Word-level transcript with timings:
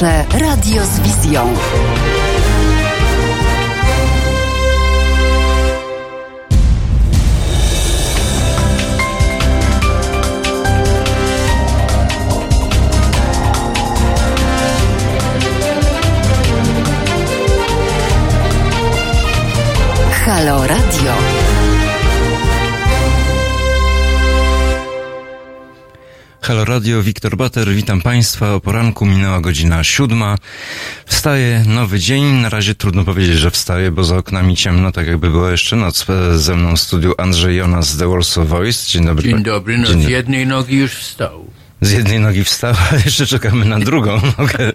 Pierwsze 0.00 0.38
radio 0.38 0.84
z 0.84 1.00
wizją. 1.00 1.54
Halo 20.26 20.66
Radio. 20.66 20.89
Halo 26.42 26.64
Radio, 26.64 27.02
Wiktor 27.02 27.36
Bater, 27.36 27.68
witam 27.68 28.00
Państwa. 28.02 28.54
O 28.54 28.60
poranku 28.60 29.06
minęła 29.06 29.40
godzina 29.40 29.84
siódma. 29.84 30.36
Wstaje 31.06 31.64
nowy 31.66 31.98
dzień. 31.98 32.24
Na 32.24 32.48
razie 32.48 32.74
trudno 32.74 33.04
powiedzieć, 33.04 33.38
że 33.38 33.50
wstaje, 33.50 33.90
bo 33.90 34.04
za 34.04 34.16
oknami 34.16 34.56
ciemno, 34.56 34.92
tak 34.92 35.06
jakby 35.06 35.30
była 35.30 35.50
jeszcze 35.50 35.76
noc. 35.76 36.06
Ze 36.36 36.56
mną 36.56 36.76
w 36.76 36.80
studiu 36.80 37.14
Andrzej 37.18 37.56
Jonas 37.56 37.88
z 37.88 37.98
The 37.98 38.08
Warsaw 38.08 38.48
Voice. 38.48 38.90
Dzień 38.90 39.04
dobry. 39.06 39.28
Dzień 39.28 39.42
dobry. 39.42 39.78
No 39.78 39.86
Dzień 39.86 40.02
z 40.02 40.08
jednej 40.08 40.46
nogi 40.46 40.76
już 40.76 40.92
wstał. 40.92 41.50
Z 41.80 41.92
jednej 41.92 42.20
nogi 42.20 42.44
wstał, 42.44 42.74
a 42.92 42.96
jeszcze 42.96 43.26
czekamy 43.26 43.64
na 43.64 43.78
drugą 43.78 44.20
nogę. 44.38 44.72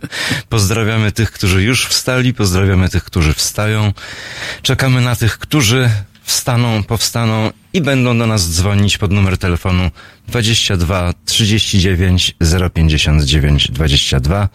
Pozdrawiamy 0.49 1.11
tych, 1.11 1.31
którzy 1.31 1.63
już 1.63 1.85
wstali, 1.87 2.34
pozdrawiamy 2.34 2.89
tych, 2.89 3.03
którzy 3.03 3.34
wstają. 3.34 3.93
Czekamy 4.61 5.01
na 5.01 5.15
tych, 5.15 5.37
którzy 5.37 5.89
wstaną, 6.25 6.84
powstaną 6.84 7.52
i 7.73 7.81
będą 7.81 8.17
do 8.17 8.27
nas 8.27 8.52
dzwonić 8.52 8.97
pod 8.97 9.11
numer 9.11 9.38
telefonu 9.38 9.91
22 10.27 11.13
39 11.25 12.35
059 12.73 13.71
22 13.71 14.49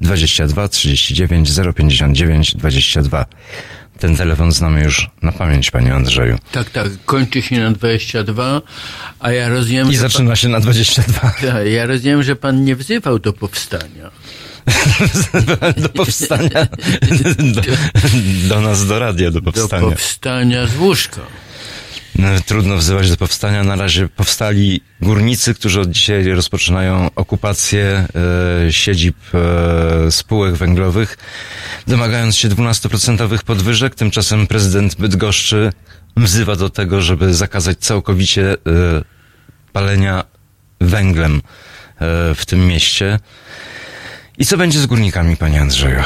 22 0.00 0.68
39 0.68 1.50
059 1.76 2.56
22. 2.56 3.26
Ten 3.98 4.16
telefon 4.16 4.52
znamy 4.52 4.84
już 4.84 5.10
na 5.22 5.32
pamięć, 5.32 5.70
panie 5.70 5.94
Andrzeju. 5.94 6.38
Tak, 6.52 6.70
tak. 6.70 6.88
Kończy 7.04 7.42
się 7.42 7.60
na 7.60 7.70
22, 7.70 8.62
a 9.20 9.32
ja 9.32 9.48
rozumiem... 9.48 9.90
I 9.90 9.96
zaczyna 9.96 10.28
pan... 10.28 10.36
się 10.36 10.48
na 10.48 10.60
22. 10.60 11.20
Tak, 11.20 11.42
ja 11.66 11.86
rozumiem, 11.86 12.22
że 12.22 12.36
pan 12.36 12.64
nie 12.64 12.76
wzywał 12.76 13.18
do 13.18 13.32
powstania. 13.32 14.10
do 15.82 15.88
powstania. 15.88 16.66
Do, 17.54 17.62
do, 18.48 18.60
nas, 18.60 18.86
do 18.86 18.98
radia, 18.98 19.30
do 19.30 19.42
powstania. 19.42 19.82
Do 19.82 19.90
powstania 19.90 20.66
z 20.66 20.76
łóżka. 20.76 21.20
No, 22.18 22.28
trudno 22.46 22.76
wzywać 22.76 23.10
do 23.10 23.16
powstania. 23.16 23.64
Na 23.64 23.76
razie 23.76 24.08
powstali 24.08 24.80
górnicy, 25.00 25.54
którzy 25.54 25.80
od 25.80 25.90
dzisiaj 25.90 26.28
rozpoczynają 26.28 27.10
okupację 27.16 28.06
e, 28.66 28.72
siedzib 28.72 29.16
e, 29.34 30.12
spółek 30.12 30.54
węglowych, 30.54 31.18
domagając 31.86 32.36
się 32.36 32.48
12% 32.48 33.42
podwyżek. 33.42 33.94
Tymczasem 33.94 34.46
prezydent 34.46 34.96
Bydgoszczy 34.96 35.72
wzywa 36.16 36.56
do 36.56 36.70
tego, 36.70 37.02
żeby 37.02 37.34
zakazać 37.34 37.78
całkowicie 37.78 38.52
e, 38.52 38.56
palenia 39.72 40.24
węglem 40.80 41.36
e, 41.36 41.40
w 42.34 42.46
tym 42.46 42.66
mieście. 42.66 43.18
I 44.38 44.44
co 44.46 44.56
będzie 44.56 44.78
z 44.78 44.86
górnikami, 44.86 45.36
panie 45.36 45.60
Andrzeju? 45.60 45.98
E, 45.98 46.04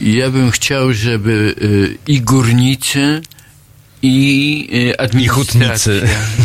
ja 0.00 0.30
bym 0.30 0.50
chciał, 0.50 0.92
żeby 0.92 1.54
e, 1.60 2.12
i 2.12 2.20
górnicy, 2.20 3.20
i 4.02 4.68
e, 4.92 5.00
administracja, 5.00 5.92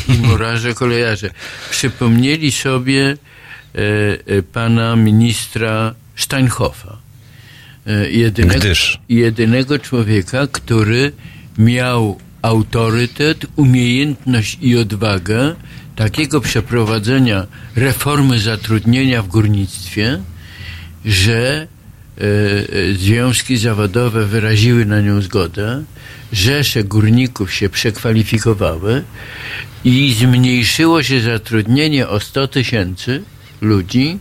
i, 0.07 0.13
i 0.13 0.17
murarze, 0.17 0.73
kolejarze 0.73 1.29
przypomnieli 1.71 2.51
sobie 2.51 3.17
pana 4.53 4.95
ministra 4.95 5.95
Steinhoffa. 6.15 6.97
Jedynego, 8.09 8.59
Gdyż. 8.59 8.99
jedynego 9.09 9.79
człowieka, 9.79 10.47
który 10.51 11.11
miał 11.57 12.19
autorytet, 12.41 13.45
umiejętność 13.55 14.57
i 14.61 14.77
odwagę 14.77 15.55
takiego 15.95 16.41
przeprowadzenia 16.41 17.47
reformy 17.75 18.39
zatrudnienia 18.39 19.21
w 19.21 19.27
górnictwie, 19.27 20.19
że 21.05 21.67
E, 22.17 22.23
e, 22.23 22.93
związki 22.93 23.57
zawodowe 23.57 24.25
wyraziły 24.25 24.85
na 24.85 25.01
nią 25.01 25.21
zgodę, 25.21 25.83
rzesze 26.33 26.83
górników 26.83 27.53
się 27.53 27.69
przekwalifikowały 27.69 29.03
i 29.83 30.13
zmniejszyło 30.13 31.03
się 31.03 31.21
zatrudnienie 31.21 32.07
o 32.07 32.19
100 32.19 32.47
tysięcy 32.47 33.23
ludzi, 33.61 34.19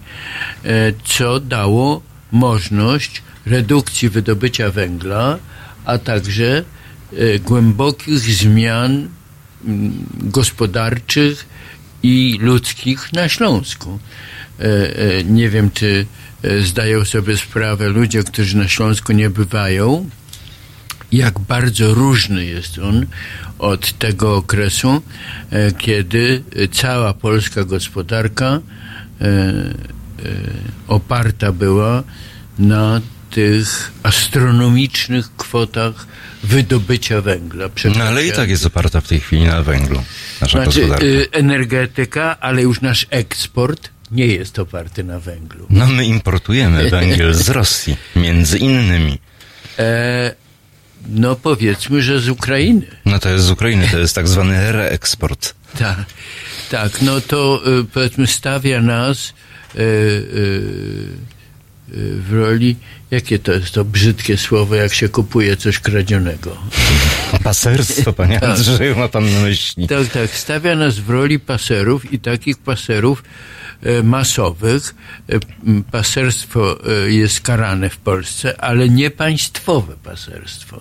e, 0.64 0.92
co 1.04 1.40
dało 1.40 2.02
możliwość 2.32 3.22
redukcji 3.46 4.08
wydobycia 4.08 4.70
węgla, 4.70 5.38
a 5.84 5.98
także 5.98 6.64
głębokich 7.44 8.18
zmian 8.18 9.08
gospodarczych 10.14 11.46
i 12.02 12.38
ludzkich 12.40 13.12
na 13.12 13.28
Śląsku. 13.28 13.98
Nie 15.24 15.50
wiem, 15.50 15.70
czy 15.70 16.06
E, 16.42 16.60
zdają 16.60 17.04
sobie 17.04 17.36
sprawę 17.36 17.88
ludzie, 17.88 18.22
którzy 18.24 18.56
na 18.56 18.68
Śląsku 18.68 19.12
nie 19.12 19.30
bywają, 19.30 20.10
jak 21.12 21.38
bardzo 21.38 21.94
różny 21.94 22.44
jest 22.44 22.78
on 22.78 23.06
od 23.58 23.98
tego 23.98 24.36
okresu, 24.36 25.02
e, 25.50 25.72
kiedy 25.72 26.42
cała 26.72 27.14
polska 27.14 27.64
gospodarka 27.64 28.60
e, 29.20 29.52
oparta 30.88 31.52
była 31.52 32.02
na 32.58 33.00
tych 33.30 33.92
astronomicznych 34.02 35.36
kwotach 35.36 36.06
wydobycia 36.42 37.20
węgla. 37.20 37.68
No 37.96 38.04
ale 38.04 38.26
i 38.26 38.32
tak 38.32 38.48
jest 38.50 38.66
oparta 38.66 39.00
w 39.00 39.08
tej 39.08 39.20
chwili 39.20 39.44
na 39.44 39.62
węglu 39.62 40.02
nasza 40.40 40.64
znaczy, 40.64 40.80
gospodarka. 40.80 41.06
Energetyka, 41.32 42.40
ale 42.40 42.62
już 42.62 42.80
nasz 42.80 43.06
eksport 43.10 43.90
nie 44.10 44.26
jest 44.26 44.58
oparty 44.58 45.04
na 45.04 45.20
węglu. 45.20 45.66
No 45.70 45.86
my 45.86 46.06
importujemy 46.06 46.90
węgiel 46.90 47.34
z 47.34 47.48
Rosji, 47.58 47.96
między 48.16 48.58
innymi. 48.58 49.18
E, 49.78 50.34
no 51.08 51.36
powiedzmy, 51.36 52.02
że 52.02 52.20
z 52.20 52.28
Ukrainy. 52.28 52.86
No 53.04 53.18
to 53.18 53.28
jest 53.28 53.44
z 53.44 53.50
Ukrainy, 53.50 53.88
to 53.90 53.98
jest 53.98 54.14
tak 54.14 54.28
zwany 54.28 54.72
reeksport. 54.72 55.54
tak, 55.78 56.04
tak, 56.70 57.02
no 57.02 57.20
to 57.20 57.62
y, 57.80 57.84
powiedzmy 57.84 58.26
stawia 58.26 58.80
nas 58.80 59.28
y, 59.74 59.78
y, 59.78 61.29
w 61.94 62.32
roli, 62.32 62.76
jakie 63.10 63.38
to 63.38 63.52
jest 63.52 63.70
to 63.70 63.84
brzydkie 63.84 64.36
słowo, 64.36 64.74
jak 64.74 64.94
się 64.94 65.08
kupuje 65.08 65.56
coś 65.56 65.78
kradzionego. 65.78 66.56
Paserstwo, 67.44 68.12
panie 68.12 68.40
tak. 68.40 68.50
Andrzeju, 68.50 68.96
ma 68.96 69.08
pan 69.08 69.32
na 69.32 69.40
myśli. 69.40 69.88
Tak, 69.88 70.08
tak, 70.08 70.30
stawia 70.30 70.76
nas 70.76 70.98
w 70.98 71.10
roli 71.10 71.38
paserów 71.38 72.12
i 72.12 72.18
takich 72.18 72.58
paserów 72.58 73.22
E, 73.82 74.02
masowych. 74.02 74.94
E, 75.28 75.40
paserstwo 75.90 76.78
e, 76.84 77.10
jest 77.10 77.40
karane 77.40 77.90
w 77.90 77.96
Polsce, 77.96 78.60
ale 78.60 78.88
nie 78.88 79.10
państwowe 79.10 79.94
paserstwo. 80.04 80.80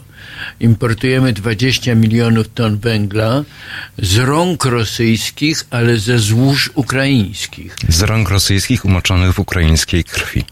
Importujemy 0.59 1.33
20 1.33 1.95
milionów 1.95 2.47
ton 2.53 2.77
węgla 2.77 3.43
z 3.97 4.17
rąk 4.17 4.65
rosyjskich, 4.65 5.65
ale 5.69 5.97
ze 5.97 6.19
złóż 6.19 6.71
ukraińskich. 6.75 7.75
Z 7.89 8.01
rąk 8.01 8.29
rosyjskich 8.29 8.85
umoczonych 8.85 9.33
w 9.33 9.39
ukraińskiej 9.39 10.03
krwi. 10.03 10.45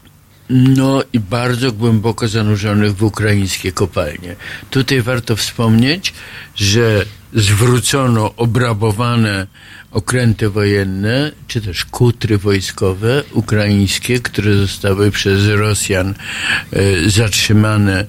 No 0.50 1.02
i 1.12 1.20
bardzo 1.20 1.72
głęboko 1.72 2.28
zanurzonych 2.28 2.96
w 2.96 3.02
ukraińskie 3.02 3.72
kopalnie. 3.72 4.36
Tutaj 4.70 5.02
warto 5.02 5.36
wspomnieć, 5.36 6.12
że 6.56 7.04
zwrócono 7.34 8.34
obrabowane 8.36 9.46
okręty 9.90 10.50
wojenne, 10.50 11.32
czy 11.48 11.60
też 11.60 11.84
kutry 11.84 12.38
wojskowe 12.38 13.22
ukraińskie, 13.32 14.20
które 14.20 14.54
zostały 14.54 15.10
przez 15.10 15.46
Rosjan 15.46 16.14
e, 16.72 17.10
zatrzymane 17.10 18.06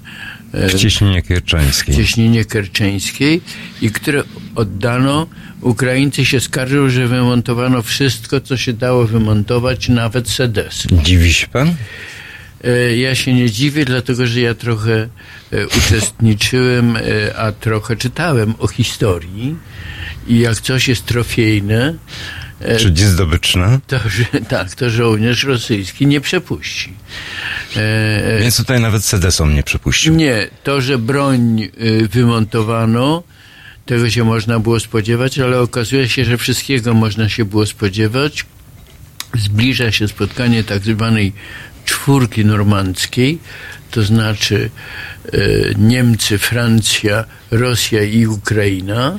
e, 0.54 0.70
w 0.70 0.74
cieśninie 0.74 1.22
kerczeńskiej. 1.22 1.96
W 1.96 1.98
cieśninie 1.98 2.46
kerczeńskiej 2.46 3.42
i 3.82 3.92
które 3.92 4.24
oddano. 4.56 5.28
Ukraińcy 5.62 6.26
się 6.26 6.40
skarżą, 6.40 6.90
że 6.90 7.08
wymontowano 7.08 7.82
wszystko, 7.82 8.42
co 8.42 8.58
się 8.58 8.74
dało 8.74 9.08
wymontować, 9.08 9.90
nawet 9.90 10.30
sedesy. 10.30 10.88
Dziwi 11.04 11.34
się 11.34 11.48
pan? 11.48 11.76
E, 12.64 12.98
ja 12.98 13.16
się 13.16 13.34
nie 13.34 13.52
dziwię, 13.52 13.86
dlatego 13.86 14.28
że 14.28 14.42
ja 14.42 14.56
trochę 14.56 15.08
e, 15.52 15.68
uczestniczyłem, 15.68 16.96
e, 16.96 17.02
a 17.38 17.52
trochę 17.52 17.96
czytałem 17.96 18.54
o 18.60 18.68
historii 18.68 19.56
i 20.28 20.40
jak 20.40 20.62
coś 20.62 20.88
jest 20.88 21.06
trofejne, 21.06 21.96
Czyli 22.80 23.06
zdobyczne? 23.06 23.80
To, 23.88 24.00
że, 24.10 24.26
tak, 24.50 24.76
to 24.76 24.90
żołnierz 24.90 25.44
rosyjski 25.44 26.08
nie 26.08 26.22
przepuści. 26.22 26.94
Więc 28.40 28.58
tutaj 28.58 28.80
nawet 28.80 29.06
sedesom 29.06 29.56
nie 29.56 29.64
przepuścił. 29.64 30.16
Nie, 30.16 30.48
to, 30.64 30.82
że 30.82 30.98
broń 30.98 31.70
wymontowano, 32.10 33.24
tego 33.86 34.10
się 34.10 34.24
można 34.24 34.60
było 34.60 34.80
spodziewać, 34.80 35.40
ale 35.40 35.62
okazuje 35.62 36.10
się, 36.10 36.26
że 36.26 36.38
wszystkiego 36.38 36.94
można 36.94 37.30
się 37.30 37.46
było 37.46 37.66
spodziewać 37.66 38.46
zbliża 39.38 39.92
się 39.92 40.08
spotkanie 40.08 40.64
tak 40.64 40.84
zwanej 40.84 41.34
czwórki 41.90 42.46
normandzkiej, 42.46 43.40
to 43.92 44.04
znaczy 44.04 44.70
e, 45.34 45.38
Niemcy, 45.78 46.38
Francja, 46.38 47.26
Rosja 47.52 48.04
i 48.04 48.28
Ukraina. 48.28 49.18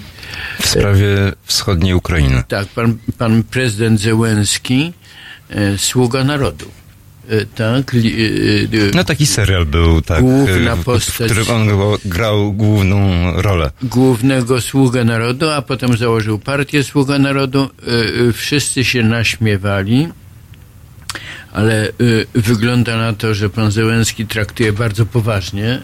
W 0.63 0.67
sprawie 0.69 1.33
wschodniej 1.45 1.95
Ukrainy. 1.95 2.43
Tak, 2.49 2.67
pan, 2.69 2.99
pan 3.19 3.43
prezydent 3.43 4.01
Zełenski, 4.01 4.93
e, 5.51 5.79
sługa 5.79 6.25
narodu. 6.25 6.67
E, 7.31 7.45
tak, 7.47 7.97
No 8.95 9.05
taki 9.05 9.27
serial 9.27 9.67
był, 9.67 10.03
tak, 10.03 10.21
Główna 10.21 10.73
e, 10.73 10.77
w- 10.77 10.85
postać. 10.85 11.33
którym 11.33 11.51
on 11.51 11.69
grał 12.05 12.53
główną 12.53 13.33
rolę. 13.43 13.71
głównego 13.83 14.61
sługę 14.61 15.05
narodu, 15.05 15.51
a 15.51 15.63
potem 15.63 15.97
założył 15.97 16.39
partię 16.39 16.85
Sługa 16.85 17.19
Narodu. 17.19 17.71
Wszyscy 18.33 18.85
się 18.85 19.03
naśmiewali, 19.03 20.09
ale 21.53 21.89
e, 21.89 21.93
wygląda 22.35 22.97
na 22.97 23.13
to, 23.13 23.35
że 23.35 23.51
pan 23.51 23.71
Zełenski 23.71 24.27
traktuje 24.27 24.73
bardzo 24.73 25.07
poważnie 25.07 25.81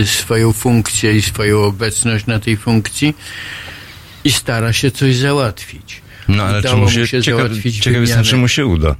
e, 0.00 0.06
swoją 0.06 0.52
funkcję 0.52 1.16
i 1.16 1.22
swoją 1.22 1.64
obecność 1.64 2.26
na 2.26 2.40
tej 2.40 2.56
funkcji 2.56 3.14
i 4.24 4.32
stara 4.32 4.72
się 4.72 4.90
coś 4.90 5.16
załatwić. 5.16 6.02
No 6.28 6.42
ale 6.42 6.62
czy 6.62 6.68
Udało 6.68 6.76
mu 6.76 6.84
mu 6.84 6.90
się, 6.90 7.06
się 7.06 7.22
ciekaw, 7.22 7.40
załatwić 7.40 7.78
ciekaw 7.78 8.00
jestem, 8.00 8.24
czy 8.24 8.36
mu 8.36 8.48
się 8.48 8.66
uda. 8.66 8.96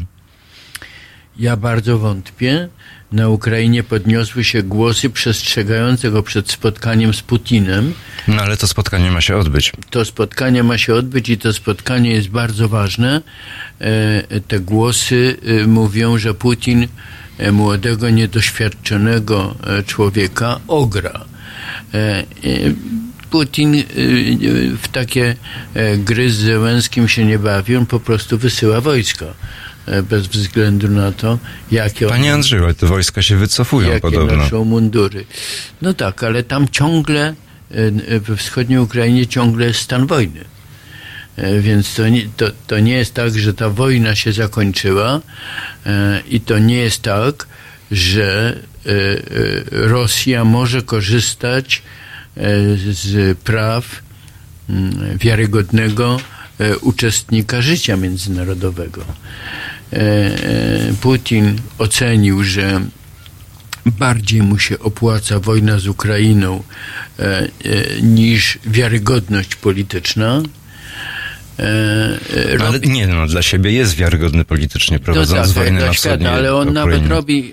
Ja 1.38 1.56
bardzo 1.56 1.98
wątpię. 1.98 2.68
Na 3.12 3.28
Ukrainie 3.28 3.82
podniosły 3.82 4.44
się 4.44 4.62
głosy 4.62 5.10
przestrzegające 5.10 6.10
go 6.10 6.22
przed 6.22 6.50
spotkaniem 6.50 7.14
z 7.14 7.22
Putinem. 7.22 7.94
No 8.28 8.42
ale 8.42 8.56
to 8.56 8.66
spotkanie 8.66 9.10
ma 9.10 9.20
się 9.20 9.36
odbyć. 9.36 9.72
to 9.90 10.04
spotkanie 10.04 10.62
ma 10.62 10.78
się 10.78 10.94
odbyć 10.94 11.28
i 11.28 11.38
to 11.38 11.52
spotkanie 11.52 12.10
jest 12.12 12.28
bardzo 12.28 12.68
ważne. 12.68 13.20
E, 13.80 14.40
Te 14.48 14.60
głosy 14.60 15.36
e, 15.62 15.66
mówią, 15.66 16.18
że 16.18 16.34
Putin 16.34 16.88
e, 17.38 17.52
młodego, 17.52 18.10
niedoświadczonego 18.10 19.54
człowieka 19.86 20.60
ogra. 20.68 21.24
Putin 23.30 23.82
w 24.82 24.88
takie 24.92 25.36
gry 25.98 26.30
z 26.30 26.34
Zełenskim 26.36 27.08
się 27.08 27.24
nie 27.24 27.38
bawi, 27.38 27.76
on 27.76 27.86
po 27.86 28.00
prostu 28.00 28.38
wysyła 28.38 28.80
wojska. 28.80 29.26
E, 29.86 30.02
Bez 30.02 30.26
względu 30.26 30.88
na 30.88 31.12
to, 31.12 31.38
jakie 31.70 32.06
one 32.06 32.16
Panie 32.16 32.34
Andrzeju, 32.34 32.64
ale 32.64 32.74
te 32.74 32.86
wojska 32.86 33.22
się 33.22 33.36
wycofują 33.36 33.88
jakie 33.88 34.00
podobno. 34.00 34.36
noszą 34.36 34.64
mundury. 34.64 35.24
No 35.82 35.94
tak, 35.94 36.24
ale 36.24 36.42
tam 36.42 36.68
ciągle, 36.68 37.34
e, 37.70 38.20
we 38.20 38.36
wschodniej 38.36 38.78
Ukrainie 38.78 39.26
ciągle 39.26 39.66
jest 39.66 39.80
stan 39.80 40.06
wojny. 40.06 40.44
E, 41.36 41.60
Więc 41.60 41.94
to 41.94 42.08
nie, 42.08 42.26
to, 42.36 42.46
to 42.66 42.78
nie 42.78 42.92
jest 42.92 43.14
tak, 43.14 43.38
że 43.38 43.54
ta 43.54 43.70
wojna 43.70 44.14
się 44.14 44.32
zakończyła 44.32 45.20
i 46.30 46.40
to 46.40 46.58
nie 46.58 46.76
jest 46.76 47.02
tak, 47.02 47.46
że 47.90 48.58
Rosja 49.70 50.44
może 50.44 50.82
korzystać 50.82 51.82
z 52.92 53.38
praw 53.38 54.02
mm, 54.70 55.18
wiarygodnego 55.18 56.20
uczestnika 56.80 57.62
życia 57.62 57.96
międzynarodowego. 57.96 59.04
E, 59.92 59.96
e, 59.96 60.92
Putin 61.00 61.58
ocenił, 61.78 62.44
że 62.44 62.80
bardziej 63.86 64.42
mu 64.42 64.58
się 64.58 64.78
opłaca 64.78 65.40
wojna 65.40 65.78
z 65.78 65.86
Ukrainą 65.86 66.62
e, 67.18 67.22
e, 67.24 67.48
niż 68.02 68.58
wiarygodność 68.66 69.56
polityczna. 69.56 70.42
E, 71.58 71.64
e, 72.54 72.66
ale 72.66 72.80
nie, 72.80 73.06
no 73.06 73.26
dla 73.26 73.42
siebie 73.42 73.72
jest 73.72 73.94
wiarygodny 73.94 74.44
politycznie, 74.44 74.98
prowadząc 74.98 75.48
no 75.48 75.54
tak, 75.54 75.64
wojnę 75.64 75.78
dla 75.78 75.88
na 75.88 75.94
świata, 75.94 76.30
ale 76.30 76.54
on 76.54 76.68
Ukrainie. 76.68 76.80
nawet 76.80 77.10
robi 77.10 77.52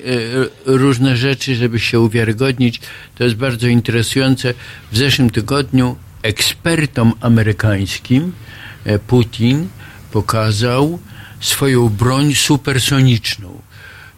e, 0.66 0.78
różne 0.78 1.18
rzeczy, 1.18 1.56
żeby 1.56 1.80
się 1.80 2.00
uwiarygodnić. 2.00 2.82
To 3.16 3.24
jest 3.24 3.36
bardzo 3.36 3.68
interesujące. 3.68 4.54
W 4.92 4.98
zeszłym 4.98 5.30
tygodniu 5.30 5.96
ekspertom 6.22 7.14
amerykańskim 7.22 8.24
e, 8.24 8.69
Putin 9.08 9.68
pokazał 10.12 11.00
swoją 11.40 11.90
broń 11.90 12.36
supersoniczną. 12.36 13.62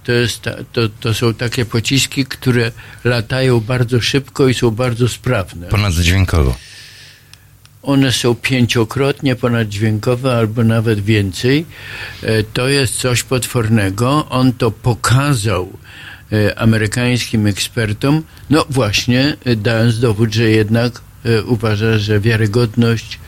To, 0.03 0.11
jest 0.11 0.41
to, 0.73 0.89
to 0.89 1.13
są 1.13 1.33
takie 1.33 1.65
pociski, 1.65 2.25
które 2.25 2.71
latają 3.03 3.59
bardzo 3.59 4.01
szybko 4.01 4.47
i 4.47 4.53
są 4.53 4.71
bardzo 4.71 5.09
sprawne. 5.09 5.67
Ponaddźwiękowo. 5.67 6.55
One 7.83 8.11
są 8.11 8.35
pięciokrotnie 8.35 9.35
ponaddźwiękowe 9.35 10.37
albo 10.37 10.63
nawet 10.63 10.99
więcej. 10.99 11.65
E, 12.23 12.43
To 12.43 12.67
jest 12.69 12.95
coś 12.95 13.23
potwornego. 13.23 14.29
On 14.29 14.53
to 14.53 14.71
pokazał 14.71 15.69
e, 16.31 16.59
amerykańskim 16.59 17.47
ekspertom, 17.47 18.23
no 18.49 18.65
właśnie 18.69 19.37
e, 19.45 19.55
dając 19.55 19.99
dowód, 19.99 20.33
że 20.33 20.49
jednak 20.49 21.01
e, 21.25 21.43
uważa, 21.43 21.97
że 21.97 22.19
wiarygodność 22.19 23.19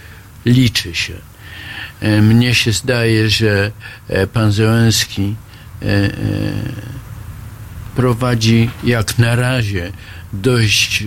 liczy 0.45 0.95
się. 0.95 1.13
E, 2.03 2.21
Mnie 2.21 2.55
się 2.55 2.71
zdaje, 2.71 3.29
że 3.29 3.71
e, 4.09 4.27
pan 4.27 4.51
Zełenski 4.51 5.35
e, 5.81 5.85
prowadzi 7.95 8.69
jak 8.83 9.19
na 9.19 9.35
razie 9.35 9.91
dość 10.33 11.03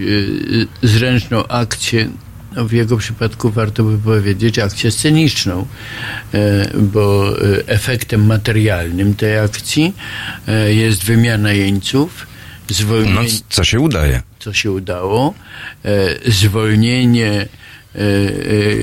zręczną 0.83 1.47
akcję, 1.49 2.09
no 2.57 2.65
w 2.65 2.73
jego 2.73 2.97
przypadku 2.97 3.51
warto 3.51 3.83
by 3.85 3.99
powiedzieć 3.99 4.59
akcję 4.59 4.91
sceniczną, 4.91 5.67
bo 6.75 7.33
efektem 7.67 8.27
materialnym 8.27 9.15
tej 9.15 9.39
akcji 9.39 9.93
jest 10.69 11.05
wymiana 11.05 11.53
jeńców, 11.53 12.27
No, 12.71 12.75
zwolnienie, 12.77 13.29
co 13.51 13.65
się 13.65 13.81
udaje. 13.81 14.23
co 14.39 14.53
się 14.53 14.71
udało, 14.73 15.35
zwolnienie 16.27 17.49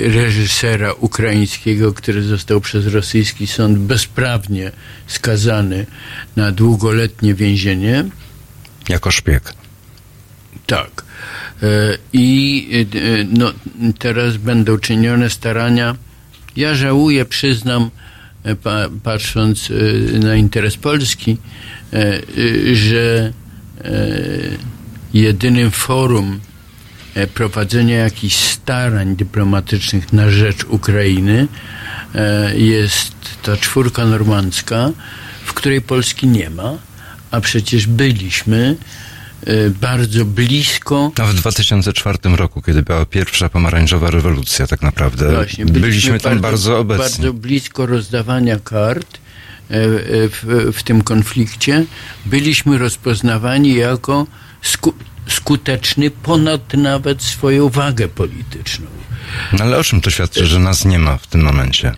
reżysera 0.03 0.93
ukraińskiego, 0.93 1.93
który 1.93 2.23
został 2.23 2.61
przez 2.61 2.87
rosyjski 2.87 3.47
sąd 3.47 3.77
bezprawnie 3.77 4.71
skazany 5.07 5.85
na 6.35 6.51
długoletnie 6.51 7.33
więzienie. 7.33 8.05
Jako 8.89 9.11
szpieg. 9.11 9.53
Tak. 10.65 11.03
E, 11.63 11.97
I 12.13 12.67
e, 12.95 13.25
no, 13.37 13.53
teraz 13.99 14.37
będą 14.37 14.77
czynione 14.77 15.29
starania. 15.29 15.95
Ja 16.55 16.75
żałuję, 16.75 17.25
przyznam, 17.25 17.89
e, 18.43 18.55
pa, 18.55 18.89
patrząc 19.03 19.71
e, 19.71 20.19
na 20.19 20.35
interes 20.35 20.77
Polski, 20.77 21.37
e, 21.93 21.97
e, 21.97 22.75
że 22.75 23.33
e, 23.81 23.91
jedynym 25.13 25.71
forum 25.71 26.39
e, 26.49 26.52
prowadzenia 27.33 27.97
jakichś 27.97 28.35
starań 28.35 29.15
dyplomatycznych 29.15 30.13
na 30.13 30.31
rzecz 30.31 30.63
Ukrainy 30.63 31.47
e, 32.15 32.57
jest 32.57 33.13
ta 33.43 33.57
czwórka 33.57 34.05
normandzka, 34.05 34.91
w 35.45 35.53
której 35.53 35.81
Polski 35.81 36.27
nie 36.27 36.49
ma, 36.49 36.77
a 37.31 37.41
przecież 37.41 37.87
byliśmy 37.87 38.75
e, 39.45 39.69
bardzo 39.69 40.25
blisko 40.25 41.11
A 41.21 41.25
w 41.25 41.33
2004 41.33 42.17
roku, 42.35 42.61
kiedy 42.61 42.83
była 42.83 43.05
pierwsza 43.05 43.49
pomarańczowa 43.49 44.11
rewolucja, 44.11 44.67
tak 44.67 44.81
naprawdę, 44.81 45.35
Właśnie, 45.35 45.65
byliśmy, 45.65 46.19
tam 46.19 46.39
bardzo, 46.39 46.79
obecni. 46.79 47.03
Bardzo 47.03 47.33
blisko 47.33 47.85
rozdawania 47.85 48.59
kart 48.59 49.17
e, 49.69 49.75
e, 49.75 49.89
w, 50.29 50.71
w 50.73 50.83
tym 50.83 51.01
konflikcie. 51.01 51.85
Byliśmy 52.25 52.77
rozpoznawani 52.77 53.75
jako 53.75 54.27
skuteczny 55.27 56.11
ponad 56.11 56.73
nawet 56.73 57.21
swoją 57.21 57.69
wagę 57.69 58.07
polityczną. 58.07 58.85
No, 59.53 59.63
ale 59.63 59.77
o 59.77 59.83
czym 59.83 60.01
to 60.01 60.09
świadczy, 60.09 60.45
że 60.45 60.59
nas 60.59 60.85
nie 60.85 60.99
ma 60.99 61.17
w 61.17 61.27
tym 61.27 61.41
momencie? 61.41 61.95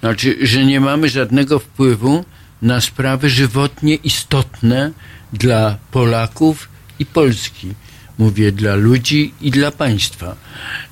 Znaczy, 0.00 0.36
że 0.42 0.64
nie 0.64 0.80
mamy 0.80 1.08
żadnego 1.08 1.58
wpływu 1.58 2.24
na 2.62 2.80
sprawy 2.80 3.30
żywotnie 3.30 3.94
istotne 3.94 4.92
dla 5.32 5.76
Polaków 5.90 6.68
i 6.98 7.06
Polski. 7.06 7.74
Mówię 8.18 8.52
dla 8.52 8.74
ludzi 8.74 9.34
i 9.40 9.50
dla 9.50 9.70
państwa. 9.70 10.36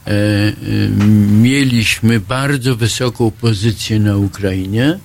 E, 0.06 0.10
e, 0.10 0.52
mieliśmy 1.32 2.20
bardzo 2.20 2.76
wysoką 2.76 3.30
pozycję 3.30 3.98
na 3.98 4.16
Ukrainie. 4.16 4.98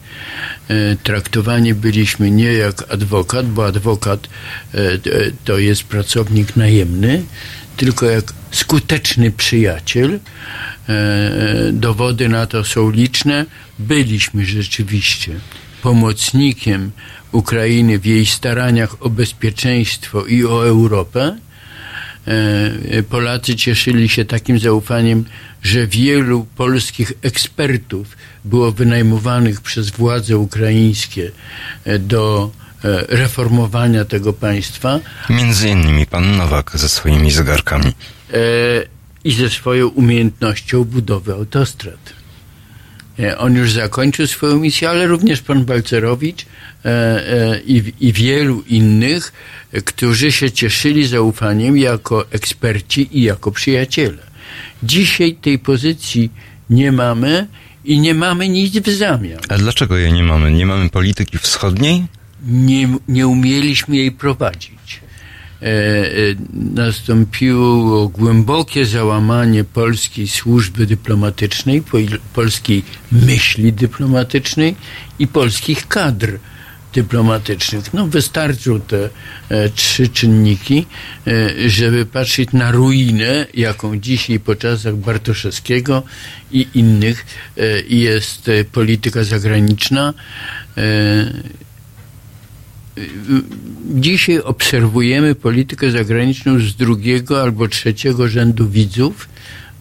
E, 0.67 0.95
traktowani 0.95 1.73
byliśmy 1.73 2.31
nie 2.31 2.53
jak 2.53 2.93
adwokat, 2.93 3.45
bo 3.49 3.65
adwokat 3.65 4.27
to 5.45 5.57
jest 5.57 5.83
pracownik 5.83 6.55
najemny, 6.55 7.23
tylko 7.77 8.05
jak 8.05 8.33
skuteczny 8.51 9.31
przyjaciel. 9.31 10.19
Dowody 11.73 12.29
na 12.29 12.45
to 12.45 12.63
są 12.63 12.91
liczne. 12.91 13.45
Byliśmy 13.79 14.45
rzeczywiście 14.45 15.39
pomocnikiem 15.81 16.91
Ukrainy 17.31 17.99
w 17.99 18.05
jej 18.05 18.25
staraniach 18.25 18.95
o 18.99 19.09
bezpieczeństwo 19.09 20.25
i 20.25 20.45
o 20.45 20.67
Europę. 20.67 21.37
E, 22.27 23.03
Polacy 23.03 23.55
cieszyli 23.55 24.09
się 24.09 24.25
takim 24.25 24.59
zaufaniem, 24.59 25.25
że 25.63 25.87
wielu 25.87 26.45
polskich 26.55 27.13
ekspertów 27.21 28.17
było 28.45 28.71
wynajmowanych 28.71 29.61
przez 29.61 29.89
władze 29.89 30.37
ukraińskie 30.37 31.31
e, 31.85 31.99
do 31.99 32.51
e, 32.83 33.05
reformowania 33.17 34.05
tego 34.05 34.33
państwa 34.33 34.99
Między 35.29 35.69
innymi 35.69 36.05
pan 36.05 36.35
Nowak 36.37 36.71
ze 36.75 36.89
swoimi 36.89 37.31
zegarkami. 37.31 37.85
e, 38.33 38.97
i 39.23 39.31
ze 39.33 39.49
swoją 39.49 39.87
umiejętnością 39.87 40.83
budowy 40.83 41.33
autostrad. 41.33 42.13
E, 43.19 43.37
On 43.37 43.55
już 43.55 43.71
zakończył 43.71 44.27
swoją 44.27 44.57
misję, 44.59 44.89
ale 44.89 45.07
również 45.07 45.41
pan 45.41 45.65
Balcerowicz 45.65 46.41
e, 46.41 46.45
e, 46.45 46.56
i, 47.65 47.93
i 47.99 48.13
wielu 48.13 48.61
innych, 48.67 49.33
e, 49.71 49.81
którzy 49.81 50.31
się 50.31 50.51
cieszyli 50.51 51.07
zaufaniem 51.07 51.77
jako 51.77 52.31
eksperci 52.31 53.09
i 53.11 53.21
jako 53.23 53.51
przyjaciele. 53.51 54.23
Dzisiaj 54.83 55.35
tej 55.35 55.59
pozycji 55.59 56.29
nie 56.69 56.91
mamy 56.91 57.47
i 57.85 57.99
nie 57.99 58.13
mamy 58.13 58.49
nic 58.49 58.77
w 58.79 58.89
zamian. 58.89 59.39
A 59.49 59.57
dlaczego 59.57 59.97
jej 59.97 60.13
nie 60.13 60.23
mamy? 60.23 60.51
Nie 60.51 60.65
mamy 60.65 60.89
polityki 60.89 61.37
wschodniej? 61.37 62.05
Nie, 62.47 62.87
nie 63.07 63.27
umieliśmy 63.27 63.95
jej 63.95 64.11
prowadzić. 64.11 65.01
E, 65.61 65.65
e, 65.65 66.05
nastąpiło 66.53 68.07
głębokie 68.07 68.85
załamanie 68.85 69.63
polskiej 69.63 70.27
służby 70.27 70.85
dyplomatycznej, 70.85 71.81
pol- 71.81 72.19
polskiej 72.33 72.83
myśli 73.11 73.73
dyplomatycznej 73.73 74.75
i 75.19 75.27
polskich 75.27 75.87
kadr 75.87 76.39
dyplomatycznych. 76.93 77.93
No, 77.93 78.07
wystarczą 78.07 78.81
te 78.81 79.09
e, 79.49 79.69
trzy 79.69 80.07
czynniki, 80.07 80.85
e, 81.27 81.69
żeby 81.69 82.05
patrzeć 82.05 82.53
na 82.53 82.71
ruinę, 82.71 83.45
jaką 83.53 83.99
dzisiaj 83.99 84.39
po 84.39 84.55
czasach 84.55 84.95
Bartoszewskiego 84.95 86.03
i 86.51 86.67
innych 86.73 87.25
e, 87.57 87.81
jest 87.81 88.49
e, 88.49 88.63
polityka 88.63 89.23
zagraniczna. 89.23 90.13
E, 90.77 91.67
Dzisiaj 93.95 94.39
obserwujemy 94.39 95.35
politykę 95.35 95.91
zagraniczną 95.91 96.59
z 96.59 96.75
drugiego 96.75 97.41
albo 97.41 97.67
trzeciego 97.67 98.27
rzędu 98.27 98.69
widzów 98.69 99.29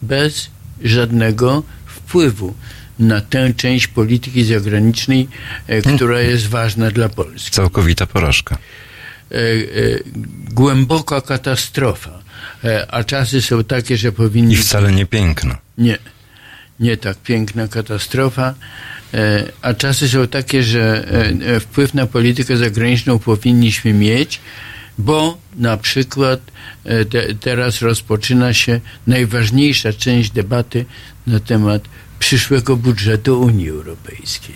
bez 0.01 0.49
żadnego 0.83 1.63
wpływu 1.85 2.53
na 2.99 3.21
tę 3.21 3.53
część 3.53 3.87
polityki 3.87 4.43
zagranicznej, 4.43 5.27
e, 5.67 5.81
która 5.81 6.21
jest 6.21 6.47
ważna 6.47 6.91
dla 6.91 7.09
Polski. 7.09 7.51
Całkowita 7.51 8.05
porażka. 8.05 8.57
E, 9.31 9.35
e, 9.35 9.39
Głęboka 10.53 11.21
katastrofa. 11.21 12.27
A 12.87 13.03
czasy 13.03 13.41
są 13.41 13.63
takie, 13.63 13.97
że 13.97 14.11
powinni. 14.11 14.53
I 14.53 14.57
wcale 14.57 14.91
nie 14.91 15.05
piękna. 15.05 15.57
Nie, 15.77 15.97
nie 16.79 16.97
tak 16.97 17.17
piękna 17.17 17.67
katastrofa. 17.67 18.53
A 19.61 19.73
czasy 19.73 20.09
są 20.09 20.27
takie, 20.27 20.63
że 20.63 21.07
wpływ 21.59 21.93
na 21.93 22.05
politykę 22.05 22.57
zagraniczną 22.57 23.19
powinniśmy 23.19 23.93
mieć, 23.93 24.39
bo 24.97 25.37
na 25.55 25.77
przykład 25.77 26.39
te, 26.83 27.35
teraz 27.35 27.81
rozpoczyna 27.81 28.53
się 28.53 28.79
najważniejsza 29.07 29.93
część 29.93 30.31
debaty 30.31 30.85
na 31.27 31.39
temat 31.39 31.81
przyszłego 32.19 32.77
budżetu 32.77 33.41
Unii 33.41 33.69
Europejskiej. 33.69 34.55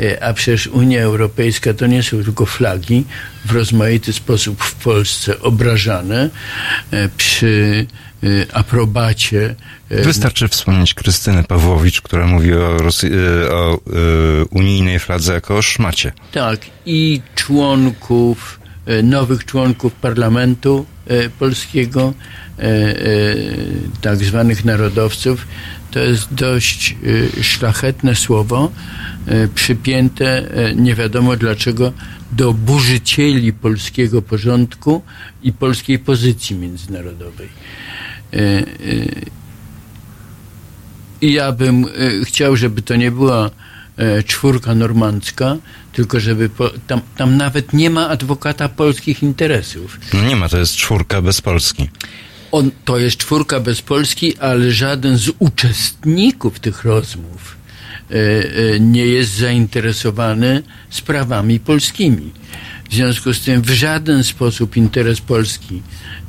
E, 0.00 0.24
A 0.24 0.32
przecież 0.32 0.66
Unia 0.66 1.02
Europejska 1.02 1.74
to 1.74 1.86
nie 1.86 2.02
są 2.02 2.24
tylko 2.24 2.46
flagi 2.46 3.04
w 3.44 3.52
rozmaity 3.52 4.12
sposób 4.12 4.62
w 4.62 4.74
Polsce 4.74 5.40
obrażane 5.40 6.30
e, 6.90 7.08
przy 7.08 7.86
e, 8.22 8.26
aprobacie 8.56 9.54
Wystarczy 9.90 10.48
wspomnieć 10.48 10.94
Krystynę 10.94 11.44
Pawłowicz, 11.44 12.00
która 12.00 12.26
mówi 12.26 12.54
o, 12.54 12.78
Rosji, 12.78 13.10
o 13.50 13.80
unijnej 14.50 14.98
fladze 14.98 15.34
jako 15.34 15.56
o 15.56 15.62
szmacie. 15.62 16.12
Tak, 16.32 16.60
i 16.86 17.22
członków, 17.34 18.60
nowych 19.02 19.44
członków 19.44 19.92
parlamentu 19.92 20.86
polskiego, 21.38 22.14
tak 24.00 24.16
zwanych 24.24 24.64
narodowców. 24.64 25.46
To 25.94 26.00
jest 26.00 26.34
dość 26.34 26.96
e, 27.38 27.42
szlachetne 27.42 28.14
słowo, 28.14 28.72
e, 29.26 29.48
przypięte 29.48 30.26
e, 30.26 30.74
nie 30.74 30.94
wiadomo 30.94 31.36
dlaczego 31.36 31.92
do 32.32 32.52
burzycieli 32.52 33.52
polskiego 33.52 34.22
porządku 34.22 35.02
i 35.42 35.52
polskiej 35.52 35.98
pozycji 35.98 36.56
międzynarodowej. 36.56 37.48
I 41.20 41.32
ja 41.32 41.52
bym 41.52 41.86
chciał, 42.24 42.56
żeby 42.56 42.82
to 42.82 42.96
nie 42.96 43.10
była 43.10 43.50
czwórka 44.26 44.74
normandzka, 44.74 45.56
tylko 45.92 46.20
żeby 46.20 46.48
po, 46.48 46.70
tam, 46.86 47.00
tam 47.16 47.36
nawet 47.36 47.72
nie 47.72 47.90
ma 47.90 48.08
adwokata 48.08 48.68
polskich 48.68 49.22
interesów. 49.22 49.98
No 50.14 50.22
nie 50.22 50.36
ma, 50.36 50.48
to 50.48 50.58
jest 50.58 50.76
czwórka 50.76 51.22
bez 51.22 51.40
Polski. 51.40 51.88
On, 52.54 52.70
to 52.84 52.98
jest 52.98 53.16
czwórka 53.16 53.60
bez 53.60 53.82
Polski, 53.82 54.38
ale 54.38 54.72
żaden 54.72 55.18
z 55.18 55.30
uczestników 55.38 56.60
tych 56.60 56.84
rozmów 56.84 57.56
e, 58.10 58.14
e, 58.14 58.80
nie 58.80 59.06
jest 59.06 59.36
zainteresowany 59.36 60.62
sprawami 60.90 61.60
polskimi. 61.60 62.32
W 62.90 62.94
związku 62.94 63.34
z 63.34 63.40
tym 63.40 63.62
w 63.62 63.70
żaden 63.70 64.24
sposób 64.24 64.76
interes 64.76 65.20
Polski 65.20 65.82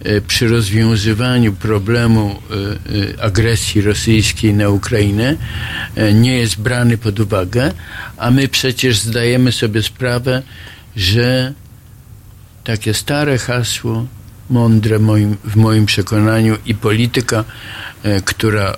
e, 0.03 0.21
przy 0.21 0.47
rozwiązywaniu 0.47 1.53
problemu 1.53 2.41
agresji 3.21 3.81
rosyjskiej 3.81 4.53
na 4.53 4.69
Ukrainę 4.69 5.35
nie 6.13 6.37
jest 6.37 6.61
brany 6.61 6.97
pod 6.97 7.19
uwagę, 7.19 7.71
a 8.17 8.31
my 8.31 8.47
przecież 8.47 8.99
zdajemy 8.99 9.51
sobie 9.51 9.83
sprawę, 9.83 10.41
że 10.95 11.53
takie 12.63 12.93
stare 12.93 13.37
hasło, 13.37 14.07
mądre 14.49 14.99
moim, 14.99 15.37
w 15.43 15.55
moim 15.55 15.85
przekonaniu 15.85 16.57
i 16.65 16.75
polityka, 16.75 17.43
e, 18.03 18.21
która 18.21 18.77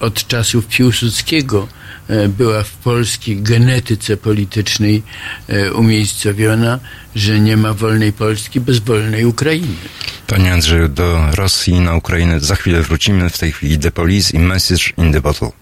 od 0.00 0.26
czasów 0.26 0.66
Piłsudskiego 0.66 1.68
e, 2.08 2.28
była 2.28 2.62
w 2.62 2.70
polskiej 2.70 3.42
genetyce 3.42 4.16
politycznej 4.16 5.02
e, 5.48 5.72
umiejscowiona, 5.72 6.78
że 7.16 7.40
nie 7.40 7.56
ma 7.56 7.74
wolnej 7.74 8.12
Polski 8.12 8.60
bez 8.60 8.78
wolnej 8.78 9.24
Ukrainy. 9.24 9.74
Panie 10.26 10.52
Andrzeju, 10.52 10.88
do 10.88 11.26
Rosji 11.34 11.80
na 11.80 11.94
Ukrainę 11.94 12.40
za 12.40 12.54
chwilę 12.54 12.82
wrócimy. 12.82 13.30
W 13.30 13.38
tej 13.38 13.52
chwili 13.52 13.78
The 13.78 13.90
Police 13.90 14.36
i 14.36 14.38
Message 14.38 14.82
in 14.96 15.12
the 15.12 15.20
Bottle. 15.20 15.61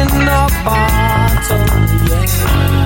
in 0.00 0.28
a 0.28 0.46
bottle, 0.64 1.66
yeah. 2.08 2.77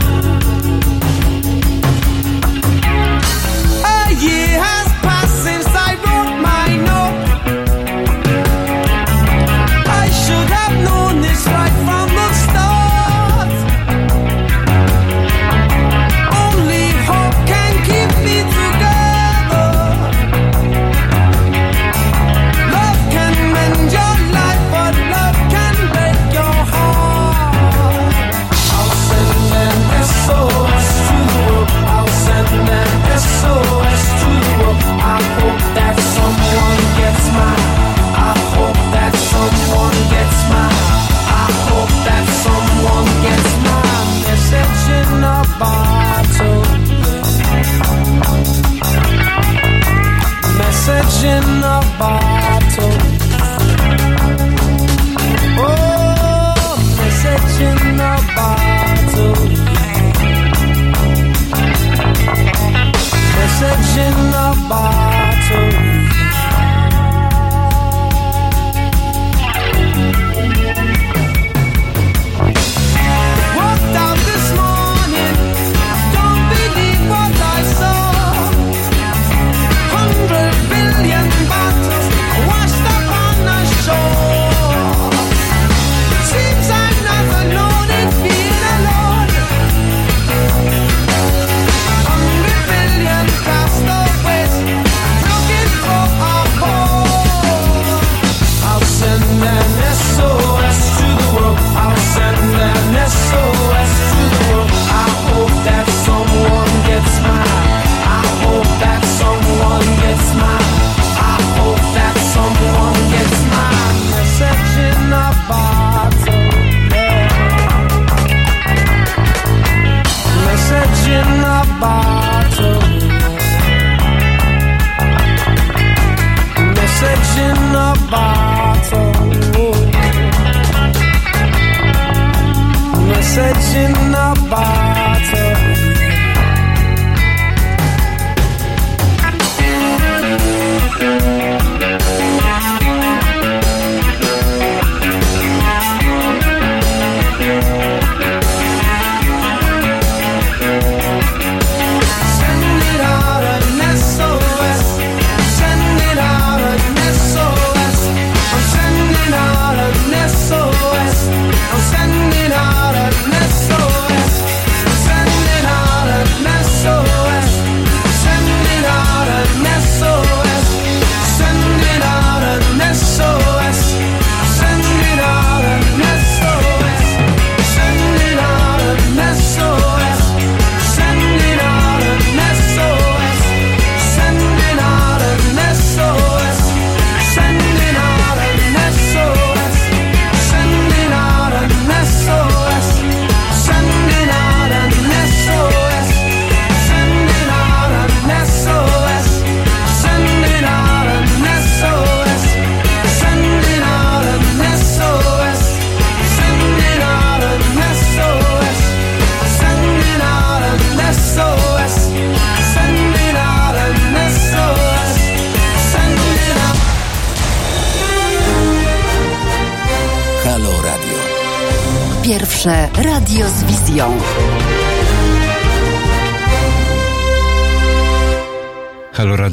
bar. 121.83 122.22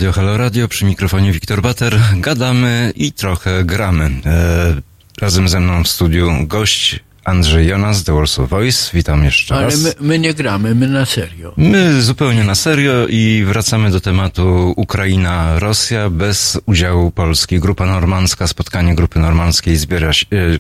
Radio, 0.10 0.22
halo 0.22 0.38
Radio, 0.38 0.68
przy 0.68 0.86
mikrofonie 0.86 1.32
Wiktor 1.32 1.62
Bater. 1.62 2.00
Gadamy 2.16 2.94
i 2.96 3.12
trochę 3.12 3.64
gramy. 3.64 4.12
E, 4.26 4.76
razem 5.22 5.50
ze 5.50 5.60
mną 5.60 5.84
w 5.84 5.88
studiu 5.88 6.32
gość 6.48 7.00
Andrzej 7.24 7.68
Jonas, 7.68 8.04
The 8.04 8.14
Warsaw 8.14 8.50
Voice. 8.50 8.92
Witam 8.94 9.24
jeszcze 9.24 9.56
Ale 9.56 9.66
raz. 9.66 9.84
my, 9.84 9.94
my 10.00 10.20
nie 10.20 10.34
gramy, 10.34 10.76
my 10.76 10.88
na 10.88 11.06
serio. 11.06 11.54
My 11.58 12.02
zupełnie 12.02 12.44
na 12.44 12.56
serio 12.56 13.08
i 13.10 13.44
wracamy 13.48 13.92
do 13.92 14.00
tematu 14.00 14.74
Ukraina-Rosja 14.78 16.10
bez 16.10 16.60
udziału 16.66 17.12
Polski. 17.12 17.60
Grupa 17.60 17.86
normandzka, 17.86 18.48
spotkanie 18.48 18.96
grupy 18.96 19.20
normandzkiej 19.20 19.76
zbiera 19.76 20.14
się 20.14 20.26
e, 20.32 20.38
e, 20.38 20.58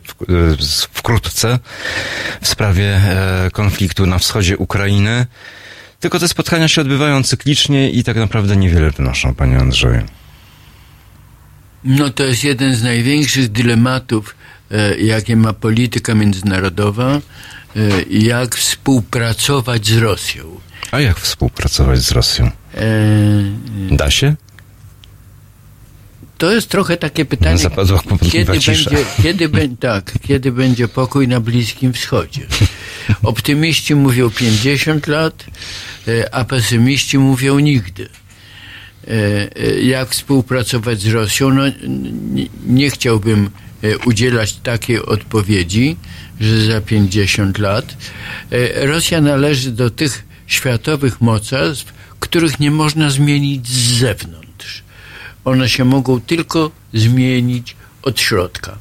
wkrótce 0.93 1.59
w 2.41 2.47
sprawie 2.47 2.95
e, 2.95 3.49
konfliktu 3.51 4.05
na 4.05 4.19
wschodzie 4.19 4.57
Ukrainy. 4.57 5.25
Tylko 5.99 6.19
te 6.19 6.27
spotkania 6.27 6.67
się 6.67 6.81
odbywają 6.81 7.23
cyklicznie 7.23 7.89
i 7.91 8.03
tak 8.03 8.17
naprawdę 8.17 8.57
niewiele 8.57 8.91
wnoszą, 8.91 9.35
panie 9.35 9.57
Andrzeju. 9.59 10.01
No 11.83 12.09
to 12.09 12.23
jest 12.23 12.43
jeden 12.43 12.75
z 12.75 12.83
największych 12.83 13.51
dylematów, 13.51 14.35
e, 14.71 14.97
jakie 14.97 15.35
ma 15.35 15.53
polityka 15.53 16.15
międzynarodowa, 16.15 17.15
e, 17.15 17.19
jak 18.09 18.55
współpracować 18.55 19.87
z 19.87 19.97
Rosją. 19.97 20.43
A 20.91 20.99
jak 20.99 21.19
współpracować 21.19 21.99
z 21.99 22.11
Rosją? 22.11 22.51
E, 22.75 22.81
Da 23.91 24.11
się? 24.11 24.35
To 26.39 26.51
jest 26.51 26.69
trochę 26.69 26.97
takie 26.97 27.25
pytanie, 27.25 27.57
kiedy 28.31 28.59
cisza. 28.59 28.89
będzie, 28.89 29.05
kiedy, 29.23 29.49
bę- 29.49 29.77
tak, 29.89 30.13
kiedy 30.27 30.51
będzie 30.51 30.87
pokój 30.87 31.27
na 31.27 31.39
Bliskim 31.39 31.93
Wschodzie. 31.93 32.41
Optymiści 33.23 33.95
mówią 33.95 34.29
50 34.29 35.07
lat, 35.07 35.45
e, 36.07 36.35
a 36.35 36.45
pesymiści 36.45 37.17
mówią 37.17 37.59
nigdy. 37.59 38.09
E, 39.07 39.11
e, 39.63 39.81
Jak 39.81 40.09
współpracować 40.09 41.01
z 41.01 41.07
Rosją? 41.07 41.49
No, 41.49 41.63
nie 42.67 42.89
chciałbym 42.89 43.49
udzielać 44.05 44.53
takiej 44.53 45.01
odpowiedzi, 45.05 45.95
że 46.41 46.65
za 46.65 46.81
50 46.81 47.57
lat. 47.57 47.97
Rosja 48.75 49.21
należy 49.21 49.71
do 49.71 49.89
tych 49.89 50.23
światowych 50.47 51.21
mocarstw, 51.21 51.93
których 52.19 52.59
nie 52.59 52.71
można 52.71 53.09
zmienić 53.09 53.67
z 53.67 53.97
zewnątrz 53.99 54.83
one 55.49 55.69
się 55.69 55.85
mogą 55.85 56.21
tylko 56.21 56.71
zmienić 56.93 57.75
od 58.03 58.19
środka. 58.19 58.77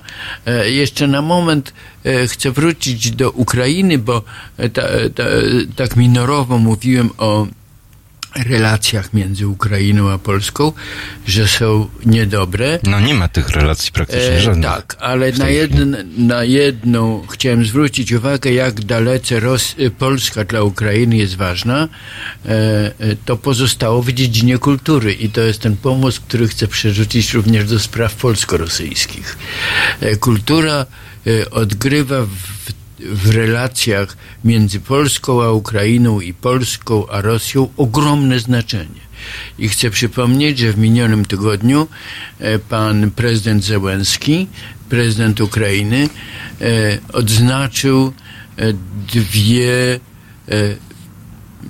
E, 0.47 0.71
jeszcze 0.71 1.07
na 1.07 1.23
moment 1.23 1.73
e, 2.05 2.27
chcę 2.27 2.51
wrócić 2.51 3.11
do 3.11 3.31
Ukrainy, 3.31 3.99
bo 3.99 4.23
e, 4.57 4.69
ta, 4.69 4.83
ta, 5.15 5.25
tak 5.77 5.97
minorowo 5.97 6.59
mówiłem 6.59 7.11
o 7.19 7.47
relacjach 8.37 9.13
między 9.15 9.49
Ukrainą 9.49 10.11
a 10.11 10.19
Polską, 10.19 10.73
że 11.27 11.49
są 11.49 11.89
niedobre. 12.07 12.79
No 12.83 13.01
nie 13.01 13.15
ma 13.15 13.29
tych 13.29 13.49
relacji 13.49 13.93
praktycznie 13.93 14.31
E, 14.33 14.41
żadnych. 14.41 14.65
tak, 14.67 14.97
ale 15.01 15.33
na, 15.33 15.49
jedn, 15.49 15.97
na 16.17 16.45
jedną 16.45 17.27
chciałem 17.31 17.65
zwrócić 17.67 18.13
uwagę, 18.13 18.53
jak 18.53 18.81
dalece 18.81 19.41
Ros- 19.41 19.91
Polska 19.99 20.45
dla 20.45 20.63
Ukrainy 20.63 21.17
jest 21.17 21.37
ważna. 21.37 21.89
E, 22.47 22.49
e, 22.49 23.17
to 23.25 23.37
pozostało 23.37 24.03
w 24.03 24.13
dziedzinie 24.13 24.59
kultury 24.59 25.13
i 25.13 25.29
to 25.29 25.41
jest 25.41 25.61
ten 25.61 25.77
pomysł, 25.77 26.21
który 26.29 26.49
chcę 26.49 26.69
przerzucić 26.69 27.33
również 27.35 27.65
do 27.65 27.79
spraw 27.79 28.15
polsko-rosyjskich. 28.15 29.37
E, 30.01 30.17
kultura 30.17 30.87
e, 31.27 31.51
odgrywa 31.51 32.23
w 32.23 32.69
w 33.01 33.31
relacjach 33.31 34.17
między 34.45 34.81
Polską 34.81 35.43
a 35.43 35.51
Ukrainą 35.51 36.21
i 36.21 36.35
Polską 36.35 37.09
a 37.09 37.21
Rosją 37.21 37.69
ogromne 37.77 38.41
znaczenie. 38.41 39.09
I 39.59 39.69
chcę 39.69 39.91
przypomnieć, 39.91 40.59
że 40.59 40.73
w 40.73 40.79
minionym 40.79 41.25
tygodniu 41.25 41.89
e, 42.39 42.59
pan 42.59 43.11
prezydent 43.11 43.65
Zełenski, 43.65 44.47
prezydent 44.89 45.41
Ukrainy, 45.41 46.09
e, 46.61 46.99
odznaczył 47.13 48.13
e, 48.57 48.73
dwie 49.13 50.01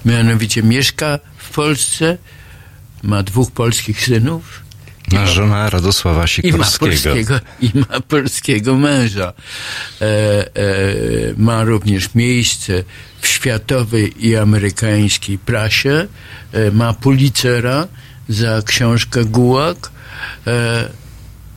Mianowicie 0.05 0.63
mieszka 0.63 1.19
w 1.37 1.49
Polsce, 1.49 2.17
ma 3.03 3.23
dwóch 3.23 3.51
polskich 3.51 4.01
synów, 4.01 4.62
żona 5.25 5.69
Radosława 5.69 6.25
i 6.43 6.51
ma 6.51 6.65
Sikorskiego. 6.65 6.79
polskiego, 6.79 7.39
i 7.61 7.71
ma 7.75 8.01
polskiego 8.01 8.77
męża. 8.77 9.33
E, 10.01 10.05
e, 10.05 10.53
ma 11.37 11.63
również 11.63 12.15
miejsce 12.15 12.83
w 13.21 13.27
światowej 13.27 14.27
i 14.27 14.35
amerykańskiej 14.35 15.37
prasie. 15.37 16.07
E, 16.51 16.71
ma 16.71 16.93
Pulitzera 16.93 17.87
za 18.29 18.61
książkę 18.61 19.25
Gułak 19.25 19.91
e, 20.47 20.89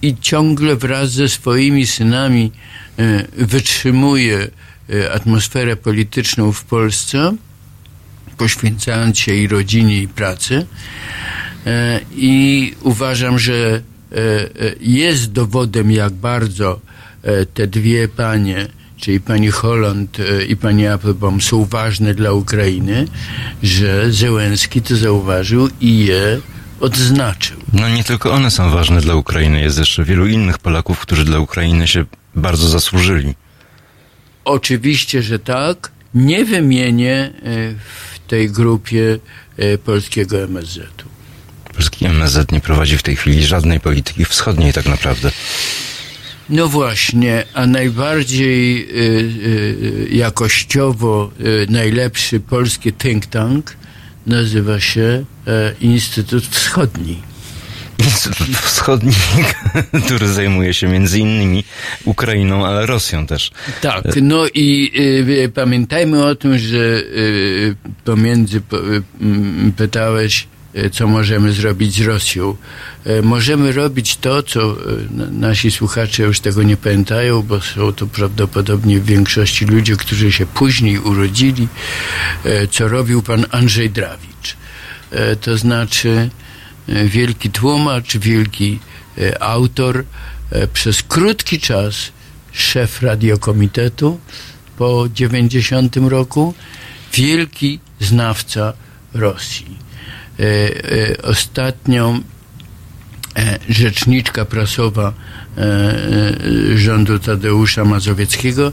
i 0.03 0.17
ciągle 0.21 0.77
wraz 0.77 1.11
ze 1.11 1.29
swoimi 1.29 1.87
synami 1.87 2.53
e, 2.99 3.25
wytrzymuje 3.47 4.49
e, 4.91 5.13
atmosferę 5.13 5.77
polityczną 5.77 6.53
w 6.53 6.65
Polsce, 6.65 7.37
poświęcając 8.37 9.19
się 9.19 9.35
i 9.35 9.49
rodzinie, 9.49 10.03
i 10.03 10.09
pracy. 10.09 10.67
E, 11.67 12.01
I 12.17 12.73
uważam, 12.83 13.39
że 13.39 13.55
e, 13.55 14.17
e, 14.17 14.49
jest 14.81 15.33
dowodem, 15.33 15.91
jak 15.91 16.13
bardzo 16.13 16.81
te 17.55 17.67
dwie 17.67 18.09
panie, 18.09 18.67
czyli 18.97 19.21
pani 19.21 19.51
Holland 19.51 20.19
i 20.49 20.57
pani 20.57 20.87
Applebaum 20.87 21.41
są 21.41 21.65
ważne 21.65 22.15
dla 22.15 22.33
Ukrainy, 22.33 23.07
że 23.63 24.13
Zełenski 24.13 24.83
to 24.83 24.97
zauważył 24.97 25.69
i 25.81 25.99
je 25.99 26.41
odznaczył. 26.81 27.57
No 27.73 27.89
nie 27.89 28.05
tylko 28.05 28.33
one 28.33 28.51
są 28.51 28.71
ważne 28.71 29.01
dla 29.01 29.15
Ukrainy, 29.15 29.61
jest 29.61 29.79
jeszcze 29.79 30.05
wielu 30.05 30.27
innych 30.27 30.59
Polaków, 30.59 31.01
którzy 31.01 31.25
dla 31.25 31.39
Ukrainy 31.39 31.87
się 31.89 32.05
bardzo 32.35 32.69
zasłużyli. 32.69 33.35
Oczywiście, 34.45 35.23
że 35.23 35.39
tak. 35.39 35.91
Nie 36.15 36.45
wymienię 36.45 37.33
w 38.15 38.19
tej 38.29 38.51
grupie 38.51 39.19
polskiego 39.85 40.39
MSZ-u. 40.43 41.16
Polski 41.77 42.07
MSZ 42.07 42.53
nie 42.53 42.61
prowadzi 42.61 42.99
w 42.99 43.03
tej 43.03 43.17
chwili 43.17 43.47
żadnej 43.47 43.81
polityki 43.81 44.25
wschodniej 44.25 44.73
tak 44.73 44.87
naprawdę. 44.87 45.31
No 46.49 46.69
właśnie, 46.69 47.45
a 47.55 47.67
najbardziej 47.67 48.83
y, 48.83 48.95
y, 48.95 50.09
jakościowo 50.11 51.31
y, 51.41 51.67
najlepszy 51.71 52.41
polski 52.41 52.93
think 52.93 53.27
tank 53.27 53.77
nazywa 54.27 54.81
się 54.81 55.25
e, 55.47 55.75
Instytut 55.81 56.47
Wschodni. 56.47 57.23
Instytut 57.99 58.49
Wschodni, 58.49 59.13
który 60.05 60.29
zajmuje 60.29 60.75
się 60.75 60.89
między 60.89 61.19
innymi 61.19 61.65
Ukrainą, 62.05 62.67
ale 62.67 62.87
Rosją 62.87 63.27
też. 63.27 63.51
Tak, 63.81 64.05
no 64.23 64.47
i 64.55 64.93
pamiętajmy 65.55 66.25
o 66.25 66.35
tym, 66.35 66.59
że 66.59 67.03
pomiędzy, 68.05 68.61
po, 68.61 68.77
pytałeś 69.77 70.47
co 70.93 71.07
możemy 71.07 71.53
zrobić 71.53 71.95
z 71.95 72.01
Rosją. 72.07 72.57
E, 73.05 73.23
Możemy 73.23 73.73
robić 73.73 74.17
to, 74.17 74.43
co 74.43 74.61
e, 74.73 74.75
nasi 75.31 75.71
słuchacze 75.71 76.23
już 76.23 76.41
tego 76.41 76.63
nie 76.63 76.77
pamiętają, 76.77 77.43
bo 77.43 77.61
są 77.61 77.93
to 77.93 78.07
prawdopodobnie 78.07 79.01
w 79.01 79.05
większości 79.05 79.65
ludzie, 79.65 79.97
którzy 79.97 80.33
się 80.33 80.47
później 80.47 80.99
urodzili, 80.99 81.69
e, 82.45 82.67
co 82.69 82.89
robił 82.89 83.23
pan 83.23 83.45
Andrzej 83.51 83.91
Drawicz. 83.91 84.57
E, 85.11 85.37
To 85.37 85.59
znaczy 85.59 86.31
e, 86.89 87.05
wielki 87.09 87.51
tłumacz, 87.51 88.17
wielki 88.17 88.79
e, 89.19 89.43
autor, 89.43 90.05
e, 90.51 90.67
przez 90.67 91.03
krótki 91.03 91.61
czas 91.61 91.95
szef 92.53 93.03
radiokomitetu 93.03 94.21
po 94.79 95.07
90 95.15 95.97
roku, 96.09 96.55
wielki 97.15 97.81
znawca 98.01 98.73
Rosji. 99.15 99.86
E, 100.41 100.45
e, 100.45 101.23
Ostatnią 101.23 102.21
e, 103.37 103.59
rzeczniczka 103.69 104.45
prasowa 104.45 105.13
rządu 106.75 107.19
Tadeusza 107.19 107.85
Mazowieckiego 107.85 108.73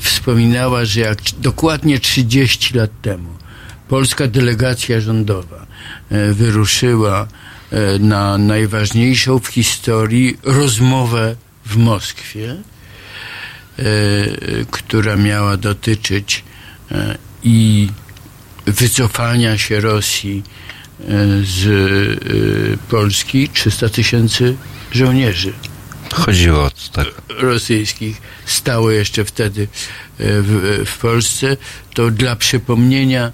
wspominała, 0.00 0.84
że 0.84 1.00
jak 1.00 1.18
dokładnie 1.38 1.98
30 1.98 2.78
lat 2.78 2.90
temu 3.02 3.28
polska 3.88 4.26
delegacja 4.26 5.00
rządowa 5.00 5.66
wyruszyła 6.32 7.26
na 8.00 8.38
najważniejszą 8.38 9.38
w 9.38 9.46
historii 9.46 10.38
rozmowę 10.42 11.36
w 11.66 11.76
Moskwie, 11.76 12.56
która 14.70 15.16
miała 15.16 15.56
dotyczyć 15.56 16.44
i 17.42 17.88
wycofania 18.66 19.58
się 19.58 19.80
Rosji 19.80 20.42
e, 21.00 21.04
z 21.42 21.66
e, 21.66 22.90
Polski. 22.90 23.48
300 23.48 23.88
tysięcy 23.88 24.56
żołnierzy. 24.92 25.52
Chodziło 26.12 26.64
o 26.64 26.70
tak. 26.92 27.06
rosyjskich 27.28 28.20
stało 28.46 28.90
jeszcze 28.90 29.24
wtedy 29.24 29.62
e, 29.62 29.66
w, 30.18 30.82
w 30.86 30.98
Polsce, 30.98 31.56
to 31.94 32.10
dla 32.10 32.36
przypomnienia 32.36 33.32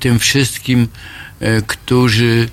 tym 0.00 0.18
wszystkim, 0.18 0.88
którzy 1.66 2.48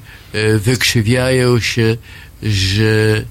wykrzywiają 0.59 1.59
się, 1.59 1.97
że 2.43 3.23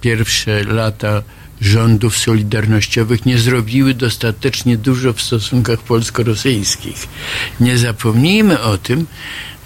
pierwsze 0.00 0.64
lata 0.64 1.22
rządów 1.60 2.18
solidarnościowych 2.18 3.26
nie 3.26 3.38
zrobiły 3.38 3.94
dostatecznie 3.94 4.76
dużo 4.76 5.12
w 5.12 5.22
stosunkach 5.22 5.78
polsko-rosyjskich. 5.80 7.08
Nie 7.60 7.78
zapomnijmy 7.78 8.60
o 8.60 8.78
tym, 8.78 9.06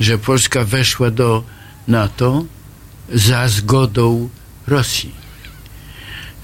że 0.01 0.19
Polska 0.19 0.65
weszła 0.65 1.11
do 1.11 1.45
NATO 1.89 2.45
za 3.15 3.49
zgodą 3.49 4.29
Rosji 4.67 5.15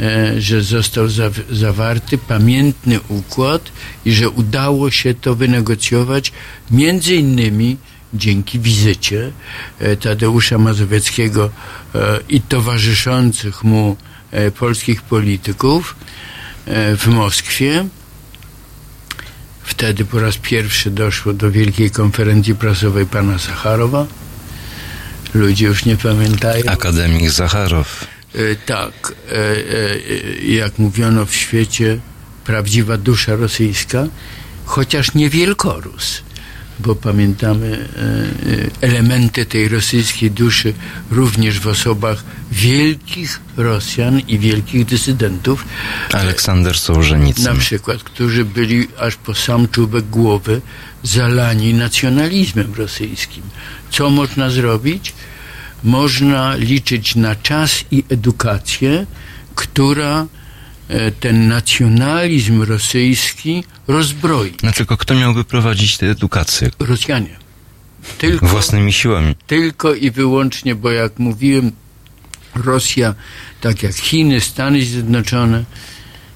e, 0.00 0.40
że 0.40 0.62
został 0.62 1.06
zaw- 1.06 1.42
zawarty 1.50 2.18
pamiętny 2.18 3.00
układ 3.09 3.72
i 4.04 4.12
że 4.12 4.30
udało 4.30 4.90
się 4.90 5.14
to 5.14 5.35
wynegocjować 5.35 6.32
między 6.70 7.14
innymi 7.14 7.76
dzięki 8.14 8.59
wizycie 8.61 9.32
e, 9.78 9.96
Tadeusza 9.96 10.59
Mazowieckiego 10.59 11.50
e, 11.94 12.18
i 12.28 12.40
towarzyszących 12.40 13.64
mu 13.64 13.96
polskich 14.51 15.03
polityków 15.03 15.96
e, 16.66 16.96
w 16.96 17.07
Moskwie. 17.07 17.88
Wtedy 19.62 20.05
po 20.05 20.20
raz 20.20 20.37
pierwszy 20.37 20.90
doszło 20.90 21.33
do 21.33 21.51
wielkiej 21.51 21.90
konferencji 21.90 22.55
prasowej 22.55 23.07
pana 23.07 23.38
Sacharowa. 23.38 24.07
Ludzie 25.35 25.66
już 25.66 25.85
nie 25.85 25.96
pamiętają. 25.96 26.64
Akademik 26.66 27.31
Zacharow. 27.31 28.07
E, 28.35 28.57
Tak, 28.66 29.12
e, 29.31 29.37
e, 29.37 29.55
jak 30.44 30.79
mówiono 30.79 31.27
w 31.27 31.35
świecie, 31.35 31.99
prawdziwa 32.44 32.96
dusza 32.96 33.37
rosyjska, 33.37 34.07
chociaż 34.64 35.14
nie 35.14 35.31
wielkorus, 35.31 36.22
bo 36.78 36.94
pamiętamy 36.94 37.88
e, 37.96 38.00
e, 38.84 38.88
elementy 38.88 39.46
tej 39.46 39.68
rosyjskiej 39.68 40.30
duszy 40.30 40.74
również 41.10 41.60
w 41.60 41.66
osobach 41.66 42.24
wielkich 42.52 43.40
Rosjan 43.56 44.20
i 44.20 44.38
wielkich 44.38 44.84
dysydentów, 44.86 45.64
Aleksander 46.12 46.78
Sołżenicyn. 46.78 47.44
na 47.44 47.54
przykład, 47.54 48.02
którzy 48.02 48.44
byli 48.44 48.88
aż 48.98 49.16
po 49.16 49.34
sam 49.34 49.68
czubek 49.68 50.10
głowy 50.10 50.60
zalani 51.02 51.74
nacjonalizmem 51.74 52.74
rosyjskim. 52.74 53.42
Co 53.90 54.10
można 54.10 54.50
zrobić? 54.50 55.14
Można 55.84 56.56
liczyć 56.56 57.16
na 57.16 57.34
czas 57.34 57.84
i 57.90 58.04
edukację, 58.08 59.06
która 59.54 60.20
e, 60.22 60.26
ten 61.20 61.49
nacjonalizm 61.49 62.62
rosyjski 62.62 63.64
rozbroi. 63.88 64.53
No 64.62 64.72
tylko 64.72 64.96
kto 64.96 65.14
miałby 65.14 65.44
prowadzić 65.44 65.96
tę 65.99 66.07
edukację? 66.07 66.70
Rosjanie. 66.79 67.37
Tylko, 68.18 68.46
Własnymi 68.46 68.92
siłami. 68.92 69.35
tylko 69.46 69.94
i 69.94 70.11
wyłącznie, 70.11 70.75
bo 70.75 70.90
jak 70.90 71.18
mówiłem, 71.18 71.72
Rosja, 72.55 73.14
tak 73.61 73.83
jak 73.83 73.94
Chiny, 73.96 74.40
Stany 74.40 74.85
Zjednoczone 74.85 75.64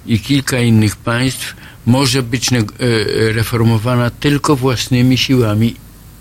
i 0.07 0.21
kilka 0.21 0.59
innych 0.61 0.97
państw, 0.97 1.57
może 1.87 2.23
być 2.23 2.51
neg- 2.51 2.73
e, 2.79 3.33
reformowana 3.33 4.11
tylko 4.11 4.57
własnymi 4.57 5.19
siłami 5.19 5.75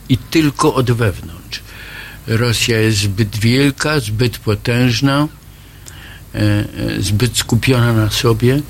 i 0.09 0.17
tylko 0.17 0.73
od 0.75 0.91
wewnątrz. 0.91 1.59
Rosja 2.27 2.79
jest 2.79 2.97
zbyt 2.97 3.37
wielka, 3.37 3.99
zbyt 3.99 4.37
potężna, 4.37 5.17
e, 5.19 5.23
e, 5.23 5.38
zbyt 6.99 7.37
skupiona 7.37 7.93
na 7.93 8.09
sobie, 8.09 8.61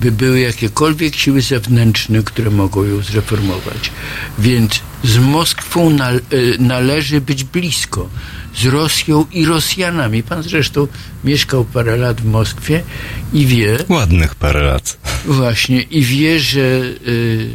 by 0.00 0.12
były 0.12 0.40
jakiekolwiek 0.40 1.16
siły 1.16 1.42
zewnętrzne, 1.42 2.22
które 2.22 2.50
mogą 2.50 2.84
ją 2.84 3.02
zreformować. 3.02 3.90
Więc 4.38 4.80
z 5.04 5.18
Moskwą 5.18 5.90
e, 5.90 6.20
należy 6.58 7.20
być 7.20 7.44
blisko, 7.44 8.08
z 8.56 8.66
Rosją 8.66 9.26
i 9.32 9.44
Rosjanami. 9.44 10.22
Pan 10.22 10.42
zresztą 10.42 10.86
mieszkał 11.24 11.64
parę 11.64 11.96
lat 11.96 12.20
w 12.20 12.24
Moskwie 12.24 12.82
i 13.32 13.46
wie, 13.46 13.78
Ładnych 13.88 14.34
parę 14.34 14.62
lat. 14.62 14.98
Właśnie 15.26 15.82
i 15.82 16.02
wie, 16.02 16.40
że, 16.40 16.60
y, 16.60 17.50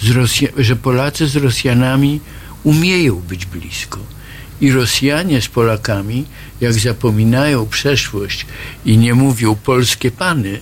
z 0.00 0.10
Rosja, 0.10 0.48
że 0.58 0.76
Polacy 0.76 1.28
z 1.28 1.36
Rosjanami 1.36 2.20
umieją 2.64 3.16
być 3.16 3.46
blisko. 3.46 4.15
I 4.60 4.72
Rosjanie 4.72 5.42
z 5.42 5.48
Polakami, 5.48 6.24
jak 6.60 6.72
zapominają 6.72 7.66
przeszłość 7.66 8.46
i 8.84 8.98
nie 8.98 9.14
mówią 9.14 9.54
polskie 9.54 10.10
pany, 10.10 10.60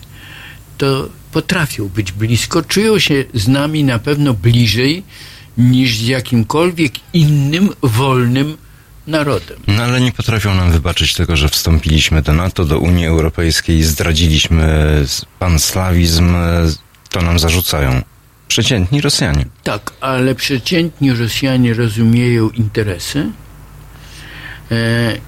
to 0.79 1.09
potrafią 1.33 1.89
być 1.89 2.13
blisko, 2.13 2.63
czują 2.63 2.99
się 2.99 3.25
z 3.35 3.49
nami 3.49 3.85
na 3.85 3.99
pewno 3.99 4.35
bliżej 4.35 5.03
niż 5.59 5.99
z 5.99 6.07
jakimkolwiek 6.07 6.93
innym 7.13 7.71
wolnym 7.83 8.57
narodem. 9.07 9.57
No 9.67 9.83
ale 9.83 10.01
nie 10.01 10.13
potrafią 10.13 10.55
nam 10.55 10.73
wybaczyć 10.73 11.15
tego, 11.15 11.37
że 11.37 11.49
wstąpiliśmy 11.49 12.23
do 12.23 12.33
NATO, 12.33 12.65
do 12.65 12.79
Unii 12.79 13.07
Europejskiej, 13.07 13.83
zdradziliśmy 13.83 14.67
panslawizm, 15.39 16.35
e, 16.37 16.67
to 17.11 17.23
nam 17.23 17.39
zarzucają. 17.39 18.03
Przeciętni 18.49 19.01
Rosjanie. 19.01 19.47
Tak, 19.63 19.93
ale 20.01 20.35
przeciętni 20.35 21.13
Rosjanie 21.13 21.75
rozumieją 21.75 22.51
interesy 22.51 23.31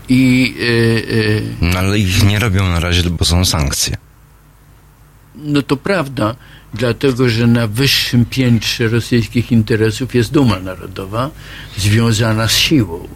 i 0.09 0.55
e, 0.61 1.67
e, 1.67 1.73
No 1.73 1.79
ale 1.79 1.99
ich 1.99 2.25
nie 2.25 2.39
robią 2.39 2.69
na 2.69 2.81
razie, 2.81 3.11
bo 3.11 3.25
są 3.25 3.45
sankcje. 3.45 3.97
no 5.35 5.63
to 5.63 5.77
prawda, 5.77 6.37
dlatego 6.75 7.29
że 7.29 7.47
na 7.47 7.67
wyższym 7.67 8.25
piętrze 8.25 8.89
rosyjskich 8.89 9.53
interesów 9.53 10.15
jest 10.15 10.33
duma 10.33 10.59
narodowa 10.59 11.31
związana 11.77 12.49
z 12.49 12.57
siłą. 12.57 13.09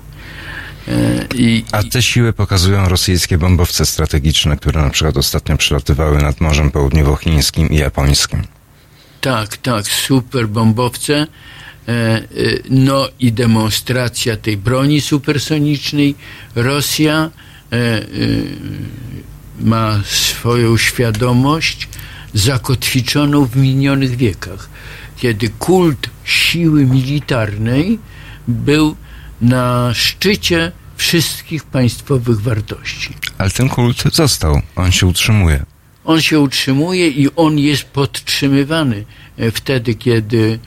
E, 0.89 1.27
i, 1.35 1.65
A 1.73 1.83
te 1.83 2.03
siły 2.03 2.33
pokazują 2.33 2.89
rosyjskie 2.89 3.39
bombowce 3.39 3.87
strategiczne, 3.87 4.57
które 4.57 4.83
na 4.83 4.91
przykład 4.91 5.17
ostatnio 5.17 5.57
przelatywały 5.57 6.23
nad 6.23 6.41
Morzem 6.41 6.71
Południowochińskim 6.71 7.71
i 7.71 7.77
Japońskim. 7.77 8.43
Tak, 9.21 9.57
tak, 9.57 9.87
super 9.87 10.49
bombowce. 10.49 11.27
E, 11.91 11.93
e, 11.93 12.23
No 12.71 13.09
i 13.19 13.33
demonstracja 13.33 14.37
tej 14.37 14.57
broni 14.57 15.01
supersonicznej. 15.01 16.15
Rosja 16.55 17.31
e, 17.73 17.77
e, 17.77 18.03
ma 19.61 20.01
swoją 20.05 20.77
świadomość 20.77 21.89
zakotwiczoną 22.35 23.45
w 23.47 23.57
minionych 23.57 24.17
wiekach, 24.17 24.69
kiedy 25.17 25.49
kult 25.49 26.11
siły 26.25 26.87
militarnej 26.87 27.99
był 28.49 28.97
na 29.41 29.95
szczycie 29.95 30.73
wszystkich 30.97 31.65
państwowych 31.65 32.41
wartości. 32.41 33.15
Ale 33.39 33.51
ten 33.51 33.69
kult 33.69 34.03
został, 34.13 34.63
on 34.77 34.93
się 34.93 35.07
utrzymuje. 35.07 35.65
On 36.05 36.21
się 36.21 36.41
utrzymuje 36.41 37.09
i 37.09 37.29
on 37.37 37.59
jest 37.59 37.85
podtrzymywany 37.85 39.05
e, 39.39 39.51
wtedy, 39.51 39.95
kiedy 39.95 40.59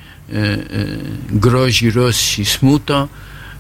grozi 1.29 1.91
Rosji 1.91 2.45
smuto, 2.45 3.07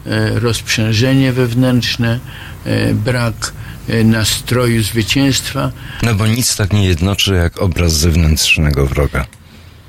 e, 0.05 0.39
rozprzężenie 0.39 1.31
wewnętrzne, 1.33 2.19
e, 2.65 2.93
brak 2.93 3.53
e, 3.89 4.03
nastroju 4.03 4.83
zwycięstwa. 4.83 5.71
No 6.03 6.15
bo 6.15 6.27
nic 6.27 6.55
tak 6.55 6.73
nie 6.73 6.85
jednoczy 6.85 7.33
jak 7.33 7.61
obraz 7.61 7.93
zewnętrznego 7.93 8.87
wroga. 8.87 9.25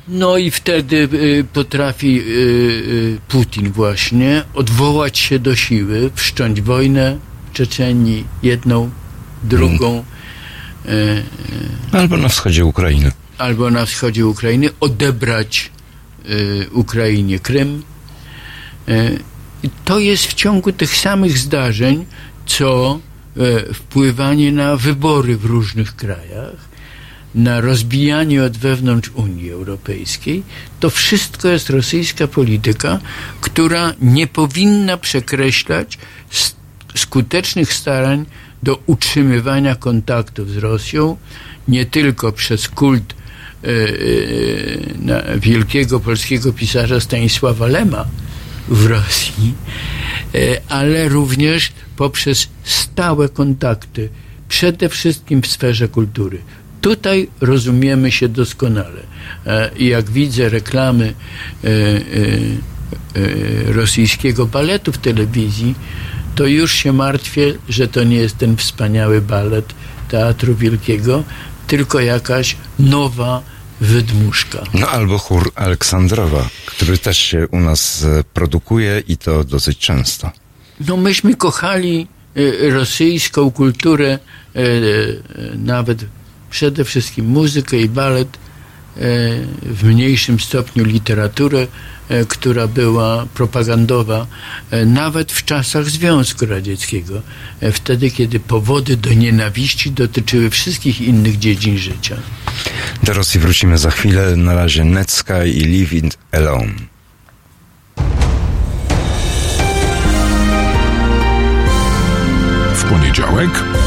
No 0.08 0.37
i 0.37 0.50
wtedy 0.50 1.08
potrafi 1.52 2.22
Putin 3.28 3.72
właśnie 3.72 4.42
odwołać 4.54 5.18
się 5.18 5.38
do 5.38 5.56
siły, 5.56 6.10
wszcząć 6.14 6.60
wojnę 6.60 7.16
w 7.50 7.56
Czeczenii, 7.56 8.24
jedną, 8.42 8.90
drugą, 9.42 10.04
y, 10.87 11.22
Albo 11.92 12.16
na 12.16 12.28
wschodzie 12.28 12.64
Ukrainy. 12.64 13.12
albo 13.38 13.70
na 13.70 13.87
wschodzie 13.87 14.26
Ukrainy, 14.26 14.70
odebrać 14.80 15.70
Ukrainie 16.72 17.38
Krym. 17.38 17.82
Y, 18.88 19.18
to 19.84 19.98
jest 19.98 20.26
w 20.26 20.34
ciągu 20.34 20.72
tych 20.72 20.96
samych 20.96 21.38
zdarzeń, 21.38 22.06
co 22.46 23.00
y, 23.37 23.74
wpływanie 23.74 24.52
na 24.52 24.76
wybory 24.76 25.37
w 25.37 25.44
różnych 25.44 25.96
krajach, 25.96 26.74
na 27.34 27.60
rozbijanie 27.60 28.44
od 28.44 28.56
wewnątrz 28.56 29.10
Unii 29.14 29.50
Europejskiej, 29.50 30.42
to 30.80 30.90
wszystko 30.90 31.48
jest 31.48 31.70
rosyjska 31.70 32.26
polityka, 32.26 33.00
która 33.40 33.94
nie 34.00 34.26
powinna 34.26 34.96
przekreślać 34.96 35.98
skutecznych 36.94 37.72
starań 37.72 38.26
do 38.62 38.78
utrzymywania 38.87 39.74
kontaktów 39.74 40.50
z 40.50 40.56
Rosją, 40.56 41.16
nie 41.68 41.87
tylko 41.87 42.32
przez 42.32 42.68
kult 42.68 43.14
na 45.00 45.22
wielkiego 45.37 46.00
polskiego 46.00 46.53
pisarza 46.53 47.00
Stanisława 47.00 47.66
Lema 47.66 48.05
w 48.68 48.87
Rosji, 48.87 49.55
e, 50.35 50.61
ale 50.68 51.09
również 51.09 51.72
poprzez 51.96 52.48
stałe 52.64 53.29
kontakty, 53.29 54.09
przede 54.48 54.88
wszystkim 54.88 55.42
w 55.42 55.46
sferze 55.46 55.88
kultury. 55.88 56.38
Tutaj 56.81 57.29
rozumiemy 57.40 58.12
się 58.12 58.29
doskonale. 58.29 59.00
E, 59.46 59.70
I 59.77 59.87
jak 59.87 60.11
widzę 60.11 60.48
reklamy 60.48 61.14
e, 61.64 61.68
e, 61.68 63.72
rosyjskiego 63.72 64.46
baletu 64.46 64.92
w 64.92 64.98
telewizji, 64.98 65.74
to 66.35 66.46
już 66.46 66.72
się 66.72 66.92
martwię, 66.92 67.55
że 67.68 67.88
to 67.88 68.05
nie 68.05 68.16
jest 68.16 68.38
ten 68.38 68.57
wspaniały 68.57 69.20
balet 69.20 69.74
Teatru 70.09 70.55
Wielkiego, 70.55 71.24
tylko 71.66 72.00
jakaś 72.00 72.57
nowa 72.79 73.53
wydmuszka. 73.84 74.62
No 74.74 74.88
albo 74.88 75.18
chór 75.18 75.52
Aleksandrowa, 75.54 76.48
który 76.66 76.98
też 76.98 77.18
się 77.18 77.48
u 77.48 77.60
nas 77.60 78.04
e, 78.04 78.24
produkuje 78.34 79.02
i 79.08 79.16
to 79.16 79.44
dosyć 79.44 79.78
często. 79.78 80.30
No 80.88 80.96
myśmy 80.96 81.34
kochali 81.34 82.06
e, 82.36 82.70
rosyjską 82.70 83.50
kulturę, 83.50 84.18
e, 84.56 84.60
nawet 85.56 86.04
przede 86.50 86.84
wszystkim 86.84 87.26
muzykę 87.26 87.76
i 87.76 87.88
balet, 87.88 88.28
w 88.96 89.85
mniejszym 89.85 90.40
stopniu 90.40 90.85
literaturę, 90.85 91.66
e, 92.09 92.24
która 92.24 92.66
była 92.66 93.26
propagandowa, 93.35 94.26
e, 94.70 94.87
nawet 94.87 95.33
w 95.33 95.44
czasach 95.44 95.90
Związku 95.90 96.46
Radzieckiego, 96.46 97.22
e, 97.61 97.72
wtedy 97.72 98.11
kiedy 98.11 98.40
powody 98.40 98.96
do 98.96 99.12
nienawiści 99.12 99.90
dotyczyły 99.90 100.50
wszystkich 100.50 101.00
innych 101.00 101.38
dziedzin 101.38 101.78
życia. 101.78 102.16
Do 103.02 103.12
Rosji 103.12 103.40
wrócimy 103.40 103.78
za 103.78 103.90
chwilę. 103.90 104.37
Na 104.37 104.54
razie 104.54 104.85
Netsky 104.85 105.33
i 105.46 105.61
Live 105.61 105.92
It 105.92 106.18
Alone. 106.33 106.72
W 112.74 112.85
poniedziałek 112.85 113.50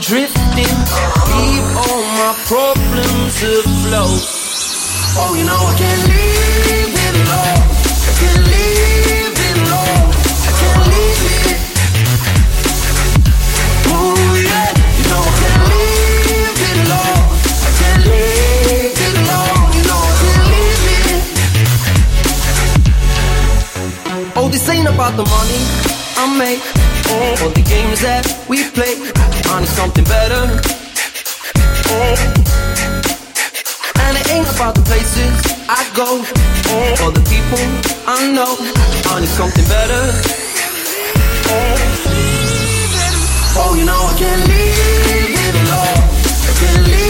Drifting. 0.00 0.76
Leave 1.36 1.76
all 1.76 2.02
my 2.16 2.32
problems 2.48 3.36
afloat. 3.42 4.22
Oh, 5.20 5.34
you 5.36 5.44
know 5.44 5.60
I 5.60 5.74
can't 5.76 6.08
leave 6.08 6.94
it 6.96 7.14
alone. 7.20 7.60
Can't 8.16 8.48
it 8.48 9.56
alone. 9.60 10.08
I 10.16 10.52
can't 10.56 10.88
it. 11.52 11.60
Ooh, 13.92 14.40
yeah. 14.40 14.72
You 14.96 15.04
know 15.10 15.20
I 15.20 15.32
can't 15.40 15.64
leave 15.68 16.60
it 16.64 16.76
alone. 16.86 17.20
I 17.60 17.70
can't 17.78 18.04
it 18.08 19.14
alone. 19.20 19.68
You 19.76 19.84
know 19.84 20.00
I 20.00 20.12
can't 20.20 20.48
it. 21.04 21.24
Oh, 24.36 24.48
this 24.48 24.64
ain't 24.70 24.88
about 24.88 25.12
the 25.16 25.24
money 25.28 25.60
I 26.16 26.24
make. 26.38 26.79
Or 27.10 27.50
the 27.50 27.64
games 27.66 28.00
that 28.00 28.24
we 28.48 28.64
play. 28.70 28.94
On 29.50 29.66
something 29.66 30.04
better. 30.04 30.42
And 34.02 34.14
it 34.16 34.26
ain't 34.30 34.48
about 34.54 34.74
the 34.74 34.82
places 34.86 35.34
I 35.68 35.82
go 35.94 36.22
or 37.02 37.10
the 37.10 37.22
people 37.26 37.64
I 38.06 38.30
know. 38.32 38.54
Need 39.20 39.28
something 39.28 39.64
better. 39.64 40.02
Oh, 41.52 41.76
oh 43.58 43.74
you 43.74 43.84
know 43.84 44.00
I 44.00 44.14
can't 44.16 44.48
leave 44.48 45.36
it 45.46 45.54
alone. 45.60 46.00
I 46.48 46.52
can't 46.60 46.86
leave 46.86 47.09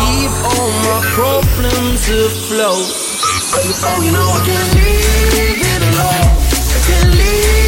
Problems 1.21 2.09
afloat. 2.09 2.89
Oh, 3.85 4.01
you 4.03 4.11
know 4.11 4.25
I 4.25 4.43
can't 4.43 4.73
leave 4.73 5.61
it 5.61 5.81
alone. 5.93 6.33
I 6.49 6.79
can't 6.87 7.13
leave 7.13 7.60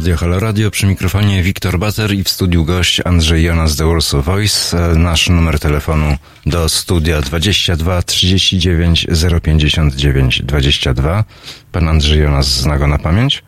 Radio, 0.00 0.16
Halo 0.16 0.40
Radio, 0.40 0.70
przy 0.70 0.86
mikrofonie 0.86 1.42
Wiktor 1.42 1.78
Bater 1.78 2.14
i 2.14 2.24
w 2.24 2.28
studiu 2.28 2.64
gość 2.64 3.00
Andrzej 3.04 3.44
Jonas 3.44 3.76
The 3.76 3.84
Warsaw 3.86 4.24
Voice. 4.24 4.78
E, 4.78 4.98
Nasz 4.98 5.28
numer 5.28 5.58
telefonu 5.58 6.16
do 6.46 6.68
studia 6.68 7.20
22 7.20 8.02
39 8.02 9.06
059 9.42 10.42
22. 10.42 11.24
Pan 11.72 11.88
Andrzej 11.88 12.18
Jonas 12.18 12.46
zna 12.46 12.78
go 12.78 12.86
na 12.86 12.98
pamięć? 12.98 13.42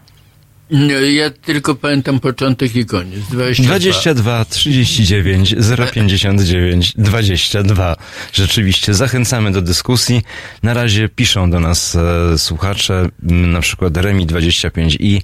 No, 0.72 0.92
ja 1.00 1.30
tylko 1.30 1.74
pamiętam 1.74 2.20
początek 2.20 2.76
i 2.76 2.86
koniec. 2.86 3.20
22. 3.30 3.64
22 3.70 4.44
39 4.44 5.54
059 5.92 6.94
22. 6.98 7.96
Rzeczywiście 8.32 8.94
zachęcamy 8.94 9.52
do 9.52 9.62
dyskusji. 9.62 10.22
Na 10.62 10.74
razie 10.74 11.08
piszą 11.08 11.50
do 11.50 11.60
nas 11.60 11.96
e, 11.96 12.38
słuchacze, 12.38 13.08
na 13.22 13.60
przykład 13.60 13.92
Remi25i. 13.92 15.20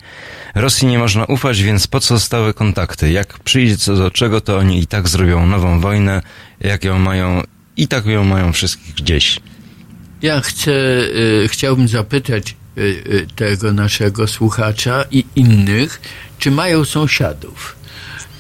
Rosji 0.55 0.89
nie 0.89 0.99
można 0.99 1.25
ufać, 1.25 1.63
więc 1.63 1.87
po 1.87 2.01
co 2.01 2.21
stałe 2.21 2.55
kontakty? 2.55 3.11
Jak 3.11 3.39
przyjdzie 3.39 3.77
co 3.77 3.97
do 3.97 4.11
czego, 4.11 4.41
to 4.41 4.59
oni 4.59 4.79
i 4.79 4.87
tak 4.87 5.09
zrobią 5.09 5.47
nową 5.47 5.81
wojnę, 5.81 6.23
jak 6.61 6.85
ją 6.85 6.99
mają, 6.99 7.43
i 7.77 7.89
tak 7.89 8.07
ją 8.07 8.25
mają 8.25 8.53
wszystkich 8.53 8.95
gdzieś. 8.95 9.41
Ja 10.23 10.41
chcę, 10.41 10.73
y, 10.73 11.49
chciałbym 11.49 11.89
zapytać 11.89 12.55
tego 13.37 13.73
naszego 13.73 14.27
słuchacza 14.27 15.05
i 15.11 15.25
innych, 15.37 16.01
czy 16.39 16.51
mają 16.51 16.85
sąsiadów. 16.85 17.77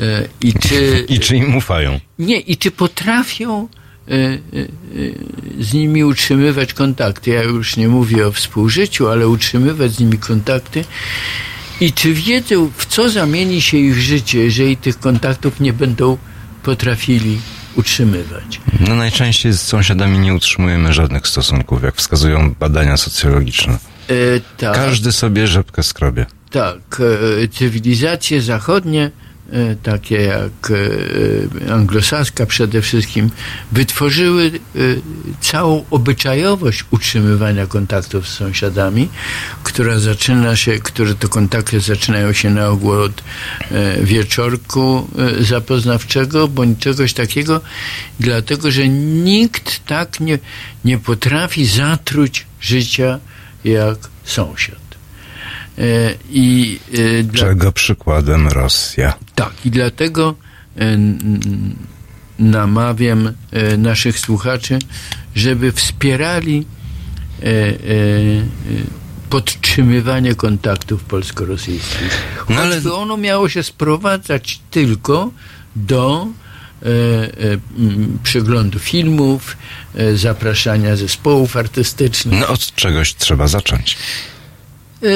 Y, 0.01 0.29
I 0.41 0.53
czy, 0.55 1.05
I 1.15 1.21
czy 1.21 1.37
im 1.37 1.57
ufają? 1.57 2.01
nie, 2.19 2.41
i 2.41 2.57
czy 2.57 2.71
potrafią 2.71 3.69
y, 4.09 4.15
y, 4.55 4.69
y, 4.97 5.15
z 5.61 5.75
nimi 5.75 6.05
utrzymywać 6.05 6.75
kontakty. 6.75 7.31
Ja 7.31 7.43
już 7.43 7.77
nie 7.77 7.89
mówię 7.89 8.27
o 8.27 8.33
współżyciu, 8.33 9.09
ale 9.09 9.29
utrzymywać 9.29 9.93
z 9.93 10.01
nimi 10.01 10.19
kontakty. 10.19 10.85
I 11.81 11.93
czy 11.93 12.13
wiedzą, 12.13 12.71
w 12.77 12.87
co 12.87 13.11
zamieni 13.11 13.61
się 13.63 13.77
ich 13.77 13.95
życie, 13.95 14.39
jeżeli 14.39 14.77
tych 14.77 14.99
kontaktów 15.01 15.61
nie 15.61 15.73
będą 15.73 16.19
potrafili 16.63 17.41
utrzymywać. 17.75 18.61
No 18.81 18.95
najczęściej 18.95 19.53
z 19.53 19.61
sąsiadami 19.61 20.19
nie 20.19 20.35
utrzymujemy 20.35 20.93
żadnych 20.93 21.27
stosunków, 21.27 21.83
jak 21.83 21.95
wskazują 21.95 22.55
badania 22.61 22.97
socjologiczne. 22.97 23.79
E, 24.09 24.41
tak. 24.57 24.75
Każdy 24.75 25.13
sobie 25.13 25.47
rzepkę 25.47 25.83
skrobie. 25.83 26.27
Tak, 26.51 26.79
e, 27.43 27.49
cywilizacje 27.49 28.43
zachodnie, 28.43 29.11
e, 29.53 29.77
takie 29.77 30.23
jak 30.23 30.71
e, 31.71 31.73
anglosaska 31.73 32.47
przede 32.47 32.83
wszystkim, 32.83 33.31
wytworzyły 33.73 34.47
e, 34.47 34.79
całą 35.41 35.85
obyczajowość 35.91 36.85
utrzymywania 36.91 37.67
kontaktów 37.67 38.29
z 38.29 38.33
sąsiadami, 38.33 39.09
która 39.63 39.99
zaczyna 39.99 40.57
się, 40.57 40.79
które 40.79 41.15
to 41.15 41.29
kontakty 41.29 41.81
zaczynają 41.81 42.33
się 42.33 42.51
na 42.51 42.69
ogół 42.69 42.91
od 42.91 43.23
e, 43.71 44.05
wieczorku 44.05 45.09
zapoznawczego 45.41 46.49
bądź 46.49 46.79
czegoś 46.79 47.13
takiego, 47.13 47.61
dlatego 48.21 48.71
że 48.71 48.89
nikt 48.89 49.87
tak 49.87 50.21
nie, 50.21 50.39
nie 50.85 50.99
potrafi 50.99 51.67
zatruć 51.67 52.47
życia 52.61 53.19
jak 53.69 53.99
sąsiad. 54.25 54.79
E, 55.79 55.83
I 56.31 56.79
e, 57.19 57.23
dla, 57.23 57.41
Czego 57.41 57.73
przykładem 57.73 58.49
Rosja. 58.49 59.15
tak, 59.35 59.53
i 59.65 59.71
dlatego 59.71 60.35
e, 60.79 60.99
namawiam 62.39 63.33
naszych 63.79 64.19
słuchaczy, 64.19 64.79
żeby 65.35 65.73
wspierali 65.73 66.67
podtrzymywanie 69.31 70.35
kontaktów 70.35 71.05
polsko-rosyjskich. 71.05 72.23
No 72.49 72.61
ale- 72.61 72.75
Choćby 72.75 72.93
ono 72.95 73.17
miało 73.17 73.49
się 73.49 73.63
sprowadzać 73.63 74.61
tylko 74.71 75.31
do 75.77 76.27
przeglądu 78.23 78.79
filmów, 78.79 79.57
e, 79.95 80.17
zapraszania 80.17 80.97
zespołów 80.97 81.57
artystycznych. 81.57 82.41
No 82.41 82.49
od 82.49 82.75
czegoś 82.75 83.15
trzeba 83.15 83.49
zacząć. 83.49 83.97
E, 85.03 85.07
e, 85.07 85.11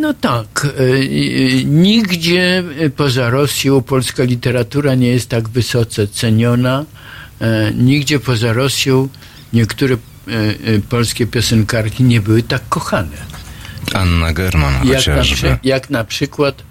No 0.00 0.14
tak. 0.14 0.66
e, 0.66 0.68
e, 0.82 1.64
Nigdzie 1.64 2.62
e, 2.78 2.90
poza 2.90 3.30
Rosją 3.30 3.82
polska 3.82 4.22
literatura 4.24 4.94
nie 4.94 5.08
jest 5.08 5.28
tak 5.28 5.48
wysoce 5.48 6.08
ceniona. 6.08 6.84
E, 7.40 7.72
Nigdzie 7.74 8.20
poza 8.20 8.52
Rosją 8.52 9.08
niektóre 9.52 9.94
e, 9.94 9.98
e, 10.30 10.78
polskie 10.88 11.26
piosenkarki 11.26 12.02
nie 12.04 12.20
były 12.20 12.42
tak 12.42 12.62
kochane. 12.68 13.16
Anna 13.94 14.32
German 14.32 14.74
Jak 14.74 14.82
na, 14.84 14.96
chociażby. 14.96 15.34
przy, 15.36 15.58
jak 15.64 15.90
na 15.90 16.04
przykład 16.04 16.62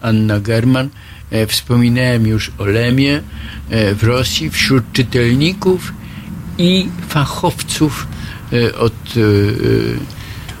Anna 0.00 0.40
German. 0.40 0.88
E, 1.30 1.46
Wspominałem 1.46 2.26
już 2.26 2.50
o 2.58 2.64
Lemie 2.64 3.22
e, 3.70 3.94
w 3.94 4.02
Rosji 4.02 4.50
wśród 4.50 4.92
czytelników 4.92 5.92
i 6.58 6.88
fachowców 7.08 8.06
e, 8.52 8.74
od, 8.74 8.94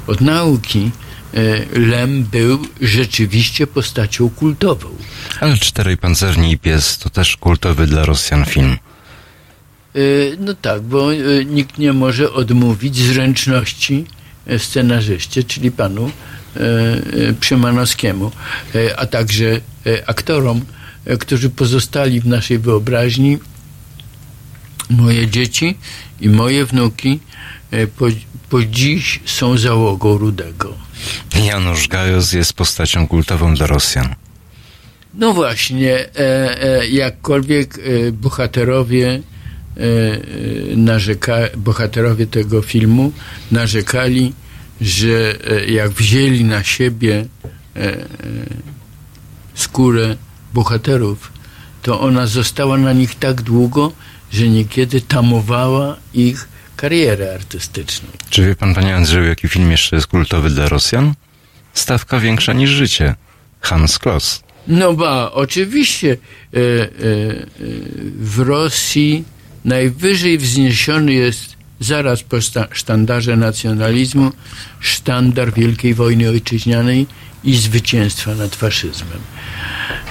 od 0.06 0.20
nauki. 0.20 0.90
Lem 1.72 2.24
był 2.24 2.58
rzeczywiście 2.80 3.66
postacią 3.66 4.30
kultową. 4.30 4.88
Ale 5.40 5.58
Czterej 5.58 5.96
Pancerni 5.96 6.52
i 6.52 6.58
Pies 6.58 6.98
to 6.98 7.10
też 7.10 7.36
kultowy 7.36 7.86
dla 7.86 8.04
Rosjan 8.04 8.44
film. 8.44 8.76
No 10.38 10.54
tak, 10.54 10.82
bo 10.82 11.08
nikt 11.46 11.78
nie 11.78 11.92
może 11.92 12.32
odmówić 12.32 12.96
zręczności 12.96 14.04
scenarzyście, 14.58 15.44
czyli 15.44 15.70
panu 15.70 16.10
e, 16.58 17.28
e, 17.28 17.32
Przymanowskiemu, 17.40 18.32
e, 18.74 18.98
a 19.00 19.06
także 19.06 19.60
e, 19.86 20.08
aktorom, 20.08 20.64
e, 21.04 21.16
którzy 21.16 21.50
pozostali 21.50 22.20
w 22.20 22.26
naszej 22.26 22.58
wyobraźni. 22.58 23.38
Moje 24.90 25.26
dzieci 25.26 25.76
i 26.20 26.28
moje 26.28 26.64
wnuki 26.66 27.20
e, 27.70 27.86
po, 27.86 28.06
po 28.50 28.64
dziś 28.64 29.20
są 29.24 29.58
załogą 29.58 30.18
Rudego. 30.18 30.74
Janusz 31.44 31.88
Gajos 31.88 32.32
jest 32.32 32.52
postacią 32.52 33.08
kultową 33.08 33.54
dla 33.54 33.66
Rosjan. 33.66 34.14
No 35.14 35.32
właśnie, 35.32 35.94
e, 35.94 36.62
e, 36.62 36.88
jakkolwiek 36.88 37.78
e, 37.78 38.12
bohaterowie 38.12 39.08
e, 39.12 39.20
narzeka, 40.76 41.36
bohaterowie 41.56 42.26
tego 42.26 42.62
filmu 42.62 43.12
narzekali, 43.52 44.32
że 44.80 45.34
e, 45.50 45.64
jak 45.66 45.90
wzięli 45.90 46.44
na 46.44 46.64
siebie 46.64 47.26
e, 47.76 47.80
e, 47.80 48.06
skórę 49.54 50.16
bohaterów, 50.54 51.32
to 51.82 52.00
ona 52.00 52.26
została 52.26 52.78
na 52.78 52.92
nich 52.92 53.14
tak 53.14 53.42
długo, 53.42 53.92
że 54.32 54.48
niekiedy 54.48 55.00
tamowała 55.00 55.96
ich 56.14 56.48
karierę 56.76 57.34
artystyczną. 57.34 58.08
Czy 58.30 58.46
wie 58.46 58.56
pan, 58.56 58.74
panie 58.74 58.96
Andrzeju, 58.96 59.26
jaki 59.26 59.48
film 59.48 59.70
jeszcze 59.70 59.96
jest 59.96 60.06
kultowy 60.06 60.50
dla 60.50 60.68
Rosjan? 60.68 61.14
Stawka 61.72 62.20
większa 62.20 62.52
niż 62.52 62.70
życie. 62.70 63.14
Hans 63.60 63.98
Kloss. 63.98 64.42
No 64.68 64.92
ba, 64.92 65.30
oczywiście 65.32 66.16
w 68.14 68.38
Rosji 68.38 69.24
najwyżej 69.64 70.38
wzniesiony 70.38 71.12
jest 71.12 71.57
zaraz 71.80 72.22
po 72.22 72.36
sztandarze 72.72 73.36
nacjonalizmu 73.36 74.32
sztandar 74.80 75.54
Wielkiej 75.54 75.94
Wojny 75.94 76.28
Ojczyźnianej 76.28 77.06
i 77.44 77.56
zwycięstwa 77.56 78.34
nad 78.34 78.56
faszyzmem. 78.56 79.18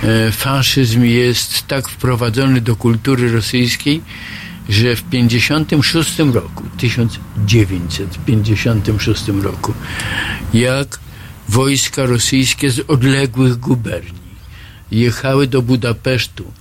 E, 0.04 0.32
faszyzm 0.32 1.04
jest 1.04 1.68
tak 1.68 1.90
wprowadzony 1.90 2.62
do 2.62 2.76
kultury 2.76 3.32
rosyjskiej, 3.32 4.02
że 4.70 4.96
w 4.96 5.04
56 5.04 6.20
roku, 6.20 6.64
1956 6.78 9.28
roku, 9.28 9.74
jak 10.54 11.00
wojska 11.50 12.06
rosyjskie 12.06 12.72
z 12.72 12.80
odległych 12.88 13.58
guberni 13.58 14.20
jechały 14.92 15.48
do 15.48 15.62
Budapesztu, 15.62 16.52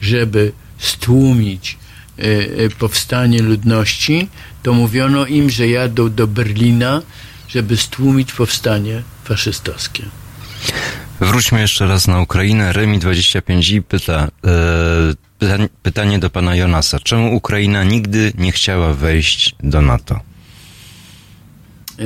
żeby 0.00 0.52
stłumić 0.78 1.78
powstanie 2.78 3.42
ludności, 3.42 4.28
to 4.62 4.72
mówiono 4.72 5.26
im, 5.26 5.50
że 5.50 5.68
jadą 5.68 6.10
do 6.14 6.26
Berlina, 6.26 7.02
żeby 7.48 7.76
stłumić 7.76 8.32
powstanie 8.32 9.02
faszystowskie. 9.24 10.02
Wróćmy 11.20 11.60
jeszcze 11.60 11.86
raz 11.86 12.06
na 12.08 12.20
Ukrainę. 12.20 12.72
Remi25i 12.72 13.82
pyta, 13.82 14.28
e, 14.44 14.50
pyta- 15.40 15.68
pytanie 15.82 16.18
do 16.18 16.30
pana 16.30 16.56
Jonasa. 16.56 16.98
Czemu 17.00 17.36
Ukraina 17.36 17.84
nigdy 17.84 18.32
nie 18.38 18.52
chciała 18.52 18.94
wejść 18.94 19.54
do 19.62 19.80
NATO? 19.82 20.20
E, 21.98 22.04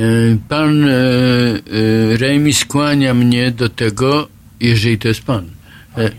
Pan 0.49 0.83
e, 0.89 0.91
e, 0.93 2.17
Remi 2.17 2.53
skłania 2.53 3.13
mnie 3.13 3.51
do 3.51 3.69
tego, 3.69 4.27
jeżeli 4.59 4.97
to 4.97 5.07
jest 5.07 5.21
pan. 5.23 5.49
E, 5.97 6.11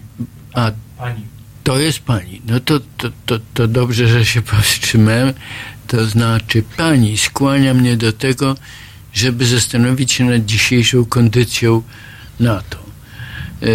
A, 0.55 0.71
to 1.65 1.81
jest 1.81 1.99
pani. 1.99 2.43
No 2.47 2.61
to, 2.61 2.81
to, 2.99 3.11
to, 3.27 3.39
to 3.55 3.69
dobrze, 3.69 4.09
że 4.09 4.25
się 4.25 4.43
powstrzymałem. 4.43 5.33
To 5.87 6.07
znaczy, 6.07 6.63
pani 6.77 7.19
skłania 7.19 7.75
mnie 7.75 7.97
do 7.97 8.13
tego, 8.13 8.57
żeby 9.13 9.47
zastanowić 9.47 10.13
się 10.13 10.25
nad 10.25 10.45
dzisiejszą 10.45 11.05
kondycją 11.05 11.83
NATO. 12.41 12.79
E, 13.63 13.67
e, 13.67 13.71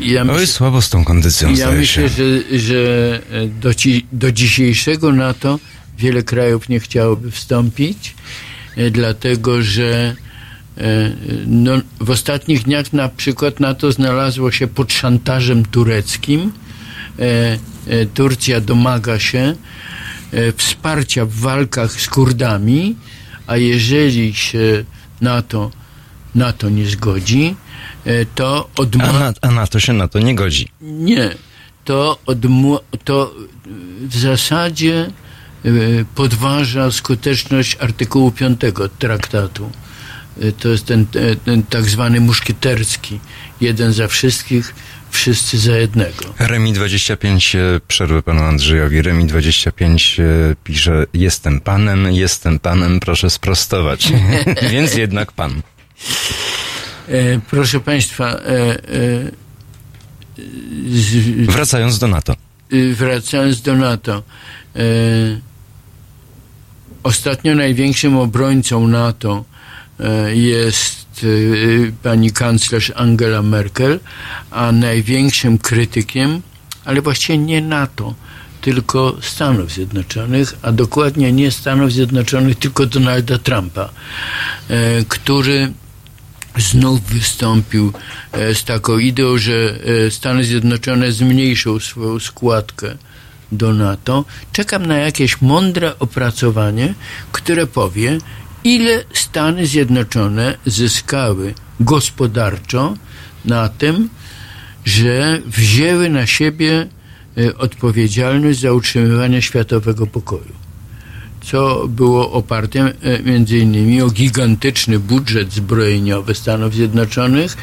ja 0.00 0.22
Oj, 0.22 0.26
myślę- 0.28 0.46
słabo 0.46 0.82
z 0.82 0.90
tą 0.90 1.04
kondycją, 1.04 1.54
ja 1.54 1.70
myślę, 1.70 2.08
że, 2.08 2.58
że 2.58 3.20
do, 3.60 3.74
ci, 3.74 4.06
do 4.12 4.32
dzisiejszego 4.32 5.12
NATO 5.12 5.58
wiele 5.98 6.22
krajów 6.22 6.68
nie 6.68 6.80
chciałoby 6.80 7.30
wstąpić, 7.30 8.14
e, 8.76 8.90
dlatego 8.90 9.62
że 9.62 10.16
e, 10.22 10.25
no, 11.46 11.72
w 12.00 12.10
ostatnich 12.10 12.62
dniach 12.62 12.92
na 12.92 13.08
przykład 13.08 13.60
NATO 13.60 13.92
znalazło 13.92 14.52
się 14.52 14.66
pod 14.66 14.92
szantażem 14.92 15.64
tureckim. 15.64 16.52
E, 17.18 17.22
e, 17.86 18.06
Turcja 18.06 18.60
domaga 18.60 19.18
się 19.18 19.54
e, 20.32 20.52
wsparcia 20.52 21.26
w 21.26 21.32
walkach 21.32 21.92
z 22.00 22.08
Kurdami, 22.08 22.96
a 23.46 23.56
jeżeli 23.56 24.34
się 24.34 24.84
NATO, 25.20 25.70
NATO 26.34 26.68
nie 26.70 26.86
zgodzi, 26.86 27.56
e, 28.04 28.24
to 28.34 28.68
A, 28.78 28.80
odma- 28.82 29.18
na, 29.20 29.32
a 29.42 29.50
NATO 29.50 29.80
się 29.80 29.92
na 29.92 30.08
to 30.08 30.18
nie 30.18 30.34
godzi. 30.34 30.68
nie, 30.80 31.30
to, 31.84 32.18
odmu- 32.26 32.78
to 33.04 33.34
w 34.08 34.16
zasadzie 34.18 35.10
e, 35.64 35.70
podważa 36.14 36.90
skuteczność 36.90 37.76
artykułu 37.80 38.30
5 38.32 38.60
traktatu. 38.98 39.70
E, 40.42 40.52
To 40.52 40.68
jest 40.68 40.86
ten, 40.86 41.06
e, 41.14 41.36
ten 41.36 41.62
tak 41.62 41.84
zwany 41.84 42.20
muszkieterski. 42.20 43.20
Jeden 43.60 43.92
za 43.92 44.08
wszystkich, 44.08 44.74
wszyscy 45.10 45.58
za 45.58 45.76
jednego. 45.76 46.24
Remi25 46.38 47.58
e, 47.58 47.80
przerwę 47.88 48.22
panu 48.22 48.42
Andrzejowi. 48.44 49.02
Remi25 49.02 50.22
e, 50.22 50.56
pisze, 50.64 51.06
jestem 51.14 51.60
panem, 51.60 52.12
jestem 52.12 52.58
panem, 52.58 53.00
proszę 53.00 53.30
sprostować. 53.30 54.12
Więc 54.72 54.94
jednak 54.94 55.32
pan. 55.32 55.62
E, 57.08 57.40
proszę 57.50 57.80
Państwa, 57.80 58.26
e, 58.30 58.38
e, 58.38 59.30
z, 60.90 61.46
Wracając 61.50 61.98
do 61.98 62.08
NATO. 62.08 62.34
y, 62.72 62.94
wracając 62.94 63.62
do 63.62 63.76
NATO, 63.76 64.22
e, 64.76 64.80
ostatnio 67.02 67.54
największym 67.54 68.16
obrońcą 68.16 68.88
NATO 68.88 69.44
jest 70.34 71.24
e, 71.24 71.92
pani 72.02 72.32
kanclerz 72.32 72.92
Angela 72.96 73.42
Merkel, 73.42 74.00
a 74.50 74.72
największym 74.72 75.58
krytykiem, 75.58 76.42
ale 76.84 77.02
właściwie 77.02 77.38
nie 77.38 77.60
NATO, 77.60 78.14
tylko 78.60 79.16
Stanów 79.20 79.72
Zjednoczonych, 79.72 80.54
a 80.62 80.72
dokładnie 80.72 81.32
nie 81.32 81.50
Stanów 81.50 81.92
Zjednoczonych, 81.92 82.58
tylko 82.58 82.86
Donalda 82.86 83.38
Trumpa, 83.38 83.88
e, 84.68 85.04
który 85.08 85.72
znów 86.58 87.02
wystąpił 87.02 87.92
e, 88.32 88.54
z 88.54 88.64
taką 88.64 88.98
ideą, 88.98 89.38
że 89.38 89.78
e, 90.06 90.10
Stany 90.10 90.44
Zjednoczone 90.44 91.12
zmniejszą 91.12 91.80
swoją 91.80 92.20
składkę 92.20 92.96
do 93.52 93.72
NATO. 93.72 94.24
Czekam 94.52 94.86
na 94.86 94.98
jakieś 94.98 95.40
mądre 95.40 95.98
opracowanie, 95.98 96.94
które 97.32 97.66
powie, 97.66 98.18
ile 98.66 99.04
Stany 99.12 99.66
Zjednoczone 99.66 100.58
zyskały 100.66 101.54
gospodarczo 101.80 102.96
na 103.44 103.68
tym, 103.68 104.08
że 104.84 105.40
wzięły 105.46 106.10
na 106.10 106.26
siebie 106.26 106.86
e, 107.38 107.58
odpowiedzialność 107.58 108.60
za 108.60 108.72
utrzymywanie 108.72 109.42
światowego 109.42 110.06
pokoju? 110.06 110.54
Co 111.42 111.88
było 111.88 112.32
oparte 112.32 112.80
e, 112.80 113.22
między 113.22 113.58
innymi 113.58 114.02
o 114.02 114.10
gigantyczny 114.10 114.98
budżet 114.98 115.52
zbrojeniowy 115.52 116.34
Stanów 116.34 116.74
Zjednoczonych, 116.74 117.56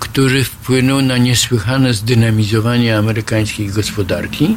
który 0.00 0.44
wpłynął 0.44 1.02
na 1.02 1.18
niesłychane 1.18 1.94
zdynamizowanie 1.94 2.98
amerykańskiej 2.98 3.68
gospodarki. 3.68 4.56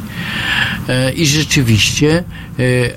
E, 0.88 1.12
i 1.12 1.26
rzeczywiście 1.26 2.24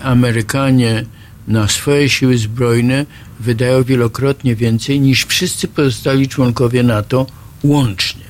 Amerykanie 0.02 1.06
na 1.52 1.68
swoje 1.68 2.10
siły 2.10 2.38
zbrojne 2.38 3.06
wydają 3.40 3.84
wielokrotnie 3.84 4.56
więcej 4.56 5.00
niż 5.00 5.26
wszyscy 5.26 5.68
pozostali 5.68 6.28
członkowie 6.28 6.84
NATO 6.84 7.28
łącznie. 7.64 8.26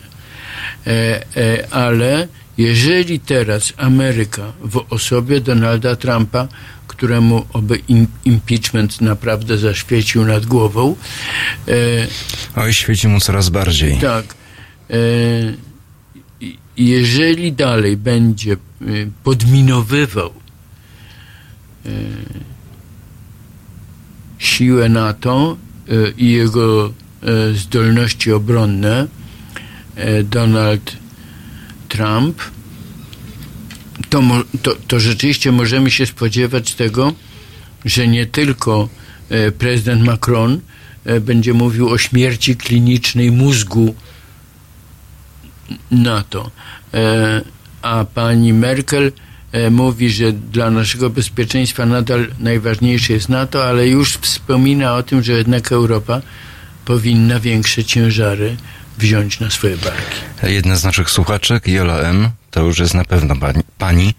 E, 0.87 1.21
e, 1.37 1.67
ale 1.73 2.27
jeżeli 2.57 3.19
teraz 3.19 3.73
Ameryka 3.77 4.53
w 4.61 4.85
osobie 4.89 5.41
Donalda 5.41 5.95
Trumpa, 5.95 6.47
któremu 6.87 7.45
oby 7.53 7.79
im, 7.87 8.07
impeachment 8.25 9.01
naprawdę 9.01 9.57
zaświecił 9.57 10.25
nad 10.25 10.45
głową, 10.45 10.95
e, 11.67 11.71
Oj, 12.55 12.73
świeci 12.73 13.07
mu 13.07 13.19
coraz 13.19 13.49
bardziej. 13.49 13.97
tak, 13.97 14.25
e, 14.89 14.95
jeżeli 16.77 17.53
dalej 17.53 17.97
będzie 17.97 18.53
e, 18.53 18.57
podminowywał 19.23 20.29
e, 21.85 21.89
siłę 24.41 24.89
NATO 24.89 25.57
e, 25.87 26.11
i 26.17 26.31
jego 26.31 26.93
e, 27.23 27.53
zdolności 27.53 28.31
obronne, 28.31 29.07
e, 29.95 30.23
Donald 30.23 30.97
Trump, 31.89 32.41
to, 34.09 34.21
to, 34.61 34.75
to 34.87 34.99
rzeczywiście 34.99 35.51
możemy 35.51 35.91
się 35.91 36.05
spodziewać 36.05 36.73
tego, 36.73 37.13
że 37.85 38.07
nie 38.07 38.25
tylko 38.25 38.89
prezydent 39.57 40.03
Macron 40.03 40.61
będzie 41.21 41.53
mówił 41.53 41.89
o 41.89 41.97
śmierci 41.97 42.55
klinicznej 42.55 43.31
mózgu 43.31 43.95
NATO, 45.91 46.51
a 47.81 48.05
pani 48.05 48.53
Merkel 48.53 49.11
mówi, 49.71 50.09
że 50.09 50.33
dla 50.33 50.71
naszego 50.71 51.09
bezpieczeństwa 51.09 51.85
nadal 51.85 52.27
najważniejsze 52.39 53.13
jest 53.13 53.29
NATO, 53.29 53.65
ale 53.67 53.87
już 53.87 54.13
wspomina 54.13 54.95
o 54.95 55.03
tym, 55.03 55.23
że 55.23 55.33
jednak 55.33 55.71
Europa 55.71 56.21
powinna 56.85 57.39
większe 57.39 57.83
ciężary 57.83 58.57
wziąć 58.97 59.39
na 59.39 59.49
swoje 59.49 59.77
barki. 59.77 60.21
Jedna 60.43 60.75
z 60.75 60.83
naszych 60.83 61.09
słuchaczek, 61.09 61.67
Jola 61.67 61.99
M., 61.99 62.29
to 62.51 62.63
już 62.63 62.79
jest 62.79 62.93
na 62.93 63.05
pewno 63.05 63.35
pani, 63.35 63.63
pani 63.77 64.13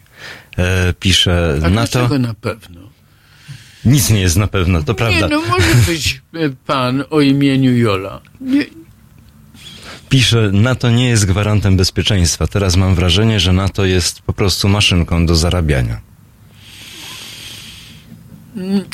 e, 0.58 0.92
pisze 1.00 1.60
A 1.64 1.68
NATO. 1.68 2.18
na 2.18 2.34
pewno? 2.34 2.80
Nic 3.84 4.10
nie 4.10 4.20
jest 4.20 4.36
na 4.36 4.46
pewno, 4.46 4.82
to 4.82 4.94
prawda. 4.94 5.20
Nie, 5.20 5.28
no 5.28 5.40
może 5.40 5.74
być 5.86 6.22
e, 6.34 6.38
pan 6.66 7.04
o 7.10 7.20
imieniu 7.20 7.76
Jola. 7.76 8.20
Nie, 8.40 8.64
Pisze, 10.12 10.50
NATO 10.52 10.90
nie 10.90 11.08
jest 11.08 11.24
gwarantem 11.26 11.76
bezpieczeństwa. 11.76 12.46
Teraz 12.46 12.76
mam 12.76 12.94
wrażenie, 12.94 13.40
że 13.40 13.52
NATO 13.52 13.84
jest 13.84 14.20
po 14.22 14.32
prostu 14.32 14.68
maszynką 14.68 15.26
do 15.26 15.34
zarabiania. 15.34 16.00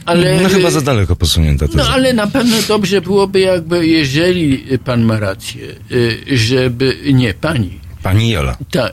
ale, 0.07 0.41
No 0.41 0.49
chyba 0.49 0.71
za 0.71 0.81
daleko 0.81 1.17
posunięta 1.17 1.67
teza. 1.69 1.79
No 1.79 1.91
ale 1.91 2.13
na 2.13 2.27
pewno 2.27 2.57
dobrze 2.69 3.01
byłoby 3.01 3.41
jakby, 3.41 3.87
jeżeli 3.87 4.59
pan 4.85 5.03
ma 5.03 5.19
rację, 5.19 5.63
y, 5.93 6.19
żeby, 6.37 6.97
nie, 7.13 7.35
pani, 7.35 7.81
Pani 8.03 8.31
Jola. 8.31 8.57
tak, 8.71 8.93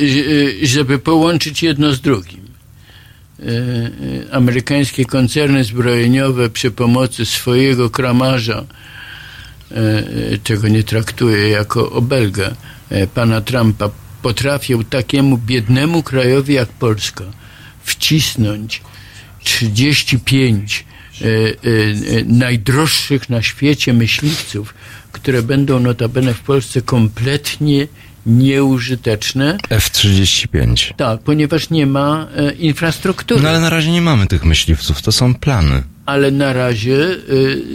ż- 0.00 0.26
e, 0.62 0.66
żeby 0.66 0.98
połączyć 0.98 1.62
jedno 1.62 1.92
z 1.92 2.00
drugim. 2.00 2.48
Amerykańskie 4.32 5.04
koncerny 5.04 5.64
zbrojeniowe 5.64 6.50
przy 6.50 6.70
pomocy 6.70 7.26
swojego 7.26 7.90
kramarza, 7.90 8.64
e, 9.70 9.74
e, 9.74 10.38
czego 10.44 10.68
nie 10.68 10.82
traktuję 10.82 11.48
jako 11.48 11.90
obelgę, 11.90 12.54
e, 12.90 13.06
pana 13.06 13.40
Trumpa, 13.40 13.90
potrafią 14.22 14.84
takiemu 14.84 15.38
biednemu 15.38 16.02
krajowi 16.02 16.54
jak 16.54 16.68
Polska 16.68 17.24
wcisnąć 17.84 18.82
35 19.44 20.84
e, 21.20 21.24
e, 21.24 21.30
e, 21.30 22.24
najdroższych 22.24 23.30
na 23.30 23.42
świecie 23.42 23.92
myśliwców, 23.92 24.74
które 25.12 25.42
będą 25.42 25.80
notabene 25.80 26.34
w 26.34 26.40
Polsce 26.40 26.82
kompletnie 26.82 27.86
nieużyteczne. 28.28 29.58
F-35. 29.70 30.94
Tak, 30.96 31.20
ponieważ 31.20 31.70
nie 31.70 31.86
ma 31.86 32.26
e, 32.36 32.52
infrastruktury. 32.52 33.42
No 33.42 33.48
ale 33.48 33.60
na 33.60 33.70
razie 33.70 33.90
nie 33.90 34.00
mamy 34.02 34.26
tych 34.26 34.44
myśliwców, 34.44 35.02
to 35.02 35.12
są 35.12 35.34
plany. 35.34 35.82
ale 36.06 36.30
na 36.30 36.52
razie 36.52 36.96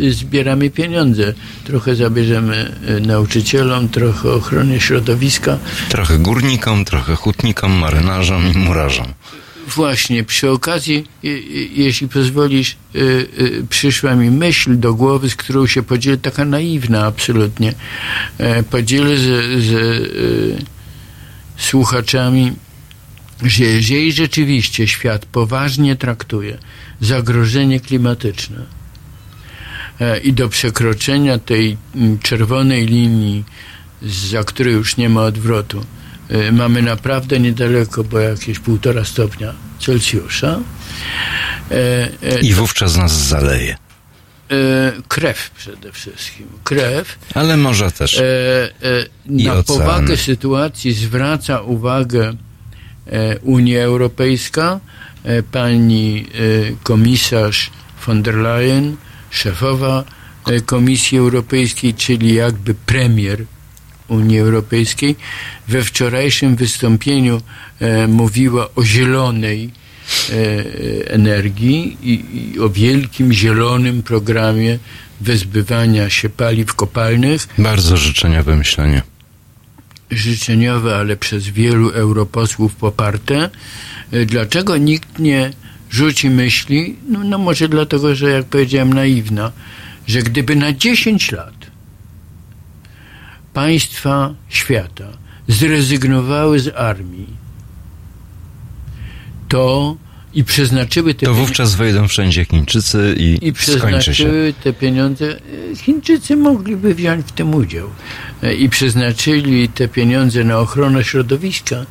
y, 0.01 0.13
zbieramy 0.13 0.69
pieniądze. 0.69 1.33
Trochę 1.63 1.95
zabierzemy 1.95 2.71
y, 2.89 3.01
nauczycielom, 3.01 3.89
trochę 3.89 4.31
ochronie 4.31 4.79
środowiska. 4.79 5.57
Trochę 5.89 6.17
górnikom, 6.17 6.85
trochę 6.85 7.15
hutnikom, 7.15 7.71
marynarzom 7.71 8.51
i 8.53 8.57
murarzom. 8.57 9.07
Właśnie, 9.67 10.23
przy 10.23 10.49
okazji, 10.49 11.07
jeśli 11.73 12.07
pozwolisz, 12.07 12.77
y, 12.95 12.99
y, 13.39 13.65
przyszła 13.69 14.15
mi 14.15 14.31
myśl 14.31 14.79
do 14.79 14.93
głowy, 14.93 15.29
z 15.29 15.35
którą 15.35 15.67
się 15.67 15.83
podzielę, 15.83 16.17
taka 16.17 16.45
naiwna 16.45 17.05
absolutnie. 17.05 17.73
E, 18.37 18.63
Podzielę 18.63 19.17
z, 19.17 19.21
z 19.63 19.71
y, 19.71 20.65
słuchaczami, 21.57 22.51
że 23.43 23.63
jeżeli 23.63 24.11
rzeczywiście 24.11 24.87
świat 24.87 25.25
poważnie 25.25 25.95
traktuje 25.95 26.57
zagrożenie 27.01 27.79
klimatyczne 27.79 28.65
e, 29.99 30.19
i 30.19 30.33
do 30.33 30.49
przekroczenia 30.49 31.37
tej 31.37 31.77
mm, 31.95 32.19
czerwonej 32.19 32.85
linii, 32.85 33.43
za 34.01 34.43
której 34.43 34.73
już 34.73 34.97
nie 34.97 35.09
ma 35.09 35.21
odwrotu, 35.21 35.85
mamy 36.51 36.81
naprawdę 36.81 37.39
niedaleko, 37.39 38.03
bo 38.03 38.19
jakieś 38.19 38.59
półtora 38.59 39.05
stopnia 39.05 39.53
Celsjusza, 39.79 40.59
e, 41.71 42.09
e, 42.23 42.39
I 42.41 42.53
wówczas 42.53 42.97
nas 42.97 43.11
zaleje. 43.27 43.77
krew 45.07 45.49
przede 45.57 45.91
wszystkim. 45.91 46.47
Krew 46.63 47.19
Ale 47.33 47.57
morza 47.57 47.91
też. 47.91 48.17
e, 48.17 48.23
e, 48.23 49.05
na 49.25 49.53
oceany. 49.53 49.63
powagę 49.63 50.17
sytuacji 50.17 50.93
zwraca 50.93 51.61
uwagę 51.61 52.33
Unia 53.41 53.81
Europejska, 53.83 54.79
pani 55.51 56.25
komisarz 56.83 57.69
von 58.05 58.23
der 58.23 58.35
Leyen, 58.35 58.95
szefowa 59.29 60.03
Komisji 60.65 61.17
Europejskiej, 61.17 61.93
czyli 61.93 62.33
jakby 62.33 62.73
premier 62.73 63.45
Unii 64.13 64.39
Europejskiej, 64.39 65.15
we 65.67 65.83
wczorajszym 65.83 66.55
wystąpieniu 66.55 67.41
e, 67.79 68.07
mówiła 68.07 68.69
o 68.75 68.83
zielonej 68.85 69.69
e, 69.69 71.11
energii 71.11 71.97
i, 72.03 72.13
i 72.55 72.59
o 72.59 72.69
wielkim 72.69 73.33
zielonym 73.33 74.03
programie 74.03 74.79
wyzbywania 75.21 76.09
się 76.09 76.29
paliw 76.29 76.73
kopalnych 76.75 77.47
Bardzo 77.57 77.97
życzeniowe 77.97 78.55
myślenie. 78.55 79.01
życzeniowe, 80.11 80.95
ale 80.95 81.17
przez 81.17 81.47
wielu 81.47 81.89
europosłów 81.89 82.75
poparte. 82.75 83.49
E, 84.11 84.25
Dlaczego 84.25 84.77
nikt 84.77 85.19
nie 85.19 85.51
rzuci 85.91 86.29
myśli? 86.29 86.95
No, 87.09 87.19
no 87.23 87.37
może 87.37 87.69
dlatego, 87.69 88.15
że 88.15 88.29
jak 88.31 88.45
powiedziałem, 88.45 88.93
naiwna, 88.93 89.51
że 90.07 90.21
gdyby 90.23 90.55
na 90.55 90.73
10 90.73 91.31
lat 91.31 91.53
państwa 93.53 94.33
świata 94.49 95.07
zrezygnowały 95.47 96.59
z 96.59 96.75
armii, 96.75 97.27
to 99.49 99.95
i 100.33 100.43
przeznaczyły 100.43 101.13
te 101.13 101.25
To 101.25 101.33
wówczas 101.33 101.75
wejdą 101.75 102.07
wszędzie 102.07 102.45
Chińczycy 102.45 103.15
i, 103.17 103.47
i 103.47 103.53
skończy 103.55 104.15
się. 104.15 104.23
przeznaczyły 104.23 104.53
te 104.63 104.73
pieniądze, 104.73 105.39
Chińczycy 105.75 106.35
mogliby 106.35 106.95
wziąć 106.95 107.25
w 107.25 107.31
tym 107.31 107.55
udział 107.55 107.89
i 108.59 108.69
przeznaczyli 108.69 109.69
te 109.69 109.87
pieniądze 109.87 110.43
na 110.43 110.59
ochronę 110.59 111.03
środowiska, 111.03 111.85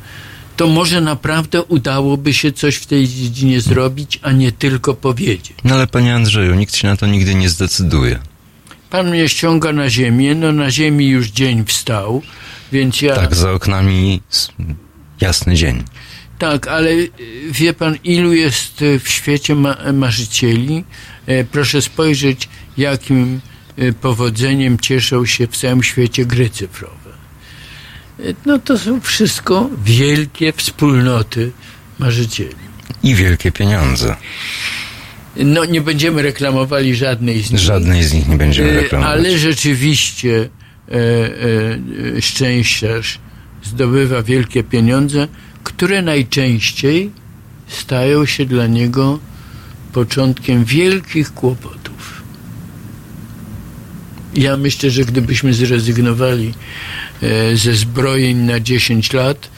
to 0.57 0.67
może 0.67 1.01
naprawdę 1.01 1.63
udałoby 1.63 2.33
się 2.33 2.51
coś 2.51 2.75
w 2.75 2.85
tej 2.85 3.07
dziedzinie 3.07 3.61
zrobić, 3.61 4.19
a 4.21 4.31
nie 4.31 4.51
tylko 4.51 4.93
powiedzieć. 4.93 5.53
No 5.63 5.75
ale 5.75 5.87
panie 5.87 6.15
Andrzeju, 6.15 6.55
nikt 6.55 6.75
się 6.75 6.87
na 6.87 6.97
to 6.97 7.07
nigdy 7.07 7.35
nie 7.35 7.49
zdecyduje. 7.49 8.19
Pan 8.93 9.09
mnie 9.09 9.29
ściąga 9.29 9.73
na 9.73 9.89
ziemię, 9.89 10.35
no 10.35 10.51
na 10.51 10.71
ziemi 10.71 11.07
już 11.07 11.27
dzień 11.27 11.65
wstał, 11.65 12.21
więc 12.71 13.01
ja... 13.01 13.15
Tak, 13.15 13.35
za 13.35 13.51
oknami 13.51 14.21
jasny 15.21 15.55
dzień. 15.55 15.83
Tak, 16.39 16.67
ale 16.67 16.89
y, 16.91 17.09
wie 17.51 17.73
pan, 17.73 17.95
ilu 18.03 18.33
jest 18.33 18.81
y, 18.81 18.99
w 18.99 19.09
świecie 19.09 19.55
ma 19.55 19.77
marzycieli? 19.93 20.83
E, 21.25 21.43
Proszę 21.43 21.81
spojrzeć, 21.81 22.49
jakim 22.77 23.41
y, 23.79 23.93
powodzeniem 23.93 24.79
cieszą 24.79 25.25
się 25.25 25.47
w 25.47 25.57
całym 25.57 25.83
świecie 25.83 26.25
gry 26.25 26.49
cyfrowe. 26.49 27.11
E, 28.19 28.23
No 28.45 28.59
to 28.59 28.77
są 28.77 29.01
wszystko 29.01 29.69
wielkie 29.85 30.53
wspólnoty 30.53 31.51
marzycieli. 31.99 32.55
I 33.03 33.15
wielkie 33.15 33.51
pieniądze. 33.51 34.15
No 35.35 35.65
nie 35.65 35.81
będziemy 35.81 36.21
reklamowali 36.21 36.95
żadnej 36.95 37.43
z 37.43 37.51
nich. 37.51 37.59
Żadnej 37.59 38.03
z 38.03 38.13
nich 38.13 38.27
nie 38.27 38.37
będziemy 38.37 38.69
E, 38.69 38.81
reklamować. 38.81 39.17
Ale 39.17 39.37
rzeczywiście 39.37 40.49
e, 40.91 40.95
e, 42.17 42.21
szczęściarz 42.21 43.19
zdobywa 43.63 44.23
wielkie 44.23 44.63
pieniądze, 44.63 45.27
które 45.63 46.01
najczęściej 46.01 47.11
stają 47.67 48.25
się 48.25 48.45
dla 48.45 48.67
niego 48.67 49.19
początkiem 49.93 50.65
wielkich 50.65 51.33
kłopotów. 51.33 52.23
Ja 54.35 54.57
myślę, 54.57 54.89
że 54.89 55.05
gdybyśmy 55.05 55.53
zrezygnowali 55.53 56.53
e, 57.21 57.57
ze 57.57 57.73
zbrojeń 57.73 58.37
na 58.37 58.59
10 58.59 59.13
lat, 59.13 59.49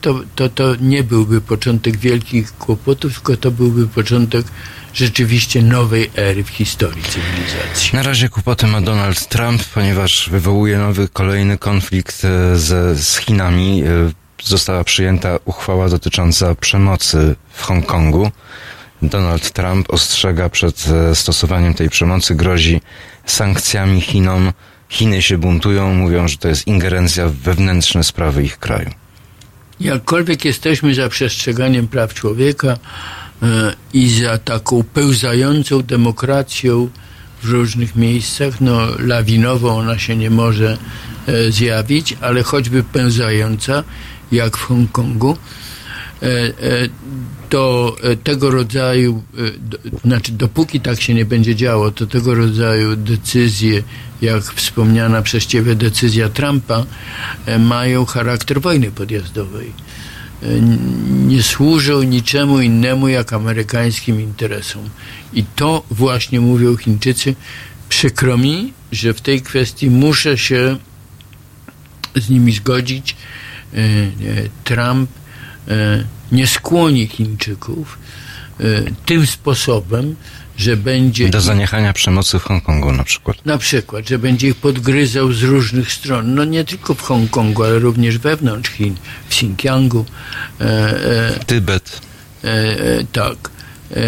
to, 0.00 0.20
to, 0.34 0.48
to 0.48 0.76
nie 0.80 1.04
byłby 1.04 1.40
początek 1.40 1.96
wielkich 1.96 2.52
kłopotów, 2.52 3.14
tylko 3.14 3.36
to 3.36 3.50
byłby 3.50 3.86
początek 3.86 4.46
rzeczywiście 4.94 5.62
nowej 5.62 6.10
ery 6.16 6.44
w 6.44 6.48
historii 6.48 7.02
cywilizacji. 7.02 7.90
Na 7.92 8.02
razie 8.02 8.28
kłopoty 8.28 8.66
ma 8.66 8.80
Donald 8.80 9.28
Trump, 9.28 9.64
ponieważ 9.64 10.28
wywołuje 10.30 10.78
nowy, 10.78 11.08
kolejny 11.08 11.58
konflikt 11.58 12.24
e, 12.24 12.56
ze, 12.56 12.96
z 12.96 13.16
Chinami. 13.16 13.82
E, 13.82 14.28
Została 14.44 14.84
przyjęta 14.84 15.38
uchwała 15.44 15.88
dotycząca 15.88 16.54
przemocy 16.54 17.36
w 17.52 17.62
Hongkongu. 17.62 18.30
Donald 19.02 19.50
Trump 19.50 19.90
ostrzega 19.90 20.48
przed 20.48 20.84
e, 20.88 21.14
stosowaniem 21.14 21.74
tej 21.74 21.88
przemocy, 21.90 22.34
grozi 22.34 22.80
sankcjami 23.26 24.00
Chinom. 24.00 24.52
Chiny 24.88 25.22
się 25.22 25.38
buntują, 25.38 25.94
mówią, 25.94 26.28
że 26.28 26.36
to 26.36 26.48
jest 26.48 26.66
ingerencja 26.66 27.28
w 27.28 27.32
wewnętrzne 27.32 28.04
sprawy 28.04 28.42
ich 28.44 28.58
kraju. 28.58 28.90
Jakkolwiek 29.80 30.44
jesteśmy 30.44 30.94
za 30.94 31.08
przestrzeganiem 31.08 31.88
praw 31.88 32.14
człowieka 32.14 32.78
e, 33.42 33.74
i 33.92 34.10
za 34.10 34.38
taką 34.38 34.82
pełzającą 34.82 35.82
demokracją 35.82 36.88
w 37.42 37.48
różnych 37.50 37.96
miejscach, 37.96 38.60
no 38.60 38.80
lawinowo 38.98 39.76
ona 39.76 39.98
się 39.98 40.16
nie 40.16 40.30
może 40.30 40.78
e, 41.26 41.52
zjawić, 41.52 42.16
ale 42.20 42.42
choćby 42.42 42.82
pełzająca, 42.82 43.84
jak 44.32 44.56
w 44.56 44.62
Hongkongu, 44.62 45.36
e, 46.22 46.28
to 47.48 47.96
tego 48.24 48.50
rodzaju, 48.50 49.22
znaczy 50.04 50.32
dopóki 50.32 50.80
tak 50.80 51.00
się 51.00 51.14
nie 51.14 51.24
będzie 51.24 51.56
działo, 51.56 51.90
to 51.90 52.06
tego 52.06 52.34
rodzaju 52.34 52.96
decyzje, 52.96 53.82
jak 54.22 54.44
wspomniana 54.44 55.22
przez 55.22 55.46
Ciebie 55.46 55.74
decyzja 55.74 56.28
Trumpa, 56.28 56.86
e, 57.46 57.58
mają 57.58 58.04
charakter 58.04 58.60
wojny 58.60 58.90
podjazdowej. 58.90 59.72
nie 61.26 61.42
służą 61.42 62.02
niczemu 62.02 62.60
innemu 62.60 63.08
jak 63.08 63.32
amerykańskim 63.32 64.20
interesom. 64.20 64.90
I 65.32 65.44
to 65.56 65.82
właśnie 65.90 66.40
mówią 66.40 66.76
Chińczycy. 66.76 67.34
Przykro 67.88 68.38
mi, 68.38 68.72
że 68.92 69.14
w 69.14 69.20
tej 69.20 69.42
kwestii 69.42 69.90
muszę 69.90 70.38
się 70.38 70.76
z 72.14 72.30
nimi 72.30 72.52
zgodzić. 72.52 73.16
Trump 74.64 75.10
nie 76.32 76.46
skłoni 76.46 77.06
Chińczyków 77.06 77.98
tym 79.06 79.26
sposobem, 79.26 80.16
że 80.58 80.76
będzie. 80.76 81.28
Do 81.28 81.40
zaniechania 81.40 81.92
przemocy 81.92 82.38
w 82.38 82.42
Hongkongu 82.42 82.92
na 82.92 83.04
przykład. 83.04 83.46
Na 83.46 83.58
przykład, 83.58 84.08
że 84.08 84.18
będzie 84.18 84.48
ich 84.48 84.54
podgryzał 84.54 85.32
z 85.32 85.42
różnych 85.42 85.92
stron. 85.92 86.34
No 86.34 86.44
nie 86.44 86.64
tylko 86.64 86.94
w 86.94 87.02
Hongkongu, 87.02 87.64
ale 87.64 87.78
również 87.78 88.18
wewnątrz 88.18 88.70
Chin, 88.70 88.94
w 89.28 89.32
Xinjiangu. 89.32 90.04
E, 90.60 90.64
e, 90.64 91.44
Tybet. 91.44 92.00
E, 92.44 92.48
e 92.48 93.04
tak. 93.12 93.50
E, 93.96 94.00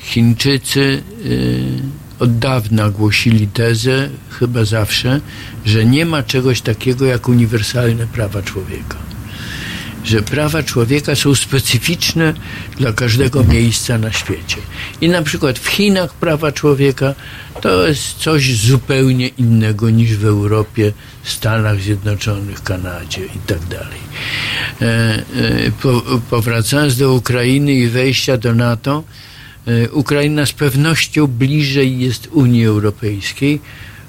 Chińczycy 0.00 1.02
e, 2.20 2.22
od 2.24 2.38
dawna 2.38 2.90
głosili 2.90 3.46
tezę, 3.46 4.08
chyba 4.30 4.64
zawsze, 4.64 5.20
że 5.64 5.84
nie 5.84 6.06
ma 6.06 6.22
czegoś 6.22 6.60
takiego 6.60 7.06
jak 7.06 7.28
uniwersalne 7.28 8.06
prawa 8.06 8.42
człowieka 8.42 9.09
że 10.04 10.22
prawa 10.22 10.62
człowieka 10.62 11.16
są 11.16 11.34
specyficzne 11.34 12.34
dla 12.78 12.92
każdego 12.92 13.44
miejsca 13.44 13.98
na 13.98 14.12
świecie. 14.12 14.56
I 15.00 15.08
na 15.08 15.22
przykład 15.22 15.58
w 15.58 15.68
Chinach 15.68 16.14
prawa 16.14 16.52
człowieka 16.52 17.14
to 17.60 17.86
jest 17.86 18.16
coś 18.18 18.56
zupełnie 18.56 19.28
innego 19.28 19.90
niż 19.90 20.16
w 20.16 20.24
Europie, 20.24 20.92
Stanach 21.24 21.80
Zjednoczonych, 21.80 22.62
Kanadzie 22.62 23.24
i 23.24 23.38
tak. 23.46 23.60
E, 24.80 24.86
e, 24.86 25.22
po, 25.82 26.02
powracając 26.30 26.96
do 26.96 27.14
Ukrainy 27.14 27.72
i 27.72 27.88
wejścia 27.88 28.36
do 28.36 28.54
NATO, 28.54 29.04
e, 29.66 29.90
Ukraina 29.90 30.46
z 30.46 30.52
pewnością 30.52 31.26
bliżej 31.26 32.00
jest 32.00 32.28
Unii 32.32 32.66
Europejskiej, 32.66 33.60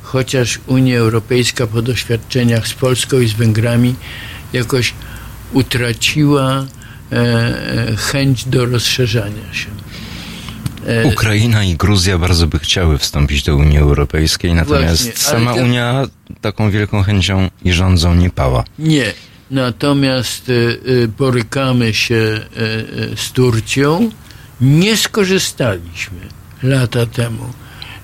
chociaż 0.01 0.59
Unia 0.67 0.99
Europejska 0.99 1.67
po 1.67 1.81
doświadczeniach 1.81 2.67
z 2.67 2.73
Polską 2.73 3.19
i 3.19 3.27
z 3.27 3.33
Węgrami 3.33 3.95
jakoś 4.53 4.93
utraciła 5.53 6.65
e, 7.11 7.15
e, 7.15 7.95
chęć 7.95 8.45
do 8.45 8.65
rozszerzania 8.65 9.53
się. 9.53 9.69
E, 10.87 11.05
Ukraina 11.05 11.63
i 11.63 11.75
Gruzja 11.75 12.17
bardzo 12.17 12.47
by 12.47 12.59
chciały 12.59 12.97
wstąpić 12.97 13.43
do 13.43 13.55
Unii 13.55 13.77
Europejskiej, 13.77 14.53
natomiast 14.53 15.03
Właśnie, 15.03 15.23
sama 15.23 15.53
to... 15.53 15.61
Unia 15.61 16.07
taką 16.41 16.71
wielką 16.71 17.03
chęcią 17.03 17.49
i 17.63 17.73
rządzą 17.73 18.15
nie 18.15 18.29
pała. 18.29 18.63
Nie. 18.79 19.13
Natomiast 19.51 20.51
borykamy 21.17 21.93
się 21.93 22.39
z 23.15 23.31
Turcją. 23.31 24.09
Nie 24.61 24.97
skorzystaliśmy 24.97 26.19
lata 26.63 27.05
temu 27.05 27.43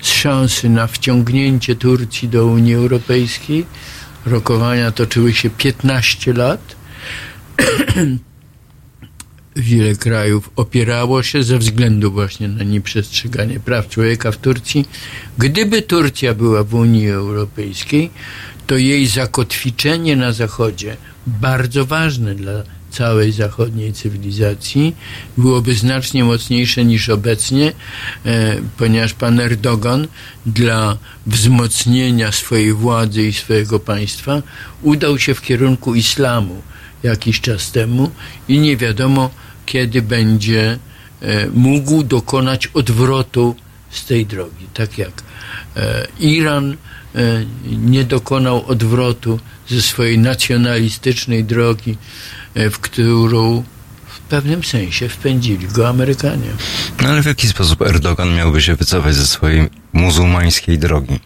z 0.02 0.08
szansy 0.08 0.68
na 0.68 0.86
wciągnięcie 0.86 1.76
Turcji 1.76 2.28
do 2.28 2.46
Unii 2.46 2.74
Europejskiej. 2.74 3.66
Rokowania 4.26 4.92
toczyły 4.92 5.32
się 5.32 5.50
15 5.50 6.32
lat 6.32 6.77
wiele 9.56 9.94
krajów 9.94 10.50
opierało 10.56 11.22
się 11.22 11.42
ze 11.42 11.58
względu 11.58 12.12
właśnie 12.12 12.48
na 12.48 12.64
nieprzestrzeganie 12.64 13.60
praw 13.60 13.88
człowieka 13.88 14.32
w 14.32 14.36
Turcji. 14.36 14.88
Gdyby 15.38 15.82
Turcja 15.82 16.34
była 16.34 16.64
w 16.64 16.74
Unii 16.74 17.10
Europejskiej, 17.10 18.10
to 18.66 18.76
jej 18.76 19.06
zakotwiczenie 19.06 20.16
na 20.16 20.32
Zachodzie, 20.32 20.96
bardzo 21.26 21.86
ważne 21.86 22.34
dla 22.34 22.62
całej 22.90 23.32
zachodniej 23.32 23.92
cywilizacji, 23.92 24.96
byłoby 25.36 25.74
znacznie 25.74 26.24
mocniejsze 26.24 26.84
niż 26.84 27.08
obecnie, 27.08 27.72
e, 28.26 28.56
ponieważ 28.76 29.14
pan 29.14 29.40
Erdogan 29.40 30.08
dla 30.46 30.98
wzmocnienia 31.26 32.32
swojej 32.32 32.72
władzy 32.72 33.22
i 33.22 33.32
swojego 33.32 33.80
państwa 33.80 34.42
udał 34.82 35.18
się 35.18 35.34
w 35.34 35.42
kierunku 35.42 35.94
islamu 35.94 36.62
jakiś 37.02 37.40
czas 37.40 37.72
temu 37.72 38.10
i 38.48 38.58
nie 38.58 38.76
wiadomo, 38.76 39.30
kiedy 39.66 40.02
będzie 40.02 40.78
e, 41.22 41.46
mógł 41.54 42.02
dokonać 42.02 42.66
odwrotu 42.66 43.56
z 43.90 44.04
tej 44.04 44.26
drogi. 44.26 44.66
Tak 44.74 44.98
jak 44.98 45.22
e, 45.76 46.06
Iran 46.20 46.76
e, 47.14 47.44
nie 47.66 48.04
dokonał 48.04 48.66
odwrotu 48.66 49.40
ze 49.68 49.82
swojej 49.82 50.18
nacjonalistycznej 50.18 51.44
drogi, 51.44 51.96
w 52.54 52.78
którą 52.78 53.64
w 54.06 54.20
pewnym 54.20 54.64
sensie 54.64 55.08
wpędzili 55.08 55.68
go 55.68 55.88
Amerykanie. 55.88 56.50
No 57.02 57.08
ale 57.08 57.22
w 57.22 57.26
jaki 57.26 57.48
sposób 57.48 57.82
Erdogan 57.82 58.36
miałby 58.36 58.62
się 58.62 58.74
wycofać 58.74 59.14
ze 59.14 59.26
swojej 59.26 59.68
muzułmańskiej 59.92 60.78
drogi? 60.78 61.20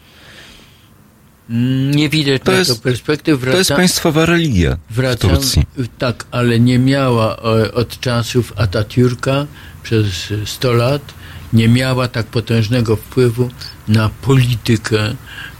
Nie 1.49 2.09
widać 2.09 2.41
to 2.43 2.51
jest, 2.51 2.83
perspektyw. 2.83 3.39
Wraca, 3.39 3.51
to 3.51 3.57
jest 3.57 3.71
państwowa 3.71 4.25
religia 4.25 4.77
wracam, 4.89 5.29
w 5.29 5.33
Turcji. 5.33 5.63
Tak, 5.97 6.25
ale 6.31 6.59
nie 6.59 6.79
miała 6.79 7.35
e, 7.35 7.73
od 7.73 7.99
czasów 7.99 8.53
Atatürka 8.55 9.45
przez 9.83 10.33
100 10.45 10.73
lat, 10.73 11.13
nie 11.53 11.67
miała 11.69 12.07
tak 12.07 12.25
potężnego 12.25 12.95
wpływu 12.95 13.49
na 13.87 14.09
politykę 14.09 14.99
e, 14.99 15.15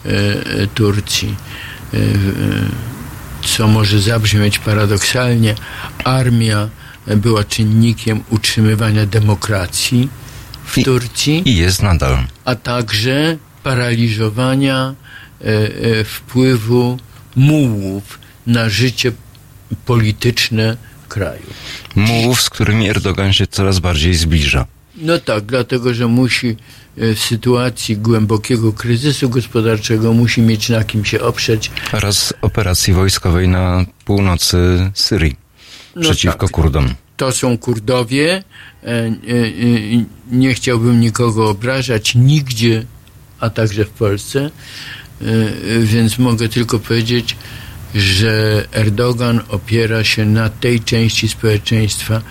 e, 0.05 0.67
Turcji. 0.67 1.35
Co 3.45 3.67
może 3.67 3.99
zabrzmieć 3.99 4.59
paradoksalnie, 4.59 5.55
armia 6.03 6.69
była 7.07 7.43
czynnikiem 7.43 8.23
utrzymywania 8.29 9.05
demokracji 9.05 10.09
w 10.65 10.77
I, 10.77 10.83
Turcji. 10.83 11.41
I 11.45 11.55
jest 11.55 11.81
nadal. 11.81 12.17
A 12.45 12.55
także 12.55 13.37
paraliżowania 13.63 14.95
wpływu 16.05 16.97
mułów 17.35 18.19
na 18.47 18.69
życie 18.69 19.11
polityczne 19.85 20.77
kraju. 21.09 21.47
Mułów, 21.95 22.41
z 22.41 22.49
którymi 22.49 22.89
Erdogan 22.89 23.33
się 23.33 23.47
coraz 23.47 23.79
bardziej 23.79 24.13
zbliża. 24.13 24.65
No 24.95 25.19
tak, 25.19 25.45
dlatego 25.45 25.93
że 25.93 26.07
musi 26.07 26.47
e, 26.47 27.13
w 27.15 27.19
sytuacji 27.19 27.97
głębokiego 27.97 28.73
kryzysu 28.73 29.29
gospodarczego 29.29 30.13
musi 30.13 30.41
mieć 30.41 30.69
na 30.69 30.83
kim 30.83 31.05
się 31.05 31.21
oprzeć. 31.21 31.71
Oraz 31.91 32.33
operacji 32.41 32.93
wojskowej 32.93 33.47
na 33.47 33.85
północy 34.05 34.57
Syrii 34.93 35.35
no 35.95 36.01
przeciwko 36.01 36.47
tak. 36.47 36.51
Kurdom. 36.51 36.93
To 37.17 37.31
są 37.31 37.57
Kurdowie. 37.57 38.43
Nie 40.31 40.53
chciałbym 40.53 40.99
nikogo 40.99 41.49
obrażać 41.49 42.15
nigdzie, 42.15 42.85
a 43.39 43.49
także 43.49 43.85
w 43.85 43.89
Polsce. 43.89 44.51
E, 45.25 45.79
więc 45.79 46.19
mogę 46.19 46.49
tylko 46.49 46.79
powiedzieć, 46.79 47.35
że 47.95 48.65
Erdogan 48.71 49.41
opiera 49.49 50.03
się 50.03 50.25
na 50.25 50.49
tej 50.49 50.79
części 50.79 51.29
społeczeństwa, 51.29 52.21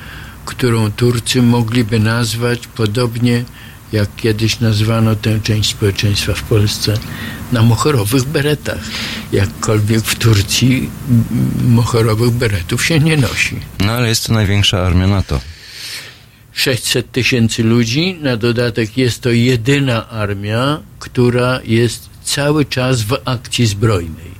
którą 0.45 0.93
Turcy 0.93 1.43
mogliby 1.43 2.01
nazwać 2.01 2.66
podobnie 2.66 3.45
jak 3.93 4.16
kiedyś 4.16 4.61
nazwano 4.61 5.16
tę 5.16 5.40
część 5.40 5.70
społeczeństwa 5.70 6.34
w 6.34 6.43
Polsce 6.43 6.95
na 7.53 7.62
mochorowych 7.62 8.24
beretach. 8.24 8.80
Jakkolwiek 9.32 10.01
w 10.01 10.18
Turcji 10.18 10.90
mochorowych 11.64 12.30
beretów 12.30 12.84
się 12.84 13.01
nie 13.01 13.16
nosi. 13.16 13.57
No 13.80 13.93
ale 13.93 14.09
jest 14.09 14.26
to 14.26 14.32
największa 14.32 14.86
armia 14.86 15.07
NATO. 15.07 15.40
600 16.53 17.12
tysięcy 17.12 17.62
ludzi, 17.62 18.18
na 18.22 18.36
dodatek 18.36 18.97
jest 18.97 19.20
to 19.20 19.30
jedyna 19.30 20.09
armia, 20.09 20.80
która 20.99 21.61
jest 21.64 22.12
cały 22.25 22.64
czas 22.64 23.03
w 23.03 23.16
akcji 23.25 23.66
zbrojnej, 23.66 24.33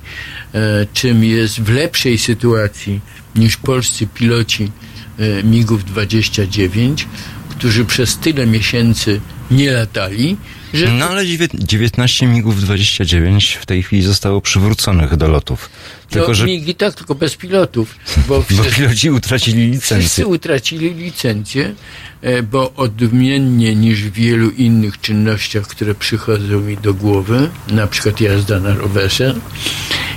e, 0.53 0.85
czym 0.93 1.23
jest 1.23 1.61
w 1.61 1.69
lepszej 1.69 2.17
sytuacji 2.17 3.01
niż 3.35 3.57
polscy 3.57 4.07
piloci 4.07 4.71
e, 5.19 5.43
MIGów 5.43 5.85
29, 5.85 7.07
którzy 7.49 7.85
przez 7.85 8.17
tyle 8.17 8.45
miesięcy 8.45 9.21
nie 9.51 9.71
latali, 9.71 10.37
że... 10.73 10.87
No 10.87 11.05
ale 11.05 11.23
19 11.53 12.27
MIGów 12.27 12.61
29 12.61 13.57
w 13.61 13.65
tej 13.65 13.83
chwili 13.83 14.01
zostało 14.01 14.41
przywróconych 14.41 15.15
do 15.15 15.27
lotów. 15.27 15.69
Tylko, 16.09 16.27
no, 16.27 16.33
że... 16.33 16.45
MIGi 16.45 16.75
tak, 16.75 16.95
tylko 16.95 17.15
bez 17.15 17.35
pilotów. 17.35 17.95
Bo, 18.27 18.41
wszyscy, 18.43 18.63
bo 18.63 18.75
piloci 18.75 19.11
utracili 19.11 19.65
licencję. 19.71 19.99
Wszyscy 19.99 20.27
utracili 20.27 20.93
licencję, 20.93 21.75
e, 22.21 22.43
bo 22.43 22.73
odmiennie 22.73 23.75
niż 23.75 24.03
w 24.03 24.13
wielu 24.13 24.49
innych 24.49 25.01
czynnościach, 25.01 25.67
które 25.67 25.95
przychodzą 25.95 26.59
mi 26.59 26.77
do 26.77 26.93
głowy, 26.93 27.49
na 27.67 27.87
przykład 27.87 28.21
jazda 28.21 28.59
na 28.59 28.73
rowerze, 28.73 29.35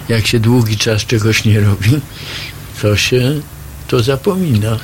jak 0.08 0.26
się 0.26 0.40
długi 0.40 0.76
czas 0.76 1.06
czegoś 1.06 1.44
nie 1.44 1.60
robi, 1.60 2.00
to 2.82 2.96
się 2.96 3.40
to 3.88 4.02
zapomina. 4.02 4.78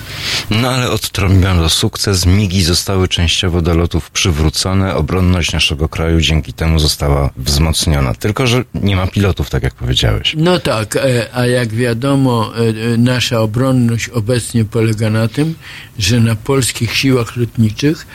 No 0.50 0.68
ale 0.68 0.90
odtrąbiono 0.90 1.68
sukces, 1.68 2.26
migi 2.26 2.62
zostały 2.62 3.08
częściowo 3.08 3.62
do 3.62 3.74
lotów 3.74 4.10
przywrócone, 4.10 4.94
obronność 4.94 5.52
naszego 5.52 5.88
kraju 5.88 6.20
dzięki 6.20 6.52
temu 6.52 6.78
została 6.78 7.30
wzmocniona. 7.36 8.14
Tylko, 8.14 8.46
że 8.46 8.64
nie 8.74 8.96
ma 8.96 9.06
pilotów, 9.06 9.50
tak 9.50 9.62
jak 9.62 9.74
powiedziałeś. 9.74 10.34
No 10.38 10.58
tak, 10.58 10.96
e, 10.96 11.28
a 11.32 11.46
jak 11.46 11.68
wiadomo, 11.74 12.52
e, 12.56 12.58
e, 12.58 12.96
nasza 12.96 13.40
obronność 13.40 14.08
obecnie 14.08 14.64
polega 14.64 15.10
na 15.10 15.28
tym, 15.28 15.54
że 15.98 16.20
na 16.20 16.34
polskich 16.34 16.96
siłach 16.96 17.36
lotniczych 17.36 18.06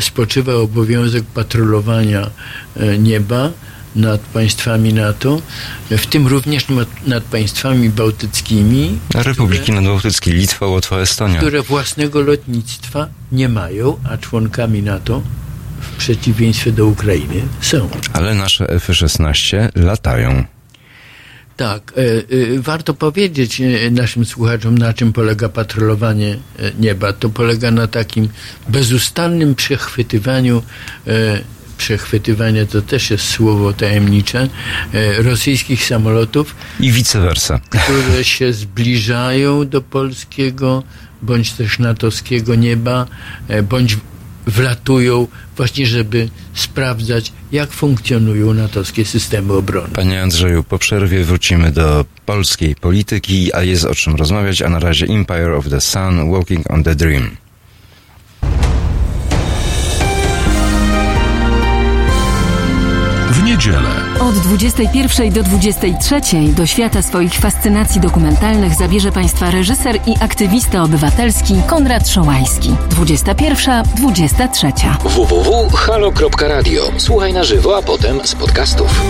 spoczywa 0.00 0.54
obowiązek 0.54 1.24
patrolowania 1.24 2.30
nieba, 2.98 3.50
nad 3.96 4.20
państwami 4.20 4.94
NATO, 4.94 5.42
w 5.90 6.06
tym 6.06 6.26
również 6.26 6.66
nad 7.06 7.24
państwami 7.24 7.90
bałtyckimi. 7.90 8.98
Republiki 9.14 9.62
które, 9.62 9.80
Nadbałtyckie, 9.80 10.32
Litwa, 10.32 10.66
Łotwa, 10.66 10.98
Estonia. 10.98 11.38
Które 11.38 11.62
własnego 11.62 12.20
lotnictwa 12.20 13.08
nie 13.32 13.48
mają, 13.48 13.96
a 14.10 14.18
członkami 14.18 14.82
NATO 14.82 15.22
w 15.80 15.96
przeciwieństwie 15.96 16.72
do 16.72 16.86
Ukrainy 16.86 17.42
są. 17.60 17.88
Ale 18.12 18.34
nasze 18.34 18.68
F-16 18.68 19.68
latają. 19.74 20.44
Tak, 21.56 21.92
e, 21.96 22.02
e, 22.56 22.60
warto 22.60 22.94
powiedzieć 22.94 23.60
e, 23.60 23.90
naszym 23.90 24.24
słuchaczom, 24.24 24.78
na 24.78 24.92
czym 24.92 25.12
polega 25.12 25.48
patrolowanie 25.48 26.38
nieba. 26.78 27.12
To 27.12 27.28
polega 27.28 27.70
na 27.70 27.86
takim 27.86 28.28
bezustannym 28.68 29.54
przechwytywaniu 29.54 30.62
przechwytywania, 31.82 32.66
to 32.66 32.82
też 32.82 33.10
jest 33.10 33.24
słowo 33.24 33.72
tajemnicze, 33.72 34.48
e, 34.94 35.22
rosyjskich 35.22 35.84
samolotów. 35.84 36.54
I 36.80 36.92
vice 36.92 37.20
versa. 37.20 37.60
Które 37.68 38.24
się 38.34 38.52
zbliżają 38.52 39.68
do 39.68 39.80
polskiego 39.80 40.82
bądź 41.22 41.52
też 41.52 41.78
natowskiego 41.78 42.54
nieba, 42.54 43.06
e, 43.48 43.62
bądź 43.62 43.96
wlatują 44.46 45.26
właśnie, 45.56 45.86
żeby 45.86 46.28
sprawdzać, 46.54 47.32
jak 47.52 47.70
funkcjonują 47.70 48.54
natowskie 48.54 49.04
systemy 49.04 49.52
obrony. 49.52 49.88
Panie 49.94 50.22
Andrzeju, 50.22 50.62
po 50.62 50.78
przerwie 50.78 51.24
wrócimy 51.24 51.72
do 51.72 52.04
polskiej 52.26 52.74
polityki, 52.74 53.54
a 53.54 53.62
jest 53.62 53.84
o 53.84 53.94
czym 53.94 54.16
rozmawiać, 54.16 54.62
a 54.62 54.68
na 54.68 54.78
razie 54.78 55.06
Empire 55.06 55.52
of 55.52 55.68
the 55.68 55.80
Sun, 55.80 56.30
Walking 56.32 56.70
on 56.70 56.84
the 56.84 56.94
Dream. 56.94 57.41
Niedzielę. 63.38 63.90
Od 64.20 64.34
21 64.34 65.32
do 65.32 65.42
23 65.42 66.20
do 66.56 66.66
świata 66.66 67.02
swoich 67.02 67.34
fascynacji 67.34 68.00
dokumentalnych 68.00 68.74
zabierze 68.74 69.12
Państwa 69.12 69.50
reżyser 69.50 69.96
i 70.06 70.14
aktywista 70.20 70.82
obywatelski 70.82 71.54
Konrad 71.66 72.08
Szołajski. 72.08 72.74
21, 72.90 73.84
23. 73.96 74.72
www.halo.radio. 75.04 76.82
Słuchaj 76.96 77.32
na 77.32 77.44
żywo, 77.44 77.76
a 77.76 77.82
potem 77.82 78.20
z 78.24 78.34
podcastów. 78.34 79.02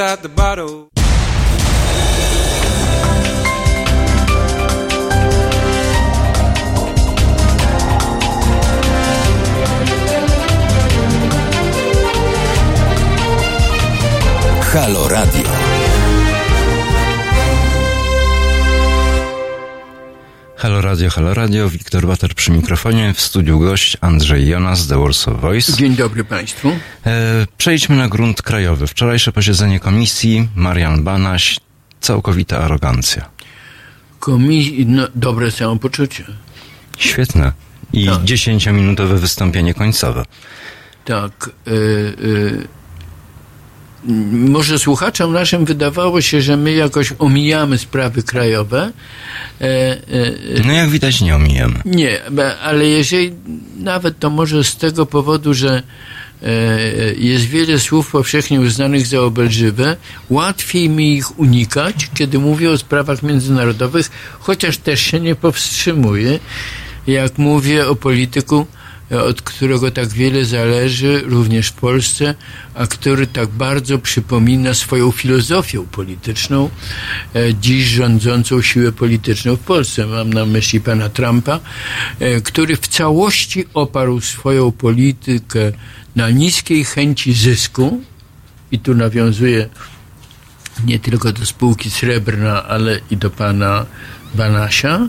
Inside 0.00 0.22
the 0.22 0.28
bottle. 0.28 0.88
Halo 14.72 15.08
Radio. 15.08 15.80
Halo 20.56 20.80
Radio, 20.80 21.10
Halo 21.10 21.34
Radio, 21.34 21.68
Wiktor 21.68 22.06
Water 22.06 22.34
przy 22.34 22.50
mikrofonie, 22.50 23.14
w 23.14 23.20
studiu 23.20 23.58
gość 23.58 23.96
Andrzej 24.00 24.48
Jonas, 24.48 24.86
The 24.86 24.98
Warsaw 24.98 25.40
Voice. 25.40 25.72
Dzień 25.72 25.96
dobry 25.96 26.24
Państwu. 26.24 26.68
E, 27.06 27.46
przejdźmy 27.60 27.96
na 27.96 28.08
grunt 28.08 28.42
krajowy. 28.42 28.86
Wczorajsze 28.86 29.32
posiedzenie 29.32 29.80
komisji, 29.80 30.48
Marian 30.54 31.04
Banaś, 31.04 31.60
całkowita 32.00 32.58
arogancja. 32.58 33.28
Komi- 34.20 34.86
no, 34.86 35.08
dobre 35.14 35.50
samopoczucie. 35.50 36.24
Świetne. 36.98 37.52
I 37.92 38.06
Tak. 38.06 38.24
dziesięciominutowe 38.24 39.18
wystąpienie 39.18 39.74
końcowe. 39.74 40.24
Tak. 41.04 41.50
Y, 41.68 41.70
y, 41.70 42.68
może 44.32 44.78
słuchaczom 44.78 45.32
naszym 45.32 45.64
wydawało 45.64 46.20
się, 46.20 46.40
że 46.40 46.56
my 46.56 46.72
jakoś 46.72 47.12
omijamy 47.18 47.78
sprawy 47.78 48.22
krajowe. 48.22 48.92
E, 49.60 49.96
No 50.66 50.72
jak 50.72 50.90
widać 50.90 51.20
nie 51.20 51.36
omijemy. 51.36 51.80
Nie, 51.84 52.20
ale 52.62 52.86
jeżeli 52.86 53.32
nawet 53.76 54.18
to 54.18 54.30
może 54.30 54.64
z 54.64 54.76
tego 54.76 55.06
powodu, 55.06 55.54
że 55.54 55.82
jest 57.16 57.44
wiele 57.44 57.78
słów 57.78 58.10
powszechnie 58.10 58.60
uznanych 58.60 59.06
za 59.06 59.20
obelżywe, 59.20 59.96
łatwiej 60.30 60.88
mi 60.88 61.16
ich 61.16 61.38
unikać, 61.38 62.10
kiedy 62.14 62.38
mówię 62.38 62.70
o 62.70 62.78
sprawach 62.78 63.22
międzynarodowych, 63.22 64.10
chociaż 64.40 64.76
też 64.76 65.00
się 65.00 65.20
nie 65.20 65.34
powstrzymuję, 65.34 66.38
jak 67.06 67.38
mówię 67.38 67.88
o 67.88 67.96
polityku, 67.96 68.66
e, 69.12 69.22
od 69.22 69.42
którego 69.42 69.90
tak 69.90 70.08
wiele 70.08 70.44
zależy, 70.44 71.22
również 71.24 71.68
w 71.68 71.72
Polsce, 71.72 72.34
a 72.74 72.86
który 72.86 73.26
tak 73.26 73.48
bardzo 73.48 73.98
przypomina 73.98 74.74
swoją 74.74 75.10
filozofią 75.10 75.86
polityczną, 75.86 76.64
e, 76.64 76.70
dziś 77.60 77.84
rządzącą 77.84 78.62
siłę 78.62 78.92
polityczną 78.92 79.56
w 79.56 79.60
Polsce. 79.60 80.06
Mam 80.06 80.32
na 80.32 80.46
myśli 80.46 80.80
pana 80.80 81.08
Trumpa, 81.08 81.60
e, 82.20 82.40
który 82.40 82.76
w 82.76 82.88
całości 82.88 83.64
oparł 83.74 84.20
swoją 84.20 84.72
politykę 84.72 85.72
na 86.16 86.30
niskiej 86.30 86.84
chęci 86.84 87.32
zysku, 87.32 88.02
i 88.72 88.78
tu 88.78 88.94
nawiązuje 88.94 89.68
nie 90.84 90.98
tylko 90.98 91.32
do 91.32 91.46
spółki 91.46 91.90
Srebrna, 91.90 92.64
ale 92.64 93.00
i 93.10 93.16
do 93.16 93.30
pana 93.30 93.86
Banasia. 94.34 95.08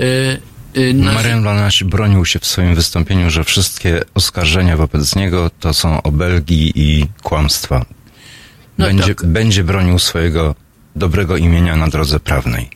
E, 0.00 0.38
e, 0.74 0.92
na- 0.94 1.12
Marian 1.12 1.44
Banaś 1.44 1.84
bronił 1.84 2.24
się 2.24 2.38
w 2.38 2.46
swoim 2.46 2.74
wystąpieniu, 2.74 3.30
że 3.30 3.44
wszystkie 3.44 4.00
oskarżenia 4.14 4.76
wobec 4.76 5.16
niego 5.16 5.50
to 5.60 5.74
są 5.74 6.02
obelgi 6.02 6.72
i 6.74 7.06
kłamstwa. 7.22 7.84
No 8.78 8.86
Będzie, 8.86 9.14
tak. 9.14 9.26
będzie 9.26 9.64
bronił 9.64 9.98
swojego 9.98 10.54
dobrego 10.96 11.36
imienia 11.36 11.76
na 11.76 11.88
drodze 11.88 12.20
prawnej. 12.20 12.70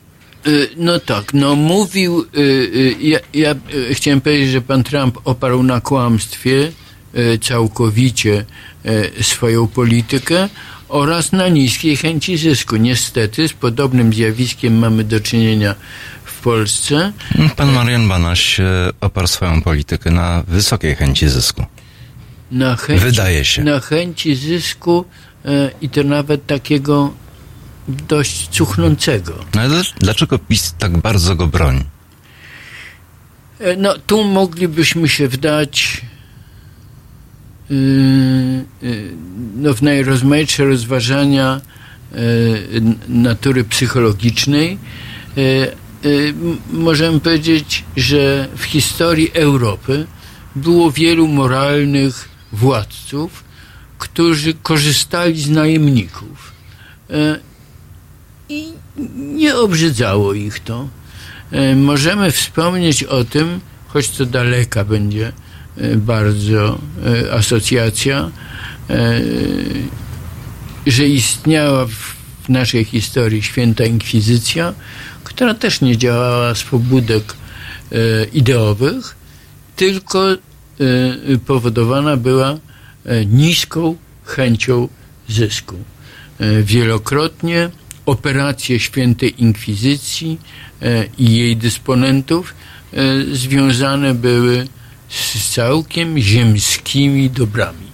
Y, 0.47 0.69
No 0.77 1.01
tak, 1.01 1.35
no 1.35 1.55
mówił, 1.55 2.21
y, 2.37 2.41
y, 2.41 2.97
ja, 3.01 3.19
ja 3.35 3.55
chciałem 3.93 4.21
powiedzieć, 4.21 4.51
że 4.51 4.61
pan 4.61 4.85
Trump 4.85 5.19
oparł 5.25 5.62
na 5.62 5.81
kłamstwie 5.81 6.73
całkowicie 7.41 8.45
swoją 9.21 9.67
politykę 9.69 10.49
oraz 10.89 11.33
na 11.33 11.49
niskiej 11.49 11.97
chęci 11.97 12.37
zysku. 12.37 12.77
Niestety 12.77 13.49
z 13.49 13.53
podobnym 13.53 14.12
zjawiskiem 14.12 14.79
mamy 14.79 15.05
do 15.05 15.21
czynienia 15.21 15.75
w 16.25 16.41
Polsce. 16.41 17.12
Pan 17.57 17.73
Marian 17.73 18.09
Banaś 18.09 18.61
oparł 19.01 19.27
swoją 19.27 19.62
politykę 19.62 20.11
na 20.11 20.43
wysokiej 20.49 20.95
chęci 20.97 21.29
zysku. 21.29 21.64
Na 22.51 22.77
chęci, 22.77 23.05
Wydaje 23.05 23.45
się. 23.45 23.64
Na 23.64 23.81
chęci 23.81 24.35
zysku 24.37 25.05
i 25.81 25.89
to 25.89 26.05
nawet 26.05 26.47
takiego 26.47 27.12
dość 27.89 28.49
cuchnącego. 28.49 29.32
No 29.55 29.61
ale 29.61 29.82
dlaczego 29.99 30.39
PiS 30.39 30.74
tak 30.78 30.99
bardzo 30.99 31.37
go 31.37 31.47
broni? 31.47 31.82
E, 33.61 33.76
No, 33.76 33.95
tu 34.07 34.24
moglibyśmy 34.24 35.09
się 35.09 35.28
wdać 35.28 36.03
yy, 37.70 37.76
yy, 38.82 39.12
no, 39.57 39.74
w 39.74 39.82
najrozmaitsze 39.82 40.64
rozważania 40.64 41.61
yy, 42.12 42.18
n- 42.72 42.99
natury 43.09 43.64
psychologicznej. 43.64 44.78
Możemy 46.72 47.20
powiedzieć, 47.20 47.84
że 47.97 48.49
w 48.57 48.62
historii 48.64 49.30
Europy 49.34 50.07
było 50.57 50.93
wielu 50.93 51.28
moralnych 51.28 52.28
władców, 52.53 53.45
którzy 53.99 54.55
korzystali 54.55 55.43
z 55.43 55.51
najemników. 55.51 56.53
I 58.49 58.72
nie 59.16 59.57
obrzydzało 59.57 60.34
ich 60.34 60.61
to. 60.61 60.88
E, 61.53 61.76
możemy 61.76 62.30
wspomnieć 62.30 63.05
o 63.05 63.24
tym, 63.24 63.61
choć 63.88 64.09
to 64.09 64.26
daleka 64.26 64.84
będzie 64.84 65.32
e, 65.76 65.97
bardzo 65.97 66.78
e, 67.07 67.32
asocjacja, 67.32 68.30
że 70.86 71.09
istniała 71.09 71.86
w 71.86 72.49
naszej 72.49 72.84
historii 72.84 73.42
święta 73.42 73.84
inkwizycja, 73.84 74.74
która 75.24 75.55
też 75.55 75.80
nie 75.80 75.97
działała 75.97 76.55
z 76.55 76.62
pobudek 76.62 77.34
ideowych, 78.32 79.16
tylko 79.76 80.24
powodowana 81.47 82.16
była 82.16 82.59
niską 83.26 83.97
chęcią 84.24 84.88
zysku. 85.28 85.76
Wielokrotnie 86.62 87.70
operacje 88.07 88.81
świętej 88.81 89.43
inkwizycji 89.43 90.39
e, 90.83 91.05
i 91.19 91.37
jej 91.37 91.57
dysponentów 91.57 92.55
e, 92.93 92.97
związane 93.35 94.15
były 94.15 94.67
z 95.09 95.49
całkiem 95.55 96.19
ziemskimi 96.19 97.31
dobrami. 97.31 97.87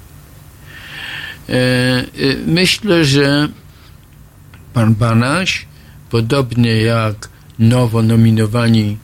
E, 1.48 1.54
Myślę, 2.46 3.04
że 3.04 3.48
pan 4.74 4.94
Banaś, 4.94 5.66
podobnie 6.10 6.76
jak 6.82 7.28
nowo 7.58 8.02
nominowani 8.02 8.96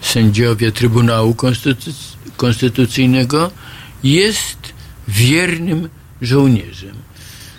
sędziowie 0.00 0.72
Trybunału 0.72 1.32
Konstytuc- 1.34 2.16
Konstytucyjnego, 2.36 3.50
jest 4.04 4.58
wiernym 5.08 5.88
żołnierzem. 6.22 6.94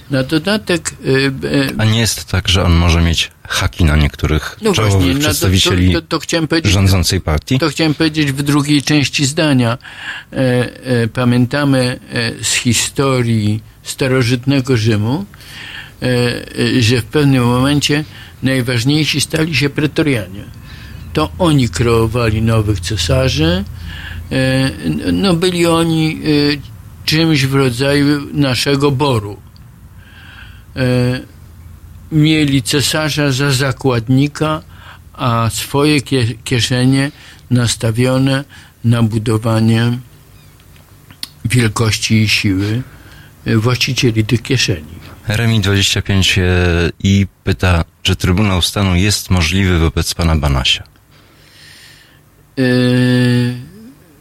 Na 0.10 0.24
dodatek 0.24 0.92
e, 0.92 1.48
e, 1.48 1.70
A 1.78 1.86
nie 1.86 2.00
jest 2.00 2.26
tak, 2.26 2.48
że 2.48 2.64
on 2.64 2.74
może 2.74 3.02
mieć 3.02 3.32
haki 3.48 3.84
na 3.84 3.96
niektórych 3.96 4.58
no 4.62 4.74
czołowych 4.74 4.94
właśnie, 4.94 5.14
no 5.14 5.20
to, 5.20 5.26
przedstawicieli 5.26 5.94
to, 5.94 6.02
to, 6.02 6.20
to 6.20 6.48
powiedzieć, 6.48 6.72
rządzącej 6.72 7.22
partii? 7.22 7.60
to 7.60 7.70
chciałem 7.70 7.94
powiedzieć 7.94 8.32
w 8.32 8.42
drugiej 8.42 8.82
części 8.82 9.26
zdania. 9.26 9.78
E, 10.34 10.36
e, 10.36 11.08
pamiętamy 11.08 12.00
e, 12.14 12.44
z 12.44 12.54
historii 12.54 13.62
starożytnego 13.84 14.78
Rzymu, 14.78 15.26
e, 16.02 16.06
e, 16.06 16.82
że 16.82 17.02
w 17.02 17.06
pewnym 17.06 17.44
momencie 17.44 18.04
najważniejsi 18.44 19.22
stali 19.22 19.56
się 19.56 19.70
pretorianie. 19.70 20.44
To 21.14 21.30
oni 21.40 21.70
kreowali 21.70 22.42
nowych 22.42 22.80
cesarzy. 22.80 23.64
E, 24.32 24.72
no 25.14 25.34
byli 25.34 25.66
oni 25.66 26.22
czymś 27.06 27.46
w 27.46 27.56
rodzaju 27.56 28.28
naszego 28.34 28.92
boru. 28.92 29.49
E, 30.80 31.20
mieli 32.12 32.62
cesarza 32.64 33.32
za 33.32 33.52
zakładnika, 33.52 34.62
a 35.14 35.50
swoje 35.54 36.02
kie- 36.02 36.36
kieszenie 36.44 37.12
nastawione 37.52 38.44
na 38.84 39.04
budowanie 39.04 39.98
wielkości 41.46 42.22
i 42.22 42.30
siły 42.30 42.82
e, 43.46 43.58
właścicieli 43.58 44.26
tych 44.26 44.42
kieszeni. 44.42 45.00
Remi 45.28 45.60
25 45.62 46.38
e, 46.38 46.42
i 47.04 47.28
pyta, 47.44 47.86
czy 48.04 48.16
Trybunał 48.16 48.62
Stanu 48.62 48.96
jest 48.96 49.30
możliwy 49.30 49.80
wobec 49.80 50.14
pana 50.14 50.36
Banasia? 50.36 50.84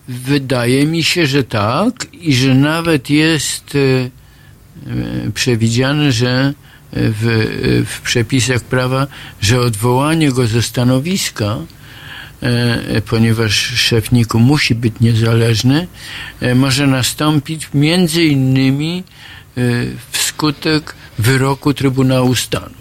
Wydaje 0.09 0.87
mi 0.87 1.03
się, 1.05 1.27
że 1.27 1.45
tak 1.45 2.07
i 2.13 2.35
że 2.35 2.55
nawet 2.55 3.11
jest 3.11 3.77
przewidziane, 5.35 6.13
że 6.13 6.55
w, 6.93 7.85
w 7.87 8.01
przepisach 8.01 8.63
prawa, 8.63 9.07
że 9.41 9.61
odwołanie 9.61 10.33
go 10.33 10.47
ze 10.47 10.63
stanowiska, 10.63 11.57
e, 12.43 13.01
ponieważ 13.01 13.55
szef 13.55 14.13
NIK-u 14.13 14.39
musi 14.39 14.75
być 14.75 14.95
niezależny, 15.01 15.87
e, 16.41 16.55
może 16.55 16.87
nastąpić 16.87 17.69
między 17.75 18.25
innymi 18.25 19.05
e, 19.57 19.61
wskutek 20.11 20.95
wyroku 21.19 21.75
Trybunału 21.75 22.35
Stanu. 22.35 22.75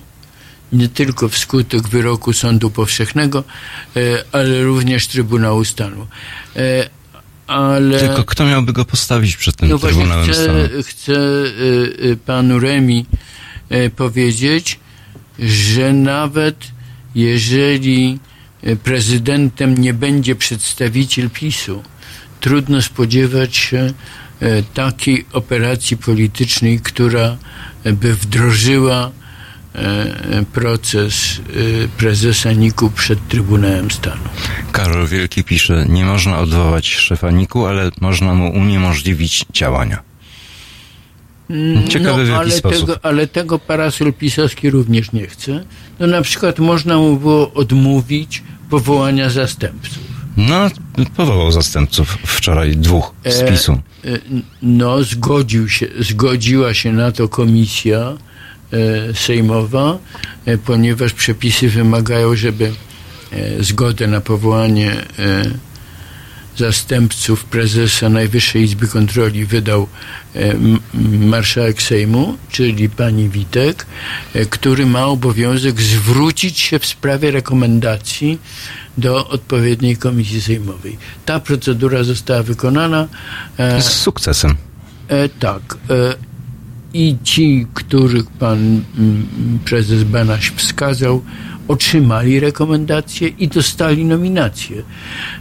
Nie 0.71 0.89
tylko 0.89 1.29
wskutek 1.29 1.87
wyroku 1.87 2.33
Sądu 2.33 2.69
Powszechnego, 2.69 3.43
e, 3.95 3.99
ale 4.31 4.63
również 4.63 5.07
Trybunału 5.07 5.65
Stanu. 5.65 6.07
Ale... 7.47 7.99
Tylko 7.99 8.23
kto 8.23 8.45
miałby 8.45 8.73
go 8.73 8.85
postawić 8.85 9.37
przed 9.37 9.55
tym 9.55 9.69
No 9.69 9.77
właśnie 9.77 9.97
Trybunałem 9.97 10.33
Stanu? 10.33 10.59
chcę, 10.67 10.83
chcę 10.83 11.13
y, 11.13 12.05
y, 12.05 12.17
panu 12.25 12.59
Remi 12.59 13.05
y, 13.71 13.89
powiedzieć, 13.89 14.79
że 15.39 15.93
nawet 15.93 16.67
jeżeli 17.15 18.19
prezydentem 18.83 19.77
nie 19.77 19.93
będzie 19.93 20.35
przedstawiciel 20.35 21.29
PiSu, 21.29 21.83
trudno 22.39 22.81
spodziewać 22.81 23.55
się 23.55 23.93
takiej 24.73 25.25
operacji 25.33 25.97
politycznej, 25.97 26.79
która 26.79 27.37
by 27.83 28.13
wdrożyła 28.13 29.11
proces 30.53 31.41
y, 31.55 31.89
prezesa 31.97 32.51
NIK-u 32.51 32.89
przed 32.89 33.27
Trybunałem 33.27 33.91
Stanu. 33.91 34.21
Karol 34.71 35.07
Wielki 35.07 35.43
pisze, 35.43 35.85
nie 35.89 36.05
można 36.05 36.39
odwołać 36.39 36.87
szefa 36.87 37.31
NIK-u, 37.31 37.65
ale 37.65 37.91
można 38.01 38.33
mu 38.33 38.51
uniemożliwić 38.51 39.45
działania. 39.53 40.03
Ciekawe 41.89 42.25
w 42.25 42.27
jaki 42.27 42.31
no, 42.31 42.37
ale 42.39 42.51
sposób. 42.51 42.79
Tego, 42.79 43.05
ale 43.05 43.27
tego 43.27 43.59
parasol 43.59 44.13
pisowski 44.13 44.69
również 44.69 45.11
nie 45.11 45.27
chce. 45.27 45.65
No 45.99 46.07
na 46.07 46.21
przykład 46.21 46.59
można 46.59 46.97
mu 46.97 47.17
było 47.17 47.53
odmówić 47.53 48.43
powołania 48.69 49.29
zastępców. 49.29 50.03
No, 50.37 50.69
powołał 51.15 51.51
zastępców 51.51 52.17
wczoraj 52.25 52.77
dwóch 52.77 53.13
z 53.25 53.41
E, 53.41 53.51
PiSu. 53.51 53.71
E, 54.05 54.09
No, 54.61 55.03
zgodził 55.03 55.69
się, 55.69 55.87
zgodziła 55.99 56.73
się 56.73 56.93
na 56.93 57.11
to 57.11 57.29
komisja 57.29 57.99
e, 57.99 58.26
sejmowa, 59.13 59.97
e, 60.45 60.57
ponieważ 60.57 61.13
przepisy 61.13 61.69
wymagają, 61.69 62.35
żeby 62.35 62.73
e, 63.31 63.63
zgodę 63.63 64.07
na 64.07 64.21
powołanie 64.21 64.91
e, 65.19 65.43
zastępców 66.57 67.43
prezesa 67.45 68.09
Najwyższej 68.09 68.63
Izby 68.63 68.87
Kontroli 68.87 69.45
wydał 69.45 69.87
e, 70.35 70.55
marszałek 71.19 71.81
Sejmu, 71.81 72.37
czyli 72.51 72.89
pani 72.89 73.29
Witek, 73.29 73.85
e, 74.33 74.45
który 74.45 74.85
ma 74.85 75.05
obowiązek 75.05 75.81
zwrócić 75.81 76.59
się 76.59 76.79
w 76.79 76.85
sprawie 76.85 77.31
rekomendacji 77.31 78.39
do 78.97 79.27
odpowiedniej 79.27 79.97
komisji 79.97 80.41
sejmowej. 80.41 80.97
Ta 81.25 81.39
procedura 81.39 82.03
została 82.03 82.43
wykonana. 82.43 83.07
E, 83.57 83.81
Z 83.81 83.89
sukcesem. 83.89 84.55
E, 85.07 85.29
tak. 85.29 85.77
I 86.93 87.17
ci, 87.23 87.67
których 87.73 88.25
pan 88.27 88.59
mm, 88.97 89.27
prezes 89.65 90.03
Banaś 90.03 90.51
wskazał, 90.51 91.21
otrzymali 91.67 92.39
rekomendacje 92.39 93.27
i 93.27 93.47
dostali 93.47 94.05
nominacje. 94.05 94.83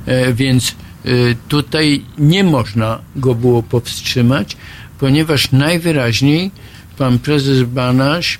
E, 0.06 0.32
więc 0.32 0.70
e, 1.04 1.08
tutaj 1.48 2.04
nie 2.18 2.44
można 2.44 2.98
go 3.16 3.34
było 3.34 3.62
powstrzymać, 3.62 4.56
ponieważ 4.98 5.52
najwyraźniej 5.52 6.50
pan 6.98 7.18
prezes 7.18 7.62
Banaś 7.62 8.38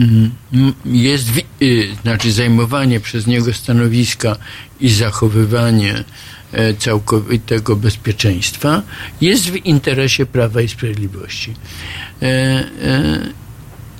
mm, 0.00 0.30
jest, 0.84 1.28
y, 1.62 1.88
znaczy 2.02 2.32
zajmowanie 2.32 3.00
przez 3.00 3.26
niego 3.26 3.52
stanowiska 3.52 4.36
i 4.80 4.88
zachowywanie 4.88 6.04
całkowitego 6.78 7.76
bezpieczeństwa 7.76 8.82
jest 9.20 9.50
w 9.50 9.56
interesie 9.56 10.26
Prawa 10.26 10.60
i 10.60 10.68
Sprawiedliwości. 10.68 11.54
E, 12.22 12.26
e, 12.26 12.64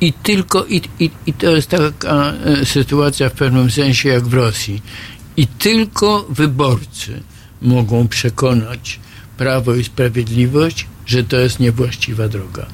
I 0.01 0.13
tylko, 0.13 0.65
i, 0.65 0.83
i, 1.01 1.11
i 1.27 1.33
to 1.33 1.57
jest 1.57 1.69
taka 1.69 2.33
e, 2.33 2.67
sytuacja 2.67 3.29
w 3.29 3.33
pewnym 3.33 3.71
sensie 3.71 4.09
jak 4.09 4.27
w 4.27 4.35
Rosji. 4.35 4.83
I 5.37 5.47
tylko 5.47 6.27
wyborcy 6.29 7.23
mogą 7.63 8.09
przekonać 8.09 9.01
Prawo 9.37 9.75
i 9.75 9.85
Sprawiedliwość, 9.85 10.87
że 11.07 11.25
to 11.25 11.37
jest 11.37 11.61
niewłaściwa 11.61 12.29
droga. 12.29 12.67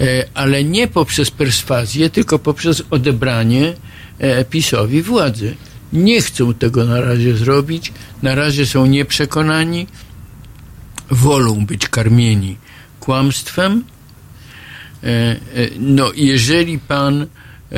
E, 0.00 0.24
ale 0.34 0.64
nie 0.64 0.88
poprzez 0.88 1.30
perswazję, 1.30 2.10
tylko 2.10 2.38
poprzez 2.38 2.82
odebranie 2.90 3.74
e, 4.18 4.44
PiSowi 4.44 5.02
władzy. 5.02 5.56
Nie 5.96 6.20
chcą 6.22 6.54
tego 6.54 6.84
na 6.84 7.00
razie 7.00 7.36
zrobić, 7.36 7.92
na 8.22 8.34
razie 8.34 8.66
są 8.66 8.86
nieprzekonani, 8.86 9.86
wolą 11.10 11.66
być 11.66 11.88
karmieni 11.88 12.56
kłamstwem. 13.00 13.84
E, 15.02 15.06
e, 15.06 15.36
No, 15.78 16.12
jeżeli 16.16 16.78
pan 16.78 17.26
e, 17.72 17.76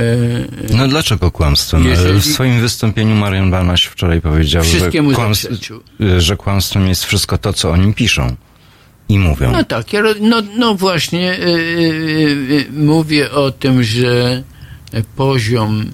No 0.76 0.88
dlaczego 0.88 1.30
kłamstwem? 1.30 1.84
Jeżeli- 1.84 2.20
W 2.20 2.26
swoim 2.26 2.60
wystąpieniu 2.60 3.14
Marian 3.14 3.50
Banaś 3.50 3.84
wczoraj 3.84 4.20
powiedział, 4.20 4.64
że, 4.64 4.78
zaprzeczył. 5.14 5.82
że 6.18 6.36
kłamstwem 6.36 6.88
jest 6.88 7.04
wszystko 7.04 7.38
to, 7.38 7.52
co 7.52 7.70
o 7.70 7.76
nim 7.76 7.94
piszą 7.94 8.36
i 9.08 9.18
mówią. 9.18 9.52
No 9.52 9.64
tak, 9.64 9.92
ja, 9.92 10.02
no, 10.20 10.42
no 10.58 10.74
właśnie 10.74 11.32
y, 11.32 11.42
y, 11.42 12.66
y, 12.68 12.72
mówię 12.72 13.30
o 13.30 13.50
tym, 13.50 13.82
że 13.82 14.42
poziom 15.16 15.84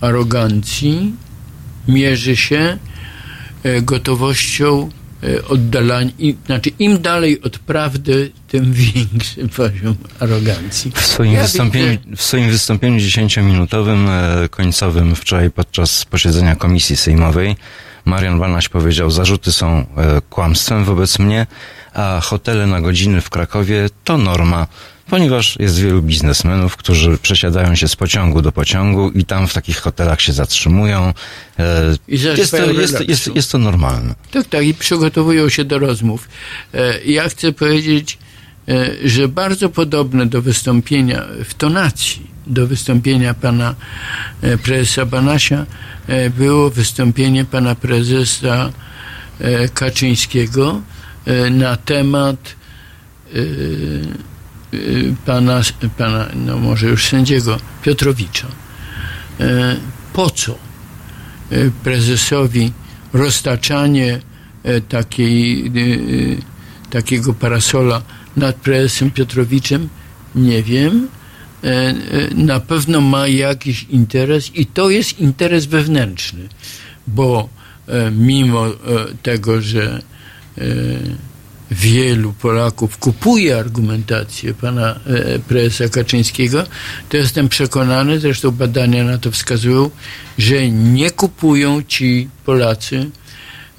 arogancji 0.00 1.12
mierzy 1.88 2.36
się 2.36 2.78
y, 3.66 3.82
gotowością 3.82 4.90
y, 5.24 5.44
oddalania, 5.48 6.12
znaczy 6.46 6.70
im 6.78 7.02
dalej 7.02 7.42
od 7.42 7.58
prawdy, 7.58 8.32
tym 8.48 8.72
większy 8.94 9.48
poziom 9.56 9.94
arogancji. 10.20 10.90
W 10.94 11.00
swoim, 11.06 11.32
Ja 11.32 11.42
wystąpieniu, 11.42 11.98
widzę- 12.00 12.16
w 12.16 12.22
swoim 12.22 12.50
wystąpieniu 12.50 12.98
dziesięciominutowym, 12.98 14.08
e, 14.08 14.48
końcowym 14.48 15.14
wczoraj 15.14 15.50
podczas 15.50 16.04
posiedzenia 16.04 16.56
Komisji 16.56 16.96
Sejmowej, 16.96 17.56
Marian 18.04 18.38
Banaś 18.38 18.68
powiedział, 18.68 19.10
zarzuty 19.10 19.52
są 19.52 19.66
e, 19.96 20.20
kłamstwem 20.30 20.84
wobec 20.84 21.18
mnie, 21.18 21.46
a 21.94 22.20
hotele 22.22 22.66
na 22.66 22.80
godziny 22.80 23.20
w 23.20 23.30
Krakowie 23.30 23.90
to 24.04 24.18
norma, 24.18 24.66
ponieważ 25.10 25.56
jest 25.60 25.78
wielu 25.80 26.02
biznesmenów, 26.02 26.76
którzy 26.76 27.18
przesiadają 27.18 27.74
się 27.74 27.88
z 27.88 27.96
pociągu 27.96 28.42
do 28.42 28.52
pociągu 28.52 29.10
i 29.10 29.24
tam 29.24 29.48
w 29.48 29.54
takich 29.54 29.78
hotelach 29.78 30.20
się 30.20 30.32
zatrzymują. 30.32 31.14
E, 31.58 31.96
I 32.08 32.12
Jest 32.20 32.24
to, 32.24 32.56
zażywają 32.56 32.80
jest, 32.80 32.92
relaksu. 32.92 33.10
jest, 33.10 33.36
jest 33.36 33.52
to 33.52 33.58
normalne. 33.58 34.14
Tak, 34.30 34.46
tak, 34.46 34.64
i 34.66 34.74
przygotowują 34.74 35.48
się 35.48 35.64
do 35.64 35.78
rozmów. 35.78 36.28
E, 36.74 37.00
Ja 37.04 37.28
chcę 37.28 37.52
powiedzieć, 37.52 38.18
e, 38.68 38.90
że 39.08 39.28
bardzo 39.28 39.68
podobne 39.68 40.26
do 40.26 40.42
wystąpienia 40.42 41.24
w 41.44 41.54
tonacji, 41.54 42.26
do 42.46 42.66
wystąpienia 42.66 43.34
pana 43.34 43.74
e, 44.42 44.58
prezesa 44.58 45.06
Banasia 45.06 45.66
e, 46.06 46.30
było 46.30 46.70
wystąpienie 46.70 47.44
pana 47.44 47.74
prezesa 47.74 48.72
e, 49.40 49.68
Kaczyńskiego 49.68 50.80
e, 51.26 51.50
na 51.50 51.76
temat 51.76 52.54
pana, 55.26 55.60
pana, 55.96 56.28
no 56.34 56.58
może 56.58 56.86
już 56.86 57.06
sędziego 57.06 57.58
Piotrowicza. 57.82 58.46
E, 59.40 59.76
Po 60.12 60.30
co? 60.30 60.52
e, 60.52 60.56
prezesowi 61.84 62.72
roztaczanie 63.12 64.20
e, 64.62 64.80
takiej, 64.80 65.66
e, 65.66 65.70
e, 65.70 66.90
takiego 66.90 67.34
parasola 67.34 68.02
nad 68.36 68.56
prezesem 68.56 69.10
Piotrowiczem, 69.10 69.88
nie 70.34 70.62
wiem. 70.62 71.08
Na 72.34 72.60
pewno 72.60 73.00
ma 73.00 73.28
jakiś 73.28 73.86
interes 73.90 74.56
i 74.56 74.66
to 74.66 74.90
jest 74.90 75.18
interes 75.20 75.66
wewnętrzny, 75.66 76.48
bo 77.06 77.48
mimo 78.12 78.66
tego, 79.22 79.60
że 79.60 80.02
wielu 81.72 82.32
Polaków 82.32 82.98
kupuje 82.98 83.58
argumentację 83.58 84.54
pana 84.54 85.00
e, 85.06 85.38
prezesa 85.38 85.88
Kaczyńskiego, 85.88 86.64
to 87.08 87.16
jestem 87.16 87.48
przekonany, 87.48 88.20
zresztą 88.20 88.50
badania 88.50 89.04
na 89.04 89.18
to 89.18 89.30
wskazują, 89.30 89.90
że 90.38 90.70
nie 90.70 91.10
kupują 91.10 91.82
ci 91.82 92.28
Polacy 92.44 92.96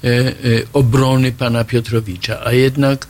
e, 0.04 0.08
e, 0.08 0.32
obrony 0.72 1.32
pana 1.32 1.64
Piotrowicza, 1.64 2.40
a 2.44 2.52
jednak 2.52 3.06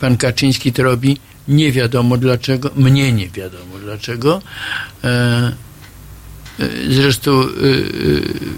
pan 0.00 0.16
Kaczyński 0.16 0.72
to 0.72 0.82
robi 0.82 1.16
nie 1.48 1.72
wiadomo 1.72 2.16
dlaczego, 2.16 2.70
mnie 2.76 3.12
nie 3.12 3.28
wiadomo 3.28 3.78
dlaczego. 3.78 4.42
E, 6.60 6.92
Zresztą 6.92 7.40
e, 7.40 7.44
e, 7.44 7.48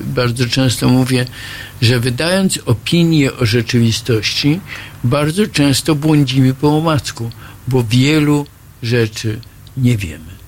bardzo 0.04 0.46
często 0.46 0.88
mówię, 0.88 1.26
że 1.82 2.00
wydając 2.00 2.58
opinię 2.66 3.32
o 3.32 3.46
rzeczywistości, 3.46 4.60
bardzo 5.04 5.46
często 5.46 5.94
błądzimy 5.94 6.54
po 6.54 6.76
omacku, 6.76 7.30
bo 7.68 7.84
wielu 7.84 8.46
rzeczy 8.82 9.40
nie 9.76 9.96
wiemy. 9.96 10.38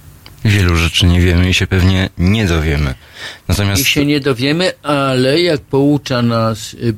Wielu 0.44 0.76
rzeczy 0.76 1.06
nie 1.06 1.20
wiemy 1.20 1.50
i 1.50 1.54
się 1.54 1.66
pewnie 1.66 2.10
nie 2.18 2.46
dowiemy. 2.46 2.94
Natomiast 3.48 3.82
I 3.82 3.84
się 3.84 4.06
nie 4.06 4.20
dowiemy, 4.20 4.72
ale 4.82 5.40
jak 5.40 5.60
poucza 5.60 6.22
nas 6.22 6.74
y, 6.74 6.94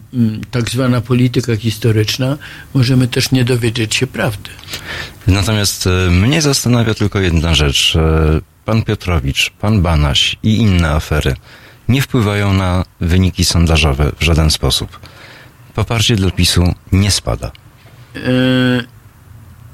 tak 0.51 0.71
zwana 0.71 1.01
polityka 1.01 1.57
historyczna, 1.57 2.39
możemy 2.75 3.09
też 3.09 3.31
nie 3.31 3.45
dowiedzieć 3.45 3.95
się 3.95 4.07
prawdy. 4.07 4.51
Natomiast 5.27 5.89
mnie 6.11 6.43
zastanawia 6.43 6.95
tylko 6.95 7.21
jedna 7.21 7.55
rzecz. 7.55 7.97
Pan 8.65 8.83
Piotrowicz, 8.83 9.51
pan 9.61 9.83
Banaś 9.83 10.37
i 10.43 10.57
inne 10.57 10.91
afery 10.91 11.35
nie 11.89 12.03
wpływają 12.03 12.53
na 12.53 12.85
wyniki 13.01 13.45
sondażowe 13.45 14.13
w 14.21 14.23
żaden 14.25 14.51
sposób. 14.51 14.99
Poparcie 15.75 16.17
dla 16.17 16.31
PiSu 16.31 16.75
nie 16.93 17.11
spada. 17.11 17.51
E, 18.17 18.21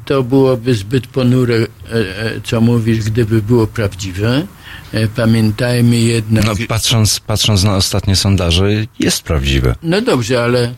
To 0.04 0.22
byłoby 0.22 0.74
zbyt 0.74 1.06
ponure, 1.06 1.54
e, 1.56 1.66
e, 1.92 2.40
co 2.44 2.60
mówisz, 2.60 2.98
gdyby 2.98 3.42
było 3.42 3.66
prawdziwe. 3.66 4.46
Pamiętajmy 5.16 5.96
jednak. 5.96 6.44
No, 6.44 6.52
patrząc, 6.68 7.20
patrząc 7.20 7.64
na 7.64 7.76
ostatnie 7.76 8.16
sondaże, 8.16 8.68
jest 8.98 9.22
prawdziwe. 9.22 9.74
No 9.82 10.00
dobrze, 10.00 10.42
ale 10.44 10.74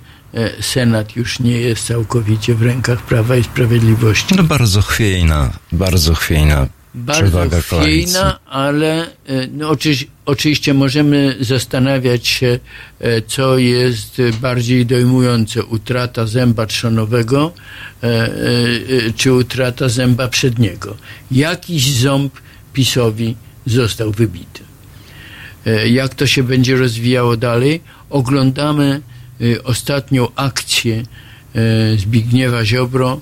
Senat 0.60 1.16
już 1.16 1.40
nie 1.40 1.60
jest 1.60 1.86
całkowicie 1.86 2.54
w 2.54 2.62
rękach 2.62 3.02
Prawa 3.02 3.36
i 3.36 3.44
Sprawiedliwości. 3.44 4.34
No 4.36 4.42
bardzo 4.42 4.82
chwiejna, 4.82 5.50
bardzo 5.72 6.14
chwiejna 6.14 6.66
Bardzo 6.94 7.50
chwiejna, 7.50 8.38
ale 8.46 9.02
e, 9.02 9.08
no, 9.52 9.68
oczyś, 9.68 10.06
oczywiście 10.26 10.74
możemy 10.74 11.36
zastanawiać 11.40 12.28
się, 12.28 12.58
e, 13.00 13.22
co 13.22 13.58
jest 13.58 14.22
bardziej 14.40 14.86
dojmujące, 14.86 15.64
utrata 15.64 16.26
zęba 16.26 16.66
trzonowego 16.66 17.52
e, 18.02 18.28
czy 19.16 19.32
utrata 19.32 19.88
zęba 19.88 20.28
przedniego. 20.28 20.96
Jakiś 21.30 21.92
ząb 21.92 22.40
PiSowi 22.72 23.36
został 23.66 24.10
wybity. 24.10 24.60
Jak 25.86 26.14
to 26.14 26.26
się 26.26 26.42
będzie 26.42 26.76
rozwijało 26.76 27.36
dalej? 27.36 27.80
Oglądamy 28.10 29.00
ostatnią 29.64 30.28
akcję 30.36 31.02
Zbigniewa 31.96 32.64
Ziobro 32.64 33.20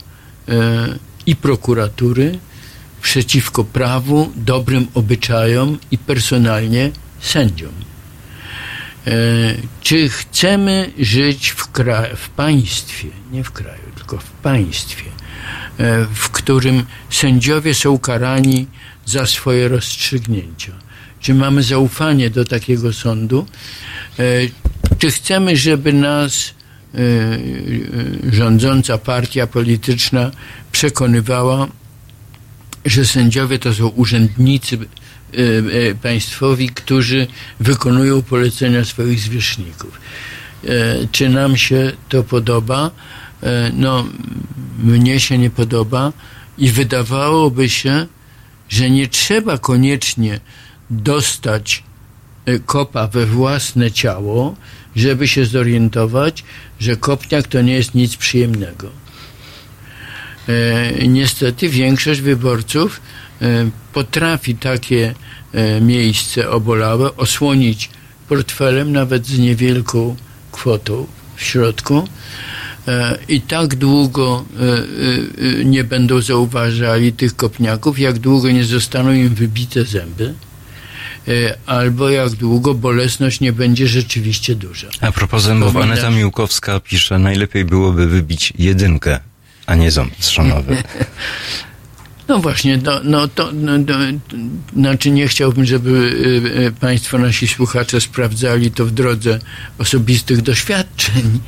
i 1.27 1.37
prokuratury 1.37 2.39
przeciwko 3.03 3.65
prawu, 3.65 4.33
dobrym 4.37 4.87
obyczajom 4.95 5.79
i 5.91 5.99
personalnie 5.99 6.91
sędziom. 7.21 7.73
E, 9.07 9.11
Czy 9.81 10.09
chcemy 10.09 10.91
żyć 10.99 11.51
w, 11.51 11.69
w 12.17 12.29
państwie, 12.29 13.09
nie 13.33 13.45
w 13.45 13.51
kraju, 13.51 13.83
tylko 13.97 14.19
w 14.19 14.31
państwie, 14.31 15.05
e, 15.79 16.07
w 16.15 16.31
którym 16.31 16.85
sędziowie 17.11 17.75
są 17.75 17.99
karani 17.99 18.67
za 19.07 19.27
swoje 19.27 19.69
rozstrzygnięcia? 19.69 20.73
Czy 21.21 21.35
mamy 21.35 21.63
zaufanie 21.63 22.31
do 22.31 22.45
takiego 22.45 22.93
sądu? 22.93 23.47
E, 24.19 24.23
Czy 24.99 25.11
chcemy, 25.11 25.57
żeby 25.57 25.93
nas 25.93 26.55
rządząca 28.33 28.99
partia 28.99 29.47
polityczna 29.47 30.31
przekonywała, 30.73 31.69
że 32.91 33.05
sędziowie 33.05 33.59
to 33.59 33.75
są 33.75 33.89
urzędnicy 33.89 34.77
e, 34.79 34.81
e, 35.91 35.95
państwowi, 35.95 36.69
którzy 36.69 37.27
wykonują 37.61 38.23
polecenia 38.23 38.85
swoich 38.85 39.21
zwierzchników. 39.21 40.01
E, 40.65 40.69
Czy 41.13 41.29
nam 41.29 41.57
się 41.57 41.93
to 42.09 42.23
podoba? 42.25 42.91
No, 43.73 44.05
mnie 44.79 45.21
się 45.21 45.39
nie 45.39 45.51
podoba 45.51 46.13
i 46.59 46.71
wydawałoby 46.71 47.69
się, 47.69 48.07
że 48.69 48.91
nie 48.91 49.09
trzeba 49.09 49.59
koniecznie 49.59 50.41
dostać 50.91 51.83
kopa 52.67 53.07
we 53.09 53.27
własne 53.27 53.91
ciało, 53.91 54.57
żeby 54.97 55.29
się 55.29 55.45
zorientować, 55.45 56.45
że 56.81 56.97
kopniak 56.97 57.47
to 57.49 57.63
nie 57.63 57.73
jest 57.73 57.95
nic 57.95 58.17
przyjemnego. 58.17 58.91
E, 60.49 61.09
niestety 61.09 61.69
większość 61.69 62.21
wyborców 62.21 63.01
e, 63.43 63.71
potrafi 63.93 64.55
takie 64.55 65.15
e, 65.53 65.81
miejsce 65.81 66.51
obolałe 66.51 67.17
osłonić 67.17 67.91
portfelem 68.29 68.93
nawet 68.93 69.27
z 69.27 69.39
niewielką 69.39 70.17
kwotą 70.53 71.07
w 71.37 71.43
środku. 71.43 72.09
I 73.29 73.41
tak 73.41 73.75
długo 73.75 74.45
nie 75.65 75.85
będą 75.85 76.21
zauważali 76.21 77.13
tych 77.13 77.37
kopniaków, 77.37 77.99
jak 77.99 78.19
długo 78.19 78.51
nie 78.51 78.65
zostaną 78.65 79.13
im 79.13 79.29
wybite 79.29 79.85
zęby 79.85 80.35
albo 81.67 82.11
jak 82.11 82.31
długo 82.31 82.75
bolesność 82.75 83.41
nie 83.41 83.53
będzie 83.53 83.89
rzeczywiście 83.89 84.55
duża. 84.55 84.89
A 85.01 85.13
propos 85.13 85.43
zębów, 85.43 85.77
Aneta 85.77 86.11
Miłkowska 86.11 86.81
pisze, 86.81 87.19
najlepiej 87.19 87.65
byłoby 87.65 88.07
wybić 88.07 88.53
jedynkę, 88.59 89.21
a 89.69 89.75
nie 89.75 89.91
ząb 89.91 90.17
trzonowy. 90.17 90.77
No 92.29 92.39
właśnie, 92.39 92.77
no, 92.77 93.01
no 93.05 93.29
to, 93.29 93.53
no, 93.53 93.79
no, 93.79 93.95
znaczy 94.77 95.11
nie 95.11 95.29
chciałbym, 95.29 95.65
żeby 95.65 95.91
y, 95.91 96.67
y, 96.67 96.73
Państwo, 96.81 97.19
nasi 97.19 97.49
słuchacze 97.49 98.01
sprawdzali 98.01 98.71
to 98.71 98.87
w 98.87 98.91
drodze 98.91 99.39
osobistych 99.79 100.43
doświadczeń, 100.43 101.41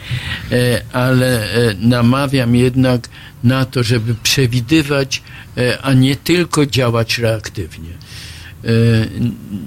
e, 0.53 0.83
ale 0.93 1.53
e, 1.53 1.75
namawiam 1.81 2.57
jednak 2.57 3.09
na 3.45 3.65
to, 3.65 3.83
żeby 3.83 4.15
przewidywać, 4.15 5.23
e, 5.57 5.83
a 5.83 5.93
nie 5.93 6.17
tylko 6.17 6.67
działać 6.67 7.19
reaktywnie. 7.19 7.91
E, 7.91 8.69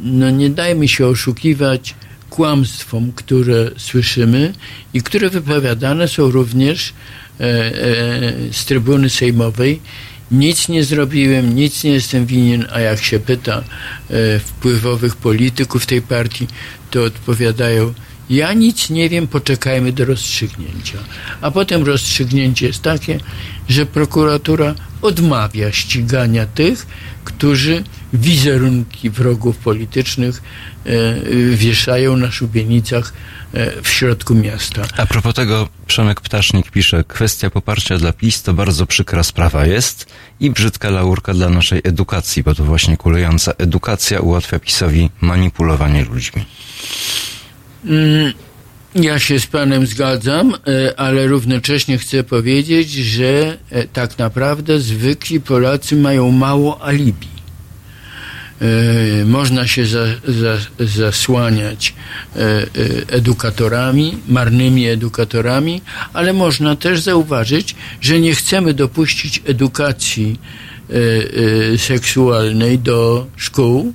No 0.04 0.30
nie 0.30 0.50
dajmy 0.50 0.88
się 0.88 1.08
oszukiwać 1.08 1.96
kłamstwom, 2.34 3.12
które 3.16 3.72
słyszymy 3.78 4.54
i 4.94 5.02
które 5.02 5.30
wypowiadane 5.30 6.08
są 6.08 6.32
również 6.32 6.90
e, 6.90 6.94
e, 6.94 7.23
z 8.52 8.66
trybuny 8.66 9.10
sejmowej. 9.10 9.82
Nic 10.32 10.70
nie 10.70 10.84
zrobiłem, 10.84 11.56
nic 11.56 11.84
nie 11.84 11.92
jestem 11.92 12.26
winien, 12.26 12.66
a 12.72 12.80
jak 12.80 13.04
się 13.04 13.20
pyta 13.20 13.64
e, 14.10 14.40
wpływowych 14.40 15.16
polityków 15.16 15.86
tej 15.86 16.02
partii, 16.02 16.48
to 16.92 17.04
odpowiadają, 17.04 17.94
ja 18.30 18.54
nic 18.54 18.90
nie 18.90 19.10
wiem, 19.10 19.28
poczekajmy 19.28 19.92
do 19.92 20.06
rozstrzygnięcia. 20.06 20.98
A 21.42 21.52
potem 21.52 21.84
rozstrzygnięcie 21.84 22.68
jest 22.68 22.82
takie, 22.82 23.20
że 23.70 23.86
prokuratura 23.86 24.76
odmawia 25.02 25.72
ścigania 25.72 26.46
tych, 26.46 26.88
którzy 27.24 27.84
wizerunki 28.14 29.10
wrogów 29.10 29.58
politycznych 29.58 30.44
e, 30.86 30.92
wieszają 31.56 32.18
na 32.18 32.32
szubienicach 32.32 33.14
e, 33.14 33.43
w 33.84 33.90
środku 33.90 34.36
miasta. 34.36 34.82
A 34.98 35.06
propos 35.06 35.34
tego, 35.36 35.68
Przemek 35.88 36.22
Ptasznik 36.22 36.72
pisze, 36.72 37.04
kwestia 37.04 37.50
poparcia 37.50 37.98
dla 37.98 38.14
PiS 38.14 38.42
to 38.44 38.54
bardzo 38.54 38.86
przykra 38.86 39.24
sprawa 39.24 39.66
jest 39.66 40.06
i 40.40 40.52
brzydka 40.52 40.90
laurka 40.90 41.34
dla 41.34 41.50
naszej 41.50 41.82
edukacji, 41.84 42.44
bo 42.44 42.56
to 42.56 42.64
właśnie 42.64 42.98
kulejąca 42.98 43.52
edukacja 43.58 44.20
ułatwia 44.20 44.60
PiSowi 44.60 45.10
manipulowanie 45.22 46.06
ludźmi. 46.06 46.46
Mm, 47.86 48.34
Ja 48.96 49.20
się 49.20 49.40
z 49.40 49.48
panem 49.48 49.88
zgadzam, 49.88 50.54
e, 50.54 51.00
ale 51.00 51.28
równocześnie 51.28 51.98
chcę 51.98 52.24
powiedzieć, 52.24 52.92
że 52.92 53.58
e, 53.70 53.88
tak 53.88 54.18
naprawdę 54.18 54.80
zwykli 54.80 55.42
Polacy 55.42 55.96
mają 55.96 56.32
mało 56.32 56.82
alibi. 56.86 57.33
E, 58.62 59.26
Można 59.26 59.68
się 59.68 59.86
za, 59.86 60.06
za, 60.28 60.58
zasłaniać 60.80 61.94
e, 62.36 62.40
e, 62.40 62.66
edukatorami, 63.08 64.18
marnymi 64.28 64.88
edukatorami, 64.88 65.82
ale 66.14 66.34
można 66.34 66.76
też 66.76 67.00
zauważyć, 67.00 67.76
że 68.02 68.20
nie 68.20 68.36
chcemy 68.36 68.74
dopuścić 68.74 69.42
edukacji 69.46 70.40
seksualnej 71.78 72.80
do 72.80 73.28
szkół, 73.38 73.94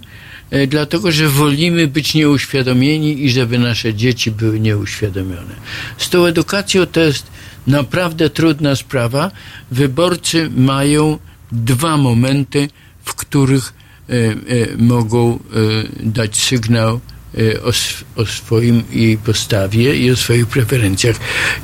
dlatego 0.69 1.13
że 1.13 1.29
wolimy 1.29 1.87
być 1.87 2.15
nieuświadomieni 2.15 3.25
i 3.25 3.31
żeby 3.31 3.59
nasze 3.59 3.95
dzieci 3.95 4.31
były 4.31 4.61
nieuświadomione. 4.61 5.55
Z 5.99 6.11
tą 6.11 6.27
edukacją 6.27 6.87
to 6.87 7.01
jest 7.01 7.27
naprawdę 7.67 8.31
trudna 8.31 8.77
sprawa. 8.77 9.31
Wyborcy 9.71 10.51
mają 10.57 11.19
dwa 11.53 11.97
momenty, 11.97 12.69
w 13.05 13.15
których 13.15 13.73
mogą 14.79 15.35
e, 15.35 15.39
dać 16.03 16.37
sygnał 16.37 17.01
e, 17.39 17.63
o, 17.63 17.73
o 18.23 18.27
swoim 18.27 18.83
jej 18.91 19.19
postawie 19.19 19.97
i 19.97 20.11
o 20.11 20.17
swoich 20.17 20.47
preferencjach. 20.47 21.17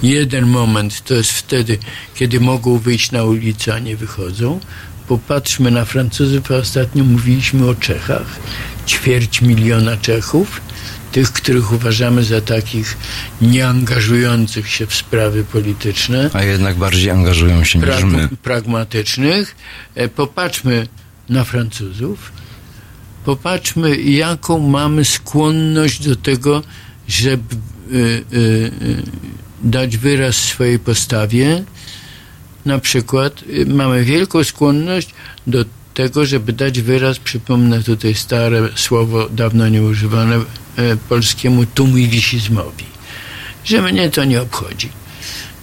Jeden 0.03 0.47
moment 0.47 1.05
to 1.05 1.15
jest 1.15 1.31
wtedy, 1.33 1.79
kiedy 2.15 2.41
mogą 2.41 2.79
wyjść 2.79 3.13
na 3.13 3.25
ulicę, 3.25 3.75
a 3.75 3.79
nie 3.79 3.97
wychodzą. 3.97 4.61
Popatrzmy 5.09 5.71
na 5.71 5.85
Francuzów, 5.85 6.51
a 6.51 6.55
ostatnio 6.55 7.05
mówiliśmy 7.05 7.69
o 7.69 7.75
Czechach. 7.75 8.27
Ćwierć 8.87 9.41
miliona 9.43 9.97
Czechów, 9.97 10.61
tych, 11.13 11.33
których 11.33 11.73
uważamy 11.73 12.25
za 12.25 12.41
takich 12.41 12.97
nieangażujących 13.43 14.69
się 14.71 14.87
w 14.87 14.95
sprawy 14.95 15.45
polityczne 15.45 16.31
A 16.33 16.43
jednak 16.45 16.77
bardziej 16.77 17.11
angażują 17.11 17.65
się 17.65 17.79
niż 17.79 18.05
my. 18.05 18.29
pragmatycznych. 18.43 19.57
E, 19.95 20.09
Popatrzmy 20.09 20.87
na 21.29 21.45
Francuzów. 21.45 22.33
Popatrzmy, 23.25 23.97
jaką 23.97 24.59
mamy 24.59 25.05
skłonność 25.05 26.09
do 26.09 26.17
tego, 26.17 26.63
żeby 27.09 27.57
y, 27.93 27.97
y, 27.97 28.37
y, 28.83 29.03
dać 29.63 29.97
wyraz 29.97 30.37
swojej 30.37 30.79
postawie. 30.79 31.65
Na 32.67 32.79
przykład 32.79 33.43
y, 33.49 33.67
mamy 33.67 34.05
wielką 34.05 34.45
skłonność 34.45 35.09
do 35.47 35.65
tego, 35.95 36.27
żeby 36.27 36.53
dać 36.53 36.81
wyraz, 36.81 37.19
przypomnę 37.19 37.83
tutaj 37.83 38.15
stare 38.15 38.69
słowo, 38.75 39.29
dawno 39.29 39.69
nieużywane 39.69 40.37
e, 40.37 40.43
polskiemu 41.09 41.67
tumidisizmowi, 41.67 42.85
że 43.65 43.83
mnie 43.83 44.11
to 44.11 44.25
nie 44.25 44.43
obchodzi. 44.43 44.89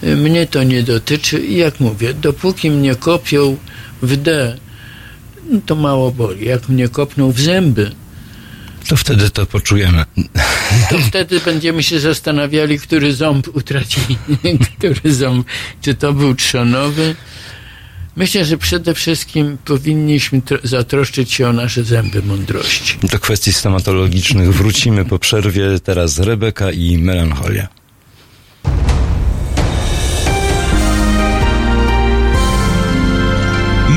Y, 0.04 0.16
Mnie 0.16 0.48
to 0.48 0.64
nie 0.64 0.84
dotyczy 0.84 1.40
i 1.40 1.58
jak 1.58 1.80
mówię, 1.80 2.14
dopóki 2.14 2.72
mnie 2.72 2.96
kopią 2.96 3.58
w 4.02 4.18
D, 4.18 4.58
no 5.50 5.60
to 5.66 5.76
mało 5.76 6.12
boli. 6.12 6.46
Jak 6.46 6.70
mnie 6.70 6.90
kopną 6.90 7.32
w 7.32 7.40
zęby, 7.40 7.92
To 8.88 8.96
wtedy 8.98 9.30
to 9.30 9.46
poczujemy. 9.46 10.06
to 10.90 10.98
wtedy 11.00 11.40
będziemy 11.40 11.84
się 11.84 12.00
zastanawiali, 12.00 12.80
który 12.80 13.14
ząb 13.16 13.48
utracili, 13.56 14.18
który 14.78 15.14
ząb, 15.14 15.48
czy 15.82 15.96
to 15.96 16.14
był 16.14 16.36
trzonowy. 16.36 17.16
Myślę, 18.16 18.46
że 18.46 18.58
przede 18.58 18.94
wszystkim 18.94 19.58
powinniśmy 19.66 20.40
tro- 20.42 20.60
zatroszczyć 20.68 21.32
się 21.32 21.48
o 21.50 21.54
nasze 21.54 21.84
zęby 21.84 22.22
mądrości. 22.24 22.98
Do 23.04 23.20
kwestii 23.20 23.54
stomatologicznych 23.54 24.54
wrócimy 24.54 25.06
po 25.06 25.20
przerwie. 25.20 25.64
Teraz 25.84 26.20
Rebeka 26.20 26.72
i 26.72 26.98
Melancholia. 26.98 27.68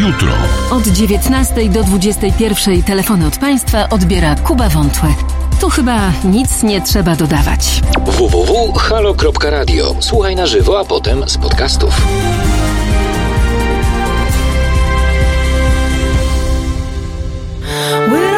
Jutro. 0.07 0.33
Od 0.71 0.89
19 0.89 1.69
do 1.69 1.85
21 1.85 2.83
telefony 2.83 3.27
od 3.27 3.39
Państwa 3.39 3.89
odbiera 3.89 4.35
Kuba 4.35 4.69
Wątłe. 4.69 5.09
Tu 5.61 5.71
chyba 5.71 6.13
nic 6.25 6.63
nie 6.63 6.81
trzeba 6.81 7.17
dodawać. 7.17 7.83
www.halo.radio. 8.07 9.95
Słuchaj 10.01 10.37
na 10.37 10.47
żywo, 10.47 10.81
a 10.81 10.85
potem 10.85 11.29
z 11.29 11.39
podcastów. 11.39 12.01
Will 18.09 18.34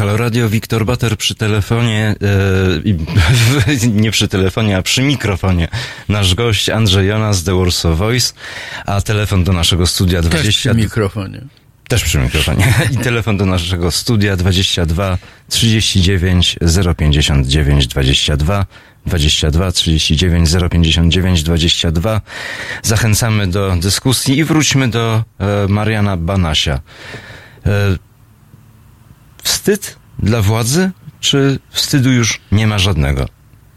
Halo 0.00 0.16
Radio, 0.16 0.48
Wiktor 0.48 0.84
Bater 0.84 1.16
przy 1.16 1.34
telefonie, 1.34 2.14
e, 3.84 3.88
nie 4.02 4.10
przy 4.10 4.28
telefonie, 4.28 4.76
a 4.76 4.82
przy 4.82 5.02
mikrofonie. 5.02 5.68
Nasz 6.08 6.34
gość 6.34 6.68
Andrzej 6.68 7.08
Jonas, 7.08 7.44
The 7.44 7.58
Warsaw 7.58 7.98
Voice, 7.98 8.32
a 8.86 9.00
telefon 9.00 9.44
do 9.44 9.52
naszego 9.52 9.86
studia 9.86 10.22
Też 10.22 10.30
20... 10.30 10.70
przy 10.70 10.82
mikrofonie. 10.82 11.44
Też 11.88 12.04
przy 12.04 12.18
mikrofonie. 12.18 12.74
I 12.94 12.96
telefon 12.96 13.36
do 13.36 13.46
naszego 13.46 13.90
studia 13.90 14.36
22 14.36 15.18
39 15.48 16.56
059 16.96 17.86
22 17.86 18.66
22 19.06 19.72
39 19.72 20.50
059 20.70 21.42
22. 21.42 22.20
Zachęcamy 22.82 23.46
do 23.46 23.76
dyskusji 23.76 24.38
i 24.38 24.44
wróćmy 24.44 24.88
do 24.88 25.24
e, 25.38 25.68
Mariana 25.68 26.16
Banasia. 26.16 26.80
E, 27.66 28.09
wstyd 29.42 29.96
dla 30.18 30.42
władzy, 30.42 30.90
czy 31.20 31.58
wstydu 31.70 32.12
już 32.12 32.40
nie 32.52 32.66
ma 32.66 32.78
żadnego? 32.78 33.28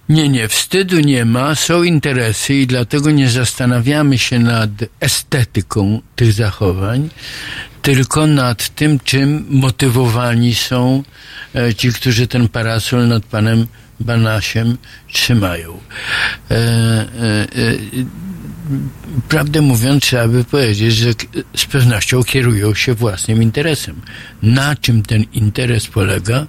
Nie, 0.09 0.29
nie, 0.29 0.47
wstydu 0.47 0.99
nie 0.99 1.25
ma, 1.25 1.55
są 1.55 1.83
interesy 1.83 2.53
i 2.53 2.67
dlatego 2.67 3.11
nie 3.11 3.29
zastanawiamy 3.29 4.17
się 4.17 4.39
nad 4.39 4.69
estetyką 4.99 6.01
tych 6.15 6.33
zachowań, 6.33 7.09
tylko 7.81 8.27
nad 8.27 8.69
tym, 8.69 8.99
czym 8.99 9.45
motywowani 9.49 10.55
są 10.55 11.03
e, 11.55 11.73
ci, 11.73 11.93
którzy 11.93 12.27
ten 12.27 12.49
parasol 12.49 13.07
nad 13.07 13.23
panem 13.23 13.67
Banasiem 13.99 14.77
trzymają. 15.13 15.79
E, 16.51 16.55
e, 16.55 16.57
e, 16.57 17.47
prawdę 19.29 19.61
mówiąc, 19.61 20.03
trzeba 20.03 20.27
by 20.27 20.43
powiedzieć, 20.43 20.95
że 20.95 21.09
z 21.57 21.65
pewnością 21.65 22.23
kierują 22.23 22.73
się 22.73 22.93
własnym 22.93 23.43
interesem. 23.43 24.01
Na 24.43 24.75
czym 24.75 25.03
ten 25.03 25.23
interes 25.33 25.87
polega? 25.87 26.47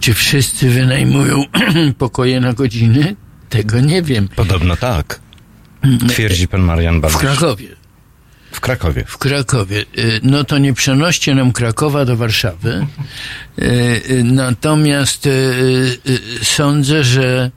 Czy 0.00 0.14
wszyscy 0.14 0.70
wynajmują 0.70 1.44
pokoje 1.98 2.40
na 2.40 2.52
godziny? 2.52 3.16
Tego 3.48 3.80
nie 3.80 4.02
wiem. 4.02 4.28
Podobno 4.36 4.76
tak. 4.76 5.20
Twierdzi 6.08 6.48
pan 6.48 6.60
Marian 6.60 6.98
W 6.98 7.00
Banaś. 7.00 7.16
Krakowie. 7.16 7.68
W 8.52 8.60
Krakowie. 8.60 9.04
W 9.06 9.18
Krakowie. 9.18 9.84
Y, 9.98 10.20
No 10.22 10.44
to 10.44 10.58
nie 10.58 10.74
przenoście 10.74 11.34
nam 11.34 11.52
Krakowa 11.52 12.04
do 12.04 12.16
Warszawy. 12.16 12.86
Y, 13.58 13.62
y, 14.10 14.24
Natomiast 14.24 15.28
sądzę, 16.42 17.04
że 17.04 17.50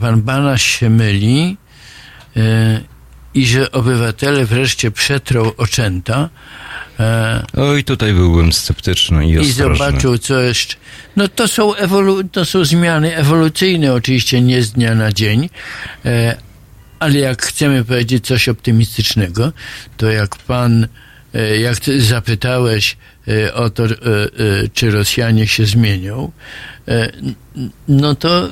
pan 0.00 0.22
Banaś 0.22 0.62
się 0.78 0.90
myli 0.90 1.56
i 3.34 3.46
że 3.46 3.72
obywatele 3.72 4.44
wreszcie 4.44 4.90
przetrą 4.90 5.52
oczęta 5.56 6.28
e, 7.00 7.42
Oj, 7.56 7.84
tutaj 7.84 8.12
byłbym 8.12 8.52
sceptyczny 8.52 9.26
i 9.26 9.30
i 9.30 9.38
ostrożny. 9.38 9.76
zobaczą, 9.86 10.18
co 10.18 10.40
jeszcze. 10.40 10.76
No 11.16 11.28
to 11.28 11.48
są, 11.48 11.72
ewolu- 11.72 12.28
to 12.32 12.44
są 12.44 12.64
zmiany 12.64 13.16
ewolucyjne, 13.16 13.92
oczywiście 13.92 14.40
nie 14.40 14.62
z 14.62 14.72
dnia 14.72 14.94
na 14.94 15.12
dzień, 15.12 15.48
e, 16.04 16.36
ale 16.98 17.18
jak 17.18 17.42
chcemy 17.42 17.84
powiedzieć 17.84 18.26
coś 18.26 18.48
optymistycznego, 18.48 19.52
to 19.96 20.10
jak 20.10 20.36
pan, 20.36 20.86
e, 21.34 21.58
jak 21.58 21.76
zapytałeś 21.98 22.96
e, 23.28 23.54
o 23.54 23.70
to, 23.70 23.84
e, 23.84 23.88
e, 23.88 23.92
czy 24.74 24.90
Rosjanie 24.90 25.46
się 25.46 25.66
zmienią, 25.66 26.32
no 27.88 28.14
to 28.14 28.44
e, 28.46 28.50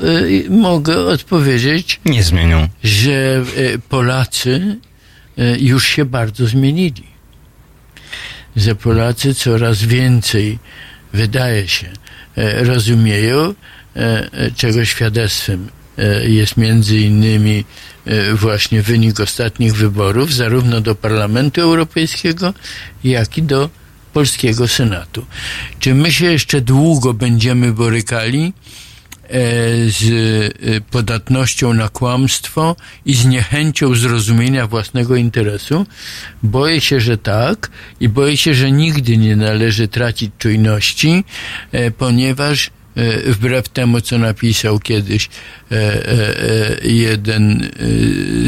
mogę 0.50 0.98
odpowiedzieć, 0.98 2.00
Nie 2.04 2.22
zmienią. 2.22 2.68
że 2.84 3.12
e, 3.56 3.78
Polacy 3.88 4.76
e, 5.38 5.58
już 5.58 5.84
się 5.86 6.04
bardzo 6.04 6.46
zmienili. 6.46 7.04
Że 8.56 8.74
Polacy 8.74 9.34
coraz 9.34 9.82
więcej, 9.82 10.58
wydaje 11.12 11.68
się, 11.68 11.86
e, 12.36 12.64
rozumieją, 12.64 13.40
e, 13.96 14.32
e, 14.32 14.50
czego 14.50 14.84
świadectwem 14.84 15.68
e, 15.98 16.28
jest 16.28 16.56
między 16.56 16.98
innymi 16.98 17.64
e, 18.06 18.34
właśnie 18.34 18.82
wynik 18.82 19.20
ostatnich 19.20 19.74
wyborów, 19.76 20.34
zarówno 20.34 20.80
do 20.80 20.94
Parlamentu 20.94 21.60
Europejskiego, 21.60 22.54
jak 23.04 23.38
i 23.38 23.42
do 23.42 23.70
polskiego 24.12 24.68
Senatu. 24.68 25.26
Czy 25.78 25.94
my 25.94 26.12
się 26.12 26.26
jeszcze 26.26 26.60
długo 26.60 27.14
będziemy 27.14 27.72
borykali 27.72 28.52
e, 28.52 29.30
z 29.90 30.02
e, 30.04 30.80
podatnością 30.80 31.74
na 31.74 31.88
kłamstwo 31.88 32.76
i 33.06 33.14
z 33.14 33.26
niechęcią 33.26 33.94
zrozumienia 33.94 34.66
własnego 34.66 35.16
interesu? 35.16 35.86
Boję 36.42 36.80
się, 36.80 37.00
że 37.00 37.18
tak 37.18 37.70
i 38.00 38.08
boję 38.08 38.36
się, 38.36 38.54
że 38.54 38.72
nigdy 38.72 39.16
nie 39.16 39.36
należy 39.36 39.88
tracić 39.88 40.30
czujności, 40.38 41.24
e, 41.72 41.90
ponieważ 41.90 42.70
wbrew 43.26 43.68
temu, 43.68 44.00
co 44.00 44.18
napisał 44.18 44.78
kiedyś 44.78 45.28
e, 45.28 45.76
e, 45.76 46.10
e, 46.82 46.88
jeden 46.88 47.62
e, 47.62 47.68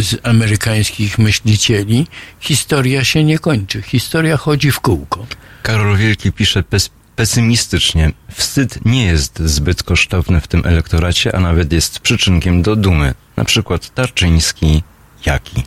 z 0.02 0.16
amerykańskich 0.22 1.18
myślicieli, 1.18 2.06
historia 2.40 3.04
się 3.04 3.24
nie 3.24 3.38
kończy. 3.38 3.82
Historia 3.82 4.36
chodzi 4.36 4.70
w 4.70 4.80
kółko. 4.80 5.26
Karol 5.62 5.96
Wielki 5.96 6.32
pisze 6.32 6.62
pes 6.62 6.90
pesymistycznie. 7.16 8.12
Wstyd 8.32 8.84
nie 8.84 9.04
jest 9.04 9.38
zbyt 9.38 9.82
kosztowny 9.82 10.40
w 10.40 10.48
tym 10.48 10.62
elektoracie, 10.64 11.36
a 11.36 11.40
nawet 11.40 11.72
jest 11.72 11.98
przyczynkiem 11.98 12.62
do 12.62 12.76
dumy. 12.76 13.14
Na 13.36 13.44
przykład 13.44 13.94
Tarczyński, 13.94 14.82
Jaki. 15.26 15.62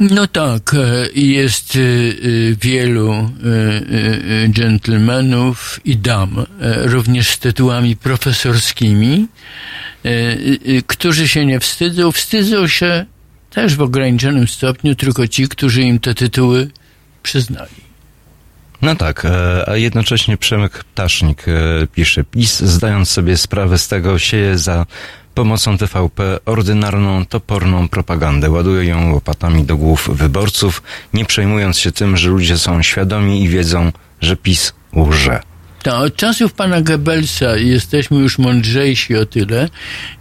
No 0.00 0.26
tak, 0.26 0.74
e, 0.74 1.08
jest 1.14 1.76
e, 1.76 1.78
e, 1.78 1.82
wielu 2.60 3.30
dżentelmenów 4.50 5.80
i 5.84 5.96
dam, 5.96 6.46
również 6.82 7.28
z 7.28 7.38
tytułami 7.38 7.96
profesorskimi, 7.96 9.26
którzy 10.86 11.28
się 11.28 11.46
nie 11.46 11.60
wstydzą. 11.60 12.12
Wstydzą 12.12 12.68
się 12.68 13.06
też 13.50 13.76
w 13.76 13.82
ograniczonym 13.82 14.48
stopniu 14.48 14.94
tylko 14.94 15.28
ci, 15.28 15.48
którzy 15.48 15.82
im 15.82 15.98
te 15.98 16.14
tytuły 16.14 16.70
przyznali. 17.22 17.90
No 18.82 18.94
tak, 18.94 19.26
a 19.66 19.76
jednocześnie 19.76 20.36
Przemek 20.36 20.84
Ptasznik 20.84 21.44
pisze, 21.94 22.24
PiS 22.24 22.58
zdając 22.60 23.10
sobie 23.10 23.36
sprawę 23.36 23.78
z 23.78 23.88
tego 23.88 24.18
sieje 24.18 24.58
za 24.58 24.86
pomocą 25.34 25.78
TVP 25.78 26.38
ordynarną, 26.46 27.26
toporną 27.26 27.88
propagandę. 27.88 28.50
Ładuje 28.50 28.84
ją 28.84 29.12
łopatami 29.12 29.64
do 29.64 29.76
głów 29.76 30.10
wyborców, 30.12 30.82
nie 31.14 31.24
przejmując 31.24 31.78
się 31.78 31.92
tym, 31.92 32.16
że 32.16 32.30
ludzie 32.30 32.58
są 32.58 32.82
świadomi 32.82 33.42
i 33.44 33.48
wiedzą, 33.48 33.92
że 34.20 34.36
PiS 34.36 34.72
łże. 34.96 35.49
To 35.82 35.98
od 35.98 36.16
czasów 36.16 36.52
pana 36.52 36.80
Goebbelsa 36.80 37.56
jesteśmy 37.56 38.18
już 38.18 38.38
mądrzejsi 38.38 39.16
o 39.16 39.26
tyle, 39.26 39.68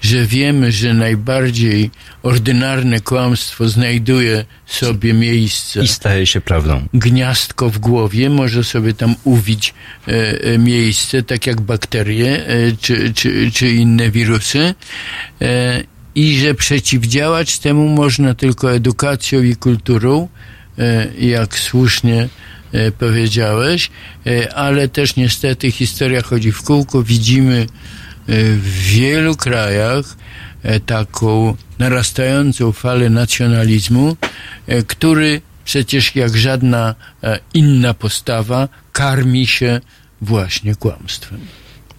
że 0.02 0.26
wiemy, 0.26 0.72
że 0.72 0.94
najbardziej 0.94 1.92
ordynarne 2.24 3.00
kłamstwo 3.00 3.70
znajduje 3.70 4.46
sobie 4.66 5.14
miejsce. 5.14 5.84
I 5.84 5.88
staje 5.88 6.26
się 6.26 6.42
prawdą. 6.42 6.88
Gniazdko 6.94 7.70
w 7.70 7.80
głowie 7.80 8.30
może 8.30 8.64
sobie 8.64 8.94
tam 8.94 9.16
uwić 9.24 9.74
e, 10.08 10.12
e, 10.42 10.58
miejsce, 10.58 11.24
tak 11.24 11.48
jak 11.48 11.62
bakterie 11.62 12.48
e, 12.48 12.72
czy, 12.82 13.14
czy, 13.14 13.52
czy 13.52 13.72
inne 13.72 14.12
wirusy. 14.12 14.76
E, 15.42 15.84
I 16.16 16.40
że 16.40 16.54
przeciwdziałać 16.54 17.60
temu 17.60 17.90
można 17.90 18.34
tylko 18.34 18.74
edukacją 18.74 19.44
i 19.44 19.56
kulturą, 19.56 20.28
e, 20.78 21.08
jak 21.20 21.58
słusznie 21.58 22.30
powiedziałeś, 23.00 23.90
e, 24.28 24.54
ale 24.54 24.88
też 24.88 25.16
niestety 25.16 25.72
historia 25.72 26.22
chodzi 26.22 26.52
w 26.52 26.64
kółko. 26.64 27.04
Widzimy 27.04 27.62
e, 27.62 27.66
w 28.54 28.80
wielu 28.84 29.36
krajach 29.36 30.18
e, 30.64 30.80
taką 30.80 31.56
narastającą 31.80 32.72
falę 32.72 33.10
nacjonalizmu, 33.10 34.18
e, 34.68 34.84
który 34.84 35.42
przecież 35.66 36.16
jak 36.16 36.38
żadna 36.38 36.96
e, 37.24 37.40
inna 37.54 37.94
postawa 37.94 38.68
karmi 38.92 39.48
się 39.48 39.82
właśnie 40.22 40.76
kłamstwem. 40.76 41.40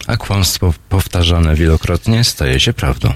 A 0.07 0.17
kłamstwo 0.17 0.75
powtarzane 0.89 1.55
wielokrotnie 1.55 2.25
staje 2.25 2.61
się 2.61 2.73
prawdą. 2.73 3.09
E, 3.09 3.15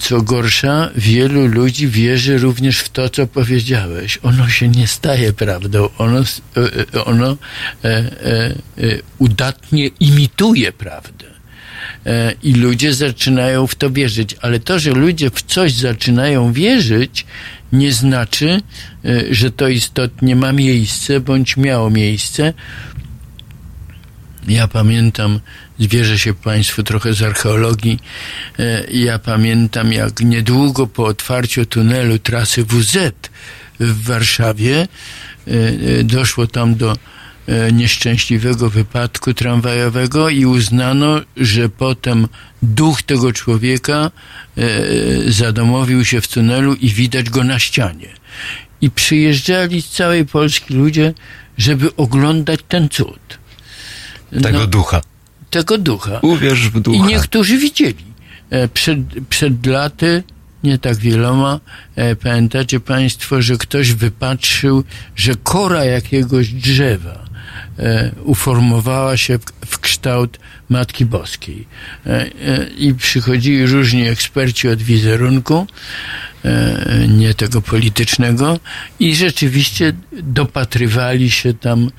Co 0.00 0.22
gorsza, 0.22 0.90
wielu 0.96 1.46
ludzi 1.46 1.88
wierzy 1.88 2.38
również 2.38 2.78
w 2.78 2.88
to, 2.88 3.08
co 3.08 3.26
powiedziałeś. 3.26 4.18
Ono 4.22 4.48
się 4.48 4.68
nie 4.68 4.86
staje 4.86 5.32
prawdą. 5.32 5.88
Ono, 5.98 6.18
e, 6.20 6.24
e, 6.94 7.04
ono 7.04 7.30
e, 7.30 7.88
e, 7.88 7.90
e, 7.90 8.54
udatnie 9.18 9.86
imituje 9.86 10.72
prawdę. 10.72 11.26
E, 12.06 12.34
I 12.42 12.54
ludzie 12.54 12.94
zaczynają 12.94 13.66
w 13.66 13.74
to 13.74 13.90
wierzyć. 13.90 14.36
Ale 14.40 14.60
to, 14.60 14.78
że 14.78 14.90
ludzie 14.90 15.30
w 15.30 15.42
coś 15.42 15.72
zaczynają 15.72 16.52
wierzyć, 16.52 17.26
nie 17.72 17.92
znaczy, 17.92 18.60
że 19.30 19.50
to 19.50 19.68
istotnie 19.68 20.36
ma 20.36 20.52
miejsce 20.52 21.20
bądź 21.20 21.56
miało 21.56 21.90
miejsce. 21.90 22.52
Ja 24.48 24.68
pamiętam, 24.68 25.40
zwierzę 25.78 26.18
się 26.18 26.34
Państwu 26.34 26.82
trochę 26.82 27.14
z 27.14 27.22
archeologii, 27.22 27.98
e, 28.58 28.84
ja 28.90 29.18
pamiętam 29.18 29.92
jak 29.92 30.20
niedługo 30.20 30.86
po 30.86 31.04
otwarciu 31.04 31.66
tunelu 31.66 32.18
trasy 32.18 32.64
WZ 32.64 32.98
w 33.80 34.04
Warszawie 34.04 34.76
e, 34.80 35.50
e, 36.00 36.04
doszło 36.04 36.46
tam 36.46 36.74
do 36.74 36.96
nieszczęśliwego 37.72 38.70
wypadku 38.70 39.34
tramwajowego 39.34 40.28
i 40.28 40.46
uznano, 40.46 41.20
że 41.36 41.68
potem 41.68 42.28
duch 42.62 43.02
tego 43.02 43.32
człowieka 43.32 44.10
zadomowił 45.26 46.04
się 46.04 46.20
w 46.20 46.28
tunelu 46.28 46.74
i 46.74 46.90
widać 46.90 47.30
go 47.30 47.44
na 47.44 47.58
ścianie. 47.58 48.08
I 48.80 48.90
przyjeżdżali 48.90 49.82
z 49.82 49.88
całej 49.88 50.26
Polski 50.26 50.74
ludzie, 50.74 51.14
żeby 51.58 51.96
oglądać 51.96 52.60
ten 52.68 52.88
cud. 52.88 53.38
Tego 54.42 54.58
No, 54.58 54.66
ducha. 54.66 55.00
Tego 55.54 55.78
ducha. 55.78 56.18
Uwierz 56.22 56.68
w 56.70 56.76
I 56.76 56.80
ducha. 56.80 57.06
niektórzy 57.06 57.58
widzieli. 57.58 58.04
E, 58.50 58.68
Przed, 58.68 58.98
przed 59.28 59.66
laty, 59.66 60.22
nie 60.64 60.78
tak 60.78 60.96
wieloma, 60.96 61.60
e, 61.96 62.16
pamiętacie 62.16 62.80
Państwo, 62.80 63.42
że 63.42 63.56
ktoś 63.56 63.92
wypatrzył, 63.92 64.84
że 65.16 65.32
kora 65.42 65.84
jakiegoś 65.84 66.48
drzewa 66.48 67.24
e, 67.78 68.10
uformowała 68.24 69.16
się 69.16 69.38
w, 69.66 69.78
kształt 69.78 70.38
Matki 70.68 71.04
Boskiej. 71.06 71.66
I 72.78 72.94
przychodzili 72.94 73.66
różni 73.66 74.08
eksperci 74.08 74.68
od 74.68 74.82
wizerunku, 74.82 75.66
nie 77.08 77.34
tego 77.34 77.60
politycznego, 77.62 78.60
i 79.00 79.14
rzeczywiście 79.14 79.92
dopatrywali 80.22 81.30
się 81.30 81.54
tam 81.54 81.90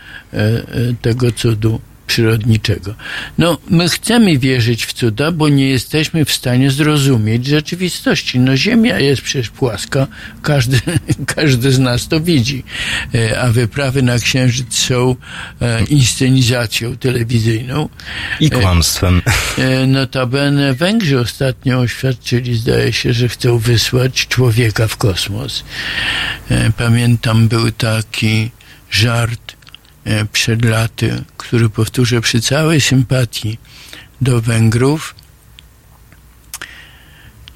tego 1.02 1.32
cudu 1.32 1.82
przyrodniczego. 2.08 2.96
No, 3.38 3.58
my 3.70 3.90
chcemy 3.90 4.38
wierzyć 4.38 4.86
w 4.86 4.94
cuda, 4.94 5.32
bo 5.32 5.50
nie 5.50 5.70
jesteśmy 5.70 6.26
w 6.26 6.32
stanie 6.32 6.72
zrozumieć 6.72 7.46
rzeczywistości. 7.46 8.40
No, 8.40 8.58
Ziemia 8.58 9.00
jest 9.00 9.22
przecież 9.22 9.50
płaska, 9.50 10.08
każdy, 10.42 10.80
każdy 11.36 11.72
z 11.72 11.80
nas 11.80 12.08
to 12.08 12.20
widzi, 12.20 12.64
E, 13.16 13.42
a 13.42 13.52
wyprawy 13.52 14.02
na 14.02 14.20
Księżyc 14.20 14.76
są 14.76 15.16
e, 15.62 15.84
inscenizacją 15.84 16.98
telewizyjną. 16.98 17.90
I 18.40 18.50
kłamstwem. 18.50 19.22
E, 19.58 19.88
Notabene 19.88 20.74
Węgrzy 20.74 21.20
ostatnio 21.20 21.80
oświadczyli, 21.80 22.56
zdaje 22.56 22.94
się, 22.94 23.14
że 23.14 23.30
chcą 23.30 23.58
wysłać 23.58 24.28
człowieka 24.28 24.88
w 24.88 24.98
kosmos. 24.98 25.64
Pamiętam, 26.78 27.48
był 27.48 27.72
taki 27.72 28.52
żart 28.92 29.45
przed 30.32 30.66
laty, 30.66 31.24
który 31.38 31.70
powtórzę 31.70 32.22
przy 32.22 32.42
całej 32.42 32.82
sympatii 32.82 33.58
do 34.22 34.42
Węgrów. 34.42 35.16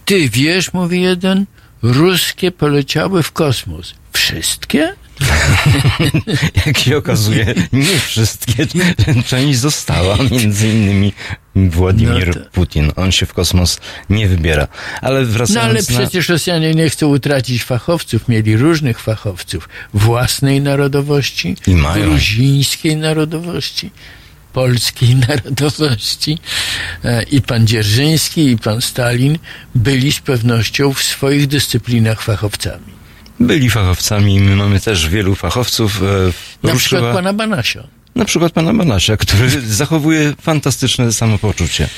Ty 0.05 0.29
wiesz, 0.29 0.73
mówi 0.73 1.01
jeden, 1.01 1.45
ruskie 1.81 2.51
poleciały 2.51 3.23
w 3.23 3.31
kosmos. 3.31 3.93
Wszystkie? 4.13 4.95
Jak 6.65 6.77
się 6.77 6.97
okazuje, 6.97 7.53
nie 7.73 7.99
wszystkie. 7.99 8.67
Część 9.27 9.59
została, 9.59 10.17
między 10.31 10.67
innymi 10.69 11.13
Władimir 11.55 12.27
No 12.27 12.33
to- 12.33 12.49
Putin. 12.51 12.91
On 12.95 13.11
się 13.11 13.25
w 13.25 13.33
kosmos 13.33 13.79
nie 14.09 14.27
wybiera. 14.27 14.67
Ale 15.01 15.21
No 15.21 15.27
wracając 15.27 15.89
ale 15.89 15.99
na... 15.99 16.05
przecież 16.05 16.29
Rosjanie 16.29 16.75
nie 16.75 16.89
chcą 16.89 17.07
utracić 17.07 17.63
fachowców. 17.63 18.27
Mieli 18.27 18.57
różnych 18.57 18.99
fachowców. 18.99 19.69
Własnej 19.93 20.61
narodowości, 20.61 21.55
I 21.67 21.71
mają. 21.75 22.05
gruzińskiej 22.09 22.95
narodowości, 22.97 23.91
polskiej 24.53 25.15
narodowości. 25.29 26.37
E, 27.03 27.23
I 27.23 27.41
pan 27.41 27.67
Dzierżyński, 27.67 28.51
i 28.51 28.57
pan 28.57 28.81
Stalin 28.81 29.37
byli 29.75 30.11
z 30.11 30.19
pewnością 30.19 30.93
w 30.93 31.03
swoich 31.03 31.47
dyscyplinach 31.47 32.21
fachowcami. 32.21 32.98
Byli 33.39 33.69
fachowcami 33.69 34.39
my 34.39 34.55
mamy 34.55 34.79
też 34.79 35.09
wielu 35.09 35.35
fachowców. 35.35 36.01
e, 36.01 36.05
Na 36.67 36.73
ruszyła- 36.73 36.77
przykład 36.77 37.15
pana 37.15 37.33
Banasia. 37.33 37.87
na 38.15 38.25
przykład 38.25 38.51
pana 38.53 38.73
Banasia, 38.73 39.17
który 39.17 39.49
zachowuje 39.81 40.33
fantastyczne 40.41 41.11
samopoczucie. 41.13 41.89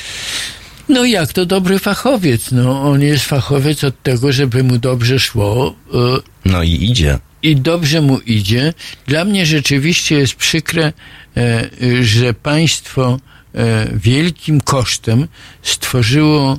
No 0.89 1.05
jak 1.05 1.33
to 1.33 1.45
dobry 1.45 1.79
fachowiec? 1.79 2.51
No 2.51 2.81
on 2.81 3.01
jest 3.01 3.25
fachowiec 3.25 3.83
od 3.83 4.03
tego, 4.03 4.31
żeby 4.31 4.63
mu 4.63 4.77
dobrze 4.77 5.19
szło. 5.19 5.75
e, 5.93 5.97
No 6.45 6.63
i 6.63 6.71
idzie. 6.91 7.19
i 7.43 7.55
dobrze 7.55 8.01
mu 8.01 8.19
idzie. 8.19 8.73
Dla 9.07 9.25
mnie 9.25 9.45
rzeczywiście 9.45 10.15
jest 10.15 10.35
przykre, 10.35 10.93
e, 11.37 11.69
że 12.03 12.33
państwo 12.33 13.19
wielkim 13.93 14.61
kosztem 14.61 15.27
stworzyło 15.61 16.57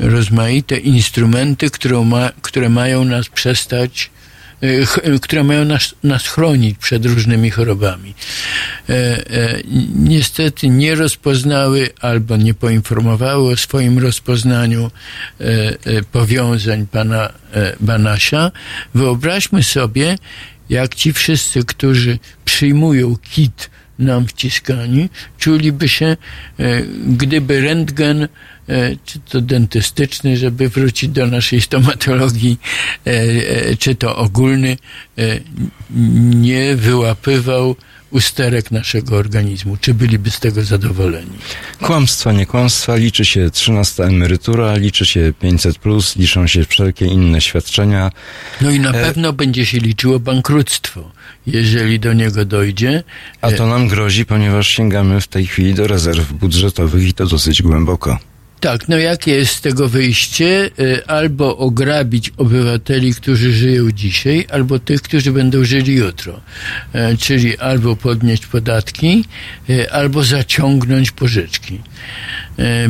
rozmaite 0.00 0.76
instrumenty, 0.76 1.70
które, 1.70 2.04
ma, 2.04 2.30
które 2.42 2.68
mają 2.68 3.04
nas 3.04 3.28
przestać 3.28 4.10
e, 4.62 5.12
e, 5.14 5.18
które 5.18 5.44
mają 5.44 5.64
nas, 5.64 5.94
nas 6.02 6.26
chronić 6.26 6.78
przed 6.78 7.06
różnymi 7.06 7.50
chorobami. 7.50 8.14
E, 8.88 8.94
e, 8.94 9.60
niestety 9.94 10.68
nie 10.68 10.94
rozpoznały 10.94 11.88
albo 12.00 12.36
nie 12.36 12.54
poinformowały 12.54 13.52
o 13.52 13.56
swoim 13.56 13.98
rozpoznaniu 13.98 14.90
e, 15.40 15.44
e, 15.44 16.02
powiązań 16.02 16.86
pana 16.86 17.32
e, 17.52 17.76
Banasia. 17.80 18.50
Wyobraźmy 18.94 19.62
sobie, 19.62 20.18
jak 20.70 20.94
ci 20.94 21.12
wszyscy, 21.12 21.64
którzy 21.64 22.18
przyjmują 22.44 23.16
kit 23.16 23.70
nam 23.98 24.26
wciskani, 24.26 25.08
czuliby 25.38 25.88
się, 25.88 26.06
e, 26.06 26.16
gdyby 27.08 27.60
rentgen, 27.60 28.22
e, 28.22 28.28
czy 29.04 29.20
to 29.20 29.40
dentystyczny, 29.40 30.36
żeby 30.36 30.68
wrócić 30.68 31.10
do 31.10 31.26
naszej 31.26 31.60
stomatologii, 31.60 32.58
e, 33.06 33.10
e, 33.10 33.76
czy 33.76 33.94
to 33.94 34.16
ogólny, 34.16 34.76
e, 35.18 35.40
nie 36.34 36.76
wyłapywał 36.76 37.76
usterek 38.10 38.70
naszego 38.70 39.16
organizmu. 39.16 39.76
Czy 39.80 39.94
byliby 39.94 40.30
z 40.30 40.40
tego 40.40 40.64
zadowoleni? 40.64 41.30
Kłamstwa, 41.80 42.32
nie 42.32 42.46
kłamstwa, 42.46 42.96
liczy 42.96 43.24
się 43.24 43.50
13 43.50 44.04
emerytura, 44.04 44.76
liczy 44.76 45.06
się 45.06 45.32
500, 45.40 45.78
plus, 45.78 46.16
liczą 46.16 46.46
się 46.46 46.64
wszelkie 46.64 47.06
inne 47.06 47.40
świadczenia. 47.40 48.10
No 48.60 48.70
i 48.70 48.80
na 48.80 48.90
E, 48.90 48.92
pewno 48.92 49.32
będzie 49.32 49.66
się 49.66 49.78
liczyło 49.78 50.20
bankructwo, 50.20 51.10
jeżeli 51.46 52.00
do 52.00 52.12
niego 52.12 52.44
dojdzie. 52.44 53.02
A 53.40 53.50
to 53.50 53.66
nam 53.66 53.88
grozi, 53.88 54.26
ponieważ 54.26 54.68
sięgamy 54.68 55.20
w 55.20 55.28
tej 55.28 55.46
chwili 55.46 55.74
do 55.74 55.86
rezerw 55.86 56.32
budżetowych 56.32 57.08
i 57.08 57.14
to 57.14 57.26
dosyć 57.26 57.62
głęboko. 57.62 58.18
Tak, 58.60 58.88
no 58.88 58.98
jakie 58.98 59.30
jest 59.30 59.60
tego 59.60 59.88
wyjście? 59.88 60.70
Y, 60.78 61.06
Albo 61.06 61.56
ograbić 61.56 62.32
obywateli, 62.36 63.14
którzy 63.14 63.52
żyją 63.52 63.90
dzisiaj, 63.90 64.46
albo 64.50 64.78
tych, 64.78 65.02
którzy 65.02 65.32
będą 65.32 65.64
żyli 65.64 65.94
jutro. 65.94 66.40
E, 66.92 67.16
Czyli 67.16 67.58
albo 67.58 67.96
podnieść 67.96 68.46
podatki, 68.46 69.24
y, 69.70 69.90
albo 69.92 70.24
zaciągnąć 70.24 71.10
pożyczki. 71.10 71.80
E, 72.58 72.88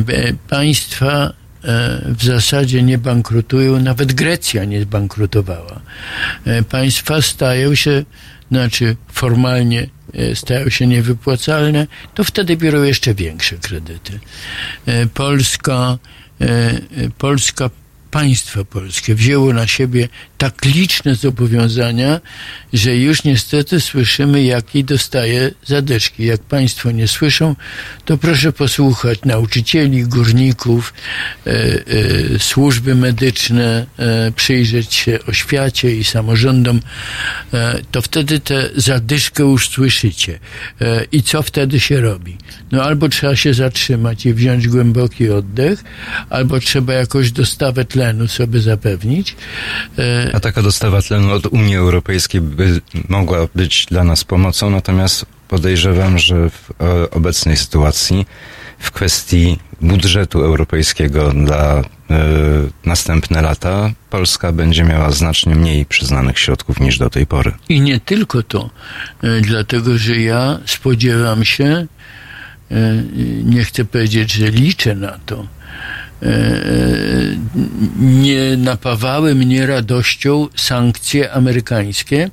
Państwa 0.49 1.33
e, 1.63 2.01
w 2.17 2.23
zasadzie 2.23 2.83
nie 2.83 2.97
bankrutują, 2.97 3.79
nawet 3.79 4.13
Grecja 4.13 4.65
nie 4.65 4.81
zbankrutowała. 4.81 5.79
E, 6.45 6.63
Państwa 6.63 7.21
stają 7.21 7.75
się, 7.75 8.03
znaczy 8.51 8.95
formalnie 9.11 9.81
e, 9.81 9.89
stają 10.35 10.69
się 10.69 10.87
niewypłacalne, 10.87 11.87
to 12.15 12.23
wtedy 12.23 12.57
biorą 12.57 12.83
jeszcze 12.83 13.13
większe 13.13 13.57
kredyty. 13.57 14.19
E, 14.85 15.05
Polska, 15.05 15.97
e, 16.41 16.45
e, 16.45 16.79
Polska, 17.17 17.69
państwo 18.11 18.65
polskie 18.65 19.15
wzięło 19.15 19.53
na 19.53 19.67
siebie 19.67 20.09
tak 20.39 20.65
liczne 20.65 21.15
zobowiązania, 21.15 22.21
że 22.73 22.95
już 22.95 23.23
niestety 23.23 23.81
słyszymy, 23.81 24.43
jakiej 24.43 24.83
dostaje 24.83 25.51
zadyszki. 25.65 26.25
Jak 26.25 26.41
państwo 26.41 26.91
nie 26.91 27.07
słyszą, 27.07 27.55
to 28.05 28.17
proszę 28.17 28.53
posłuchać 28.53 29.19
nauczycieli, 29.25 30.03
górników, 30.03 30.93
e, 31.47 31.51
e, 31.51 32.39
służby 32.39 32.95
medyczne, 32.95 33.85
e, 33.97 34.31
przyjrzeć 34.31 34.93
się 34.93 35.19
oświacie 35.27 35.95
i 35.95 36.03
samorządom, 36.03 36.79
e, 37.53 37.79
to 37.91 38.01
wtedy 38.01 38.39
tę 38.39 38.69
zadyszkę 38.75 39.43
już 39.43 39.69
słyszycie. 39.69 40.39
E, 40.81 41.05
I 41.11 41.23
co 41.23 41.41
wtedy 41.43 41.79
się 41.79 42.01
robi? 42.01 42.37
No 42.71 42.83
albo 42.83 43.09
trzeba 43.09 43.35
się 43.35 43.53
zatrzymać 43.53 44.25
i 44.25 44.33
wziąć 44.33 44.67
głęboki 44.67 45.29
oddech, 45.29 45.83
albo 46.29 46.59
trzeba 46.59 46.93
jakąś 46.93 47.31
dostawę 47.31 47.85
tlenu 47.85 48.27
sobie 48.27 48.59
zapewnić. 48.59 49.35
A 50.33 50.39
taka 50.39 50.61
dostawa 50.61 51.01
tlenu 51.01 51.31
od 51.31 51.45
Unii 51.45 51.75
Europejskiej 51.75 52.41
by 52.41 52.81
mogła 53.09 53.47
być 53.55 53.85
dla 53.85 54.03
nas 54.03 54.23
pomocą, 54.23 54.69
natomiast 54.69 55.25
podejrzewam, 55.47 56.19
że 56.19 56.49
w 56.49 56.71
e, 56.81 57.11
obecnej 57.11 57.57
sytuacji, 57.57 58.25
w 58.79 58.91
kwestii 58.91 59.59
budżetu 59.81 60.43
europejskiego 60.43 61.31
dla 61.31 61.77
e, 61.77 61.83
następne 62.85 63.41
lata 63.41 63.91
Polska 64.09 64.51
będzie 64.51 64.83
miała 64.83 65.11
znacznie 65.11 65.55
mniej 65.55 65.85
przyznanych 65.85 66.39
środków 66.39 66.79
niż 66.79 66.97
do 66.97 67.09
tej 67.09 67.25
pory. 67.25 67.51
I 67.69 67.81
nie 67.81 67.99
tylko 67.99 68.43
to, 68.43 68.69
e, 69.23 69.41
dlatego 69.41 69.97
że 69.97 70.19
ja 70.19 70.59
spodziewam 70.65 71.45
się, 71.45 71.65
e, 71.65 71.87
nie 73.43 73.63
chcę 73.63 73.85
powiedzieć, 73.85 74.31
że 74.31 74.49
liczę 74.49 74.95
na 74.95 75.19
to, 75.25 75.47
nie 77.99 78.57
napawały 78.57 79.35
mnie 79.35 79.65
radością 79.65 80.47
sankcje 80.55 81.31
amerykańskie 81.31 82.17
e, 82.23 82.25
e, 82.25 82.29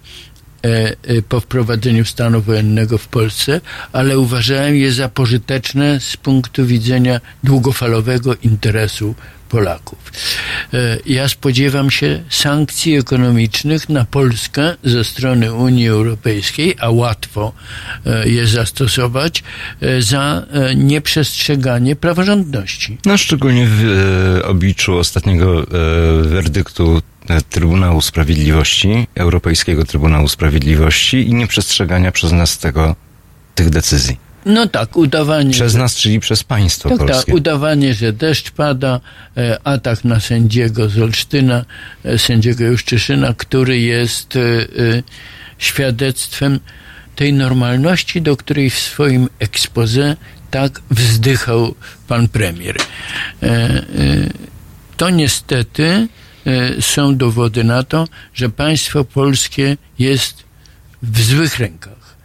po 1.29 1.41
wprowadzeniu 1.41 2.05
stanu 2.05 2.43
wojennego 2.43 2.99
w 2.99 3.09
Polsce, 3.09 3.61
ale 3.93 4.19
uważałem 4.19 4.77
je 4.77 4.93
za 4.93 5.09
pożyteczne 5.09 6.01
z 6.01 6.17
punktu 6.17 6.67
widzenia 6.67 7.21
długofalowego 7.45 8.35
interesu 8.43 9.15
Polaków. 9.49 9.99
E, 10.75 10.99
Ja 11.07 11.29
spodziewam 11.29 11.91
się 11.91 12.23
sankcji 12.31 12.95
ekonomicznych 12.97 13.89
na 13.89 14.05
Polskę 14.05 14.75
ze 14.85 15.05
strony 15.05 15.53
Unii 15.55 15.89
Europejskiej, 15.89 16.77
a 16.81 16.91
łatwo 16.91 17.53
e, 18.07 18.29
je 18.29 18.47
zastosować 18.47 19.43
e, 19.81 20.03
za 20.03 20.47
e, 20.51 20.75
nieprzestrzeganie 20.75 21.97
praworządności. 21.97 22.99
No 23.05 23.19
szczególnie 23.19 23.67
w 23.67 23.85
e, 24.43 24.45
obliczu 24.47 24.97
ostatniego 24.99 25.63
e, 25.63 25.67
werdyktu 26.23 26.97
e, 26.99 27.16
Trybunału 27.51 28.01
Sprawiedliwości, 28.01 29.07
Europejskiego 29.15 29.85
Trybunału 29.85 30.29
Sprawiedliwości 30.29 31.29
i 31.29 31.35
nieprzestrzegania 31.35 32.13
przez 32.13 32.33
nas 32.33 32.59
tego, 32.59 32.97
tych 33.55 33.71
decyzji. 33.71 34.27
No 34.47 34.67
tak, 34.67 34.97
udawanie. 34.97 35.51
Przez 35.51 35.75
nas, 35.75 35.95
czyli 35.95 36.21
przez 36.21 36.45
państwo 36.45 36.89
Tak, 36.89 36.99
tak, 36.99 37.09
polskie. 37.09 37.35
udawanie, 37.35 37.95
że 37.95 38.13
deszcz 38.13 38.51
pada, 38.51 39.01
e, 39.37 39.59
atak 39.65 40.05
na 40.05 40.21
sędziego 40.21 40.89
z 40.89 40.99
Olsztyna, 40.99 41.65
e, 42.05 42.19
sędziego 42.19 42.65
Juszczyszyna, 42.65 43.35
który 43.37 43.81
jest 43.81 44.37
e, 44.37 44.41
świadectwem 45.59 46.61
tej 47.17 47.33
normalności, 47.33 48.23
do 48.23 48.37
której 48.37 48.71
w 48.71 48.79
swoim 48.79 49.29
expose 49.39 50.17
tak 50.51 50.81
wzdychał 50.91 51.75
pan 52.09 52.29
premier. 52.29 52.77
To 54.97 55.11
niestety 55.11 56.09
są 56.81 57.17
dowody 57.17 57.65
na 57.65 57.83
to, 57.83 58.09
że 58.35 58.49
państwo 58.49 59.05
polskie 59.05 59.77
jest 59.99 60.45
w 61.03 61.23
złych 61.23 61.59
rękach. 61.59 62.17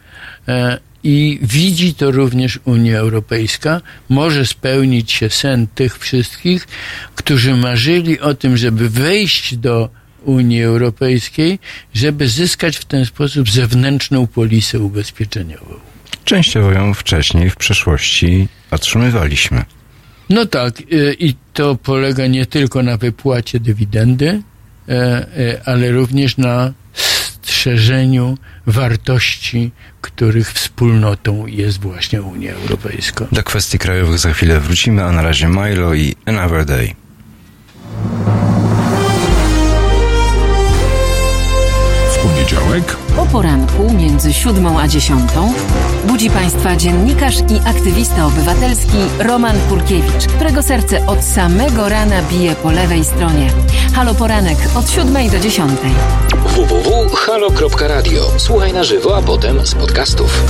E, 0.48 0.78
I 1.04 1.38
widzi 1.42 1.94
to 1.94 2.10
również 2.10 2.58
Unia 2.64 2.98
Europejska. 2.98 3.80
Może 4.08 4.46
spełnić 4.46 5.12
się 5.12 5.30
sen 5.30 5.66
tych 5.74 5.98
wszystkich, 5.98 6.68
którzy 7.14 7.56
marzyli 7.56 8.20
o 8.20 8.34
tym, 8.34 8.56
żeby 8.56 8.90
wejść 8.90 9.56
do 9.56 9.88
Unii 10.24 10.62
Europejskiej, 10.62 11.58
żeby 11.94 12.28
zyskać 12.28 12.76
w 12.76 12.84
ten 12.84 13.06
sposób 13.06 13.50
zewnętrzną 13.50 14.26
polisę 14.26 14.78
ubezpieczeniową. 14.78 15.74
Częściowo 16.24 16.72
ją 16.72 16.94
wcześniej, 16.94 17.50
w 17.50 17.56
przeszłości 17.56 18.48
otrzymywaliśmy. 18.70 19.64
No 20.30 20.46
tak, 20.46 20.80
y, 20.80 21.16
i 21.18 21.34
to 21.52 21.74
polega 21.74 22.26
nie 22.26 22.46
tylko 22.46 22.82
na 22.82 22.96
wypłacie 22.96 23.60
dywidendy, 23.60 24.42
e, 24.88 24.92
e, 24.92 25.60
ale 25.64 25.90
również 25.90 26.36
na 26.36 26.72
strzeżeniu 27.42 28.38
wartości, 28.66 29.70
których 30.00 30.52
wspólnotą 30.52 31.46
jest 31.46 31.80
właśnie 31.80 32.22
Unia 32.22 32.52
Europejska. 32.52 33.26
Do 33.32 33.42
kwestii 33.42 33.78
krajowych 33.78 34.18
za 34.18 34.32
chwilę 34.32 34.60
wrócimy, 34.60 35.04
a 35.04 35.12
na 35.12 35.22
razie 35.22 35.48
Milo 35.48 35.94
i 35.94 36.14
Another 36.26 36.64
Day. 36.64 36.94
Poniedziałek 42.42 42.96
O 43.18 43.26
poranku 43.26 43.92
między 43.92 44.32
siódmą 44.32 44.80
a 44.80 44.88
dziesiątą 44.88 45.52
budzi 46.04 46.30
Państwa 46.30 46.76
dziennikarz 46.76 47.38
i 47.38 47.68
aktywista 47.68 48.26
obywatelski 48.26 48.98
Roman 49.18 49.56
Kurkiewicz, 49.68 50.26
którego 50.26 50.62
serce 50.62 51.06
od 51.06 51.24
samego 51.24 51.88
rana 51.88 52.22
bije 52.22 52.54
po 52.54 52.70
lewej 52.70 53.04
stronie. 53.04 53.50
Halo 53.94 54.14
Poranek 54.14 54.58
od 54.74 54.90
siódmej 54.90 55.30
do 55.30 55.38
dziesiątej. 55.38 55.90
www.halo.radio. 56.46 58.22
Słuchaj 58.36 58.72
na 58.72 58.84
żywo, 58.84 59.16
a 59.16 59.22
potem 59.22 59.66
z 59.66 59.74
podcastów. 59.74 60.42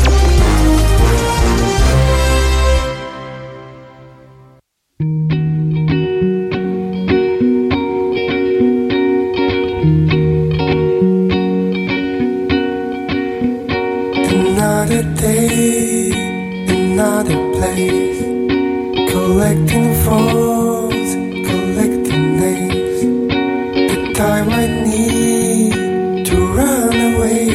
Another 14.93 15.15
day, 15.23 16.11
another 16.69 17.39
place. 17.55 18.21
Collecting 19.11 19.89
phones, 20.05 21.11
collecting 21.49 22.25
names. 22.37 23.01
The 23.91 24.13
time 24.13 24.51
I 24.51 24.67
need 24.85 26.27
to 26.27 26.37
run 26.59 27.15
away. 27.15 27.49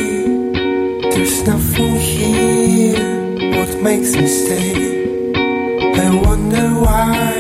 There's 1.12 1.44
nothing 1.46 1.96
here, 1.98 3.56
what 3.56 3.84
makes 3.84 4.16
me 4.16 4.26
stay? 4.26 4.74
I 5.94 6.10
wonder 6.26 6.66
why 6.86 7.37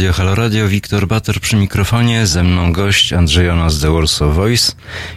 Radio, 0.00 0.12
Halo 0.12 0.34
Radio, 0.34 0.68
Wiktor 0.68 1.06
Bater 1.06 1.40
przy 1.40 1.56
mikrofonie, 1.56 2.26
ze 2.26 2.44
mną 2.44 2.72
gość 2.72 3.12
Andrzej 3.12 3.46
Jonas 3.46 3.74
z 3.74 3.80
The 3.80 3.92
Warsaw 3.92 4.34
Voice 4.34 4.72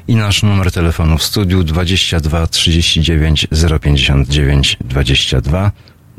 i 0.08 0.16
nasz 0.16 0.44
numer 0.44 0.72
telefonu 0.72 1.18
w 1.18 1.24
studiu 1.24 1.64
22 1.64 2.48
39 2.48 3.48
059 3.82 4.78
22 4.82 5.72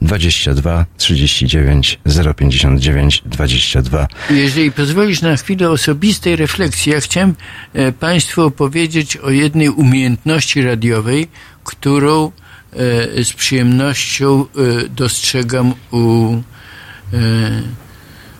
22 0.02 0.86
39 0.96 1.98
059 2.36 3.22
22 3.26 4.08
Jeżeli 4.30 4.72
pozwolisz 4.72 5.22
na 5.22 5.36
chwilę 5.36 5.70
osobistej 5.70 6.36
refleksji, 6.36 6.92
ja 6.92 7.00
chciałem 7.00 7.34
Państwu 8.00 8.42
opowiedzieć 8.42 9.16
o 9.16 9.30
jednej 9.30 9.68
umiejętności 9.68 10.62
radiowej, 10.62 11.28
którą 11.64 12.32
e, 13.16 13.24
z 13.24 13.32
przyjemnością 13.32 14.44
e, 14.44 14.88
dostrzegam 14.88 15.74
u, 15.90 16.32
e, 17.12 17.83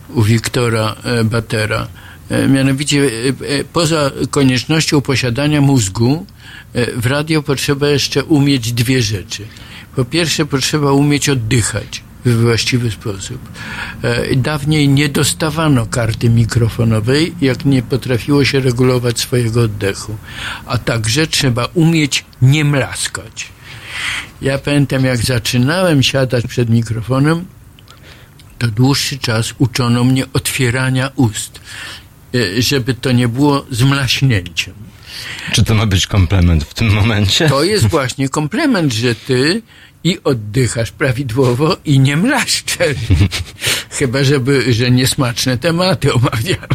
u 0.09 0.21
Wiktora 0.21 0.95
e, 1.03 1.23
Batera. 1.23 1.87
E, 2.29 2.47
Mianowicie, 2.47 3.09
e, 3.49 3.63
poza 3.63 4.11
koniecznością 4.31 5.01
posiadania 5.01 5.61
mózgu, 5.61 6.25
w 6.97 7.05
radio 7.05 7.43
potrzeba 7.43 7.87
jeszcze 7.87 8.23
umieć 8.23 8.73
dwie 8.73 9.01
rzeczy. 9.01 9.45
Po 9.95 10.05
pierwsze, 10.05 10.45
potrzeba 10.45 10.91
umieć 10.91 11.29
oddychać 11.29 12.03
w 12.25 12.41
właściwy 12.41 12.91
sposób. 12.91 13.49
Dawniej 14.35 14.89
nie 14.89 15.09
dostawano 15.09 15.85
karty 15.85 16.29
mikrofonowej, 16.29 17.33
jak 17.41 17.65
nie 17.65 17.81
potrafiło 17.81 18.45
się 18.45 18.59
regulować 18.59 19.19
swojego 19.19 19.61
oddechu. 19.61 20.15
A 20.65 20.77
także 20.77 21.27
trzeba 21.27 21.67
umieć 21.73 22.25
nie 22.41 22.65
mlaskać. 22.65 23.49
Ja 24.41 24.57
pamiętam, 24.57 25.05
jak 25.05 25.17
zaczynałem 25.17 26.03
siadać 26.03 26.47
przed 26.47 26.69
mikrofonem, 26.69 27.45
to 28.57 28.67
dłuższy 28.67 29.17
czas 29.17 29.53
uczono 29.57 30.03
mnie 30.03 30.25
otwierania 30.33 31.11
ust, 31.15 31.61
e, 32.35 32.61
żeby 32.61 32.93
to 32.93 33.11
nie 33.11 33.27
było 33.27 33.65
zmlaśnięciem. 33.71 34.73
Czy 35.51 35.63
to 35.63 35.75
ma 35.75 35.85
być 35.85 36.07
komplement 36.07 36.63
w 36.63 36.73
tym 36.73 36.93
momencie? 36.93 37.49
To 37.49 37.63
jest 37.63 37.87
właśnie 37.87 38.29
komplement, 38.29 38.93
że 38.93 39.15
ty 39.15 39.61
i 40.03 40.17
oddychasz 40.23 40.91
prawidłowo 40.91 41.77
i 41.85 41.99
nie 41.99 42.17
mlaszczesz. 42.17 42.97
Chyba, 43.99 44.23
żeby, 44.23 44.73
że 44.73 44.91
niesmaczne 44.91 45.57
tematy 45.57 46.13
omawiamy. 46.13 46.67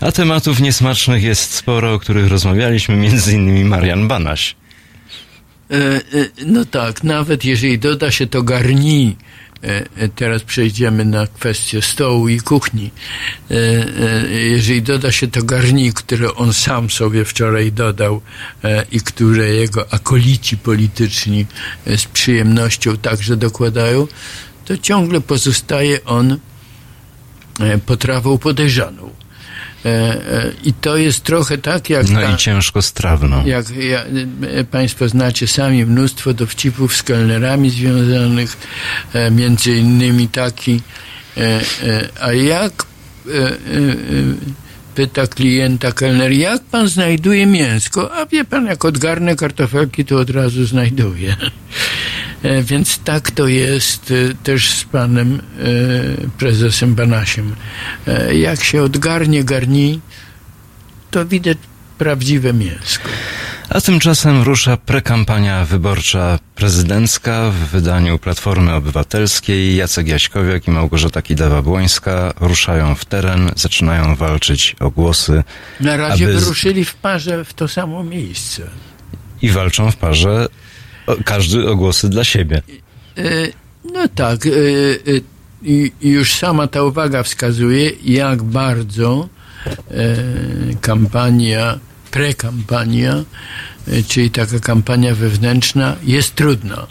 A 0.00 0.12
tematów 0.12 0.60
niesmacznych 0.60 1.22
jest 1.22 1.54
sporo, 1.54 1.94
o 1.94 1.98
których 1.98 2.28
rozmawialiśmy, 2.28 2.96
między 2.96 3.34
innymi 3.34 3.64
Marian 3.64 4.08
Banaś. 4.08 4.56
E, 5.70 5.76
e, 5.76 6.00
No 6.46 6.64
tak, 6.64 7.04
nawet 7.04 7.44
jeżeli 7.44 7.78
doda 7.78 8.10
się 8.10 8.26
to 8.26 8.42
garni, 8.42 9.16
teraz 10.16 10.42
przejdziemy 10.42 11.04
na 11.04 11.26
kwestię 11.26 11.82
stołu 11.82 12.28
i 12.28 12.40
kuchni, 12.40 12.90
E, 13.52 13.54
e, 13.54 14.30
jeżeli 14.30 14.82
doda 14.82 15.12
się 15.12 15.28
to 15.28 15.42
garni, 15.42 15.92
które 15.92 16.34
on 16.34 16.52
sam 16.52 16.90
sobie 16.90 17.24
wczoraj 17.24 17.72
dodał 17.72 18.20
e, 18.64 18.84
i 18.92 19.00
które 19.00 19.48
jego 19.48 19.92
akolici 19.92 20.56
polityczni 20.56 21.46
e, 21.86 21.98
z 21.98 22.04
przyjemnością 22.04 22.96
także 22.96 23.36
dokładają, 23.36 24.06
to 24.64 24.78
ciągle 24.78 25.20
pozostaje 25.20 26.04
on 26.04 26.38
e, 27.60 27.78
potrawą 27.78 28.38
podejrzaną. 28.38 29.10
E, 29.84 29.88
e, 29.88 30.52
I 30.64 30.72
to 30.72 30.96
jest 30.96 31.24
trochę 31.24 31.58
tak, 31.58 31.90
jak 31.90 32.08
No 32.08 32.20
ta- 32.20 32.34
i 32.34 32.36
ciężko 32.36 32.82
strawną. 32.82 33.46
jak 33.46 33.70
ja, 33.70 34.04
e, 34.58 34.64
Państwo 34.64 35.08
znacie 35.08 35.46
sami 35.46 35.86
mnóstwo 35.86 36.34
dowcipów 36.34 36.96
z 36.96 37.02
kelnerami 37.02 37.70
związanych, 37.70 38.56
między 39.30 39.72
innymi 39.76 40.28
taki, 40.28 40.80
a 42.20 42.32
jak 42.32 42.86
pyta 44.94 45.26
klienta 45.26 45.92
kelner, 45.92 46.32
jak 46.32 46.62
pan 46.64 46.88
znajduje 46.88 47.46
mięsko? 47.46 48.14
A 48.14 48.26
wie 48.26 48.44
pan, 48.44 48.66
jak 48.66 48.84
odgarnę 48.84 49.36
kartofelki, 49.36 50.04
to 50.04 50.16
od 50.16 50.30
razu 50.30 50.66
znajduję. 50.66 51.36
E, 52.42 52.62
Więc 52.62 52.98
tak 52.98 53.30
to 53.30 53.48
jest 53.48 54.10
e, 54.30 54.34
też 54.34 54.70
z 54.70 54.84
panem 54.84 55.34
e, 55.58 56.28
prezesem 56.38 56.94
Banasiem. 56.94 57.56
Jak 58.32 58.64
się 58.64 58.82
odgarnie 58.82 59.44
garni, 59.44 60.00
to 61.10 61.26
widać 61.26 61.58
prawdziwe 61.98 62.52
mięsko. 62.52 63.08
A 63.68 63.80
tymczasem 63.80 64.42
rusza 64.42 64.76
prekampania 64.76 65.64
wyborcza 65.64 66.38
prezydencka 66.54 67.50
w 67.50 67.54
wydaniu 67.54 68.18
Platformy 68.18 68.74
Obywatelskiej. 68.74 69.76
Jacek 69.76 70.08
Jaśkowiak 70.08 70.68
i 70.68 70.70
Małgorzata 70.70 71.20
Kidawa-Błońska 71.20 72.32
ruszają 72.40 72.94
w 72.94 73.04
teren, 73.04 73.50
zaczynają 73.56 74.16
walczyć 74.16 74.76
o 74.80 74.90
głosy 74.90 75.44
Na 75.80 75.96
razie 75.96 76.24
Aby 76.24 76.34
wyruszyli 76.40 76.84
w 76.84 76.94
parze 76.94 77.44
w 77.44 77.54
to 77.54 77.68
samo 77.68 78.04
miejsce. 78.04 78.62
i 79.42 79.50
walczą 79.50 79.90
w 79.90 79.96
parze, 79.96 80.48
każdy 81.24 81.68
o 81.68 81.76
głosy 81.76 82.08
dla 82.08 82.24
siebie. 82.24 82.62
E, 83.18 83.62
No 83.84 84.08
tak, 84.08 84.40
i 85.62 85.92
i 86.00 86.08
już 86.08 86.34
sama 86.34 86.66
ta 86.66 86.82
uwaga 86.82 87.22
wskazuje, 87.22 87.90
jak 88.04 88.42
bardzo 88.42 89.28
e, 89.66 90.16
kampania, 90.80 91.78
prekampania, 92.10 93.24
e, 93.88 94.02
czyli 94.02 94.30
taka 94.30 94.60
kampania 94.60 95.14
wewnętrzna 95.14 95.96
jest 96.04 96.34
trudna. 96.34 96.86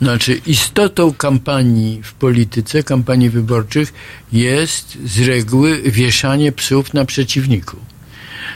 Znaczy, 0.00 0.40
istotą 0.46 1.12
kampanii 1.14 2.02
w 2.02 2.12
polityce, 2.12 2.82
kampanii 2.82 3.30
wyborczych 3.30 3.92
jest 4.32 4.98
z 5.04 5.20
reguły 5.20 5.82
wieszanie 5.82 6.52
psów 6.52 6.94
na 6.94 7.04
przeciwniku. 7.04 7.76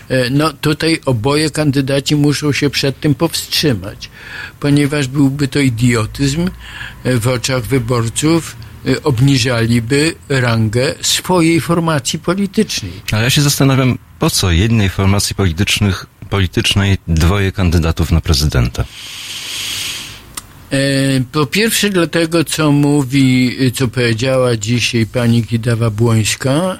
E, 0.08 0.30
No 0.30 0.52
tutaj 0.52 1.00
oboje 1.06 1.50
kandydaci 1.50 2.16
muszą 2.16 2.52
się 2.52 2.70
przed 2.70 3.00
tym 3.00 3.14
powstrzymać, 3.14 4.10
ponieważ 4.60 5.08
byłby 5.08 5.48
to 5.48 5.58
idiotyzm 5.58 6.50
e, 7.04 7.16
w 7.18 7.28
oczach 7.28 7.62
wyborców, 7.62 8.56
e, 8.86 9.02
obniżaliby 9.02 10.14
rangę 10.28 10.94
swojej 11.00 11.60
formacji 11.60 12.18
politycznej. 12.18 12.92
Ale 13.12 13.22
ja 13.22 13.30
się 13.30 13.42
zastanawiam, 13.42 13.98
po 14.18 14.30
co 14.30 14.50
jednej 14.50 14.88
formacji 14.88 15.34
politycznych, 15.34 16.06
politycznej 16.30 16.98
dwoje 17.08 17.52
kandydatów 17.52 18.12
na 18.12 18.20
prezydenta? 18.20 18.84
Po 21.32 21.46
pierwsze 21.46 21.90
dlatego, 21.90 22.44
co 22.44 22.72
mówi, 22.72 23.56
co 23.74 23.88
powiedziała 23.88 24.56
dzisiaj 24.56 25.06
pani 25.06 25.44
Kidawa-Błońska, 25.44 26.76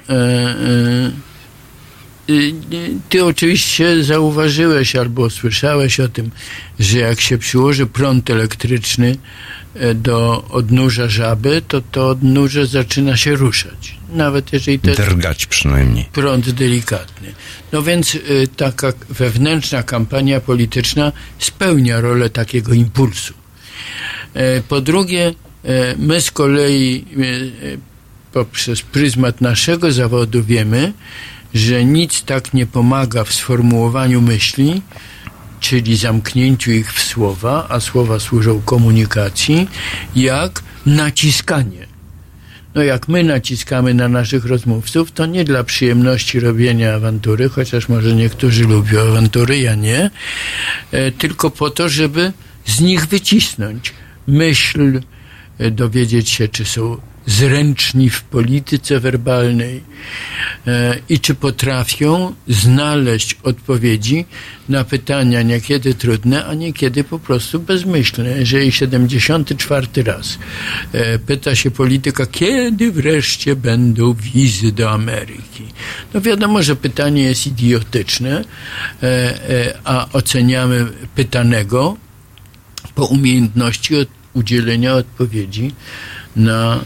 ty 3.09 3.25
oczywiście 3.25 4.03
zauważyłeś 4.03 4.95
albo 4.95 5.29
słyszałeś 5.29 5.99
o 5.99 6.07
tym, 6.09 6.31
że 6.79 6.97
jak 6.97 7.21
się 7.21 7.37
przyłoży 7.37 7.85
prąd 7.85 8.29
elektryczny 8.29 9.17
e, 9.75 9.93
do 9.95 10.45
odnóża 10.49 11.09
żaby, 11.09 11.61
to 11.67 11.81
to 11.81 12.09
odnóże 12.09 12.65
zaczyna 12.67 13.17
się 13.17 13.35
ruszać. 13.35 13.97
Nawet 14.13 14.53
jeżeli 14.53 14.79
to 14.79 14.89
jest 14.89 15.01
Drgać 15.01 15.45
przynajmniej. 15.45 16.05
prąd 16.13 16.49
delikatny. 16.49 17.33
No 17.71 17.81
więc 17.83 18.15
y, 18.15 18.47
taka 18.57 18.93
wewnętrzna 19.09 19.83
kampania 19.83 20.39
polityczna 20.41 21.11
spełnia 21.39 22.01
rolę 22.01 22.29
takiego 22.29 22.73
impulsu. 22.73 23.33
E, 24.33 24.61
Po 24.61 24.81
drugie, 24.81 25.33
e, 25.63 25.95
my 25.97 26.21
z 26.21 26.31
kolei 26.31 27.05
poprzez 28.33 28.81
pryzmat 28.81 29.41
naszego 29.41 29.91
zawodu 29.91 30.43
wiemy, 30.43 30.93
że 31.53 31.85
nic 31.85 32.23
tak 32.23 32.53
nie 32.53 32.65
pomaga 32.65 33.23
w 33.23 33.33
sformułowaniu 33.33 34.21
myśli, 34.21 34.81
czyli 35.59 35.97
zamknięciu 35.97 36.71
ich 36.71 36.93
w 36.93 37.01
słowa, 37.01 37.67
a 37.69 37.79
słowa 37.79 38.19
służą 38.19 38.61
komunikacji, 38.61 39.67
jak 40.15 40.63
naciskanie. 40.85 41.87
No 42.75 42.83
jak 42.83 43.07
my 43.07 43.23
naciskamy 43.23 43.93
na 43.93 44.07
naszych 44.07 44.45
rozmówców, 44.45 45.11
to 45.11 45.25
nie 45.25 45.43
dla 45.43 45.63
przyjemności 45.63 46.39
robienia 46.39 46.93
awantury, 46.93 47.49
chociaż 47.49 47.89
może 47.89 48.15
niektórzy 48.15 48.63
lubią 48.63 49.01
awantury, 49.01 49.59
ja 49.59 49.75
nie, 49.75 50.09
e, 50.91 51.11
tylko 51.11 51.49
po 51.49 51.69
to, 51.69 51.89
żeby 51.89 52.33
z 52.65 52.81
nich 52.81 53.05
wycisnąć 53.05 53.93
myśl, 54.27 55.01
e, 55.59 55.71
dowiedzieć 55.71 56.29
się, 56.29 56.47
czy 56.47 56.65
są 56.65 56.97
zręczni 57.29 58.09
w 58.09 58.23
polityce 58.23 58.99
werbalnej 58.99 59.83
e, 60.67 60.95
i 61.09 61.19
czy 61.19 61.35
potrafią 61.35 62.35
znaleźć 62.47 63.37
odpowiedzi 63.43 64.25
na 64.69 64.83
pytania 64.83 65.41
niekiedy 65.41 65.93
trudne, 65.93 66.45
a 66.45 66.53
niekiedy 66.53 67.03
po 67.03 67.19
prostu 67.19 67.59
bezmyślne. 67.59 68.29
Jeżeli 68.29 68.71
74 68.71 70.03
raz 70.03 70.39
e, 70.93 71.19
pyta 71.19 71.55
się 71.55 71.71
polityka, 71.71 72.25
kiedy 72.25 72.91
wreszcie 72.91 73.55
będą 73.55 74.13
wizy 74.13 74.71
do 74.71 74.91
Ameryki? 74.91 75.65
No 76.13 76.21
wiadomo, 76.21 76.63
że 76.63 76.75
pytanie 76.75 77.23
jest 77.23 77.47
idiotyczne, 77.47 78.43
e, 79.03 79.73
a 79.83 80.09
oceniamy 80.13 80.85
pytanego 81.15 81.97
po 82.95 83.05
umiejętności 83.05 83.95
udzielenia 84.33 84.93
odpowiedzi 84.93 85.71
na 86.39 86.75
e, 86.75 86.79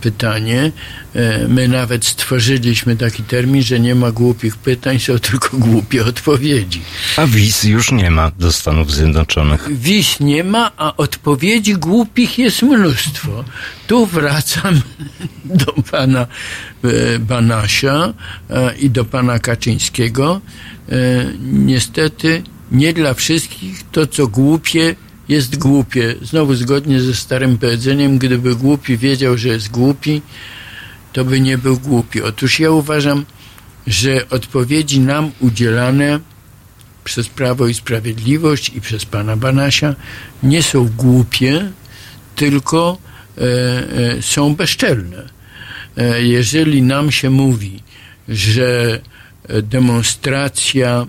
pytanie. 0.00 0.72
E, 1.14 1.48
my 1.48 1.68
nawet 1.68 2.04
stworzyliśmy 2.06 2.96
taki 2.96 3.22
termin, 3.22 3.62
że 3.62 3.80
nie 3.80 3.94
ma 3.94 4.12
głupich 4.12 4.56
pytań, 4.56 4.98
są 4.98 5.18
tylko 5.18 5.56
głupie 5.58 6.04
odpowiedzi. 6.04 6.82
A 7.16 7.26
wiz 7.26 7.64
już 7.64 7.92
nie 7.92 8.10
ma 8.10 8.32
do 8.38 8.52
Stanów 8.52 8.92
Zjednoczonych. 8.92 9.68
Wiz 9.78 10.20
nie 10.20 10.44
ma, 10.44 10.72
a 10.76 10.96
odpowiedzi 10.96 11.74
głupich 11.74 12.38
jest 12.38 12.62
mnóstwo. 12.62 13.44
Tu 13.86 14.06
wracam 14.06 14.80
do 15.44 15.72
pana 15.90 16.26
e, 16.84 17.18
Banasia 17.18 18.14
i 18.78 18.90
do 18.90 19.04
pana 19.04 19.38
Kaczyńskiego. 19.38 20.40
Niestety 21.40 22.42
nie 22.70 22.92
dla 22.92 23.14
wszystkich 23.14 23.82
to, 23.92 24.06
co 24.06 24.28
głupie, 24.28 24.94
jest 25.28 25.58
głupie. 25.58 26.14
Znowu 26.22 26.54
zgodnie 26.54 27.00
ze 27.00 27.14
starym 27.14 27.58
powiedzeniem, 27.58 28.18
gdyby 28.18 28.56
głupi 28.56 28.96
wiedział, 28.96 29.38
że 29.38 29.48
jest 29.48 29.70
głupi, 29.70 30.22
to 31.12 31.24
by 31.24 31.40
nie 31.40 31.58
był 31.58 31.78
głupi. 31.78 32.22
Otóż 32.22 32.60
ja 32.60 32.70
uważam, 32.70 33.24
że 33.86 34.28
odpowiedzi 34.30 35.00
nam 35.00 35.30
udzielane 35.40 36.20
przez 37.04 37.28
Prawo 37.28 37.66
i 37.66 37.74
Sprawiedliwość 37.74 38.68
i 38.68 38.80
przez 38.80 39.04
pana 39.04 39.36
Banasia 39.36 39.94
nie 40.42 40.62
są 40.62 40.88
głupie, 40.88 41.70
tylko 42.36 42.98
e, 43.38 43.42
e, 43.42 44.22
są 44.22 44.54
bezczelne. 44.54 45.28
E, 45.96 46.22
jeżeli 46.22 46.82
nam 46.82 47.10
się 47.10 47.30
mówi, 47.30 47.82
że 48.28 49.00
demonstracja 49.62 51.06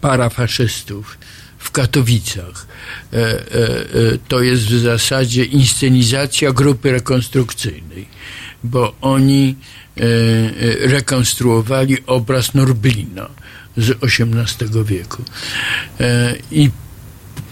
parafaszystów 0.00 1.18
Katowicach 1.76 2.66
e, 3.12 3.16
e, 3.16 3.32
e, 3.32 3.38
to 4.28 4.42
jest 4.42 4.62
w 4.62 4.80
zasadzie 4.80 5.44
inscenizacja 5.44 6.52
grupy 6.52 6.92
rekonstrukcyjnej, 6.92 8.06
bo 8.64 8.94
oni 9.00 9.56
rekonstruowali 10.80 11.96
obraz 12.06 12.54
Norblina 12.54 13.28
z 13.76 13.90
XVIII 14.02 14.84
wieku. 14.84 15.22
I 16.50 16.70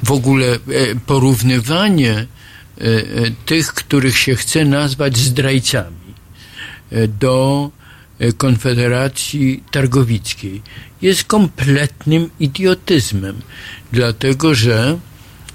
w 0.02 0.12
ogóle 0.12 0.58
porównywanie 1.06 2.26
tych, 3.46 3.66
których 3.66 4.18
się 4.18 4.34
chce 4.34 4.64
nazwać 4.64 5.16
zdrajcami 5.18 6.14
do 7.20 7.70
Konfederacji 8.38 9.62
Targowickiej 9.70 10.62
jest 11.02 11.24
kompletnym 11.24 12.30
idiotyzmem, 12.40 13.40
dlatego 13.92 14.54
że 14.54 14.98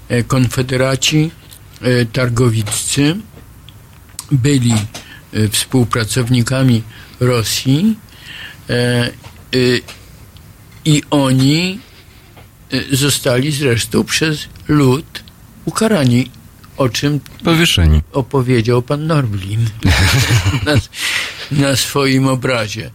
e, 0.08 0.22
konfederaci 0.22 1.30
e, 1.80 2.04
targowiccy 2.06 3.16
byli 4.32 4.72
e, 5.32 5.48
współpracownikami 5.48 6.82
Rosji 7.20 7.96
e, 8.70 8.72
e, 8.74 9.10
i 10.84 11.02
oni 11.10 11.78
e, 12.72 12.96
zostali 12.96 13.52
zresztą 13.52 14.04
przez 14.04 14.46
lud 14.68 15.24
ukarani, 15.64 16.30
o 16.76 16.88
czym 16.88 17.20
Powieszeni. 17.44 18.00
opowiedział 18.12 18.82
pan 18.82 19.06
Norblin 19.06 19.66
na, 21.52 21.76
swoim 21.76 22.28
obrazie. 22.28 22.90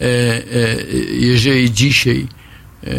E, 0.00 0.04
e, 0.04 0.44
jeżeli 1.10 1.72
dzisiaj 1.72 2.26
e, 2.84 2.90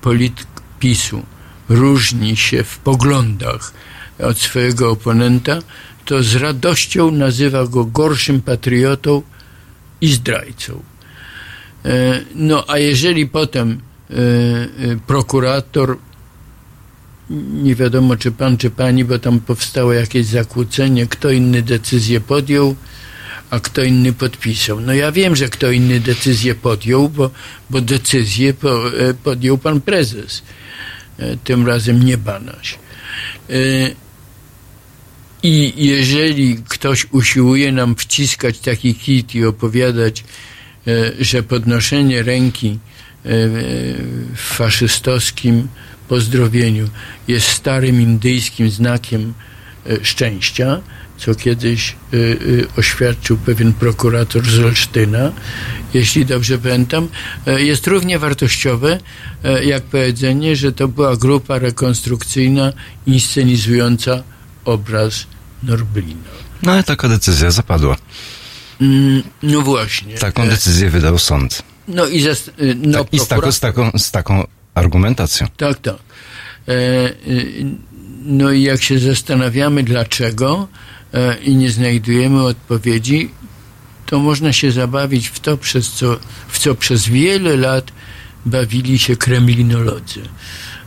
polityk 0.00 0.46
PiSu 0.80 1.22
różni 1.68 2.36
się 2.36 2.64
w 2.64 2.78
poglądach 2.78 3.72
od 4.18 4.38
swojego 4.38 4.90
oponenta, 4.90 5.58
to 6.04 6.22
z 6.22 6.34
radością 6.34 7.10
nazywa 7.10 7.66
go 7.66 7.84
gorszym 7.84 8.42
patriotą 8.42 9.22
i 10.00 10.12
zdrajcą. 10.12 10.82
E, 11.84 12.20
No 12.34 12.64
a 12.68 12.78
jeżeli 12.78 13.26
potem 13.26 13.80
e, 14.10 14.14
e, 14.14 14.96
prokurator 15.06 15.96
nie 17.62 17.74
wiadomo 17.74 18.16
czy 18.16 18.32
pan, 18.32 18.56
czy 18.56 18.70
pani, 18.70 19.04
bo 19.04 19.18
tam 19.18 19.40
powstało 19.40 19.92
jakieś 19.92 20.26
zakłócenie, 20.26 21.06
kto 21.06 21.30
inny 21.30 21.62
decyzję 21.62 22.20
podjął, 22.20 22.76
a 23.50 23.60
kto 23.60 23.82
inny 23.82 24.12
podpisał. 24.12 24.80
No 24.80 24.94
ja 24.94 25.12
wiem, 25.12 25.36
że 25.36 25.48
kto 25.48 25.70
inny 25.70 26.00
decyzję 26.00 26.54
podjął, 26.54 27.08
bo, 27.08 27.30
bo 27.70 27.80
decyzję 27.80 28.50
e, 28.50 29.14
podjął 29.14 29.58
pan 29.58 29.80
prezes. 29.80 30.42
E, 31.18 31.36
Tym 31.36 31.66
razem 31.66 32.02
nie 32.02 32.18
Banaś. 32.18 32.78
E, 33.50 33.54
I 35.42 35.72
jeżeli 35.76 36.56
ktoś 36.68 37.06
usiłuje 37.10 37.72
nam 37.72 37.94
wciskać 37.96 38.58
taki 38.58 38.94
kit 38.94 39.34
i 39.34 39.44
opowiadać, 39.44 40.24
że 41.20 41.42
podnoszenie 41.42 42.22
ręki 42.22 42.78
w 44.34 44.40
faszystowskim 44.40 45.68
pozdrowieniu 46.08 46.88
jest 47.28 47.46
starym 47.46 48.00
indyjskim 48.00 48.70
znakiem 48.70 49.34
szczęścia, 50.02 50.80
co 51.18 51.34
kiedyś 51.34 51.90
e, 51.90 52.16
e, 52.16 52.76
oświadczył 52.76 53.36
pewien 53.36 53.72
prokurator 53.72 54.46
z 54.50 54.58
Olsztyna, 54.58 55.32
jeśli 55.94 56.26
dobrze 56.26 56.58
pamiętam, 56.58 57.08
e, 57.46 57.62
jest 57.62 57.86
równie 57.86 58.18
wartościowe 58.18 58.98
e, 59.44 59.64
jak 59.64 59.82
powiedzenie, 59.82 60.56
że 60.56 60.72
to 60.72 60.88
była 60.88 61.16
grupa 61.16 61.58
rekonstrukcyjna 61.58 62.72
inscenizująca 63.06 64.22
obraz 64.64 65.26
Norblina. 65.62 66.30
No 66.62 66.72
ale 66.72 66.82
taka 66.84 67.08
decyzja 67.08 67.50
zapadła. 67.50 67.96
Mm, 68.80 69.22
No 69.42 69.60
właśnie. 69.62 70.14
Taką 70.18 70.42
E, 70.42 70.48
decyzję 70.48 70.90
wydał 70.90 71.18
sąd. 71.18 71.62
No 71.88 72.06
i, 72.06 72.20
zas- 72.22 72.48
e, 72.58 72.74
no, 72.74 72.98
Tak, 73.04 73.12
I 73.14 73.18
z 73.18 73.28
taką, 73.28 73.52
z, 73.52 73.60
taką, 73.60 73.90
z 73.98 74.10
taką 74.10 74.44
argumentacją. 74.74 75.46
Tak, 75.56 75.78
tak. 75.80 75.94
E, 76.68 76.72
e, 76.72 77.12
no 78.24 78.52
i 78.52 78.62
jak 78.62 78.82
się 78.82 78.98
zastanawiamy 78.98 79.82
dlaczego 79.82 80.68
e, 81.14 81.36
i 81.42 81.56
nie 81.56 81.70
znajdujemy 81.70 82.42
odpowiedzi, 82.42 83.30
to 84.06 84.18
można 84.18 84.52
się 84.52 84.72
zabawić 84.72 85.28
w 85.28 85.40
to, 85.40 85.56
przez 85.56 85.92
co, 85.92 86.18
w 86.48 86.58
co 86.58 86.74
przez 86.74 87.08
wiele 87.08 87.56
lat 87.56 87.92
bawili 88.46 88.98
się 88.98 89.16
kremlinolodzy. 89.16 90.20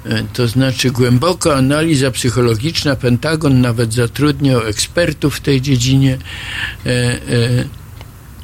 E, 0.05 0.23
To 0.33 0.47
znaczy 0.47 0.91
głęboka 0.91 1.55
analiza 1.55 2.11
psychologiczna, 2.11 2.95
Pentagon 2.95 3.61
nawet 3.61 3.93
zatrudniał 3.93 4.61
ekspertów 4.61 5.35
w 5.35 5.41
tej 5.41 5.61
dziedzinie 5.61 6.17
e, 6.85 6.89
e, 6.89 7.19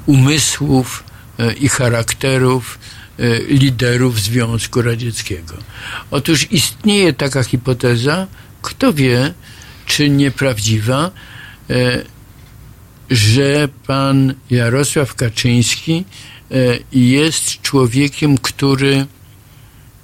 umysłów 0.05 1.03
e, 1.39 1.53
i 1.53 1.67
charakterów 1.67 2.79
e, 3.19 3.39
liderów 3.39 4.21
Związku 4.21 4.81
Radzieckiego. 4.81 5.53
Otóż 6.11 6.51
istnieje 6.51 7.13
taka 7.13 7.43
hipoteza, 7.43 8.27
kto 8.63 8.93
wie, 8.93 9.33
czy 9.85 10.09
nieprawdziwa, 10.09 11.11
e, 11.69 12.03
że 13.09 13.67
pan 13.87 14.33
Jarosław 14.49 15.15
Kaczyński 15.15 16.05
e, 16.51 16.55
jest 16.91 17.61
człowiekiem, 17.61 18.37
który 18.37 19.05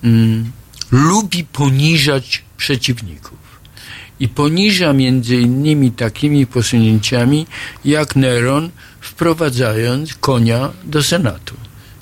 mm, 0.03 0.51
lubi 0.91 1.43
poniżać 1.43 2.43
przeciwników. 2.57 3.39
I 4.19 4.27
poniża 4.27 4.93
między 4.93 5.35
innymi 5.35 5.91
takimi 5.91 6.47
posunięciami, 6.47 7.47
jak 7.85 8.15
Neron 8.15 8.69
wprowadzając 9.01 10.13
konia 10.13 10.69
do 10.83 11.03
Senatu. 11.03 11.55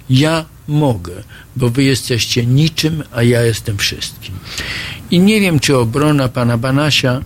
Ja 0.09 0.45
mogę, 0.67 1.23
bo 1.55 1.69
wy 1.69 1.83
jesteście 1.83 2.45
niczym, 2.45 3.03
a 3.11 3.23
ja 3.23 3.41
jestem 3.41 3.77
wszystkim. 3.77 4.35
I 5.11 5.19
nie 5.19 5.41
wiem, 5.41 5.59
czy 5.59 5.77
obrona 5.77 6.29
pana 6.29 6.57
Banasia 6.57 7.21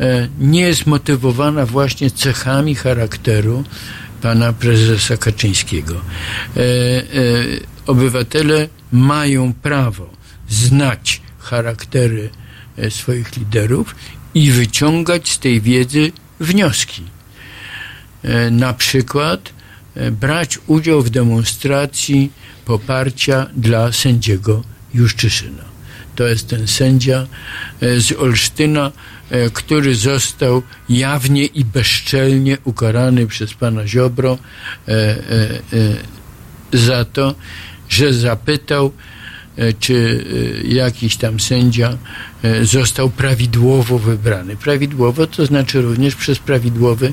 e, 0.00 0.28
nie 0.38 0.60
jest 0.60 0.86
motywowana 0.86 1.66
właśnie 1.66 2.10
cechami 2.10 2.74
charakteru 2.74 3.64
pana 4.22 4.52
prezesa 4.52 5.16
Kaczyńskiego. 5.16 5.94
E, 5.94 6.60
e, 6.60 6.62
obywatele 7.86 8.68
mają 8.92 9.52
prawo 9.52 10.10
znać 10.48 11.20
charaktery 11.38 12.30
swoich 12.90 13.36
liderów 13.36 13.94
i 14.34 14.50
wyciągać 14.50 15.30
z 15.30 15.38
tej 15.38 15.60
wiedzy 15.60 16.12
wnioski. 16.40 17.02
na 18.50 18.72
przykład 18.72 19.52
brać 20.12 20.58
udział 20.66 21.02
w 21.02 21.10
demonstracji 21.10 22.32
poparcia 22.64 23.46
dla 23.56 23.92
sędziego 23.92 24.62
Juszczyszyna. 24.94 25.64
To 26.16 26.26
jest 26.26 26.48
ten 26.48 26.66
sędzia 26.66 27.26
e, 27.80 28.00
z 28.00 28.12
Olsztyna, 28.12 28.92
e, 29.30 29.50
który 29.50 29.94
został 29.94 30.62
jawnie 30.88 31.44
i 31.44 31.64
bezczelnie 31.64 32.58
ukarany 32.64 33.26
przez 33.26 33.54
pana 33.54 33.86
Ziobro 33.86 34.38
e, 34.88 34.92
e, 34.92 35.14
e, 36.72 36.78
za 36.78 37.04
to, 37.04 37.34
że 37.88 38.12
zapytał, 38.12 38.92
e, 39.56 39.72
czy 39.72 40.24
e, 40.64 40.66
jakiś 40.66 41.16
tam 41.16 41.40
sędzia 41.40 41.98
e, 42.42 42.64
został 42.64 43.10
prawidłowo 43.10 43.98
wybrany. 43.98 44.56
Prawidłowo 44.56 45.26
to 45.26 45.46
znaczy 45.46 45.82
również 45.82 46.14
przez 46.14 46.38
prawidłowy 46.38 47.12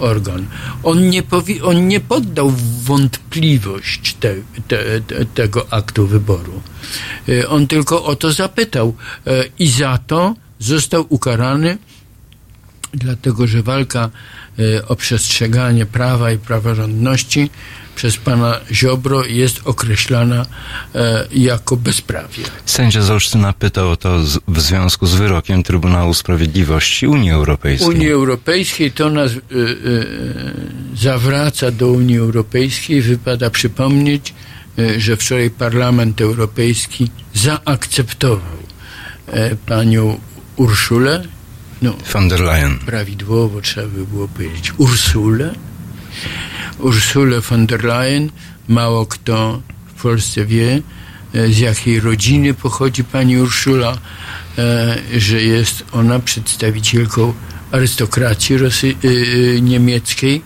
organ. 0.00 0.46
On 0.82 1.10
nie, 1.10 1.22
powi- 1.22 1.62
on 1.62 1.88
nie 1.88 2.00
poddał 2.00 2.52
wątpliwość 2.82 4.14
te, 4.20 4.34
te, 4.68 5.00
te, 5.00 5.24
tego 5.24 5.66
aktu 5.70 6.06
wyboru. 6.06 6.62
E, 7.28 7.48
On 7.48 7.66
tylko 7.66 8.04
o 8.04 8.16
to 8.16 8.32
zapytał 8.32 8.94
e, 9.26 9.44
i 9.58 9.68
za 9.68 9.98
to 9.98 10.34
został 10.58 11.06
ukarany 11.08 11.78
dlatego 12.94 13.46
że 13.46 13.62
walka 13.62 14.10
e, 14.58 14.88
o 14.88 14.96
przestrzeganie 14.96 15.86
prawa 15.86 16.32
i 16.32 16.38
praworządności 16.38 17.50
przez 18.00 18.16
pana 18.16 18.60
Ziobro 18.72 19.24
jest 19.24 19.60
określana 19.64 20.46
e, 20.94 21.26
jako 21.32 21.76
bezprawie. 21.76 22.44
Sędzia 22.66 23.02
z 23.02 23.10
Olsztyna 23.10 23.52
pytał 23.52 23.90
o 23.90 23.96
to 23.96 24.24
z, 24.26 24.38
w 24.48 24.60
związku 24.60 25.06
z 25.06 25.14
wyrokiem 25.14 25.62
Trybunału 25.62 26.14
Sprawiedliwości 26.14 27.06
Unii 27.06 27.30
Europejskiej. 27.30 27.88
Unii 27.88 28.10
Europejskiej 28.10 28.92
to 28.92 29.10
nas 29.10 29.32
y, 29.32 29.38
y, 29.52 30.06
zawraca 30.96 31.70
do 31.70 31.88
Unii 31.88 32.18
Europejskiej. 32.18 33.02
Wypada 33.02 33.50
przypomnieć, 33.50 34.34
y, 34.78 35.00
że 35.00 35.16
wczoraj 35.16 35.50
Parlament 35.50 36.20
Europejski 36.20 37.10
zaakceptował 37.34 38.58
e, 39.26 39.56
panią 39.56 40.20
Urszulę, 40.56 41.24
no, 41.82 41.94
Von 42.12 42.28
der 42.28 42.40
Leyen. 42.40 42.78
prawidłowo 42.78 43.60
trzeba 43.60 43.88
by 43.88 44.06
było 44.06 44.28
powiedzieć 44.28 44.72
Ursulę, 44.78 45.54
Ursulę 46.78 47.40
von 47.40 47.66
der 47.66 47.84
Leyen. 47.84 48.30
Mało 48.68 49.06
kto 49.06 49.62
w 49.86 50.02
Polsce 50.02 50.44
wie, 50.46 50.82
e, 51.34 51.48
z 51.52 51.58
jakiej 51.58 52.00
rodziny 52.00 52.54
pochodzi 52.54 53.04
pani 53.04 53.38
Urszula, 53.38 53.98
e, 54.58 54.98
że 55.18 55.42
jest 55.42 55.84
ona 55.92 56.18
przedstawicielką 56.18 57.34
arystokracji 57.72 58.58
Rosy, 58.58 58.94
y, 59.04 59.60
niemieckiej. 59.62 60.42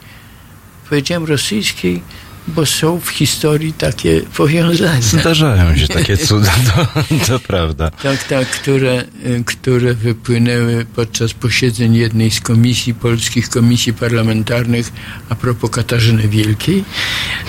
Powiedziałem 0.89 1.25
rosyjskiej, 1.25 2.03
bo 2.49 2.67
są 2.67 3.01
w 3.01 3.09
historii 3.09 3.73
takie 3.73 4.21
powiązania. 4.37 5.01
Zdarzają 5.01 5.77
się 5.77 5.89
takie 5.99 6.17
cuda, 6.17 6.53
to, 6.77 7.03
to 7.27 7.41
prawda. 7.41 7.91
Tak, 7.91 8.25
tak, 8.25 8.49
które, 8.49 9.05
y, 9.27 9.45
które 9.45 9.95
wypłynęły 9.95 10.87
podczas 10.97 11.33
posiedzeń 11.33 11.95
jednej 11.95 12.31
z 12.31 12.41
komisji, 12.41 12.95
polskich 12.95 13.49
komisji 13.49 13.93
parlamentarnych 13.93 14.93
a 15.29 15.35
propos 15.35 15.71
Katarzyny 15.71 16.29
Wielkiej. 16.29 16.85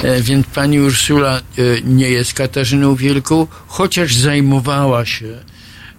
E, 0.04 0.22
Więc 0.22 0.48
pani 0.48 0.80
Ursula 0.80 1.42
y, 1.60 1.82
nie 1.86 2.10
jest 2.10 2.34
Katarzyną 2.34 2.96
Wielką, 2.96 3.48
chociaż 3.68 4.16
zajmowała 4.16 5.06
się 5.06 5.40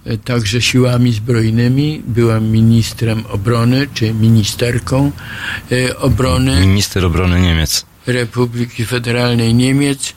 y, 0.07 0.19
także 0.19 0.63
siłami 0.63 1.13
zbrojnymi. 1.13 2.03
Była 2.07 2.41
ministrem 2.41 3.27
obrony, 3.27 3.89
czy 3.95 4.15
ministerką 4.15 5.13
obrony. 5.99 6.61
Minister 6.61 7.05
obrony 7.05 7.41
Niemiec. 7.41 7.87
Republiki 8.07 8.87
Federalnej 8.87 9.55
Niemiec 9.55 10.13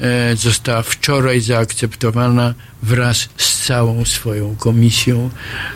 e, 0.00 0.36
została 0.36 0.82
wczoraj 0.82 1.40
zaakceptowana 1.40 2.54
wraz 2.82 3.28
z 3.36 3.66
całą 3.66 4.04
swoją 4.04 4.56
komisją 4.56 5.30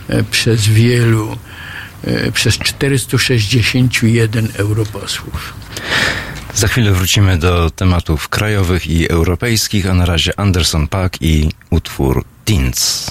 e, 0.09 0.24
przez 0.24 0.69
wielu, 0.69 1.36
e, 2.05 2.32
przez 2.32 2.59
461 2.59 4.49
europosłów. 4.57 5.55
Za 6.55 6.69
chwilę 6.69 6.93
wrócimy 6.93 7.39
do 7.39 7.70
tematów 7.70 8.28
krajowych 8.28 8.86
i 8.86 9.11
europejskich, 9.11 9.86
a 9.90 9.95
na 9.95 10.07
razie 10.07 10.40
Anderson 10.40 10.89
Paak 10.89 11.23
i 11.23 11.51
utwór 11.70 12.24
Teens. 12.45 13.11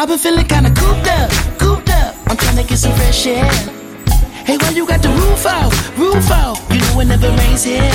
I've 0.00 0.06
been 0.06 0.16
feeling 0.16 0.46
kinda 0.46 0.70
cooped 0.70 1.08
up, 1.08 1.28
cooped 1.58 1.90
up. 1.90 2.14
I'm 2.28 2.36
trying 2.36 2.54
to 2.54 2.62
get 2.62 2.78
some 2.78 2.92
fresh 2.92 3.26
air. 3.26 3.50
Hey, 4.46 4.56
why 4.56 4.70
you 4.70 4.86
got 4.86 5.02
the 5.02 5.08
roof 5.08 5.44
out, 5.44 5.74
roof 5.98 6.30
out? 6.30 6.56
You 6.70 6.78
know 6.78 7.00
it 7.00 7.06
never 7.06 7.30
rains 7.30 7.64
here. 7.64 7.90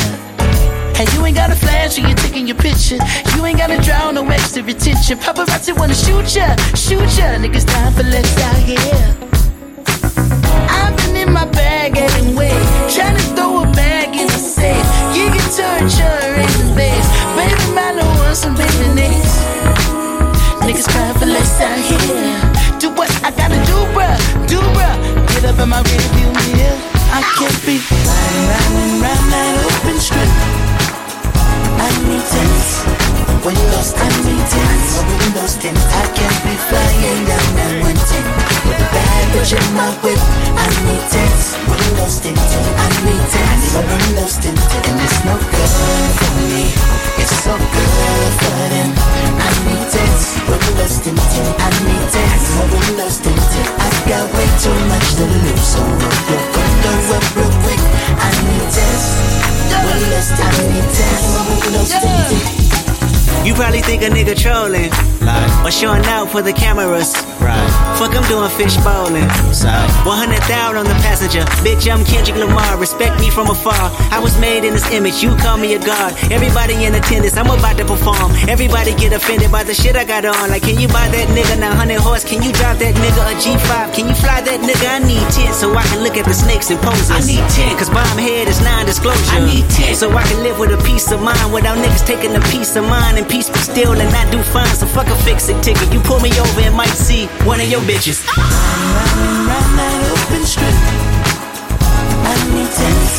Hey, 0.97 1.07
you 1.13 1.25
ain't 1.25 1.37
got 1.37 1.49
a 1.49 1.55
flash 1.55 1.97
when 1.97 2.09
you're 2.09 2.17
taking 2.17 2.45
your 2.45 2.57
picture. 2.57 2.99
You 3.33 3.45
ain't 3.45 3.57
gotta 3.57 3.81
draw 3.81 4.11
no 4.11 4.27
extra 4.27 4.61
attention. 4.63 5.17
Paparazzi 5.17 5.71
wanna 5.79 5.95
shoot 5.95 6.35
ya, 6.35 6.57
shoot 6.75 7.07
ya. 7.17 7.39
Niggas 7.39 7.65
time 7.65 7.93
for 7.93 8.03
less 8.03 8.37
out 8.47 8.57
here. 8.57 9.15
I've 10.67 10.97
been 10.97 11.15
in 11.15 11.31
my 11.31 11.45
bag 11.45 11.93
getting 11.93 12.35
anyway, 12.35 12.51
trying 12.93 13.15
to 13.15 13.23
throw 13.33 13.63
a 13.63 13.65
bag 13.71 14.09
in 14.13 14.27
the 14.27 14.41
safe. 14.57 14.89
You 15.15 15.31
can 15.31 15.47
turn 15.55 15.83
your 15.87 16.19
in 16.35 16.75
bass. 16.75 17.07
Baby, 17.37 17.73
man, 17.73 17.97
I 17.97 18.03
want 18.19 18.35
some 18.35 18.55
baby 18.55 18.93
names. 18.93 19.82
Niggas 20.73 20.89
crying 20.89 21.13
for 21.19 21.27
less 21.27 21.61
out 21.61 21.77
here. 21.77 22.79
Do 22.79 22.89
what 22.97 23.05
I 23.23 23.29
gotta 23.29 23.61
do, 23.69 23.77
bruh, 23.93 24.17
do 24.49 24.57
bruh. 24.73 24.97
Get 25.29 25.45
up 25.45 25.59
in 25.61 25.69
my 25.69 25.83
rearview 25.83 26.33
mirror. 26.33 26.77
I 27.13 27.21
can't 27.37 27.61
be 27.61 27.77
riding 27.77 28.45
round 28.49 28.73
and 28.81 28.93
round 29.05 29.25
that 29.29 29.53
open 29.69 29.97
strip. 30.01 30.31
I 31.77 31.89
need 32.09 32.25
tents. 32.25 32.81
When 33.45 33.53
lost, 33.69 34.01
I 34.01 34.09
need 34.25 34.45
tents. 34.49 34.97
Windows 35.21 35.55
tint. 35.61 35.77
I 35.77 36.09
can't 36.17 36.39
be 36.41 36.57
flying 36.65 37.21
down 37.29 37.49
that 37.53 37.73
one 37.85 37.99
ten. 38.09 38.25
With 38.65 38.81
a 38.81 38.89
bad 38.89 39.12
Pushing 39.33 39.73
my 39.75 39.89
whip, 40.05 40.21
I 40.55 40.69
need 40.85 41.09
it. 41.09 41.41
We're 41.67 41.99
lost 41.99 42.23
in 42.23 42.37
it. 42.37 42.53
I 42.77 42.87
need 43.03 43.33
it. 43.33 43.61
We're 43.75 44.21
lost 44.21 44.45
in 44.45 44.53
it. 44.53 44.71
And 44.87 45.01
it's 45.03 45.19
no 45.25 45.35
good 45.35 45.71
for 46.21 46.33
me. 46.47 46.69
It's 47.17 47.33
so 47.43 47.57
good 47.57 48.31
for 48.39 48.55
them. 48.71 48.89
I 48.93 49.49
need 49.65 49.89
it. 49.89 50.21
We're 50.47 50.63
lost 50.79 51.03
in 51.09 51.17
it. 51.17 51.33
I 51.59 51.69
need 51.81 52.13
it. 52.13 52.43
We're 52.71 52.93
lost 53.01 53.25
in 53.25 53.33
it. 53.33 53.67
I've 53.83 53.99
got 54.07 54.25
way 54.37 54.47
too 54.63 54.77
much 54.87 55.07
to 55.17 55.25
lose, 55.25 55.65
so 55.65 55.81
we'll 55.81 56.47
go 56.85 56.93
up 57.17 57.25
real 57.35 57.51
quick. 57.65 57.83
I 58.15 58.29
need 58.47 58.69
it. 58.69 59.03
We're 59.81 60.07
lost. 60.13 60.37
I 60.39 60.49
need 60.71 60.87
it. 60.87 61.21
We're 61.49 61.73
lost 61.73 61.99
in 61.99 62.37
it. 62.37 63.45
You 63.45 63.53
probably 63.55 63.81
think 63.81 64.03
a 64.03 64.09
nigga 64.09 64.37
trolling. 64.37 65.12
Like, 65.23 65.65
or 65.65 65.71
showing 65.71 66.03
out 66.05 66.29
for 66.29 66.41
the 66.41 66.51
cameras. 66.51 67.15
Right. 67.39 67.59
Fuck, 67.99 68.15
I'm 68.15 68.23
doing 68.27 68.49
fish 68.59 68.75
bowling. 68.83 69.27
Side. 69.55 69.87
100,000 70.03 70.75
on 70.75 70.83
the 70.83 70.97
passenger. 70.99 71.43
Bitch, 71.63 71.87
I'm 71.87 72.03
Kendrick 72.03 72.35
Lamar. 72.35 72.77
Respect 72.77 73.19
me 73.19 73.29
from 73.29 73.49
afar. 73.49 73.91
I 74.11 74.19
was 74.19 74.37
made 74.39 74.63
in 74.63 74.73
this 74.73 74.89
image. 74.91 75.23
You 75.23 75.35
call 75.37 75.57
me 75.57 75.75
a 75.75 75.79
god. 75.79 76.11
Everybody 76.31 76.83
in 76.83 76.95
attendance. 76.95 77.37
I'm 77.37 77.47
about 77.47 77.77
to 77.79 77.85
perform. 77.85 78.35
Everybody 78.51 78.95
get 78.95 79.13
offended 79.13 79.51
by 79.51 79.63
the 79.63 79.73
shit 79.73 79.95
I 79.95 80.03
got 80.03 80.25
on. 80.25 80.49
Like, 80.49 80.63
can 80.63 80.79
you 80.79 80.87
buy 80.87 81.07
that 81.07 81.27
nigga 81.31 81.59
900 81.59 81.99
horse? 81.99 82.23
Can 82.27 82.43
you 82.43 82.51
drive 82.51 82.79
that 82.79 82.95
nigga 82.95 83.23
a 83.23 83.35
G5? 83.39 83.95
Can 83.95 84.07
you 84.11 84.15
fly 84.15 84.41
that 84.43 84.59
nigga? 84.59 84.87
I 84.87 84.99
need 84.99 85.23
10 85.31 85.53
so 85.53 85.71
I 85.71 85.83
can 85.87 86.03
look 86.03 86.17
at 86.17 86.25
the 86.25 86.33
snakes 86.33 86.69
and 86.69 86.79
poses. 86.79 87.11
I 87.11 87.23
need 87.23 87.43
10. 87.55 87.77
Cause 87.77 87.89
bomb 87.89 88.19
head 88.19 88.47
is 88.47 88.59
non-disclosure. 88.59 89.31
I 89.31 89.39
need 89.47 89.69
10. 89.71 89.95
So 89.95 90.11
I 90.11 90.23
can 90.23 90.43
live 90.43 90.59
with 90.59 90.75
a 90.75 90.81
peace 90.83 91.11
of 91.11 91.21
mind 91.21 91.53
without 91.53 91.77
niggas 91.77 92.05
taking 92.05 92.35
a 92.35 92.43
piece 92.51 92.75
of 92.75 92.83
mind 92.83 93.17
and 93.17 93.27
peace 93.27 93.49
be 93.49 93.59
still 93.59 93.95
and 93.95 94.11
not 94.11 94.27
do 94.31 94.41
fine. 94.51 94.67
So 94.75 94.85
fuck 94.87 95.07
a 95.13 95.15
fix 95.23 95.49
it 95.49 95.61
ticket. 95.61 95.93
You 95.93 95.99
pull 96.01 96.19
me 96.19 96.31
over 96.39 96.61
and 96.61 96.75
might 96.75 96.97
see 96.97 97.27
one 97.45 97.59
of 97.61 97.69
your 97.69 97.81
bitches. 97.81 98.25
Round 98.35 99.73
that 99.77 99.95
open 100.09 100.43
strip. 100.45 100.73
I 102.25 102.33
need 102.53 102.71
tents. 102.73 103.15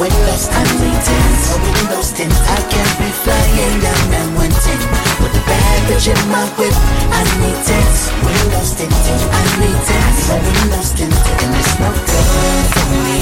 When 0.00 0.10
lost, 0.26 0.50
I 0.50 0.62
need 0.82 1.00
tents. 1.06 1.44
Windows 1.62 2.10
tint. 2.12 2.34
I 2.50 2.58
can't 2.66 2.94
be 2.98 3.08
flying 3.22 3.78
down 3.84 4.02
that 4.10 4.28
one 4.34 4.54
ten. 4.64 4.80
With 5.22 5.38
a 5.38 5.42
bad 5.46 5.78
bitch 5.86 6.10
in 6.10 6.18
my 6.34 6.44
whip. 6.58 6.74
I 7.14 7.22
need 7.38 7.58
tits, 7.62 8.10
windows 8.26 8.72
tinted. 8.74 9.20
I 9.30 9.42
need 9.62 9.78
my 10.26 10.38
windows 10.42 10.90
tinted. 10.96 11.38
And 11.42 11.54
it's 11.54 11.74
no 11.78 11.90
good 11.92 12.66
for 12.74 12.86
me. 13.06 13.18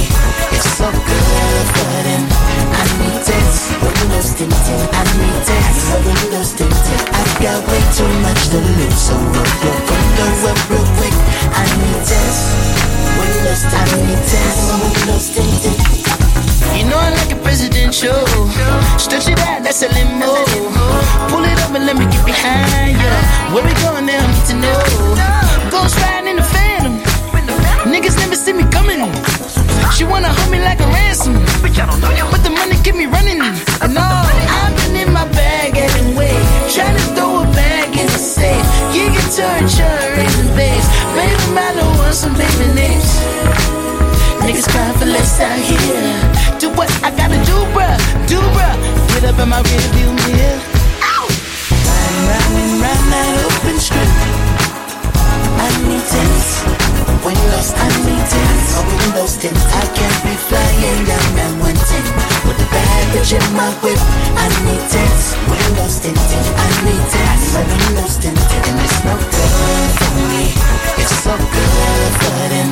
It's 0.57 0.69
so 0.77 0.87
good 0.89 1.65
for 1.75 1.91
them. 2.07 2.50
I 2.81 2.83
need 2.97 3.21
tits, 3.21 3.69
windows 3.77 4.33
tinted. 4.33 4.81
I 4.89 5.05
need 5.21 5.37
tits, 5.45 5.85
my 5.85 6.01
windows 6.01 6.51
tinted. 6.57 7.01
I've 7.13 7.33
got 7.37 7.61
way 7.69 7.81
too 7.93 8.09
much 8.25 8.41
to 8.49 8.57
lose, 8.57 8.97
so 8.97 9.13
roll 9.13 9.53
your 9.61 9.77
window 9.85 10.49
up 10.49 10.57
real 10.65 10.87
quick. 10.97 11.13
I 11.53 11.61
need 11.77 12.01
tits, 12.09 12.41
windows 13.21 13.61
tinted. 13.69 13.85
I 13.85 14.01
need 14.01 14.23
tits, 14.25 14.59
my 14.65 14.77
windows 14.81 15.27
tinted. 15.29 15.77
You 16.73 16.89
know 16.89 16.97
I 16.97 17.13
like 17.21 17.31
a 17.31 17.39
presidential. 17.45 18.17
Stretch 18.97 19.29
it 19.29 19.37
out, 19.45 19.61
that's 19.61 19.83
a 19.85 19.89
limo. 19.93 20.33
Pull 21.29 21.45
it 21.45 21.59
up 21.61 21.77
and 21.77 21.85
let 21.85 21.95
me 21.95 22.05
get 22.09 22.25
behind 22.25 22.97
you. 22.97 23.13
Where 23.53 23.61
we 23.61 23.73
going 23.85 24.09
now? 24.09 24.25
Need 24.25 24.45
to 24.49 24.55
know. 24.57 24.81
Ghost 25.69 26.01
riding 26.01 26.31
in 26.31 26.35
the 26.37 26.47
phantom. 26.49 26.97
Niggas 27.85 28.17
never 28.17 28.35
see 28.35 28.53
me 28.53 28.65
coming. 28.73 29.05
She 29.95 30.03
wanna 30.03 30.29
hold 30.29 30.51
me 30.51 30.59
like 30.59 30.79
a 30.79 30.87
ransom. 30.87 31.33
But 31.61 31.77
i 31.79 31.85
don't 31.85 31.99
know 32.01 32.11
you 32.11 32.25
with 32.31 32.43
the 32.43 32.49
money 32.49 32.75
keep 32.83 32.95
me 32.95 33.05
running. 33.05 33.41
And 33.41 33.93
No, 33.93 34.01
I've 34.01 34.73
been 34.79 34.95
in 34.95 35.11
my 35.13 35.27
bag 35.29 35.77
anyway. 35.77 36.35
Trying 36.73 36.95
to 36.95 37.05
throw 37.15 37.43
a 37.43 37.45
bag 37.53 37.89
in 37.97 38.07
the 38.07 38.21
safe. 38.35 38.65
You 38.95 39.09
guitar 39.11 39.55
and 39.61 39.69
church 39.69 40.33
and 40.41 40.51
bass. 40.55 40.85
Baby, 41.15 41.57
I 41.57 41.73
don't 41.75 41.95
want 41.97 42.15
some 42.15 42.33
baby 42.33 42.67
names. 42.73 43.09
Niggas 44.43 44.67
crying 44.71 44.97
for 44.97 45.05
less 45.05 45.39
out 45.39 45.59
here. 45.59 46.59
Do 46.59 46.69
what 46.77 46.89
I 47.03 47.11
gotta 47.11 47.39
do, 47.45 47.57
bruh, 47.73 47.97
do 48.27 48.39
bruh. 48.55 48.77
Get 49.13 49.23
up 49.29 49.39
in 49.39 49.49
my 49.49 49.61
rear 49.61 49.85
view 49.93 50.11
mirror. 50.25 50.59
Riding 51.87 52.25
round 52.31 52.53
and 52.61 52.73
round 52.83 53.05
that 53.13 53.27
open 53.45 53.77
strip. 53.79 54.11
I 55.63 55.67
need 55.87 56.03
tents. 56.09 56.80
Windows, 57.21 57.69
I 57.77 57.85
need 58.01 58.25
tents. 58.33 58.73
My 58.73 58.81
windows 58.89 59.37
tint. 59.37 59.53
I 59.53 59.85
can't 59.93 60.19
be 60.25 60.33
flying 60.49 61.05
down 61.05 61.53
one 61.61 61.77
ten 61.77 62.01
with 62.49 62.57
bad 62.73 63.03
bitch 63.13 63.37
in 63.37 63.45
my 63.53 63.69
whip. 63.85 64.01
I 64.33 64.49
need 64.65 64.81
tents. 64.89 65.37
Windows 65.45 66.01
tinted. 66.01 66.45
I 66.57 66.67
need 66.81 67.03
tents. 67.13 67.53
My 67.53 67.61
windows 67.61 68.17
tinted, 68.17 68.63
and 68.65 68.77
it's 68.81 68.97
no 69.05 69.13
good 69.21 69.91
for 70.01 70.11
me. 70.33 70.49
It's 70.97 71.13
so 71.21 71.37
good 71.37 72.11
for 72.25 72.41
them. 72.49 72.69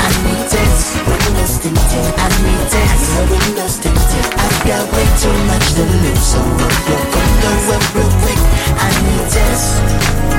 I 0.00 0.08
need 0.24 0.48
tents. 0.48 0.96
Windows 1.04 1.60
tinted. 1.60 2.08
I 2.16 2.28
need 2.40 2.64
tents. 2.72 3.04
My 3.12 3.24
windows 3.28 3.76
tinted. 3.84 4.24
I've 4.32 4.60
got 4.64 4.84
way 4.96 5.08
too 5.20 5.36
much 5.44 5.66
to 5.76 5.84
lose, 5.84 6.24
so 6.24 6.40
roll 6.40 6.78
your 6.88 7.04
window 7.04 7.76
up 7.76 7.84
real 7.92 8.12
quick. 8.24 8.40
I 8.80 8.88
need 9.04 9.24
tents. 9.28 9.76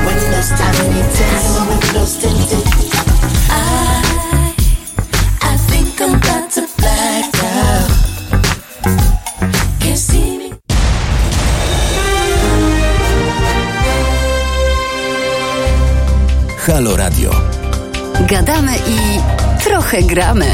Windows. 0.02 0.50
I 0.50 0.70
need 0.90 1.08
tents. 1.14 1.46
My 1.54 1.62
windows 1.70 2.12
tinted. 2.18 3.01
Halo 16.66 16.96
Radio. 16.96 17.30
Gadamy 18.28 18.76
i 18.76 19.20
trochę 19.64 20.02
gramy. 20.02 20.46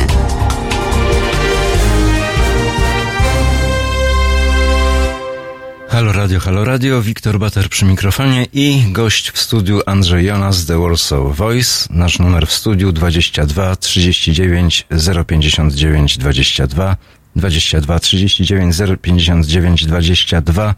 Halo 5.89 6.13
Radio, 6.13 6.41
Halo 6.41 6.65
Radio, 6.65 7.03
Wiktor 7.03 7.39
Bater 7.39 7.69
przy 7.69 7.85
mikrofonie 7.85 8.47
i 8.53 8.85
gość 8.93 9.31
w 9.31 9.39
studiu 9.39 9.81
Andrzej 9.87 10.27
Jonas, 10.27 10.67
The 10.67 10.81
Warsaw 10.81 11.37
Voice. 11.37 11.87
Nasz 11.91 12.19
numer 12.19 12.47
w 12.47 12.53
studiu 12.53 12.93
22 12.93 13.77
39 13.77 14.87
059 15.27 16.19
22 16.19 16.97
22 17.37 17.99
39 17.99 18.77
059 19.03 19.87
22 19.87 20.75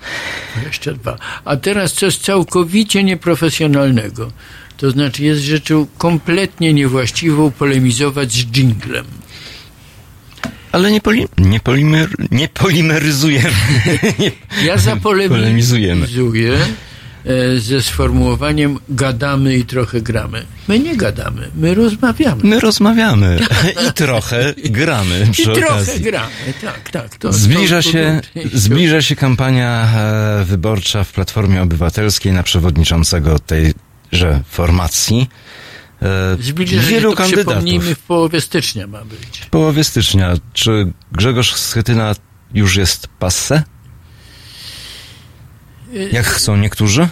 22. 0.56 1.16
A 1.44 1.56
teraz 1.56 1.92
coś 1.92 2.16
całkowicie 2.18 3.04
nieprofesjonalnego. 3.04 4.32
To 4.80 4.90
znaczy 4.90 5.24
jest 5.24 5.40
rzeczą 5.42 5.86
kompletnie 5.98 6.74
niewłaściwą 6.74 7.50
polemizować 7.50 8.32
z 8.32 8.44
dżinglem. 8.46 9.04
Ale 10.72 10.92
nie, 10.92 11.00
poli, 11.00 11.26
nie, 11.38 11.60
polimer, 11.60 12.08
nie 12.30 12.48
polimeryzujemy. 12.48 13.50
Nie 14.18 14.30
Ja 14.66 14.76
polemizujemy. 15.02 16.06
zapolemizuję 16.06 16.58
e, 17.26 17.58
ze 17.60 17.82
sformułowaniem 17.82 18.78
gadamy 18.88 19.56
i 19.56 19.64
trochę 19.64 20.00
gramy. 20.00 20.44
My 20.68 20.78
nie 20.78 20.96
gadamy, 20.96 21.50
my 21.54 21.74
rozmawiamy. 21.74 22.40
My 22.44 22.60
rozmawiamy 22.60 23.40
i 23.88 23.92
trochę 23.92 24.54
gramy 24.64 25.26
I 25.28 25.32
przy 25.32 25.44
trochę 25.44 25.66
okazji. 25.66 26.00
gramy, 26.00 26.32
tak, 26.62 26.90
tak. 26.90 27.16
To, 27.16 27.32
Zbliża 27.32 27.76
to, 27.76 27.82
się, 27.82 28.20
to, 28.34 28.40
zbliża 28.58 29.02
się 29.02 29.16
kampania 29.16 29.88
e, 30.40 30.44
wyborcza 30.44 31.04
w 31.04 31.12
Platformie 31.12 31.62
Obywatelskiej 31.62 32.32
na 32.32 32.42
przewodniczącego 32.42 33.38
tejże 34.10 34.40
formacji. 34.50 35.28
E, 36.02 36.36
Zbliża 36.40 36.82
się, 36.82 36.88
Wielu 36.88 37.10
to 37.10 37.16
kandydatów. 37.16 37.46
przypomnijmy, 37.46 37.94
w 37.94 37.98
połowie 37.98 38.40
stycznia 38.40 38.86
ma 38.86 39.04
być. 39.04 39.38
W 39.40 39.50
połowie 39.50 39.84
stycznia. 39.84 40.34
Czy 40.52 40.92
Grzegorz 41.12 41.54
Schetyna 41.54 42.14
już 42.54 42.76
jest 42.76 43.06
passe? 43.18 43.62
Jak 46.12 46.26
chcą 46.26 46.56
niektórzy? 46.56 47.08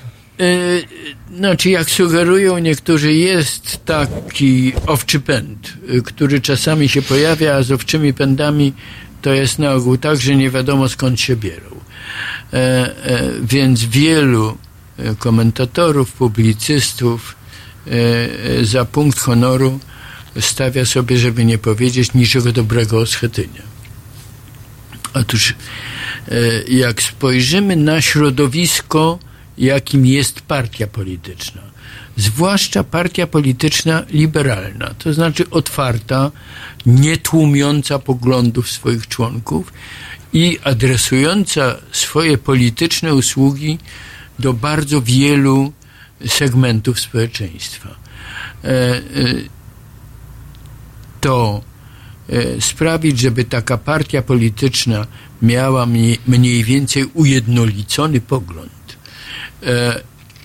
Znaczy, 1.36 1.70
jak 1.70 1.90
sugerują 1.90 2.58
niektórzy, 2.58 3.12
jest 3.12 3.84
taki 3.84 4.72
owczy 4.86 5.20
pęd, 5.20 5.72
y, 5.94 6.02
który 6.02 6.40
czasami 6.40 6.88
się 6.88 7.02
pojawia, 7.02 7.54
a 7.54 7.62
z 7.62 7.72
owczymi 7.72 8.14
pędami 8.14 8.72
to 9.22 9.32
jest 9.32 9.58
na 9.58 9.72
ogół 9.72 9.96
tak, 9.96 10.20
że 10.20 10.36
nie 10.36 10.50
wiadomo 10.50 10.88
skąd 10.88 11.20
się 11.20 11.36
bierą. 11.36 11.70
E, 12.52 12.56
e, 12.56 13.22
Więc 13.42 13.84
wielu 13.84 14.58
komentatorów, 15.18 16.12
publicystów 16.12 17.36
e, 17.86 17.90
e, 18.60 18.64
za 18.64 18.84
punkt 18.84 19.18
honoru 19.18 19.80
stawia 20.40 20.84
sobie, 20.84 21.18
żeby 21.18 21.44
nie 21.44 21.58
powiedzieć 21.58 22.14
niczego 22.14 22.52
dobrego 22.52 22.98
o 22.98 23.06
Schetynie. 23.06 23.62
Otóż, 25.14 25.54
e, 26.28 26.34
jak 26.68 27.02
spojrzymy 27.02 27.76
na 27.76 28.00
środowisko, 28.00 29.18
jakim 29.58 30.06
jest 30.06 30.40
partia 30.40 30.86
polityczna, 30.86 31.62
zwłaszcza 32.16 32.84
partia 32.84 33.26
polityczna 33.26 34.04
liberalna, 34.10 34.94
to 34.98 35.14
znaczy 35.14 35.50
otwarta, 35.50 36.30
nie 36.86 37.16
tłumiąca 37.16 37.98
poglądów 37.98 38.70
swoich 38.70 39.08
członków 39.08 39.72
i 40.32 40.58
adresująca 40.64 41.76
swoje 41.92 42.38
polityczne 42.38 43.14
usługi 43.14 43.78
do 44.38 44.52
bardzo 44.52 45.02
wielu 45.02 45.72
segmentów 46.26 47.00
społeczeństwa. 47.00 47.88
E, 48.64 48.68
e, 48.68 49.00
To 51.20 51.60
e, 52.28 52.60
sprawić, 52.60 53.18
żeby 53.18 53.44
taka 53.44 53.78
partia 53.78 54.22
polityczna 54.22 55.06
miała 55.42 55.86
mniej, 55.86 56.18
mniej 56.26 56.64
więcej 56.64 57.04
ujednolicony 57.14 58.20
pogląd 58.20 58.98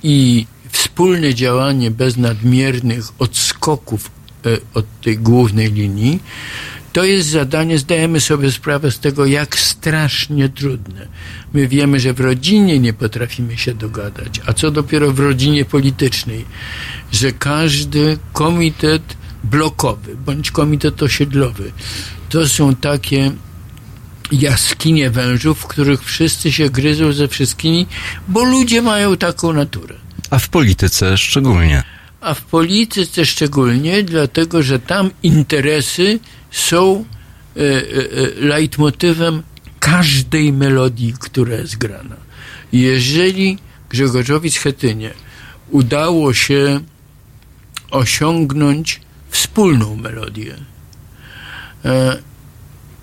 i 0.03 0.45
wspólne 0.71 1.33
działanie 1.33 1.91
bez 1.91 2.17
nadmiernych 2.17 3.05
odskoków 3.19 4.11
od 4.73 4.85
tej 5.01 5.17
głównej 5.17 5.71
linii, 5.71 6.19
to 6.93 7.03
jest 7.03 7.29
zadanie, 7.29 7.77
zdajemy 7.77 8.21
sobie 8.21 8.51
sprawę 8.51 8.91
z 8.91 8.99
tego, 8.99 9.25
jak 9.25 9.59
strasznie 9.59 10.49
trudne. 10.49 11.07
My 11.53 11.67
wiemy, 11.67 11.99
że 11.99 12.13
w 12.13 12.19
rodzinie 12.19 12.79
nie 12.79 12.93
potrafimy 12.93 13.57
się 13.57 13.73
dogadać, 13.73 14.41
a 14.45 14.53
co 14.53 14.71
dopiero 14.71 15.11
w 15.11 15.19
rodzinie 15.19 15.65
politycznej, 15.65 16.45
że 17.11 17.31
każdy 17.31 18.17
komitet 18.33 19.17
blokowy 19.43 20.15
bądź 20.25 20.51
komitet 20.51 21.03
osiedlowy 21.03 21.71
to 22.29 22.47
są 22.47 22.75
takie 22.75 23.31
jaskinie 24.31 25.09
wężów, 25.09 25.59
w 25.59 25.67
których 25.67 26.03
wszyscy 26.03 26.51
się 26.51 26.69
gryzą 26.69 27.13
ze 27.13 27.27
wszystkimi, 27.27 27.87
bo 28.27 28.43
ludzie 28.43 28.81
mają 28.81 29.17
taką 29.17 29.53
naturę. 29.53 29.95
A 30.29 30.39
w 30.39 30.49
polityce 30.49 31.17
szczególnie. 31.17 31.83
A 32.21 32.33
w 32.33 32.41
polityce 32.41 33.25
szczególnie, 33.25 34.03
dlatego 34.03 34.63
że 34.63 34.79
tam 34.79 35.09
interesy 35.23 36.19
są 36.53 37.05
e, 37.55 37.59
e, 37.59 37.61
e, 37.61 38.45
leitmotywem 38.45 39.43
każdej 39.79 40.53
melodii, 40.53 41.13
która 41.19 41.55
jest 41.55 41.77
grana. 41.77 42.15
Jeżeli 42.73 43.57
Grzegorzowi 43.89 44.51
Schetynie 44.51 45.11
udało 45.69 46.33
się 46.33 46.79
osiągnąć 47.91 49.01
wspólną 49.29 49.95
melodię, 49.95 50.55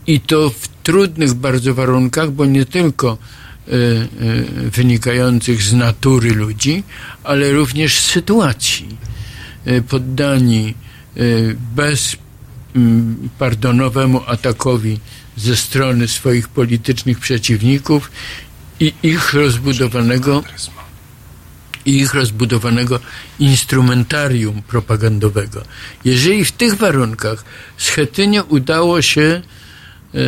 i 0.06 0.20
to 0.20 0.51
w 0.51 0.68
trudnych 0.82 1.35
bardzo 1.35 1.74
warunkach, 1.74 2.31
bo 2.31 2.47
nie 2.47 2.64
tylko 2.64 3.18
wynikających 4.72 5.62
z 5.62 5.72
natury 5.72 6.35
ludzi, 6.35 6.82
ale 7.24 7.52
również 7.52 7.98
z 7.98 8.05
sytuacji. 8.05 8.97
Poddani 9.89 10.74
e, 11.16 11.20
bezpardonowemu 12.74 14.22
atakowi 14.26 15.01
ze 15.36 15.56
strony 15.56 16.09
swoich 16.09 16.48
politycznych 16.48 17.18
przeciwników 17.18 18.10
i 18.80 18.92
ich 19.02 19.32
rozbudowanego 19.32 20.44
i 21.86 21.97
ich 21.97 22.14
rozbudowanego 22.14 23.01
instrumentarium 23.38 24.62
propagandowego. 24.62 25.62
Jeżeli 26.05 26.44
w 26.44 26.52
tych 26.52 26.74
warunkach 26.74 27.44
Schetynie 27.76 28.44
udało 28.44 29.02
się 29.02 29.20
e, 29.20 30.18
e, 30.18 30.20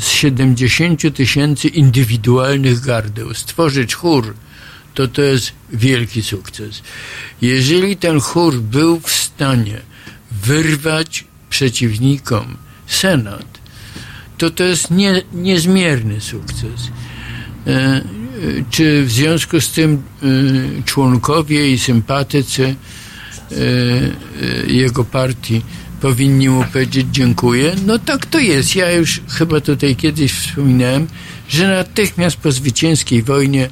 z 0.00 0.08
70 0.08 1.14
tysięcy 1.14 1.68
indywidualnych 1.68 2.80
gardeł 2.80 3.34
stworzyć 3.34 3.94
chór, 3.94 4.34
to 4.94 5.08
to 5.08 5.22
jest 5.22 5.52
wielki 5.72 6.22
sukces. 6.22 6.82
Jeżeli 7.42 7.96
ten 7.96 8.20
chór 8.20 8.60
był 8.60 9.00
w 9.00 9.10
stanie 9.10 9.89
wyrwać 10.42 11.24
przeciwnikom 11.50 12.56
Senat, 12.86 13.60
to 14.38 14.50
to 14.50 14.64
jest 14.64 14.90
nie, 14.90 15.22
niezmierny 15.32 16.20
sukces. 16.20 16.88
E, 17.66 17.70
e, 17.70 18.02
Czy 18.70 19.04
w 19.04 19.10
związku 19.10 19.60
z 19.60 19.70
tym 19.70 20.02
e, 20.22 20.26
członkowie 20.84 21.70
i 21.70 21.78
sympatycy 21.78 22.74
jego 24.66 25.04
partii 25.04 25.62
powinni 26.00 26.48
mu 26.48 26.64
powiedzieć 26.64 27.06
dziękuję? 27.12 27.76
No 27.86 27.98
tak 27.98 28.26
to 28.26 28.38
jest. 28.38 28.76
Ja 28.76 28.92
już 28.92 29.20
chyba 29.28 29.60
tutaj 29.60 29.96
kiedyś 29.96 30.32
wspominałem, 30.32 31.06
że 31.48 31.68
natychmiast 31.68 32.36
po 32.36 32.52
zwycięskiej 32.52 33.22
wojnie 33.22 33.68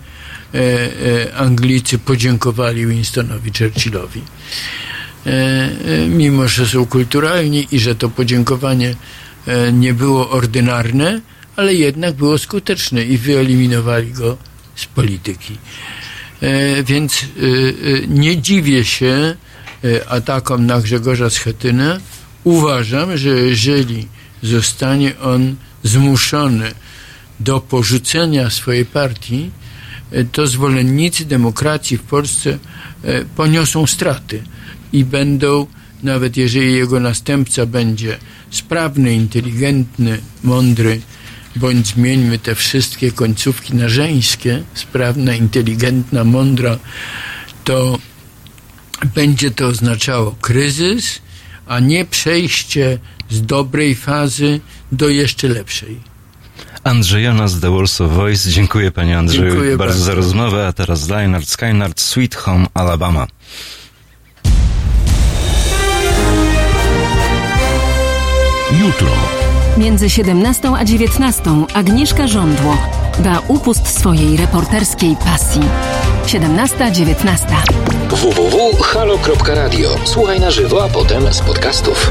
Anglicy 1.36 1.99
podziękowali 1.99 2.86
Winstonowi 2.86 3.51
Churchillowi. 3.59 4.23
E, 5.28 5.30
e, 5.30 6.09
mimo 6.09 6.48
że 6.48 6.66
są 6.66 6.86
kulturalni 6.86 7.68
i 7.70 7.78
że 7.78 7.94
to 7.94 8.09
podziękowanie 8.09 8.94
e, 9.46 9.72
nie 9.72 9.94
było 9.94 10.30
ordynarne, 10.30 11.20
ale 11.56 11.74
jednak 11.74 12.14
było 12.14 12.38
skuteczne 12.38 13.05
i 13.05 13.18
wyeliminowali 13.18 14.12
go 14.12 14.36
z 14.76 14.86
polityki. 14.86 15.59
Więc 16.84 17.24
nie 18.09 18.42
dziwię 18.42 18.84
się 18.84 19.36
atakom 20.09 20.66
na 20.66 20.80
Grzegorza 20.80 21.30
Schetynę. 21.30 22.00
Uważam, 22.44 23.16
że 23.16 23.28
jeżeli 23.28 24.09
zostanie 24.42 25.18
on 25.18 25.56
zmuszony 25.82 26.72
do 27.40 27.60
porzucenia 27.60 28.50
swojej 28.50 28.84
partii, 28.84 29.50
to 30.32 30.46
zwolennicy 30.46 31.24
demokracji 31.24 31.98
w 31.98 32.02
Polsce 32.02 32.59
poniosą 33.36 33.86
straty 33.86 34.42
i 34.93 35.05
będą, 35.05 35.66
nawet 36.02 36.36
jeżeli 36.36 36.74
jego 36.74 37.01
następca 37.01 37.66
będzie 37.66 38.19
sprawny, 38.51 39.15
inteligentny, 39.15 40.20
mądry, 40.44 41.01
bądź 41.56 41.86
zmieńmy 41.86 42.39
te 42.39 42.55
wszystkie 42.55 43.12
końcówki 43.12 43.74
na 43.74 43.89
żeńskie, 43.89 44.62
sprawna, 44.74 45.35
inteligentna, 45.35 46.24
mądra, 46.24 46.78
to 47.65 47.98
będzie 49.15 49.51
to 49.51 49.66
oznaczało 49.66 50.36
kryzys, 50.40 51.20
a 51.66 51.81
nie 51.81 52.05
przejście 52.05 52.98
z 53.31 53.43
dobrej 53.43 53.94
fazy 53.94 54.60
do 54.93 55.09
jeszcze 55.09 55.48
lepszej. 55.48 56.01
Andrzej 56.85 57.24
Jonas, 57.24 57.60
The 57.60 57.70
Warsaw 57.70 58.12
Voice. 58.12 58.51
Dziękuję 58.51 58.90
panie 58.90 59.19
Andrzeju 59.19 59.51
Dziękuję 59.51 59.77
bardzo, 59.77 59.94
bardzo. 59.94 60.05
za 60.05 60.15
rozmowę, 60.15 60.66
a 60.66 60.73
teraz 60.73 61.09
Leinart 61.09 61.48
Skynard, 61.48 62.01
Sweet 62.01 62.35
Home 62.35 62.66
Alabama. 62.74 63.27
Jutro. 68.73 69.09
Między 69.77 70.11
17 70.11 70.73
a 70.77 70.85
19 70.85 71.43
Agnieszka 71.74 72.27
Żądło 72.27 72.77
da 73.19 73.43
upust 73.49 73.99
swojej 73.99 74.36
reporterskiej 74.36 75.16
pasji. 75.16 75.62
17-19. 76.27 77.39
www.halo.radio. 78.11 79.89
Słuchaj 80.05 80.40
na 80.40 80.51
żywo, 80.51 80.85
a 80.85 80.89
potem 80.89 81.32
z 81.32 81.40
podcastów. 81.40 82.11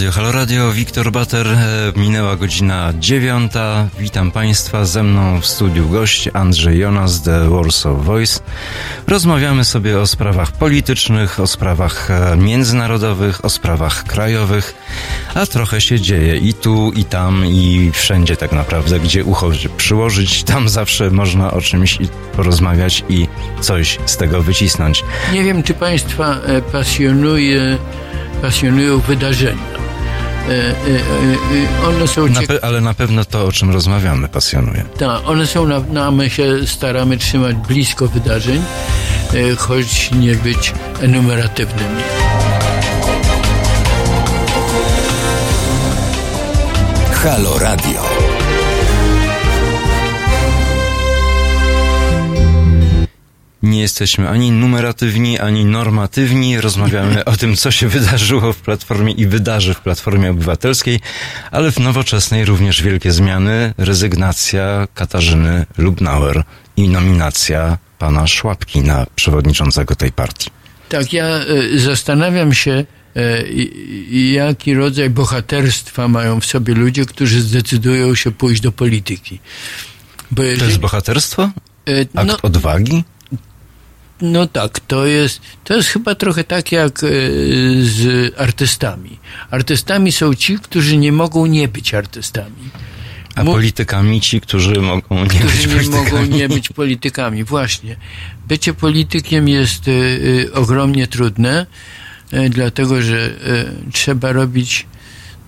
Radio, 0.00 0.12
Halo 0.12 0.32
Radio, 0.32 0.72
Wiktor 0.72 1.12
Bater, 1.12 1.46
e, 1.46 1.92
minęła 1.96 2.36
godzina 2.36 2.92
dziewiąta. 2.98 3.88
Witam 3.98 4.30
Państwa, 4.30 4.84
ze 4.84 5.02
mną 5.02 5.40
w 5.40 5.46
studiu 5.46 5.88
gość 5.88 6.28
Andrzej 6.32 6.78
Jonas, 6.78 7.22
The 7.22 7.50
Warsaw 7.50 8.04
Voice. 8.04 8.40
Rozmawiamy 9.06 9.64
sobie 9.64 10.00
o 10.00 10.06
sprawach 10.06 10.52
politycznych, 10.52 11.40
o 11.40 11.46
sprawach 11.46 12.10
e, 12.10 12.36
międzynarodowych, 12.36 13.44
o 13.44 13.50
sprawach 13.50 14.04
krajowych, 14.04 14.74
a 15.34 15.46
trochę 15.46 15.80
się 15.80 16.00
dzieje 16.00 16.36
i 16.36 16.54
tu, 16.54 16.92
i 16.96 17.04
tam, 17.04 17.46
i 17.46 17.90
wszędzie 17.94 18.36
tak 18.36 18.52
naprawdę, 18.52 19.00
gdzie 19.00 19.24
ucho 19.24 19.50
przyłożyć, 19.76 20.44
tam 20.44 20.68
zawsze 20.68 21.10
można 21.10 21.50
o 21.50 21.60
czymś 21.60 21.98
porozmawiać 22.36 23.04
i 23.08 23.26
coś 23.60 23.98
z 24.06 24.16
tego 24.16 24.42
wycisnąć. 24.42 25.04
Nie 25.32 25.44
wiem, 25.44 25.62
czy 25.62 25.74
Państwa 25.74 26.36
e, 26.36 26.62
pasjonuje, 26.62 27.78
pasjonują 28.42 29.00
wydarzenia. 29.00 29.89
E, 30.48 30.52
e, 30.52 30.64
e, 31.82 31.86
One 31.88 32.08
są 32.08 32.28
Na 32.28 32.40
pe- 32.40 32.58
ale 32.62 32.80
na 32.80 32.94
pewno 32.94 33.24
to, 33.24 33.44
o 33.46 33.52
czym 33.52 33.70
rozmawiamy, 33.70 34.28
pasjonuje. 34.28 34.84
Tak, 34.98 35.28
one 35.28 35.46
są 35.46 35.66
na, 35.66 35.80
na 35.80 36.10
my 36.10 36.30
się 36.30 36.66
staramy 36.66 37.16
trzymać 37.16 37.56
blisko 37.56 38.08
wydarzeń, 38.08 38.62
choć 39.58 40.10
nie 40.10 40.34
być 40.34 40.72
enumeratywnymi. 41.02 42.02
Halo 47.22 47.58
Radio. 47.58 48.29
Nie 53.62 53.80
jesteśmy 53.80 54.28
ani 54.28 54.52
numeratywni, 54.52 55.38
ani 55.38 55.64
normatywni. 55.64 56.60
Rozmawiamy 56.60 57.24
o 57.24 57.36
tym, 57.36 57.56
co 57.56 57.70
się 57.70 57.88
wydarzyło 57.88 58.52
w 58.52 58.56
Platformie 58.56 59.12
i 59.12 59.26
wydarzy 59.26 59.74
w 59.74 59.80
Platformie 59.80 60.30
Obywatelskiej, 60.30 61.00
ale 61.50 61.72
w 61.72 61.78
nowoczesnej 61.78 62.44
również 62.44 62.82
wielkie 62.82 63.12
zmiany. 63.12 63.74
Rezygnacja 63.78 64.88
Katarzyny 64.94 65.66
Lubnauer 65.78 66.42
i 66.76 66.88
nominacja 66.88 67.78
pana 67.98 68.26
Szłapki 68.26 68.80
na 68.80 69.06
przewodniczącego 69.14 69.96
tej 69.96 70.12
partii. 70.12 70.50
Tak, 70.88 71.12
ja 71.12 71.26
e, 71.26 71.78
zastanawiam 71.78 72.54
się, 72.54 72.84
e, 73.16 73.42
jaki 74.12 74.74
rodzaj 74.74 75.10
bohaterstwa 75.10 76.08
mają 76.08 76.40
w 76.40 76.46
sobie 76.46 76.74
ludzie, 76.74 77.06
którzy 77.06 77.40
zdecydują 77.42 78.14
się 78.14 78.30
pójść 78.30 78.60
do 78.62 78.72
polityki. 78.72 79.40
Bo 80.30 80.42
To 80.42 80.48
jeżeli, 80.48 80.66
jest 80.68 80.80
bohaterstwo? 80.80 81.42
e, 81.88 82.00
Akt 82.14 82.28
no, 82.28 82.38
odwagi? 82.42 83.04
No 84.22 84.46
tak, 84.46 84.80
to 84.80 85.06
jest, 85.06 85.40
to 85.64 85.74
jest 85.76 85.88
chyba 85.88 86.14
trochę 86.14 86.44
tak 86.44 86.72
jak 86.72 87.04
e, 87.04 87.06
z 87.82 88.32
artystami. 88.40 89.18
Artystami 89.50 90.12
są 90.12 90.34
ci, 90.34 90.58
którzy 90.58 90.96
nie 90.96 91.12
mogą 91.12 91.46
nie 91.46 91.68
być 91.68 91.94
artystami. 91.94 92.70
A 93.34 93.44
Mu- 93.44 93.52
politykami 93.52 94.20
ci, 94.20 94.40
którzy 94.40 94.80
mogą 94.80 95.24
nie 95.24 95.26
być 95.26 95.38
którzy 95.38 95.68
nie 95.68 95.74
politykami. 95.74 96.10
mogą 96.20 96.36
nie 96.36 96.48
być 96.48 96.68
politykami. 96.68 97.44
Właśnie. 97.44 97.96
Bycie 98.48 98.74
politykiem 98.74 99.48
jest 99.48 99.88
y, 99.88 99.90
y, 99.90 100.52
ogromnie 100.54 101.06
trudne, 101.06 101.66
y, 102.32 102.50
dlatego 102.50 103.02
że 103.02 103.30
trzeba 103.92 104.32
robić. 104.32 104.86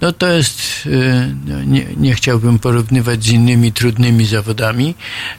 No 0.02 0.12
to 0.12 0.28
jest, 0.28 0.60
y, 0.86 1.34
no, 1.46 1.64
nie, 1.64 1.86
nie 1.96 2.14
chciałbym 2.14 2.58
porównywać 2.58 3.24
z 3.24 3.28
innymi 3.28 3.72
trudnymi 3.72 4.26
zawodami, 4.26 4.94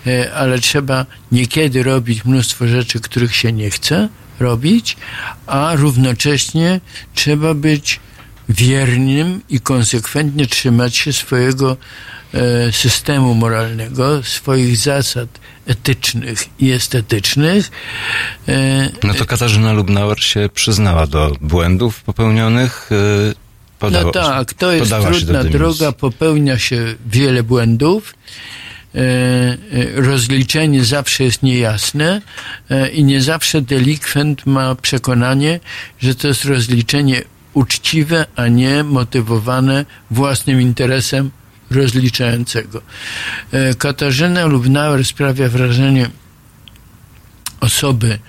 y, 0.08 0.34
ale 0.34 0.60
trzeba 0.60 1.06
niekiedy 1.32 1.84
robić 1.84 2.26
mnóstwo 2.26 2.68
rzeczy, 2.68 3.00
których 3.00 3.36
się 3.36 3.52
nie 3.52 3.70
chce 3.70 4.10
robić, 4.40 4.98
a 5.48 5.76
równocześnie 5.76 6.82
trzeba 7.16 7.54
być 7.54 8.00
wiernym 8.50 9.42
i 9.50 9.60
konsekwentnie 9.60 10.48
trzymać 10.48 10.96
się 10.96 11.14
swojego 11.14 11.78
e, 12.34 12.72
systemu 12.72 13.36
moralnego, 13.36 14.24
swoich 14.24 14.78
zasad 14.78 15.30
etycznych 15.68 16.40
i 16.60 16.72
estetycznych. 16.72 17.72
E, 18.48 18.90
No 19.04 19.14
to 19.14 19.26
Katarzyna 19.26 19.74
Lubnauer 19.74 20.24
się 20.24 20.50
przyznała 20.54 21.08
do 21.08 21.36
błędów 21.42 22.04
popełnionych. 22.04 22.90
No 23.90 24.12
tak, 24.12 24.54
to 24.54 24.72
jest 24.72 24.94
trudna 25.06 25.44
droga, 25.44 25.92
popełnia 25.92 26.58
się 26.58 26.96
wiele 27.06 27.44
błędów. 27.44 28.14
E, 28.96 29.00
e, 29.00 30.02
rozliczenie 30.02 30.84
zawsze 30.86 31.24
jest 31.24 31.44
niejasne 31.44 32.22
e, 32.70 32.90
i 32.90 33.04
nie 33.04 33.22
zawsze 33.22 33.62
delikwent 33.62 34.46
ma 34.46 34.76
przekonanie, 34.76 35.60
że 36.00 36.16
to 36.16 36.28
jest 36.28 36.46
rozliczenie 36.46 37.22
uczciwe, 37.54 38.26
a 38.36 38.48
nie 38.48 38.84
motywowane 38.84 39.86
własnym 40.12 40.62
interesem 40.62 41.32
rozliczającego. 41.72 42.82
Katarzyna 43.78 44.46
Lubnauer 44.46 45.06
sprawia 45.06 45.50
wrażenie 45.50 46.10
osoby 47.60 48.20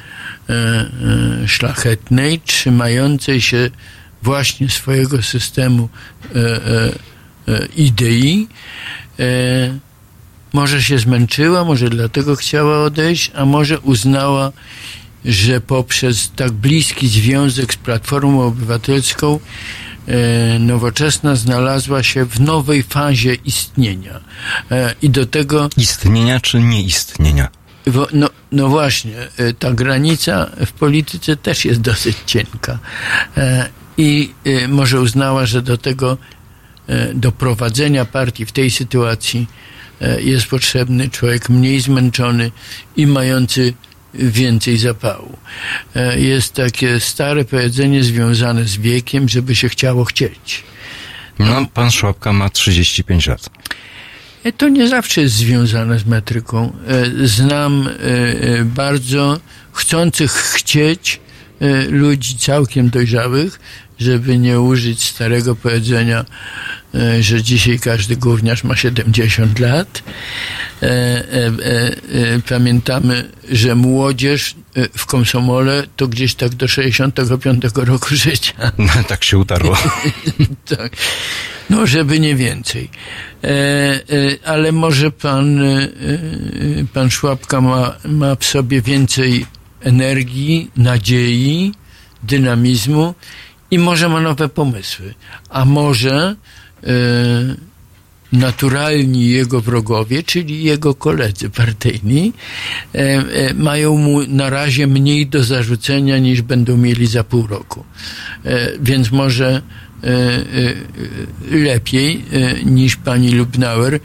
szlachetnej, 1.47 2.41
trzymającej 2.41 3.41
się 3.41 3.71
właśnie 4.25 4.69
swojego 4.69 5.23
systemu 5.23 5.89
e, 5.89 6.39
e, 6.39 6.93
e, 7.49 7.67
idei. 7.77 8.49
E, 9.19 9.25
może 10.53 10.83
się 10.83 10.99
zmęczyła, 10.99 11.65
może 11.65 11.91
dlatego 11.91 12.37
chciała 12.37 12.85
odejść, 12.85 13.31
a 13.35 13.45
może 13.45 13.81
uznała, 13.81 14.53
że 15.25 15.61
poprzez 15.61 16.31
tak 16.37 16.53
bliski 16.53 17.09
związek 17.09 17.73
z 17.73 17.77
Platformą 17.77 18.43
Obywatelską 18.43 19.41
e, 20.09 20.59
nowoczesna 20.59 21.37
znalazła 21.37 22.03
się 22.03 22.25
w 22.25 22.41
nowej 22.41 22.83
fazie 22.83 23.35
istnienia. 23.35 24.21
E, 24.71 24.95
I 25.03 25.11
do 25.11 25.27
tego 25.27 25.69
Istnienia 25.77 26.41
czy 26.41 26.61
nieistnienia? 26.61 27.49
No, 28.13 28.31
no 28.53 28.69
właśnie, 28.69 29.15
ta 29.59 29.73
granica 29.73 30.51
w 30.67 30.73
polityce 30.73 31.37
też 31.37 31.65
jest 31.65 31.81
dosyć 31.81 32.17
cienka. 32.27 32.79
I 33.99 34.31
e, 34.45 34.69
może 34.69 35.01
uznała, 35.01 35.47
że 35.47 35.63
do 35.63 35.79
tego, 35.79 36.19
e, 36.87 37.15
do 37.15 37.33
prowadzenia 37.33 38.05
partii 38.05 38.47
w 38.47 38.53
tej 38.53 38.71
sytuacji 38.71 39.47
e, 40.01 40.23
jest 40.23 40.47
potrzebny 40.47 41.11
człowiek 41.11 41.49
mniej 41.49 41.81
zmęczony 41.81 42.51
i 42.97 43.07
mający 43.07 43.75
więcej 44.15 44.79
zapału. 44.79 45.39
Jest 46.17 46.53
takie 46.53 47.01
stare 47.01 47.45
powiedzenie 47.45 48.05
związane 48.05 48.65
z 48.65 48.77
wiekiem, 48.77 49.29
żeby 49.29 49.55
się 49.55 49.69
chciało 49.69 50.05
chcieć. 50.05 50.65
No, 51.39 51.67
pan 51.75 51.91
Szłapka 51.91 52.33
ma 52.33 52.51
35 52.51 53.27
lat. 53.27 53.51
To 54.57 54.69
nie 54.69 54.89
zawsze 54.89 55.21
jest 55.21 55.35
związane 55.35 55.99
z 55.99 56.07
metryką. 56.07 56.73
Znam 57.25 57.89
bardzo 58.65 59.41
chcących 59.73 60.33
chcieć 60.33 61.21
ludzi 61.91 62.39
całkiem 62.39 62.91
dojrzałych, 62.91 63.61
żeby 63.99 64.39
nie 64.39 64.61
użyć 64.61 65.09
starego 65.09 65.57
powiedzenia, 65.57 66.25
e, 66.95 67.23
że 67.23 67.43
dzisiaj 67.43 67.79
każdy 67.79 68.17
gówniarz 68.17 68.65
ma 68.65 68.77
70 68.77 69.59
lat. 69.59 70.03
E, 70.83 70.87
e, 70.87 71.47
e, 71.47 71.53
e, 72.35 72.41
Pamiętamy, 72.49 73.29
że 73.51 73.75
młodzież 73.75 74.55
e, 74.77 74.89
w 74.99 75.07
komsomole 75.07 75.87
to 75.97 76.09
gdzieś 76.09 76.35
tak 76.35 76.55
do 76.55 76.69
65 76.69 77.63
roku 77.77 78.09
życia. 78.25 78.53
tak 79.09 79.25
się 79.25 79.39
utarło. 79.39 79.77
tak. 80.77 80.93
No, 81.71 81.87
żeby 81.87 82.21
nie 82.21 82.35
więcej. 82.35 82.91
E, 83.45 83.49
e, 83.49 84.01
ale 84.45 84.73
może 84.73 85.11
pan, 85.11 85.63
e, 85.63 85.83
e, 85.83 85.89
pan 86.93 87.11
Szłapka 87.11 87.61
ma, 87.61 87.97
ma 88.05 88.35
w 88.35 88.45
sobie 88.45 88.83
więcej 88.83 89.47
energii, 89.85 90.71
nadziei, 90.77 91.73
dynamizmu 92.23 93.15
i 93.71 93.79
może 93.79 94.09
ma 94.09 94.21
nowe 94.21 94.49
pomysły. 94.49 95.15
A 95.51 95.65
może 95.65 96.37
e, 96.83 96.87
naturalni 98.33 99.31
jego 99.31 99.61
wrogowie, 99.61 100.23
czyli 100.23 100.65
jego 100.65 100.95
koledzy 100.95 101.51
partyjni, 101.51 102.33
e, 102.95 102.99
e, 102.99 103.55
mają 103.55 103.97
mu 103.97 104.27
na 104.29 104.51
razie 104.51 104.87
mniej 104.87 105.27
do 105.27 105.45
zarzucenia 105.45 106.19
niż 106.19 106.43
będą 106.43 106.77
mieli 106.77 107.07
za 107.07 107.25
pół 107.25 107.47
roku. 107.47 107.85
E, 108.45 108.71
więc 108.81 109.11
może 109.11 109.63
e, 110.05 110.09
e, 110.09 110.43
lepiej 111.51 112.25
niż 112.65 112.97
pani 112.97 113.31
Lubnauer, 113.31 114.01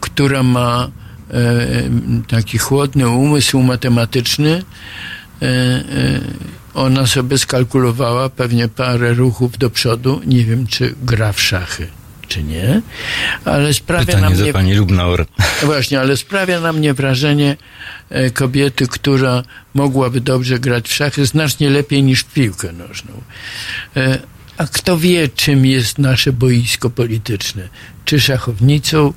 która 0.00 0.42
ma 0.42 0.90
taki 2.28 2.58
chłodny 2.58 3.08
umysł 3.08 3.62
matematyczny. 3.62 4.62
E, 5.44 5.46
e, 5.46 6.20
ona 6.74 7.06
sobie 7.06 7.38
skalkulowała 7.38 8.28
pewnie 8.28 8.68
parę 8.68 9.14
ruchów 9.14 9.58
do 9.58 9.70
przodu. 9.70 10.20
Nie 10.26 10.44
wiem, 10.44 10.66
czy 10.66 10.94
gra 11.02 11.32
w 11.32 11.40
szachy, 11.40 11.86
czy 12.28 12.42
nie, 12.42 12.82
ale 13.44 13.74
sprawia 13.74 14.20
na 14.20 14.28
Pytanie 14.28 14.34
mnie... 14.34 14.46
do 14.46 14.52
pani 14.52 14.74
Lubnauer. 14.74 15.26
No 15.38 15.44
Właśnie, 15.66 16.00
ale 16.00 16.16
sprawia 16.16 16.60
na 16.60 16.72
mnie 16.72 16.94
wrażenie 16.94 17.56
e, 18.10 18.30
kobiety, 18.30 18.86
która 18.86 19.42
mogłaby 19.74 20.20
dobrze 20.20 20.58
grać 20.58 20.88
w 20.88 20.92
szachy 20.92 21.26
znacznie 21.26 21.70
lepiej 21.70 22.02
niż 22.02 22.20
w 22.20 22.32
piłkę 22.32 22.72
nożną. 22.72 23.12
A 24.58 24.66
kto 24.66 24.98
wie, 24.98 25.28
czym 25.28 25.66
jest 25.66 25.98
nasze 25.98 26.32
boisko 26.32 26.90
polityczne? 26.90 27.68
Czy 28.04 28.20
szachownicą, 28.20 29.12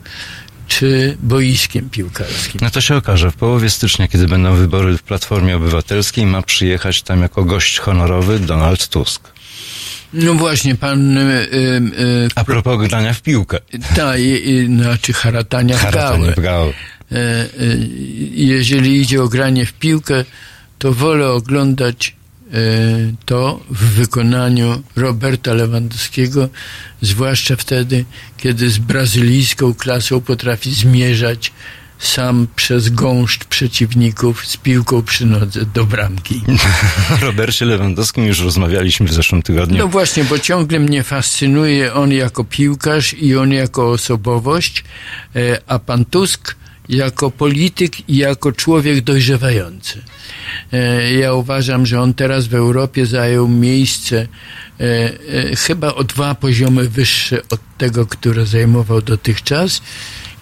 czy 0.68 1.18
boiskiem 1.23 1.89
piłkarskim? 1.89 2.61
No 2.64 2.69
to 2.69 2.81
się 2.81 2.95
okaże. 2.95 3.31
W 3.31 3.35
połowie 3.35 3.69
stycznia, 3.69 4.07
kiedy 4.07 4.27
będą 4.27 4.56
wybory 4.56 4.98
w 4.98 5.03
Platformie 5.03 5.56
Obywatelskiej, 5.56 6.26
ma 6.26 6.41
przyjechać 6.41 7.02
tam 7.02 7.22
jako 7.22 7.44
gość 7.44 7.80
honorowy 7.80 8.39
Donald 8.39 8.88
Tusk. 8.88 9.31
No 10.14 10.34
właśnie, 10.34 10.76
pan... 10.76 11.18
Y, 11.18 11.22
y, 11.53 12.27
A 12.35 12.44
propos 12.44 12.88
grania 12.88 13.14
w 13.14 13.22
piłkę. 13.22 13.57
Ta, 13.95 14.18
i, 14.18 14.49
i, 14.49 14.65
znaczy 14.65 15.14
haratania 15.14 15.77
w 15.77 15.81
Haratanie 15.81 16.23
gałę. 16.23 16.34
w 16.35 16.39
gałę. 16.39 16.73
E, 17.11 17.15
e, 17.15 17.48
jeżeli 18.31 19.02
idzie 19.02 19.23
o 19.23 19.27
granie 19.27 19.65
w 19.65 19.73
piłkę, 19.73 20.26
to 20.80 20.94
wolę 20.94 21.31
oglądać 21.31 22.15
to 23.25 23.59
w 23.69 23.83
wykonaniu 23.83 24.83
Roberta 24.95 25.53
Lewandowskiego, 25.53 26.49
zwłaszcza 27.01 27.55
wtedy, 27.55 28.05
kiedy 28.37 28.69
z 28.69 28.77
brazylijską 28.77 29.73
klasą 29.73 30.21
potrafi 30.21 30.73
zmierzać 30.73 31.51
sam 31.99 32.47
przez 32.55 32.89
gąszcz 32.89 33.45
przeciwników 33.45 34.47
z 34.47 34.57
piłką 34.57 35.01
przy 35.01 35.25
nodze 35.25 35.65
do 35.65 35.85
bramki. 35.85 36.41
O 37.13 37.17
Robercie 37.25 37.65
Lewandowskim 37.65 38.25
już 38.25 38.39
rozmawialiśmy 38.39 39.07
w 39.07 39.13
zeszłym 39.13 39.41
tygodniu. 39.41 39.77
No 39.77 39.87
właśnie, 39.87 40.23
bo 40.23 40.39
ciągle 40.39 40.79
mnie 40.79 41.03
fascynuje 41.03 41.93
on 41.93 42.11
jako 42.11 42.43
piłkarz 42.43 43.13
i 43.13 43.35
on 43.35 43.51
jako 43.51 43.91
osobowość, 43.91 44.83
e, 45.35 45.61
a 45.67 45.79
pan 45.79 46.05
Tusk 46.05 46.55
jako 46.89 47.31
polityk 47.31 48.09
i 48.09 48.18
jako 48.18 48.51
człowiek 48.51 49.01
dojrzewający. 49.01 50.01
E, 50.73 51.14
Ja 51.14 51.34
uważam, 51.34 51.85
że 51.85 52.01
on 52.01 52.14
teraz 52.14 52.47
w 52.47 52.53
Europie 52.55 53.05
zajął 53.05 53.47
miejsce 53.47 54.27
e, 54.80 54.84
e, 54.84 55.55
chyba 55.55 55.93
o 55.95 56.03
dwa 56.03 56.35
poziomy 56.35 56.89
wyższe 56.89 57.41
od 57.49 57.61
tego, 57.77 58.05
które 58.05 58.45
zajmował 58.45 59.01
dotychczas 59.01 59.81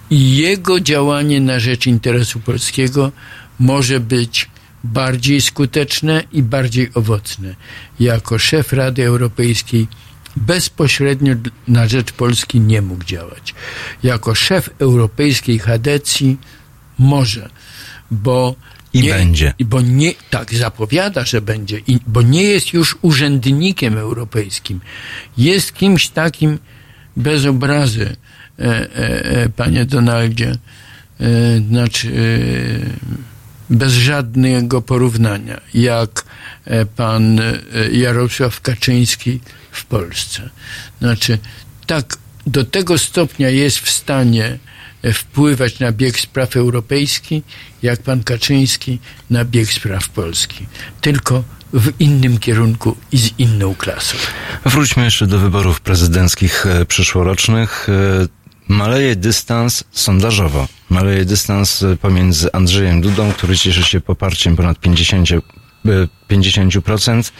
i 0.09 0.37
jego 0.37 0.79
działanie 0.79 1.41
na 1.41 1.59
rzecz 1.59 1.87
interesu 1.87 2.39
polskiego 2.39 3.11
może 3.59 3.99
być 3.99 4.49
bardziej 4.83 5.41
skuteczne 5.41 6.23
i 6.31 6.43
bardziej 6.43 6.89
owocne. 6.93 7.55
Jako 7.99 8.39
szef 8.39 8.73
Rady 8.73 9.05
Europejskiej 9.05 9.87
bezpośrednio 10.35 11.35
na 11.67 11.87
rzecz 11.87 12.11
Polski 12.11 12.59
nie 12.59 12.81
mógł 12.81 13.03
działać. 13.03 13.55
Jako 14.03 14.35
szef 14.35 14.69
europejskiej 14.79 15.59
chadecji 15.59 16.37
może, 16.99 17.49
bo 18.11 18.55
I 18.93 19.01
nie, 19.01 19.09
będzie. 19.09 19.53
Bo 19.65 19.81
nie, 19.81 20.13
tak, 20.29 20.53
zapowiada, 20.53 21.25
że 21.25 21.41
będzie, 21.41 21.79
i, 21.87 21.99
bo 22.07 22.21
nie 22.21 22.43
jest 22.43 22.73
już 22.73 22.97
urzędnikiem 23.01 23.97
europejskim. 23.97 24.79
Jest 25.37 25.73
kimś 25.73 26.09
takim 26.09 26.59
bez 27.17 27.45
obrazy, 27.45 28.15
e, 28.59 28.63
e, 28.63 29.25
e, 29.25 29.49
panie 29.49 29.85
Donaldzie, 29.85 30.51
e, 31.19 31.57
znaczy 31.69 32.07
e, 32.07 33.34
bez 33.69 33.93
żadnego 33.93 34.81
porównania, 34.81 35.61
jak 35.73 36.25
e, 36.65 36.85
pan 36.85 37.39
e, 37.39 37.53
Jarosław 37.91 38.61
Kaczyński 38.61 39.39
w 39.71 39.85
Polsce. 39.85 40.49
Znaczy, 40.99 41.37
tak 41.85 42.17
do 42.47 42.63
tego 42.63 42.97
stopnia 42.97 43.49
jest 43.49 43.79
w 43.79 43.89
stanie 43.89 44.59
e, 45.01 45.13
wpływać 45.13 45.79
na 45.79 45.91
bieg 45.91 46.19
spraw 46.19 46.55
europejski, 46.55 47.43
jak 47.83 48.03
pan 48.03 48.23
Kaczyński 48.23 48.99
na 49.29 49.45
bieg 49.45 49.73
spraw 49.73 50.09
Polski. 50.09 50.65
Tylko 51.01 51.43
w 51.73 51.91
innym 51.99 52.37
kierunku 52.37 52.97
i 53.11 53.17
z 53.17 53.29
inną 53.37 53.75
klasą. 53.75 54.17
Wróćmy 54.65 55.03
jeszcze 55.03 55.27
do 55.27 55.39
wyborów 55.39 55.81
prezydenckich 55.81 56.65
przyszłorocznych. 56.87 57.87
E, 58.69 58.73
Maleje 58.73 59.15
dystans 59.15 59.83
sondażowo. 59.91 60.67
Maleje 60.89 61.25
dystans 61.25 61.83
e, 61.83 61.95
pomiędzy 61.95 62.53
Andrzejem 62.53 63.01
Dudą, 63.01 63.31
który 63.31 63.57
cieszy 63.57 63.83
się 63.83 64.01
poparciem 64.01 64.55
ponad 64.55 64.79
50, 64.79 65.31
e, 65.31 65.37
50%, 66.29 67.31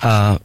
a 0.00 0.34
e, 0.34 0.38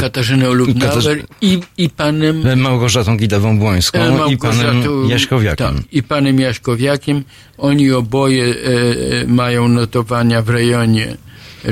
Katarzyną 0.00 0.52
Lubnauer 0.52 0.92
Katarz- 0.94 1.24
i, 1.40 1.60
i 1.78 1.90
panem 1.90 2.46
e, 2.46 2.56
Małgorzatą 2.56 3.16
Gidawą-Błońską 3.16 3.98
E, 3.98 4.32
i 4.32 4.38
panem 4.38 4.82
Małgorzatą- 4.82 5.08
Jaśkowiakiem. 5.10 5.74
Tak, 5.76 5.84
i 5.92 6.02
panem 6.02 6.40
Jaśkowiakiem. 6.40 7.24
Oni 7.58 7.90
oboje 7.92 8.44
e, 8.44 8.48
e, 9.22 9.26
mają 9.26 9.68
notowania 9.68 10.42
w 10.42 10.48
rejonie 10.48 11.16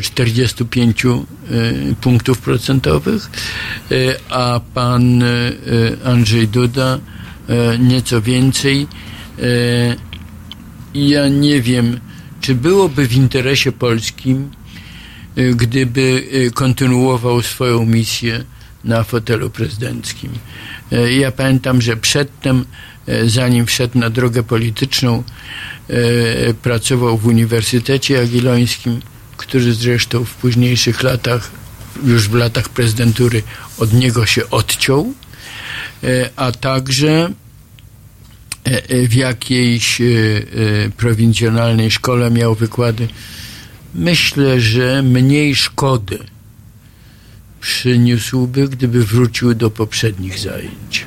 45 0.03 1.05
e, 1.07 1.09
punktów 2.01 2.39
procentowych, 2.39 3.31
e, 3.91 3.95
a 4.31 4.61
pan 4.75 5.23
e, 5.23 5.27
Andrzej 6.05 6.49
Duda 6.49 6.95
e, 6.99 7.22
nieco 7.79 8.23
więcej. 8.23 8.87
E, 9.39 9.43
I 10.95 11.09
ja 11.09 11.29
nie 11.29 11.63
wiem, 11.63 12.01
czy 12.41 12.55
byłoby 12.55 13.09
w 13.09 13.13
interesie 13.17 13.73
polskim, 13.73 14.51
e, 15.37 15.43
gdyby 15.55 16.25
e, 16.47 16.51
kontynuował 16.51 17.43
swoją 17.43 17.87
misję 17.87 18.45
na 18.85 19.05
fotelu 19.05 19.51
prezydenckim. 19.51 20.31
E, 20.93 21.13
Ja 21.13 21.33
pamiętam, 21.33 21.83
że 21.83 21.97
przedtem, 21.97 22.65
e, 23.07 23.29
zanim 23.29 23.67
wszedł 23.67 23.99
na 23.99 24.11
drogę 24.11 24.43
polityczną, 24.43 25.23
e, 25.89 26.55
pracował 26.55 27.19
w 27.19 27.27
Uniwersytecie 27.27 28.15
Jagiellońskim, 28.15 29.01
który 29.37 29.73
zresztą 29.75 30.25
w 30.25 30.35
późniejszych 30.35 31.03
latach, 31.03 31.51
już 32.05 32.29
w 32.29 32.35
latach 32.35 32.69
prezydentury, 32.69 33.43
od 33.79 33.93
niego 33.93 34.27
się 34.27 34.51
odciął, 34.51 35.07
e, 35.07 35.22
a 36.37 36.53
także 36.53 37.31
e, 38.67 38.89
e, 38.89 39.09
w 39.09 39.15
jakiejś 39.15 40.01
e, 40.01 40.05
e, 40.05 40.91
prowincjonalnej 40.97 41.91
szkole 41.91 42.31
miał 42.31 42.55
wykłady. 42.55 43.09
Myślę, 43.95 44.61
że 44.61 45.03
mniej 45.03 45.55
szkody 45.55 46.19
przyniósłby, 47.61 48.69
gdyby 48.69 49.05
wrócił 49.05 49.55
do 49.55 49.71
poprzednich 49.71 50.39
zajęć. 50.39 51.07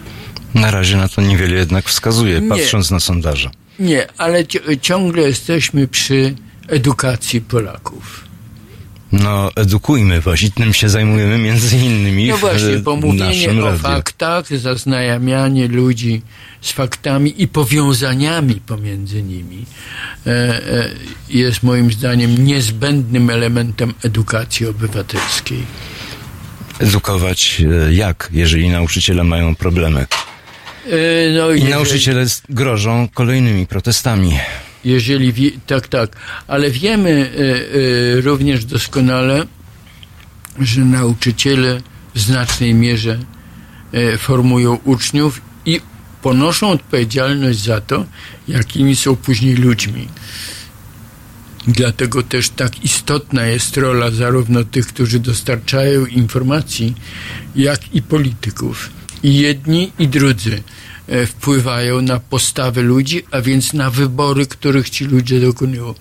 Na 0.54 0.72
razie 0.72 0.98
na 0.98 1.08
to 1.08 1.22
niewiele 1.22 1.54
jednak 1.56 1.86
wskazuje, 1.86 2.42
Nie. 2.42 2.50
patrząc 2.50 2.92
na 2.92 3.00
sondaże. 3.00 3.50
Nie, 3.80 4.08
ale 4.18 4.46
ci- 4.48 4.60
ciągle 4.82 5.22
jesteśmy 5.24 5.88
przy 5.88 6.36
edukacji 6.68 7.42
Polaków. 7.42 8.25
No, 9.12 9.52
edukujmy, 9.56 10.22
właśnie 10.22 10.52
tym 10.52 10.74
się 10.74 10.90
zajmujemy 10.90 11.38
między 11.38 11.78
innymi 11.78 12.28
No 12.28 12.38
w 12.38 12.40
właśnie, 12.40 12.68
e, 12.68 12.80
pomówienie 12.80 13.26
naszym 13.26 13.64
o 13.64 13.78
faktach, 13.78 14.58
zaznajamianie 14.58 15.68
ludzi 15.68 16.22
z 16.62 16.72
faktami 16.72 17.42
i 17.42 17.48
powiązaniami 17.48 18.56
pomiędzy 18.56 19.24
nimi 19.24 19.66
e, 20.28 20.30
e, 20.32 20.90
jest 21.30 21.64
moim 21.64 21.92
zdaniem 21.92 22.46
niezbędnym 22.46 23.30
elementem 23.30 23.94
edukacji 24.04 24.68
obywatelskiej. 24.68 25.64
Edukować 26.80 27.62
e, 27.88 27.94
jak, 27.94 28.30
jeżeli 28.34 28.70
nauczyciele 28.70 29.24
mają 29.24 29.56
problemy. 29.56 30.06
No, 31.38 31.52
I 31.52 31.54
jeżeli- 31.56 31.70
nauczyciele 31.72 32.26
grożą 32.50 33.08
kolejnymi 33.14 33.68
protestami. 33.68 34.40
Jeżeli 34.86 35.34
wie, 35.34 35.52
tak, 35.68 35.88
tak, 35.88 36.16
ale 36.48 36.72
wiemy 36.72 37.10
e, 37.12 38.18
e, 38.18 38.22
również 38.22 38.66
doskonale, 38.66 39.44
że 40.60 40.82
nauczyciele 40.82 41.82
w 42.16 42.20
znacznej 42.20 42.74
mierze 42.74 43.20
e, 43.94 44.18
formują 44.18 44.80
uczniów 44.84 45.42
i 45.66 45.82
ponoszą 46.22 46.70
odpowiedzialność 46.70 47.60
za 47.60 47.82
to, 47.82 48.06
jakimi 48.48 48.96
są 48.96 49.16
później 49.16 49.56
ludźmi. 49.56 50.08
Dlatego 51.68 52.24
też 52.24 52.50
tak 52.50 52.84
istotna 52.84 53.46
jest 53.46 53.78
rola 53.78 54.12
zarówno 54.12 54.64
tych, 54.64 54.88
którzy 54.88 55.20
dostarczają 55.20 56.06
informacji, 56.06 56.96
jak 57.56 57.96
i 57.96 58.02
polityków. 58.02 58.90
I 59.24 59.38
jedni, 59.38 59.92
i 60.00 60.08
drudzy 60.08 60.64
wpływają 61.28 62.02
na 62.02 62.20
postawę 62.20 62.82
ludzi, 62.82 63.24
a 63.32 63.42
więc 63.42 63.74
na 63.74 63.90
wybory, 63.92 64.46
których 64.46 64.90
ci 64.90 65.06
ludzie 65.06 65.40
dokonują. 65.40 65.94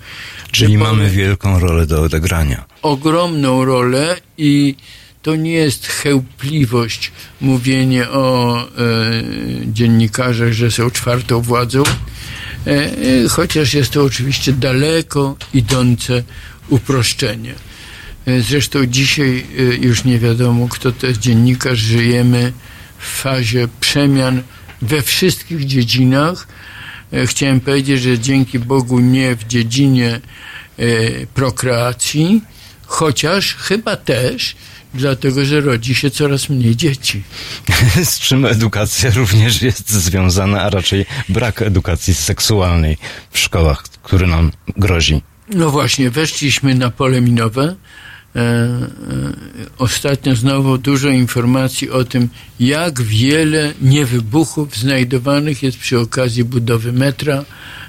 Czyli 0.51 0.75
Wybory- 0.79 0.79
mamy 0.97 1.11
wielką 1.11 1.59
rolę 1.61 1.87
do 1.87 2.03
odegrania. 2.03 2.65
ogromną 2.83 3.65
rolę 3.65 4.17
i 4.39 4.75
to 5.23 5.37
nie 5.37 5.53
jest 5.53 5.87
chełpliwość 5.87 7.13
mówienie 7.41 8.09
o 8.09 8.59
e, 8.63 8.67
dziennikarzach, 9.73 10.53
że 10.53 10.71
są 10.71 10.91
czwartą 10.91 11.41
władzą, 11.41 11.83
e, 12.67 12.71
e, 12.71 13.29
chociaż 13.29 13.75
jest 13.75 13.91
to 13.91 14.03
oczywiście 14.05 14.53
daleko 14.53 15.37
idące 15.55 16.23
uproszczenie. 16.69 17.55
E, 18.27 18.41
Zresztą 18.41 18.87
dzisiaj 18.87 19.47
e, 19.59 19.63
już 19.63 20.05
nie 20.05 20.19
wiadomo, 20.19 20.69
kto 20.69 20.93
to 20.93 21.07
jest 21.07 21.21
dziennikarz. 21.21 21.79
Żyjemy 21.79 22.53
w 22.99 23.07
fazie 23.21 23.69
przemian 23.81 24.43
we 24.85 25.03
wszystkich 25.03 25.67
dziedzinach. 25.67 26.47
E, 27.13 27.27
Chciałem 27.27 27.61
powiedzieć, 27.61 28.03
że 28.03 28.19
dzięki 28.19 28.59
Bogu 28.59 29.01
nie 29.01 29.37
w 29.37 29.45
dziedzinie 29.45 30.21
e, 30.79 30.87
prokreacji, 31.35 32.43
chociaż 32.87 33.55
chyba 33.55 33.97
też 33.97 34.57
dlatego, 34.95 35.45
że 35.45 35.61
rodzi 35.61 35.95
się 35.95 36.11
coraz 36.11 36.49
mniej 36.49 36.77
dzieci. 36.77 37.23
Z 38.05 38.19
czym 38.19 38.47
edukacja 38.47 39.11
również 39.11 39.63
jest 39.63 39.91
związana, 39.91 40.63
a 40.63 40.71
raczej 40.71 41.07
brak 41.29 41.63
edukacji 41.63 42.15
seksualnej 42.15 42.97
w 43.31 43.39
szkołach, 43.39 43.83
który 44.03 44.27
nam 44.27 44.53
grozi. 44.77 45.23
No 45.49 45.71
właśnie, 45.71 46.11
weszliśmy 46.11 46.75
na 46.75 46.91
pole 46.91 47.21
minowe. 47.21 47.77
E, 48.37 48.41
e, 48.41 48.89
ostatnio 49.79 50.37
znowu 50.37 50.79
dużo 50.79 51.09
informacji 51.09 51.91
o 51.91 52.05
tym, 52.05 52.29
jak 52.61 53.03
wiele 53.03 53.73
niewybuchów 53.83 54.77
znajdowanych 54.77 55.63
jest 55.63 55.79
przy 55.79 55.99
okazji 56.01 56.45
budowy 56.45 56.93
metra, 56.93 57.45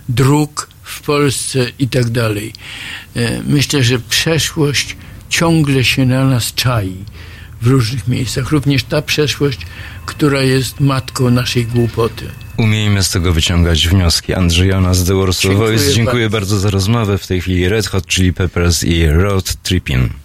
dróg 0.09 0.69
w 0.83 1.01
Polsce 1.01 1.65
i 1.79 1.87
tak 1.87 2.09
dalej. 2.09 2.53
E, 3.15 3.41
myślę, 3.47 3.83
że 3.83 3.99
przeszłość 3.99 4.95
ciągle 5.29 5.83
się 5.83 6.05
na 6.05 6.25
nas 6.25 6.53
czai 6.53 6.95
w 7.61 7.67
różnych 7.67 8.07
miejscach. 8.07 8.51
Również 8.51 8.83
ta 8.83 9.01
przeszłość, 9.01 9.59
która 10.05 10.41
jest 10.41 10.79
matką 10.79 11.29
naszej 11.29 11.65
głupoty. 11.65 12.25
Umiejmy 12.57 13.03
z 13.03 13.09
tego 13.09 13.33
wyciągać 13.33 13.87
wnioski. 13.87 14.33
Andrzej 14.33 14.69
Jonas, 14.69 15.03
The 15.03 15.15
Warsaw 15.15 15.41
Dziękuję 15.41 15.77
Voice, 15.77 15.93
dziękuję 15.93 16.29
bardzo. 16.29 16.55
bardzo 16.55 16.59
za 16.59 16.69
rozmowę. 16.69 17.17
W 17.17 17.27
tej 17.27 17.41
chwili 17.41 17.69
Red 17.69 17.87
Hot 17.87 18.07
Chili 18.07 18.33
Peppers 18.33 18.83
i 18.83 19.07
Road 19.07 19.45
Trippin'. 19.63 20.24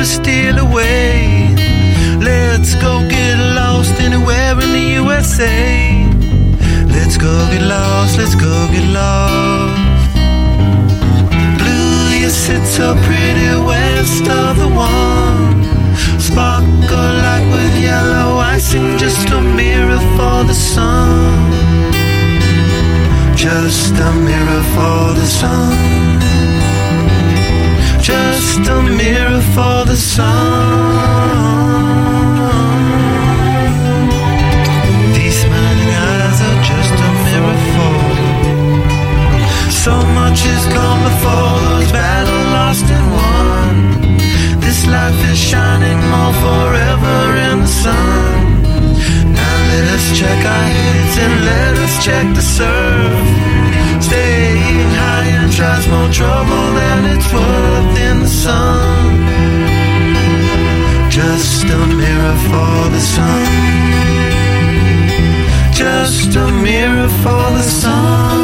To 0.00 0.06
steal 0.06 0.58
away. 0.58 1.54
Let's 2.30 2.74
go 2.76 3.06
get 3.06 3.36
lost 3.54 3.92
anywhere 4.00 4.52
in 4.64 4.70
the 4.72 4.86
USA. 5.02 6.06
Let's 6.86 7.18
go 7.18 7.32
get 7.52 7.60
lost, 7.60 8.16
let's 8.16 8.34
go 8.34 8.54
get 8.72 8.86
lost. 8.98 10.14
Blue, 11.60 12.16
you 12.20 12.30
sit 12.30 12.64
so 12.64 12.94
pretty 13.06 13.50
west 13.70 14.26
of 14.42 14.56
the 14.62 14.70
one. 14.94 15.64
Sparkle 16.18 17.12
like 17.26 17.46
with 17.52 17.74
yellow 17.82 18.38
icing, 18.38 18.96
just 18.96 19.28
a 19.28 19.40
mirror 19.42 20.00
for 20.16 20.38
the 20.50 20.58
sun. 20.72 21.52
Just 23.36 23.92
a 24.08 24.10
mirror 24.28 24.62
for 24.74 25.12
the 25.20 25.26
sun. 25.26 26.39
Just 28.50 28.68
a 28.68 28.82
mirror 28.82 29.40
for 29.54 29.84
the 29.84 29.94
sun. 29.94 30.26
These 35.14 35.36
smiling 35.42 35.92
eyes 36.10 36.38
are 36.48 36.60
just 36.70 36.96
a 37.06 37.10
mirror 37.26 37.60
for. 37.74 37.98
So 39.84 39.94
much 40.18 40.40
has 40.50 40.64
gone 40.74 41.00
before 41.08 41.54
those 41.66 41.92
battle 41.92 42.44
lost 42.56 42.86
and 42.96 43.06
won. 43.18 43.74
This 44.58 44.84
life 44.84 45.20
is 45.30 45.38
shining 45.38 46.00
more 46.10 46.34
forever 46.42 47.18
in 47.50 47.56
the 47.60 47.72
sun. 47.84 48.62
Now 49.30 49.56
let 49.70 49.84
us 49.94 50.06
check 50.18 50.40
our 50.54 50.68
heads 50.74 51.14
and 51.24 51.34
let 51.50 51.74
us 51.86 51.94
check 52.04 52.26
the 52.34 52.42
surf. 52.58 53.26
Staying 54.02 54.90
high 54.98 55.28
and 55.38 55.52
tries 55.52 55.86
more 55.86 56.10
trouble 56.10 56.66
than 56.78 57.00
it's 57.14 57.32
worth 57.32 57.79
sun. 58.44 59.20
Just 61.10 61.64
a 61.64 61.80
mirror 62.00 62.36
for 62.48 62.76
the 62.94 63.02
sun. 63.14 63.46
Just 65.72 66.34
a 66.36 66.46
mirror 66.66 67.08
for 67.22 67.44
the 67.56 67.62
sun. 67.62 68.39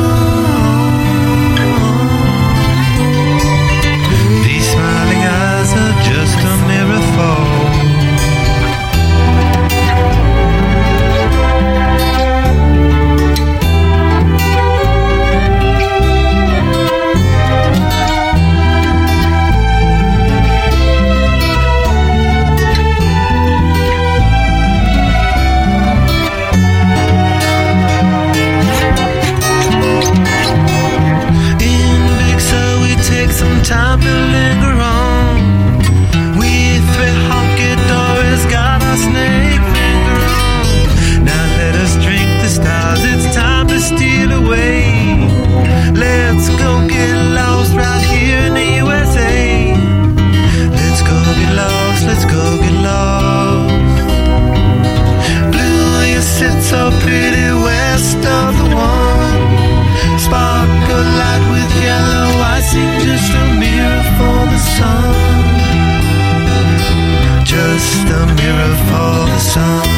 Sun. 69.56 69.88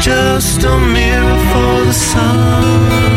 Just 0.00 0.64
a 0.64 0.76
mirror 0.96 1.38
for 1.50 1.74
the 1.86 1.92
sun. 1.92 3.07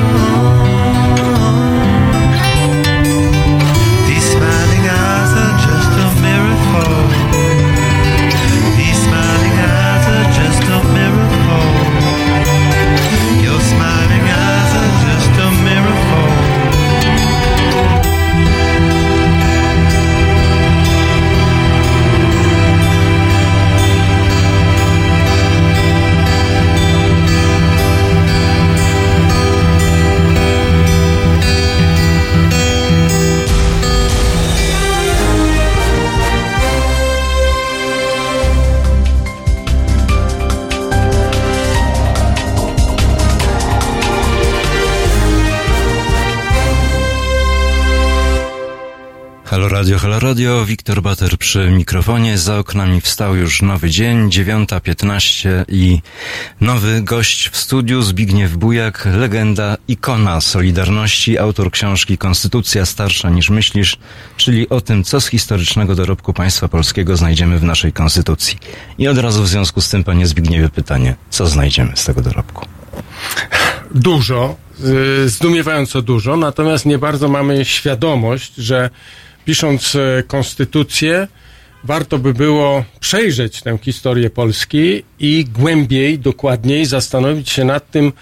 Halo 50.02 50.20
Radio, 50.20 50.66
Wiktor 50.66 51.02
Bater 51.02 51.38
przy 51.38 51.72
mikrofonie. 51.72 52.38
Za 52.38 52.58
oknami 52.58 53.02
wstał 53.02 53.36
już 53.36 53.62
nowy 53.62 53.90
dzień, 53.90 54.30
9.15 54.30 55.66
i 55.68 56.02
nowy 56.62 57.02
gość 57.02 57.50
w 57.50 57.58
studiu, 57.58 58.02
Zbigniew 58.02 58.58
Bujak, 58.58 59.06
legenda, 59.06 59.78
ikona 59.88 60.42
Solidarności, 60.42 61.38
autor 61.38 61.72
książki 61.72 62.18
Konstytucja 62.18 62.86
starsza 62.86 63.30
niż 63.30 63.50
myślisz, 63.50 63.98
czyli 64.38 64.70
o 64.70 64.82
tym, 64.82 65.04
co 65.04 65.22
z 65.22 65.28
historycznego 65.28 65.96
dorobku 65.96 66.34
państwa 66.34 66.68
polskiego 66.68 67.18
znajdziemy 67.18 67.60
w 67.60 67.64
naszej 67.64 67.94
konstytucji. 67.94 68.58
I 68.98 69.08
od 69.08 69.18
razu 69.18 69.44
w 69.44 69.48
związku 69.48 69.82
z 69.82 69.90
tym, 69.90 70.04
panie 70.04 70.28
Zbigniewie, 70.28 70.70
pytanie, 70.70 71.16
co 71.30 71.48
znajdziemy 71.48 71.92
z 71.96 72.06
tego 72.06 72.22
dorobku? 72.22 72.66
Dużo, 73.96 74.56
y, 75.26 75.30
zdumiewająco 75.30 76.02
dużo, 76.02 76.38
natomiast 76.38 76.86
nie 76.86 76.98
bardzo 76.98 77.30
mamy 77.30 77.66
świadomość, 77.66 78.56
że 78.56 78.90
pisząc 79.46 79.96
e, 79.96 80.24
konstytucję, 80.28 81.28
warto 81.84 82.18
by 82.18 82.34
było 82.34 82.86
przejrzeć 83.00 83.62
tę 83.62 83.78
historię 83.82 84.30
Polski 84.30 85.04
i 85.20 85.46
głębiej, 85.46 86.20
dokładniej 86.20 86.86
zastanowić 86.86 87.50
się 87.50 87.66
nad 87.66 87.92
tym, 87.92 88.14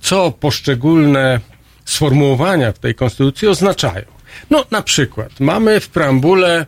co 0.00 0.32
poszczególne 0.32 1.40
sformułowania 1.84 2.72
w 2.72 2.78
tej 2.78 2.94
konstytucji 2.94 3.48
oznaczają. 3.48 4.04
No, 4.50 4.64
na 4.70 4.82
przykład, 4.82 5.40
mamy 5.40 5.80
w 5.80 5.88
preambule 5.88 6.66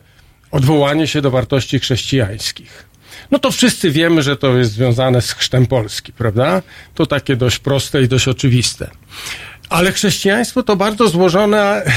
odwołanie 0.51 1.07
się 1.07 1.23
do 1.23 1.31
wartości 1.31 1.79
chrześcijańskich. 1.79 2.87
No 3.31 3.39
to 3.39 3.51
wszyscy 3.51 3.91
wiemy, 3.91 4.23
że 4.23 4.37
to 4.37 4.57
jest 4.57 4.73
związane 4.73 5.23
z 5.23 5.33
chrztem 5.33 5.67
Polski, 5.67 6.13
prawda? 6.13 6.63
To 6.95 7.07
takie 7.07 7.37
dość 7.37 7.59
proste 7.59 8.03
i 8.03 8.09
dość 8.09 8.29
oczywiste. 8.29 8.91
Ale 9.69 9.93
chrześcijaństwo 9.93 10.63
to 10.63 10.77
bardzo 10.77 11.09
złożony 11.09 11.57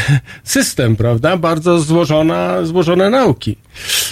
system, 0.44 0.96
prawda? 0.96 1.38
Bardzo 1.38 1.80
złożona, 1.80 2.66
złożone 2.66 3.10
nauki. 3.10 3.56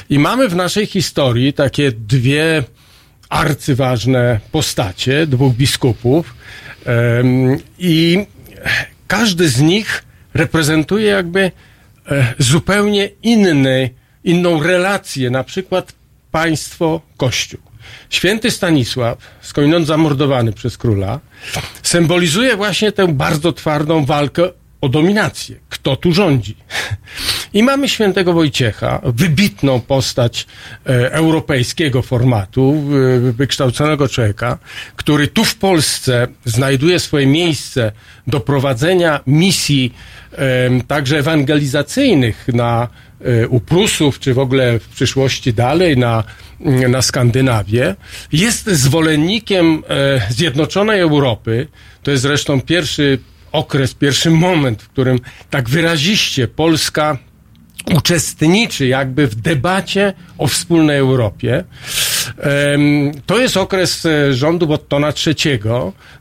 I 0.10 0.20
mamy 0.20 0.50
w 0.50 0.56
naszej 0.56 0.86
historii 0.86 1.54
takie 1.54 1.92
dwie 1.92 2.64
arcyważne 3.30 4.40
postacie, 4.52 5.28
dwóch 5.28 5.54
biskupów, 5.54 6.34
i 7.80 8.26
każdy 9.08 9.50
z 9.50 9.62
nich 9.62 10.04
reprezentuje 10.34 11.06
jakby 11.06 11.52
e, 12.12 12.34
zupełnie 12.40 13.10
inny, 13.24 13.90
inną 14.24 14.64
relację, 14.64 15.30
na 15.30 15.44
przykład 15.44 15.94
państwo, 16.32 17.02
kościół. 17.18 17.67
Święty 18.10 18.52
Stanisław, 18.52 19.18
skądinąd 19.42 19.88
zamordowany 19.88 20.54
przez 20.54 20.78
króla, 20.78 21.20
symbolizuje 21.84 22.56
właśnie 22.56 22.92
tę 22.92 23.08
bardzo 23.08 23.54
twardą 23.54 24.06
walkę 24.06 24.50
o 24.82 24.90
dominację. 24.90 25.56
Kto 25.70 25.96
tu 25.96 26.14
rządzi? 26.14 26.56
I 27.54 27.64
mamy 27.64 27.90
świętego 27.90 28.34
Wojciecha, 28.34 29.02
wybitną 29.04 29.82
postać 29.82 30.48
e, 30.86 31.14
europejskiego 31.14 32.02
formatu, 32.02 32.84
e, 33.28 33.32
wykształconego 33.32 34.08
człowieka, 34.08 34.58
który 34.96 35.28
tu 35.28 35.46
w 35.46 35.56
Polsce 35.56 36.28
znajduje 36.46 37.00
swoje 37.00 37.28
miejsce 37.28 37.92
do 38.28 38.40
prowadzenia 38.40 39.20
misji 39.28 39.94
e, 40.32 40.38
także 40.88 41.18
ewangelizacyjnych 41.18 42.48
na 42.48 42.88
u 43.50 43.60
Prusów, 43.60 44.20
czy 44.20 44.34
w 44.34 44.40
ogóle 44.40 44.80
w 44.80 44.88
przyszłości 44.88 45.54
dalej 45.54 45.98
na, 45.98 46.24
na 46.90 47.02
Skandynawię. 47.02 47.96
Jest 48.32 48.68
zwolennikiem 48.68 49.84
e, 49.90 50.22
Zjednoczonej 50.30 51.00
Europy. 51.00 51.68
To 52.04 52.12
jest 52.12 52.24
zresztą 52.24 52.62
pierwszy 52.62 53.20
okres, 53.52 53.94
pierwszy 53.94 54.32
moment, 54.32 54.82
w 54.82 54.90
którym 54.90 55.20
tak 55.50 55.70
wyraziście 55.70 56.48
Polska 56.48 57.18
uczestniczy 57.96 58.88
jakby 58.88 59.28
w 59.28 59.36
debacie 59.36 60.14
o 60.38 60.48
wspólnej 60.48 60.98
Europie. 60.98 61.64
To 63.26 63.40
jest 63.40 63.58
okres 63.58 64.06
e, 64.06 64.34
rządu 64.34 64.74
Ottona 64.74 65.14
III, 65.28 65.60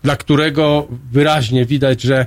dla 0.03 0.17
którego 0.17 0.89
wyraźnie 1.13 1.67
widać, 1.67 2.03
że 2.03 2.27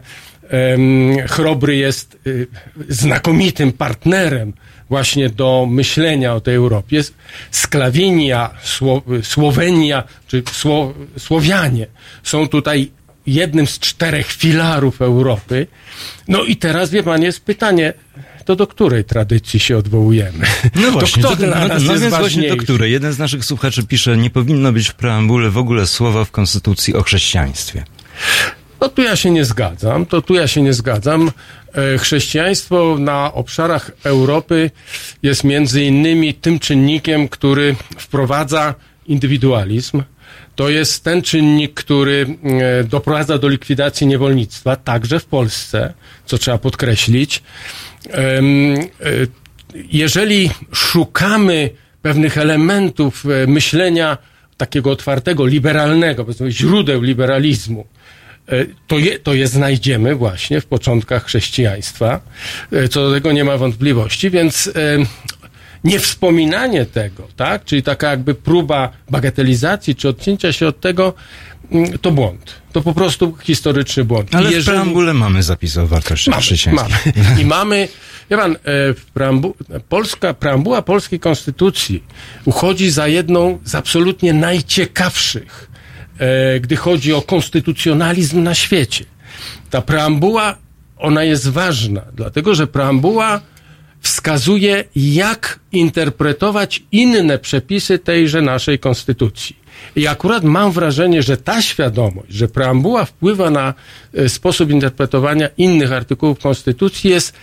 Chrobry 1.29 1.75
jest 1.75 2.17
y, 2.27 2.47
znakomitym 2.89 3.71
partnerem 3.71 4.53
właśnie 4.89 5.29
do 5.29 5.67
myślenia 5.69 6.33
o 6.33 6.41
tej 6.41 6.55
Europie. 6.55 7.01
Sklawinia, 7.51 8.49
Sło, 8.63 9.01
Słowenia 9.23 10.03
czy 10.27 10.43
Sło, 10.51 10.93
Słowianie 11.17 11.87
są 12.23 12.47
tutaj 12.47 12.91
jednym 13.27 13.67
z 13.67 13.79
czterech 13.79 14.31
filarów 14.31 15.01
Europy. 15.01 15.67
No 16.27 16.43
i 16.43 16.55
teraz, 16.55 16.89
wie 16.89 17.03
pan, 17.03 17.23
jest 17.23 17.45
pytanie, 17.45 17.93
to 18.45 18.55
do 18.55 18.67
której 18.67 19.03
tradycji 19.05 19.59
się 19.59 19.77
odwołujemy? 19.77 20.45
No 20.75 20.91
właśnie, 20.91 21.23
to 21.23 21.29
to, 21.29 21.35
kto 21.35 21.45
dla 21.45 21.59
no, 21.59 21.67
nas 21.67 21.83
no 21.83 21.93
jest 21.93 22.09
właśnie 22.09 22.49
do 22.49 22.57
której? 22.57 22.91
Jeden 22.91 23.13
z 23.13 23.19
naszych 23.19 23.45
słuchaczy 23.45 23.83
pisze, 23.83 24.17
nie 24.17 24.29
powinno 24.29 24.71
być 24.71 24.89
w 24.89 24.93
preambule 24.93 25.49
w 25.49 25.57
ogóle 25.57 25.87
słowa 25.87 26.25
w 26.25 26.31
Konstytucji 26.31 26.95
o 26.95 27.03
chrześcijaństwie. 27.03 27.83
No 28.81 28.89
tu 28.89 29.01
ja 29.01 29.15
się 29.15 29.31
nie 29.31 29.45
zgadzam, 29.45 30.05
to 30.05 30.21
tu 30.21 30.33
ja 30.35 30.47
się 30.47 30.61
nie 30.61 30.73
zgadzam. 30.73 31.31
E, 31.73 31.97
Chrześcijaństwo 31.97 32.97
na 32.99 33.33
obszarach 33.33 33.91
Europy 34.03 34.71
jest 35.23 35.43
między 35.43 35.83
innymi 35.83 36.33
tym 36.33 36.59
czynnikiem, 36.59 37.27
który 37.29 37.75
wprowadza 37.97 38.75
indywidualizm. 39.07 40.03
To 40.55 40.69
jest 40.69 41.03
ten 41.03 41.21
czynnik, 41.21 41.73
który 41.73 42.37
e, 42.43 42.83
doprowadza 42.83 43.37
do 43.37 43.47
likwidacji 43.47 44.07
niewolnictwa, 44.07 44.75
także 44.75 45.19
w 45.19 45.25
Polsce, 45.25 45.93
co 46.25 46.37
trzeba 46.37 46.57
podkreślić. 46.57 47.43
E, 48.13 48.41
Jeżeli 49.91 50.49
szukamy 50.73 51.69
pewnych 52.01 52.37
elementów 52.37 53.23
myślenia 53.47 54.17
takiego 54.57 54.91
otwartego, 54.91 55.45
liberalnego, 55.45 56.25
źródeł 56.49 57.01
liberalizmu, 57.01 57.85
to 58.87 58.97
je, 58.99 59.19
to 59.19 59.33
je 59.33 59.47
znajdziemy 59.47 60.15
właśnie 60.15 60.61
w 60.61 60.65
początkach 60.65 61.25
chrześcijaństwa. 61.25 62.19
E, 62.71 62.87
Co 62.87 63.07
do 63.09 63.11
tego 63.15 63.31
nie 63.31 63.43
ma 63.43 63.57
wątpliwości, 63.57 64.29
więc 64.29 64.67
e, 64.67 64.71
niewspominanie 65.83 66.85
tego, 66.85 67.27
tak, 67.35 67.65
czyli 67.65 67.83
taka 67.83 68.09
jakby 68.09 68.35
próba 68.35 68.89
bagatelizacji 69.09 69.95
czy 69.95 70.09
odcięcia 70.09 70.53
się 70.53 70.67
od 70.67 70.79
tego, 70.79 71.13
mm, 71.71 71.97
to 71.97 72.11
błąd. 72.11 72.55
To 72.71 72.81
po 72.81 72.93
prostu 72.93 73.37
historyczny 73.43 74.03
błąd. 74.03 74.35
Ale 74.35 74.51
I 74.53 74.61
w 74.61 74.65
preambule 74.65 75.13
mamy 75.13 75.43
zapis 75.43 75.77
o 75.77 75.87
wartościach 75.87 76.31
Mamy, 76.31 76.41
chrześcijańskich. 76.41 77.15
mamy. 77.15 77.41
I 77.41 77.45
mamy, 77.45 77.87
wie 78.29 78.37
pan, 78.37 78.51
e, 78.55 78.57
preambu, 79.13 79.55
Polska, 79.89 80.33
preambuła 80.33 80.81
polskiej 80.81 81.19
konstytucji 81.19 82.03
uchodzi 82.45 82.89
za 82.91 83.07
jedną 83.07 83.59
z 83.65 83.75
absolutnie 83.75 84.33
najciekawszych, 84.33 85.68
e, 85.68 85.68
gdy 86.61 86.75
chodzi 86.75 87.13
o 87.13 87.21
konstytucjonalizm 87.21 88.43
na 88.43 88.55
świecie. 88.55 89.05
Ta 89.69 89.81
preambuła, 89.81 90.55
ona 90.97 91.23
jest 91.23 91.49
ważna, 91.49 92.01
dlatego 92.15 92.55
że 92.55 92.67
preambuła 92.67 93.41
wskazuje, 94.01 94.83
jak 94.95 95.59
interpretować 95.71 96.83
inne 96.91 97.37
przepisy 97.39 97.99
tejże 97.99 98.41
naszej 98.41 98.79
konstytucji. 98.79 99.55
I 99.95 100.07
akurat 100.07 100.43
mam 100.43 100.71
wrażenie, 100.71 101.23
że 101.23 101.37
ta 101.37 101.61
świadomość, 101.61 102.31
że 102.33 102.47
preambuła 102.47 103.05
wpływa 103.05 103.49
na 103.49 103.73
e, 104.13 104.29
sposób 104.29 104.69
interpretowania 104.69 105.49
innych 105.57 105.91
artykułów 105.91 106.39
konstytucji 106.39 107.09
jest 107.09 107.33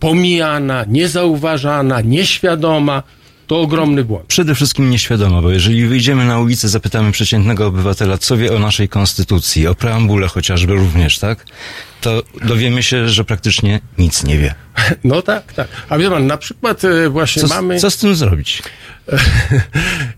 pomijana, 0.00 0.84
niezauważana, 0.88 2.00
nieświadoma. 2.00 3.02
To 3.50 3.60
ogromny 3.60 4.04
błąd. 4.04 4.26
Przede 4.26 4.54
wszystkim 4.54 4.90
nieświadoma, 4.90 5.42
bo 5.42 5.50
jeżeli 5.50 5.86
wyjdziemy 5.86 6.24
na 6.24 6.38
ulicę, 6.38 6.68
zapytamy 6.68 7.12
przeciętnego 7.12 7.66
obywatela, 7.66 8.18
co 8.18 8.36
wie 8.36 8.56
o 8.56 8.58
naszej 8.58 8.88
konstytucji, 8.88 9.66
o 9.66 9.74
preambule 9.74 10.28
chociażby 10.28 10.74
również, 10.74 11.18
tak? 11.18 11.44
To 12.00 12.22
dowiemy 12.44 12.82
się, 12.82 13.08
że 13.08 13.24
praktycznie 13.24 13.80
nic 13.98 14.24
nie 14.24 14.38
wie. 14.38 14.54
No 15.04 15.22
tak, 15.22 15.52
tak. 15.52 15.68
A 15.88 15.98
wie 15.98 16.10
pan, 16.10 16.26
na 16.26 16.36
przykład 16.36 16.84
e, 16.84 17.08
właśnie 17.08 17.42
Co, 17.42 17.48
mamy... 17.48 17.80
co 17.80 17.90
z 17.90 17.96
tym 17.96 18.14
zrobić? 18.14 18.62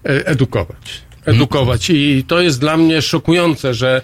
e, 0.04 0.26
edukować. 0.26 1.02
Edukować. 1.24 1.90
I 1.90 2.24
to 2.28 2.40
jest 2.40 2.60
dla 2.60 2.76
mnie 2.76 3.02
szokujące, 3.02 3.74
że 3.74 4.02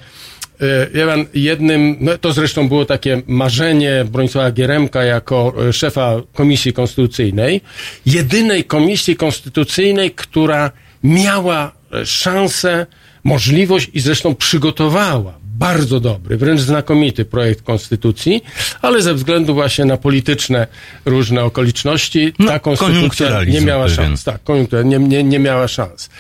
e, 0.61 0.91
wie 0.91 1.07
pan, 1.07 1.25
jednym, 1.35 1.97
no 2.01 2.19
to 2.19 2.33
zresztą 2.33 2.69
było 2.69 2.85
takie 2.85 3.23
marzenie 3.27 4.05
Bronisława 4.13 4.53
Gieremka 4.53 5.05
jako 5.05 5.55
e, 5.69 5.73
szefa 5.73 6.23
Komisji 6.33 6.73
Konstytucyjnej, 6.73 7.61
jedynej 8.07 8.65
Komisji 8.65 9.17
Konstytucyjnej, 9.17 10.11
która 10.11 10.71
miała 11.03 11.73
e, 11.93 12.07
szansę, 12.07 12.87
możliwość 13.25 13.91
i 13.95 14.01
zresztą 14.01 14.35
przygotowała 14.35 15.39
bardzo 15.59 16.01
dobry, 16.01 16.37
wręcz 16.37 16.61
znakomity 16.61 17.25
projekt 17.25 17.63
konstytucji, 17.63 18.43
ale 18.83 19.03
ze 19.03 19.15
względu 19.15 19.55
właśnie 19.55 19.85
na 19.85 19.97
polityczne 19.97 20.67
różne 21.05 21.45
okoliczności 21.45 22.33
ta 22.47 22.59
konstytucja 22.59 23.45
nie 23.45 23.61
miała 23.61 23.89
szans. 23.89 24.25
Tak, 24.25 24.43
koniunktura 24.45 24.83
nie, 24.83 24.99
nie, 24.99 25.25
nie 25.25 25.39
miała 25.39 25.69
szans. 25.69 26.11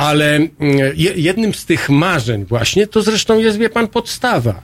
Ale 0.00 0.36
mm, 0.36 0.50
je, 0.96 1.12
jednym 1.16 1.54
z 1.54 1.64
tych 1.64 1.90
marzeń 1.90 2.44
właśnie, 2.44 2.86
to 2.86 3.02
zresztą 3.02 3.38
jest, 3.38 3.58
wie 3.58 3.68
pan, 3.70 3.88
podstawa. 3.88 4.62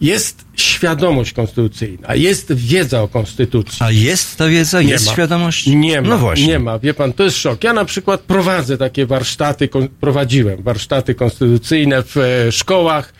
jest 0.00 0.44
świadomość 0.56 1.32
konstytucyjna, 1.32 2.14
jest 2.14 2.52
wiedza 2.52 3.02
o 3.02 3.08
konstytucji. 3.08 3.78
A 3.80 3.90
jest 3.90 4.36
ta 4.36 4.48
wiedza, 4.48 4.82
Nie 4.82 4.88
jest 4.88 5.06
ma. 5.06 5.12
świadomość? 5.12 5.66
Nie 5.66 6.02
ma, 6.02 6.08
No 6.08 6.18
właśnie. 6.18 6.46
nie 6.46 6.58
ma. 6.58 6.78
Wie 6.78 6.94
pan, 6.94 7.12
to 7.12 7.24
jest 7.24 7.36
szok. 7.36 7.64
Ja 7.64 7.72
na 7.72 7.84
przykład 7.84 8.20
prowadzę 8.20 8.78
takie 8.78 9.06
warsztaty, 9.06 9.68
prowadziłem 10.00 10.62
warsztaty 10.62 11.14
konstytucyjne 11.14 12.02
w 12.02 12.16
e, 12.16 12.52
szkołach 12.52 13.12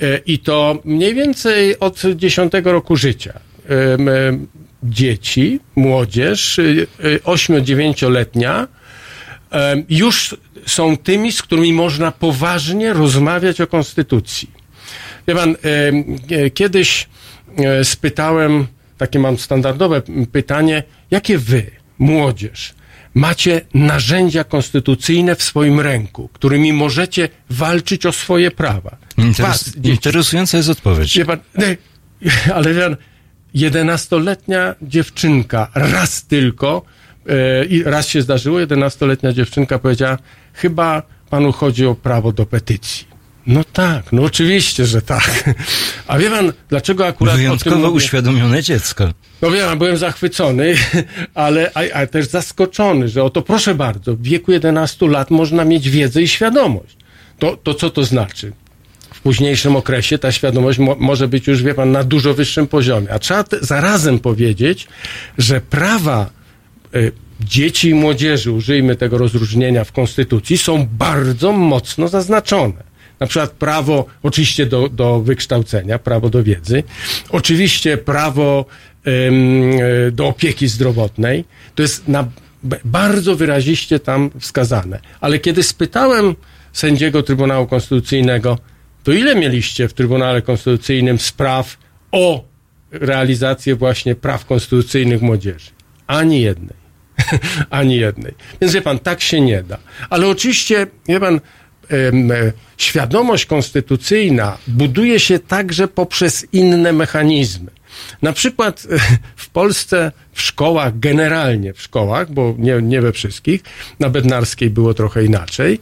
e, 0.00 0.18
i 0.26 0.38
to 0.38 0.78
mniej 0.84 1.14
więcej 1.14 1.78
od 1.78 2.02
10 2.16 2.52
roku 2.64 2.96
życia. 2.96 3.32
Em, 3.68 4.46
dzieci, 4.82 5.60
młodzież, 5.76 6.58
y, 6.58 6.86
y, 7.04 7.20
8-9-letnia 7.24 8.58
em, 8.60 8.66
już 9.88 10.36
są 10.66 10.96
tymi, 10.96 11.32
z 11.32 11.42
którymi 11.42 11.72
można 11.72 12.12
poważnie 12.12 12.92
rozmawiać 12.92 13.60
o 13.60 13.66
konstytucji. 13.66 14.50
Wie 15.28 15.34
pan, 15.34 15.56
e, 16.30 16.50
kiedyś 16.50 17.08
e, 17.56 17.84
spytałem, 17.84 18.66
takie 18.98 19.18
mam 19.18 19.38
standardowe 19.38 20.02
pytanie, 20.32 20.82
jakie 21.10 21.38
wy, 21.38 21.70
młodzież, 21.98 22.74
macie 23.14 23.60
narzędzia 23.74 24.44
konstytucyjne 24.44 25.36
w 25.36 25.42
swoim 25.42 25.80
ręku, 25.80 26.28
którymi 26.32 26.72
możecie 26.72 27.28
walczyć 27.50 28.06
o 28.06 28.12
swoje 28.12 28.50
prawa? 28.50 28.96
Interes, 29.18 29.64
Was, 29.64 29.76
interesująca 29.84 30.56
jest 30.56 30.68
odpowiedź. 30.68 31.18
Wie 31.18 31.24
pan, 31.24 31.38
nie, 31.58 31.76
ale 32.56 32.74
wie 32.74 32.82
pan, 32.82 32.96
jedenastoletnia 33.54 34.74
dziewczynka 34.82 35.70
raz 35.74 36.26
tylko, 36.26 36.82
e, 36.82 37.07
i 37.68 37.82
raz 37.82 38.08
się 38.08 38.22
zdarzyło, 38.22 38.60
jedenastoletnia 38.60 39.32
dziewczynka 39.32 39.78
powiedziała, 39.78 40.18
chyba 40.52 41.02
panu 41.30 41.52
chodzi 41.52 41.86
o 41.86 41.94
prawo 41.94 42.32
do 42.32 42.46
petycji. 42.46 43.08
No 43.48 43.64
tak, 43.72 44.12
no 44.12 44.22
oczywiście, 44.22 44.86
że 44.86 45.02
tak. 45.02 45.54
A 46.06 46.18
wie 46.18 46.30
pan, 46.30 46.52
dlaczego 46.68 47.06
akurat 47.06 47.36
Wyjątkowo 47.36 47.90
uświadomione 47.90 48.62
dziecko. 48.62 49.08
No 49.42 49.50
wiem, 49.50 49.78
byłem 49.78 49.96
zachwycony, 49.96 50.74
ale, 51.34 51.70
a, 51.74 51.80
ale 51.94 52.06
też 52.06 52.28
zaskoczony, 52.28 53.08
że 53.08 53.24
oto 53.24 53.42
proszę 53.42 53.74
bardzo, 53.74 54.16
w 54.16 54.22
wieku 54.22 54.52
11 54.52 55.08
lat 55.08 55.30
można 55.30 55.64
mieć 55.64 55.90
wiedzę 55.90 56.22
i 56.22 56.28
świadomość. 56.28 56.96
To, 57.38 57.56
to 57.56 57.74
co 57.74 57.90
to 57.90 58.04
znaczy? 58.04 58.52
W 59.14 59.20
późniejszym 59.20 59.76
okresie 59.76 60.18
ta 60.18 60.32
świadomość 60.32 60.78
mo, 60.78 60.96
może 60.98 61.28
być 61.28 61.46
już, 61.46 61.62
wie 61.62 61.74
pan, 61.74 61.92
na 61.92 62.04
dużo 62.04 62.34
wyższym 62.34 62.66
poziomie. 62.66 63.12
A 63.12 63.18
trzeba 63.18 63.44
zarazem 63.60 64.18
powiedzieć, 64.18 64.88
że 65.38 65.60
prawa 65.60 66.30
dzieci 67.40 67.88
i 67.88 67.94
młodzieży, 67.94 68.52
użyjmy 68.52 68.96
tego 68.96 69.18
rozróżnienia 69.18 69.84
w 69.84 69.92
Konstytucji, 69.92 70.58
są 70.58 70.86
bardzo 70.92 71.52
mocno 71.52 72.08
zaznaczone. 72.08 72.88
Na 73.20 73.26
przykład 73.26 73.50
prawo, 73.50 74.06
oczywiście 74.22 74.66
do, 74.66 74.88
do 74.88 75.20
wykształcenia, 75.20 75.98
prawo 75.98 76.30
do 76.30 76.42
wiedzy, 76.44 76.82
oczywiście 77.30 77.98
prawo 77.98 78.64
em, 79.04 79.70
e, 80.06 80.10
do 80.10 80.26
opieki 80.26 80.68
zdrowotnej. 80.68 81.44
To 81.74 81.82
jest 81.82 82.08
na, 82.08 82.28
bardzo 82.84 83.36
wyraziście 83.36 84.00
tam 84.00 84.30
wskazane. 84.40 85.00
Ale 85.20 85.38
kiedy 85.38 85.62
spytałem 85.62 86.34
sędziego 86.72 87.22
Trybunału 87.22 87.66
Konstytucyjnego, 87.66 88.58
to 89.04 89.12
ile 89.12 89.34
mieliście 89.34 89.88
w 89.88 89.94
Trybunale 89.94 90.42
Konstytucyjnym 90.42 91.18
spraw 91.18 91.76
o 92.12 92.44
realizację 92.90 93.76
właśnie 93.76 94.14
praw 94.14 94.44
konstytucyjnych 94.44 95.22
młodzieży? 95.22 95.77
Ani 96.08 96.40
jednej. 96.40 96.76
Ani 97.70 97.96
jednej. 97.96 98.34
Więc 98.60 98.72
wie 98.72 98.82
pan, 98.82 98.98
tak 98.98 99.20
się 99.20 99.40
nie 99.40 99.62
da. 99.62 99.78
Ale 100.10 100.26
oczywiście, 100.28 100.86
wie 101.08 101.20
pan, 101.20 101.40
e, 101.90 102.12
świadomość 102.76 103.46
konstytucyjna 103.46 104.58
buduje 104.68 105.20
się 105.20 105.38
także 105.38 105.88
poprzez 105.88 106.46
inne 106.52 106.92
mechanizmy. 106.92 107.70
Na 108.22 108.32
przykład 108.32 108.86
e, 108.90 108.98
w 109.36 109.48
Polsce 109.48 110.12
w 110.32 110.42
szkołach, 110.42 110.98
generalnie 110.98 111.72
w 111.72 111.82
szkołach, 111.82 112.32
bo 112.32 112.54
nie, 112.58 112.82
nie 112.82 113.00
we 113.00 113.12
wszystkich, 113.12 113.62
na 114.00 114.10
Bednarskiej 114.10 114.70
było 114.70 114.94
trochę 114.94 115.24
inaczej, 115.24 115.80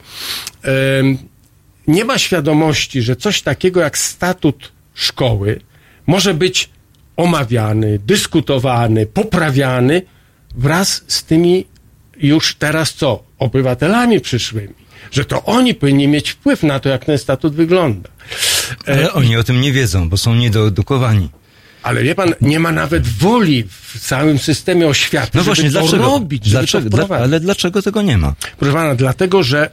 nie 1.88 2.04
ma 2.04 2.18
świadomości, 2.18 3.02
że 3.02 3.16
coś 3.16 3.42
takiego 3.42 3.80
jak 3.80 3.98
statut 3.98 4.72
szkoły 4.94 5.60
może 6.06 6.34
być 6.34 6.70
omawiany, 7.16 7.98
dyskutowany, 7.98 9.06
poprawiany 9.06 10.02
wraz 10.56 11.02
z 11.08 11.24
tymi 11.24 11.66
już 12.18 12.54
teraz 12.54 12.94
co? 12.94 13.22
Obywatelami 13.38 14.20
przyszłymi. 14.20 14.74
Że 15.10 15.24
to 15.24 15.44
oni 15.44 15.74
powinni 15.74 16.08
mieć 16.08 16.30
wpływ 16.30 16.62
na 16.62 16.80
to, 16.80 16.88
jak 16.88 17.04
ten 17.04 17.18
statut 17.18 17.54
wygląda. 17.54 18.08
E, 18.88 18.92
Ale 18.92 19.12
oni 19.12 19.36
o 19.36 19.44
tym 19.44 19.60
nie 19.60 19.72
wiedzą, 19.72 20.08
bo 20.08 20.16
są 20.16 20.34
niedoedukowani. 20.34 21.28
Ale 21.82 22.02
wie 22.02 22.14
pan, 22.14 22.34
nie 22.40 22.60
ma 22.60 22.72
nawet 22.72 23.06
woli 23.08 23.64
w 23.92 23.98
całym 24.00 24.38
systemie 24.38 24.86
oświaty, 24.86 25.30
No 25.34 25.40
żeby 25.40 25.44
właśnie, 25.44 25.70
to 25.70 25.80
dlaczego? 25.80 26.04
robić, 26.04 26.44
żeby 26.44 26.58
dlaczego 26.66 26.90
dla, 26.90 27.16
ale 27.16 27.40
dlaczego 27.40 27.82
tego 27.82 28.02
nie 28.02 28.18
ma? 28.18 28.34
Proszę 28.58 28.74
pana, 28.74 28.94
dlatego, 28.94 29.42
że 29.42 29.70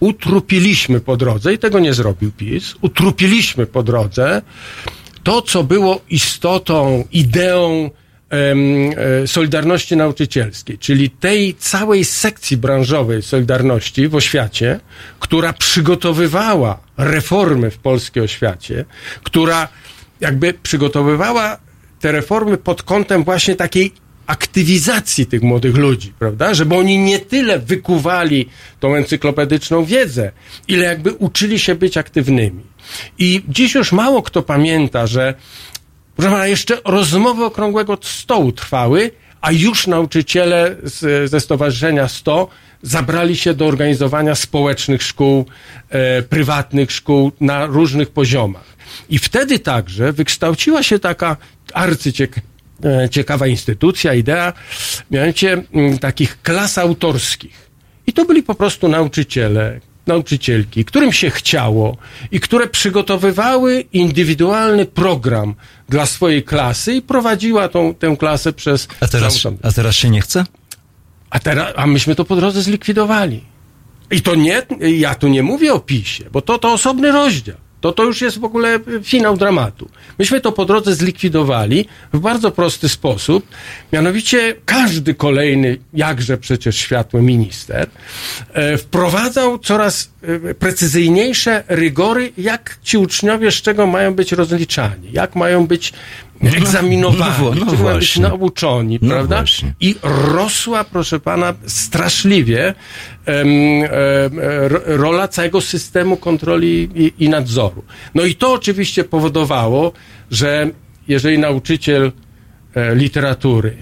utrupiliśmy 0.00 1.00
po 1.00 1.16
drodze, 1.16 1.54
i 1.54 1.58
tego 1.58 1.78
nie 1.78 1.94
zrobił 1.94 2.32
PiS, 2.32 2.74
utrupiliśmy 2.80 3.66
po 3.66 3.82
drodze 3.82 4.42
to, 5.22 5.42
co 5.42 5.64
było 5.64 6.00
istotą, 6.10 7.04
ideą 7.12 7.90
Solidarności 9.26 9.96
Nauczycielskiej, 9.96 10.78
czyli 10.78 11.10
tej 11.10 11.54
całej 11.54 12.04
sekcji 12.04 12.56
branżowej 12.56 13.22
Solidarności 13.22 14.08
w 14.08 14.14
oświacie, 14.14 14.80
która 15.20 15.52
przygotowywała 15.52 16.78
reformy 16.96 17.70
w 17.70 17.78
polskiej 17.78 18.22
oświacie, 18.22 18.84
która 19.22 19.68
jakby 20.20 20.54
przygotowywała 20.54 21.58
te 22.00 22.12
reformy 22.12 22.56
pod 22.56 22.82
kątem 22.82 23.24
właśnie 23.24 23.56
takiej 23.56 23.92
aktywizacji 24.26 25.26
tych 25.26 25.42
młodych 25.42 25.76
ludzi, 25.76 26.12
prawda? 26.18 26.54
Żeby 26.54 26.74
oni 26.76 26.98
nie 26.98 27.18
tyle 27.18 27.58
wykuwali 27.58 28.48
tą 28.80 28.94
encyklopedyczną 28.94 29.84
wiedzę, 29.84 30.32
ile 30.68 30.84
jakby 30.84 31.12
uczyli 31.12 31.58
się 31.58 31.74
być 31.74 31.96
aktywnymi. 31.96 32.62
I 33.18 33.42
dziś 33.48 33.74
już 33.74 33.92
mało 33.92 34.22
kto 34.22 34.42
pamięta, 34.42 35.06
że 35.06 35.34
proszę 36.22 36.34
pana, 36.34 36.46
jeszcze 36.46 36.78
rozmowy 36.84 37.44
okrągłego 37.44 37.98
stołu 38.02 38.52
trwały, 38.52 39.10
a 39.40 39.52
już 39.52 39.86
nauczyciele 39.86 40.76
z, 40.82 41.30
ze 41.30 41.40
Stowarzyszenia 41.40 42.08
100 42.08 42.48
zabrali 42.82 43.36
się 43.36 43.54
do 43.54 43.66
organizowania 43.66 44.34
społecznych 44.34 45.02
szkół, 45.02 45.46
e, 45.90 46.22
prywatnych 46.22 46.92
szkół 46.92 47.32
na 47.40 47.66
różnych 47.66 48.10
poziomach. 48.10 48.64
I 49.10 49.18
wtedy 49.18 49.58
także 49.58 50.12
wykształciła 50.12 50.82
się 50.82 50.98
taka 50.98 51.36
arcyciekawa 51.74 53.46
instytucja, 53.46 54.14
idea, 54.14 54.52
mianowicie 55.10 55.62
takich 56.00 56.42
klas 56.42 56.78
autorskich. 56.78 57.70
I 58.06 58.12
to 58.12 58.24
byli 58.24 58.42
po 58.42 58.54
prostu 58.54 58.88
nauczyciele, 58.88 59.80
nauczycielki, 60.06 60.84
którym 60.84 61.12
się 61.12 61.30
chciało 61.30 61.96
i 62.30 62.40
które 62.40 62.66
przygotowywały 62.66 63.84
indywidualny 63.92 64.86
program 64.86 65.54
dla 65.88 66.06
swojej 66.06 66.42
klasy 66.42 66.94
i 66.94 67.02
prowadziła 67.02 67.68
tą, 67.68 67.94
tę 67.94 68.16
klasę 68.18 68.52
przez 68.52 68.88
A 69.00 69.08
teraz, 69.08 69.46
a 69.62 69.72
teraz 69.72 69.94
się 69.96 70.10
nie 70.10 70.20
chce? 70.20 70.44
a, 71.32 71.38
teraz, 71.38 71.72
a 71.76 71.86
myśmy 71.86 72.14
to 72.14 72.24
po 72.24 72.36
drodze 72.36 72.62
zlikwidowali. 72.62 73.40
I 74.10 74.20
to 74.20 74.34
nie, 74.34 74.62
ja 74.80 75.14
tu 75.14 75.28
nie 75.28 75.42
mówię 75.42 75.72
o 75.74 75.80
PiSie, 75.80 76.24
bo 76.32 76.42
to, 76.42 76.58
to 76.58 76.72
osobny 76.72 77.12
rozdział. 77.12 77.56
To, 77.82 77.92
to 77.92 78.04
już 78.04 78.20
jest 78.20 78.38
w 78.38 78.44
ogóle 78.44 78.78
finał 79.02 79.36
dramatu. 79.36 79.88
Myśmy 80.18 80.40
to 80.40 80.52
po 80.52 80.64
drodze 80.64 80.94
zlikwidowali 80.94 81.88
w 82.12 82.18
bardzo 82.18 82.50
prosty 82.50 82.88
sposób. 82.88 83.46
Mianowicie 83.92 84.54
każdy 84.64 85.14
kolejny, 85.14 85.78
jakże 85.94 86.38
przecież 86.38 86.76
światły 86.76 87.22
minister, 87.22 87.88
e, 88.52 88.78
wprowadzał 88.78 89.58
coraz 89.58 90.10
e, 90.22 90.54
precyzyjniejsze 90.54 91.64
rygory, 91.68 92.32
jak 92.38 92.78
ci 92.82 92.98
uczniowie 92.98 93.50
z 93.50 93.54
czego 93.54 93.86
mają 93.86 94.14
być 94.14 94.32
rozliczani, 94.32 95.12
jak 95.12 95.36
mają 95.36 95.66
być 95.66 95.92
egzaminowani, 96.42 97.60
no, 97.60 97.64
no 97.72 97.72
mają 97.84 97.98
być 97.98 98.18
nauczoni, 98.18 98.98
No 99.02 99.08
prawda? 99.08 99.36
właśnie. 99.36 99.74
I 99.80 99.94
rosła, 100.02 100.84
proszę 100.84 101.20
pana, 101.20 101.54
straszliwie 101.66 102.74
em, 103.26 103.48
ro- 104.68 104.80
rola 104.86 105.28
całego 105.28 105.60
systemu 105.60 106.16
kontroli 106.16 106.88
i, 106.94 107.24
i 107.24 107.28
nadzoru. 107.28 107.84
No 108.14 108.24
i 108.24 108.34
to 108.34 108.52
oczywiście 108.52 109.04
powodowało, 109.04 109.92
że 110.30 110.70
jeżeli 111.08 111.38
nauczyciel 111.38 112.12
e, 112.74 112.94
literatury 112.94 113.76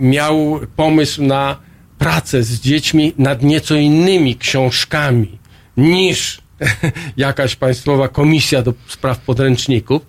miał 0.00 0.60
pomysł 0.76 1.22
na 1.22 1.56
pracę 1.98 2.42
z 2.42 2.60
dziećmi 2.60 3.12
nad 3.18 3.42
nieco 3.42 3.74
innymi 3.74 4.36
książkami 4.36 5.38
niż 5.76 6.40
jakaś 7.16 7.56
państwowa 7.56 8.08
komisja 8.08 8.62
do 8.62 8.74
spraw 8.88 9.18
podręczników, 9.18 10.02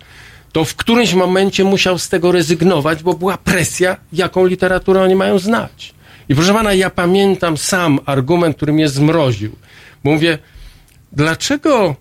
to 0.56 0.64
w 0.64 0.76
którymś 0.76 1.14
momencie 1.14 1.64
musiał 1.64 1.98
z 1.98 2.08
tego 2.08 2.32
rezygnować, 2.32 3.02
bo 3.02 3.14
była 3.14 3.38
presja, 3.38 3.96
jaką 4.12 4.46
literaturę 4.46 5.02
oni 5.02 5.14
mają 5.14 5.38
znać. 5.38 5.94
I 6.28 6.34
proszę 6.34 6.52
pana, 6.52 6.74
ja 6.74 6.90
pamiętam 6.90 7.56
sam 7.56 7.98
argument, 8.06 8.56
który 8.56 8.72
mnie 8.72 8.88
zmroził. 8.88 9.56
Mówię, 10.04 10.38
dlaczego 11.12 11.96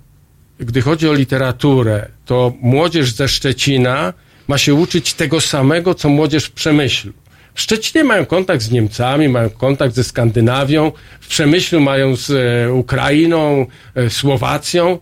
gdy 0.59 0.81
chodzi 0.81 1.09
o 1.09 1.13
literaturę, 1.13 2.07
to 2.25 2.53
młodzież 2.61 3.11
ze 3.11 3.27
Szczecina 3.27 4.13
ma 4.47 4.57
się 4.57 4.73
uczyć 4.73 5.13
tego 5.13 5.41
samego, 5.41 5.95
co 5.95 6.09
młodzież 6.09 6.45
w 6.45 6.51
Przemyślu. 6.51 7.13
W 7.53 7.61
Szczecinie 7.61 8.03
mają 8.03 8.25
kontakt 8.25 8.61
z 8.61 8.71
Niemcami, 8.71 9.29
mają 9.29 9.49
kontakt 9.49 9.95
ze 9.95 10.03
Skandynawią, 10.03 10.91
w 11.19 11.27
Przemyślu 11.27 11.81
mają 11.81 12.15
z 12.15 12.29
e, 12.31 12.73
Ukrainą, 12.73 13.65
e, 13.95 14.09
Słowacją. 14.09 14.99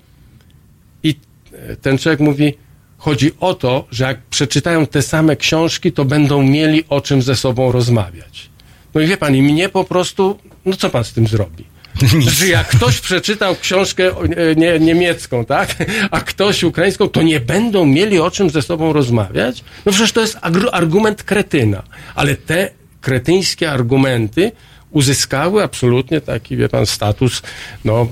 I 1.03 1.15
e, 1.53 1.75
ten 1.75 1.97
człowiek 1.97 2.19
mówi, 2.19 2.62
chodzi 3.03 3.31
o 3.39 3.53
to, 3.53 3.87
że 3.91 4.03
jak 4.03 4.21
przeczytają 4.21 4.87
te 4.87 5.01
same 5.01 5.35
książki, 5.35 5.91
to 5.91 6.05
będą 6.05 6.43
mieli 6.43 6.83
o 6.89 7.01
czym 7.01 7.21
ze 7.21 7.35
sobą 7.35 7.71
rozmawiać. 7.71 8.49
No 8.93 9.01
i 9.01 9.07
wie 9.07 9.17
pan, 9.17 9.35
i 9.35 9.41
mnie 9.41 9.69
po 9.69 9.83
prostu, 9.83 10.39
no 10.65 10.75
co 10.75 10.89
pan 10.89 11.03
z 11.03 11.13
tym 11.13 11.27
zrobi? 11.27 11.65
Że 12.37 12.47
jak 12.47 12.67
ktoś 12.67 12.99
przeczytał 12.99 13.55
książkę 13.55 14.03
e, 14.07 14.55
nie, 14.55 14.79
niemiecką, 14.79 15.45
tak, 15.45 15.75
a 16.11 16.21
ktoś 16.21 16.63
ukraińską, 16.63 17.09
to 17.09 17.21
nie 17.21 17.39
będą 17.39 17.85
mieli 17.85 18.19
o 18.19 18.31
czym 18.31 18.49
ze 18.49 18.61
sobą 18.61 18.93
rozmawiać? 18.93 19.63
No 19.85 19.91
przecież 19.91 20.11
to 20.11 20.21
jest 20.21 20.37
argument 20.71 21.23
kretyna. 21.23 21.83
Ale 22.15 22.35
te 22.35 22.69
kretyńskie 23.01 23.71
argumenty 23.71 24.51
uzyskały 24.93 25.63
absolutnie 25.63 26.21
taki, 26.21 26.57
wie 26.57 26.69
pan, 26.69 26.85
status 26.85 27.41
no, 27.85 28.07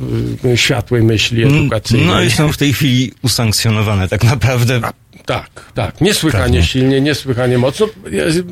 y, 0.45 0.57
światłej 0.57 1.03
myśli 1.03 1.43
edukacyjnej. 1.43 2.07
No 2.07 2.21
i 2.21 2.31
są 2.31 2.51
w 2.51 2.57
tej 2.57 2.73
chwili 2.73 3.13
usankcjonowane 3.21 4.07
tak 4.07 4.23
naprawdę. 4.23 4.81
Tak, 5.25 5.71
tak. 5.73 6.01
Niesłychanie 6.01 6.43
Prawnie. 6.43 6.63
silnie, 6.63 7.01
niesłychanie 7.01 7.57
mocno. 7.57 7.87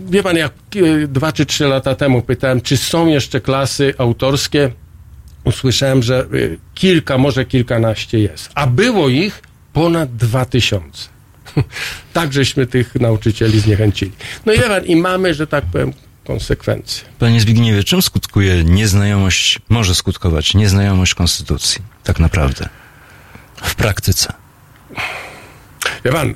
Wie 0.09 0.23
pan, 0.23 0.37
jak 0.37 0.53
e, 0.75 1.07
dwa 1.07 1.31
czy 1.31 1.45
trzy 1.45 1.65
lata 1.65 1.95
temu 1.95 2.21
pytałem, 2.21 2.61
czy 2.61 2.77
są 2.77 3.07
jeszcze 3.07 3.41
klasy 3.41 3.93
autorskie, 3.97 4.71
usłyszałem, 5.43 6.03
że 6.03 6.19
e, 6.19 6.25
kilka, 6.73 7.17
może 7.17 7.45
kilkanaście 7.45 8.19
jest. 8.19 8.49
A 8.55 8.67
było 8.67 9.09
ich 9.09 9.41
ponad 9.73 10.15
dwa 10.15 10.45
tysiące. 10.45 11.09
tak, 12.13 12.33
żeśmy 12.33 12.65
tych 12.65 12.95
nauczycieli 12.95 13.59
zniechęcili. 13.59 14.11
No 14.45 14.53
i 14.53 14.57
wie 14.57 14.63
pan, 14.63 14.85
i 14.85 14.95
mamy, 14.95 15.33
że 15.33 15.47
tak 15.47 15.65
powiem, 15.65 15.93
konsekwencje. 16.29 17.07
Panie 17.19 17.41
Zbigniewie, 17.41 17.83
czym 17.83 18.01
skutkuje 18.01 18.63
nieznajomość, 18.63 19.59
może 19.69 19.95
skutkować 19.95 20.53
nieznajomość 20.53 21.15
konstytucji, 21.15 21.81
tak 22.03 22.19
naprawdę, 22.19 22.69
w 23.55 23.75
praktyce? 23.75 24.33
Wie 26.05 26.11
pan, 26.11 26.29
e, 26.29 26.33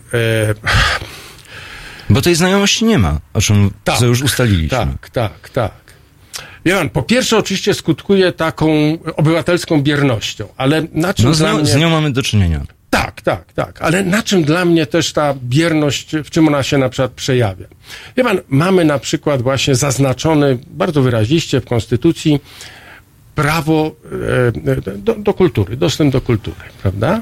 Bo 2.09 2.21
tej 2.21 2.35
znajomości 2.35 2.85
nie 2.85 2.97
ma, 2.99 3.19
o 3.33 3.41
czym 3.41 3.71
Tak, 3.83 4.01
już 4.01 4.21
ustaliliśmy. 4.21 4.77
Tak, 4.77 5.09
tak, 5.09 5.49
tak. 5.49 5.71
Wie 6.65 6.75
pan, 6.75 6.89
po 6.89 7.03
pierwsze 7.03 7.37
oczywiście 7.37 7.73
skutkuje 7.73 8.31
taką 8.31 8.67
obywatelską 9.15 9.81
biernością, 9.81 10.47
ale 10.57 10.87
na 10.93 11.13
czym 11.13 11.25
No 11.25 11.33
z 11.33 11.41
nią, 11.41 11.57
mnie... 11.57 11.65
z 11.65 11.75
nią 11.75 11.89
mamy 11.89 12.11
do 12.11 12.23
czynienia. 12.23 12.61
Tak, 13.23 13.53
tak. 13.53 13.81
Ale 13.81 14.03
na 14.03 14.23
czym 14.23 14.43
dla 14.43 14.65
mnie 14.65 14.85
też 14.85 15.13
ta 15.13 15.33
bierność, 15.43 16.15
w 16.23 16.29
czym 16.29 16.47
ona 16.47 16.63
się 16.63 16.77
na 16.77 16.89
przykład 16.89 17.11
przejawia? 17.11 17.65
Wie 18.17 18.23
pan, 18.23 18.39
mamy 18.49 18.85
na 18.85 18.99
przykład 18.99 19.41
właśnie 19.41 19.75
zaznaczony 19.75 20.57
bardzo 20.67 21.01
wyraziście 21.01 21.61
w 21.61 21.65
Konstytucji 21.65 22.39
prawo 23.35 23.95
e, 24.65 24.97
do, 24.97 25.15
do 25.15 25.33
kultury, 25.33 25.77
dostęp 25.77 26.13
do 26.13 26.21
kultury, 26.21 26.61
prawda? 26.81 27.21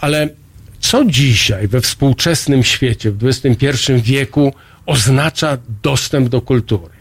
Ale 0.00 0.28
co 0.80 1.04
dzisiaj 1.04 1.68
we 1.68 1.80
współczesnym 1.80 2.64
świecie, 2.64 3.10
w 3.10 3.26
XXI 3.26 3.92
wieku 4.02 4.54
oznacza 4.86 5.58
dostęp 5.82 6.28
do 6.28 6.40
kultury? 6.40 6.92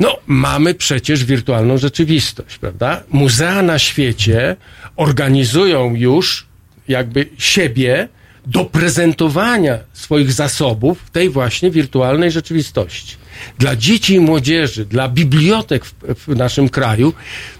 No, 0.00 0.16
mamy 0.26 0.74
przecież 0.74 1.24
wirtualną 1.24 1.78
rzeczywistość, 1.78 2.58
prawda? 2.58 3.02
Muzea 3.10 3.62
na 3.62 3.78
świecie 3.78 4.56
organizują 4.96 5.94
już 5.94 6.49
jakby 6.90 7.28
siebie 7.38 8.08
do 8.46 8.64
prezentowania 8.64 9.78
swoich 9.92 10.32
zasobów 10.32 10.98
w 11.06 11.10
tej 11.10 11.30
właśnie 11.30 11.70
wirtualnej 11.70 12.30
rzeczywistości. 12.30 13.16
Dla 13.58 13.76
dzieci 13.76 14.14
i 14.14 14.20
młodzieży, 14.20 14.84
dla 14.84 15.08
bibliotek 15.08 15.84
w, 15.84 15.94
w 16.14 16.36
naszym 16.36 16.68
kraju, 16.68 17.12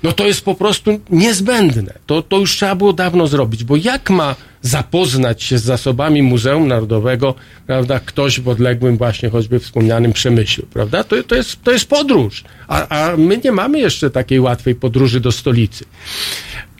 no 0.02 0.12
to 0.12 0.26
jest 0.26 0.44
po 0.44 0.54
prostu 0.54 1.00
niezbędne. 1.10 1.94
To, 2.06 2.22
to 2.22 2.38
już 2.38 2.56
trzeba 2.56 2.74
było 2.74 2.92
dawno 2.92 3.26
zrobić, 3.26 3.64
bo 3.64 3.76
jak 3.76 4.10
ma 4.10 4.36
zapoznać 4.62 5.42
się 5.42 5.58
z 5.58 5.62
zasobami 5.62 6.22
Muzeum 6.22 6.68
Narodowego, 6.68 7.34
prawda, 7.66 8.00
ktoś 8.00 8.40
w 8.40 8.48
odległym 8.48 8.96
właśnie 8.96 9.30
choćby 9.30 9.60
wspomnianym 9.60 10.12
Przemyślu, 10.12 10.66
prawda? 10.72 11.04
To, 11.04 11.22
to, 11.22 11.34
jest, 11.34 11.62
to 11.62 11.72
jest 11.72 11.88
podróż, 11.88 12.44
a, 12.68 12.88
a 12.88 13.16
my 13.16 13.40
nie 13.44 13.52
mamy 13.52 13.78
jeszcze 13.78 14.10
takiej 14.10 14.40
łatwej 14.40 14.74
podróży 14.74 15.20
do 15.20 15.32
stolicy. 15.32 15.84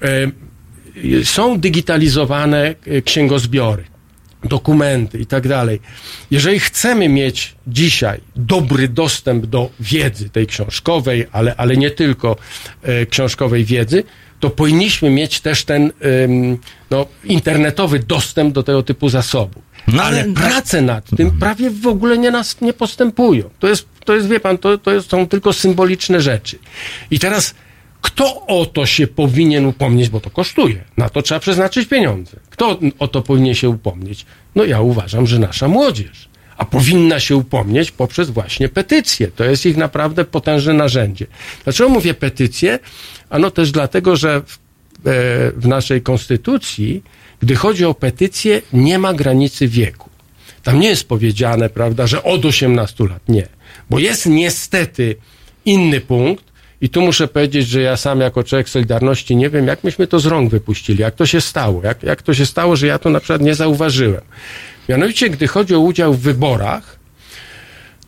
E, 0.02 0.30
są 1.24 1.60
digitalizowane 1.60 2.74
e, 2.86 3.02
księgozbiory, 3.02 3.84
dokumenty 4.44 5.18
i 5.18 5.26
tak 5.26 5.48
dalej. 5.48 5.80
Jeżeli 6.30 6.60
chcemy 6.60 7.08
mieć 7.08 7.54
dzisiaj 7.66 8.20
dobry 8.36 8.88
dostęp 8.88 9.46
do 9.46 9.70
wiedzy 9.80 10.30
tej 10.30 10.46
książkowej, 10.46 11.26
ale, 11.32 11.56
ale 11.56 11.76
nie 11.76 11.90
tylko 11.90 12.36
e, 12.82 13.06
książkowej 13.06 13.64
wiedzy, 13.64 14.04
to 14.40 14.50
powinniśmy 14.50 15.10
mieć 15.10 15.40
też 15.40 15.64
ten 15.64 15.92
no, 16.90 17.06
internetowy 17.24 17.98
dostęp 17.98 18.54
do 18.54 18.62
tego 18.62 18.82
typu 18.82 19.08
zasobów. 19.08 19.62
No, 19.88 20.02
ale 20.02 20.22
ale- 20.22 20.32
prace 20.32 20.82
nad 20.82 21.16
tym 21.16 21.38
prawie 21.38 21.70
w 21.70 21.86
ogóle 21.86 22.18
nie, 22.18 22.30
nas, 22.30 22.60
nie 22.60 22.72
postępują. 22.72 23.50
To 23.58 23.68
jest, 23.68 23.86
to 24.04 24.14
jest, 24.14 24.28
wie 24.28 24.40
pan, 24.40 24.58
to, 24.58 24.78
to 24.78 24.92
jest, 24.92 25.10
są 25.10 25.28
tylko 25.28 25.52
symboliczne 25.52 26.20
rzeczy. 26.20 26.58
I 27.10 27.18
teraz 27.18 27.54
kto 28.00 28.46
o 28.46 28.66
to 28.66 28.86
się 28.86 29.06
powinien 29.06 29.66
upomnieć, 29.66 30.08
bo 30.08 30.20
to 30.20 30.30
kosztuje. 30.30 30.84
Na 30.96 31.08
to 31.08 31.22
trzeba 31.22 31.40
przeznaczyć 31.40 31.88
pieniądze. 31.88 32.36
Kto 32.50 32.78
o 32.98 33.08
to 33.08 33.22
powinien 33.22 33.54
się 33.54 33.68
upomnieć? 33.68 34.26
No 34.54 34.64
ja 34.64 34.80
uważam, 34.80 35.26
że 35.26 35.38
nasza 35.38 35.68
młodzież. 35.68 36.28
A 36.56 36.64
powinna 36.64 37.20
się 37.20 37.36
upomnieć 37.36 37.90
poprzez 37.90 38.30
właśnie 38.30 38.68
petycje. 38.68 39.28
To 39.28 39.44
jest 39.44 39.66
ich 39.66 39.76
naprawdę 39.76 40.24
potężne 40.24 40.72
narzędzie. 40.72 41.26
Dlaczego 41.64 41.88
mówię 41.90 42.14
petycje? 42.14 42.78
Ano 43.30 43.50
też 43.50 43.72
dlatego, 43.72 44.16
że 44.16 44.40
w, 44.40 44.54
e, 44.54 44.58
w 45.56 45.66
naszej 45.66 46.02
konstytucji, 46.02 47.02
gdy 47.40 47.56
chodzi 47.56 47.84
o 47.84 47.94
petycje, 47.94 48.62
nie 48.72 48.98
ma 48.98 49.14
granicy 49.14 49.68
wieku. 49.68 50.10
Tam 50.62 50.80
nie 50.80 50.88
jest 50.88 51.08
powiedziane, 51.08 51.68
prawda, 51.68 52.06
że 52.06 52.22
od 52.22 52.44
18 52.44 53.04
lat. 53.04 53.28
Nie. 53.28 53.48
Bo 53.90 53.98
jest 53.98 54.26
niestety 54.26 55.16
inny 55.64 56.00
punkt, 56.00 56.49
i 56.80 56.88
tu 56.88 57.02
muszę 57.02 57.28
powiedzieć, 57.28 57.68
że 57.68 57.80
ja 57.80 57.96
sam 57.96 58.20
jako 58.20 58.44
człowiek 58.44 58.68
Solidarności 58.68 59.36
nie 59.36 59.50
wiem, 59.50 59.66
jak 59.66 59.84
myśmy 59.84 60.06
to 60.06 60.20
z 60.20 60.26
rąk 60.26 60.50
wypuścili, 60.50 61.00
jak 61.00 61.14
to 61.14 61.26
się 61.26 61.40
stało, 61.40 61.82
jak, 61.84 62.02
jak 62.02 62.22
to 62.22 62.34
się 62.34 62.46
stało, 62.46 62.76
że 62.76 62.86
ja 62.86 62.98
to 62.98 63.10
na 63.10 63.20
przykład 63.20 63.42
nie 63.42 63.54
zauważyłem. 63.54 64.20
Mianowicie, 64.88 65.30
gdy 65.30 65.48
chodzi 65.48 65.74
o 65.74 65.80
udział 65.80 66.14
w 66.14 66.20
wyborach, 66.20 66.98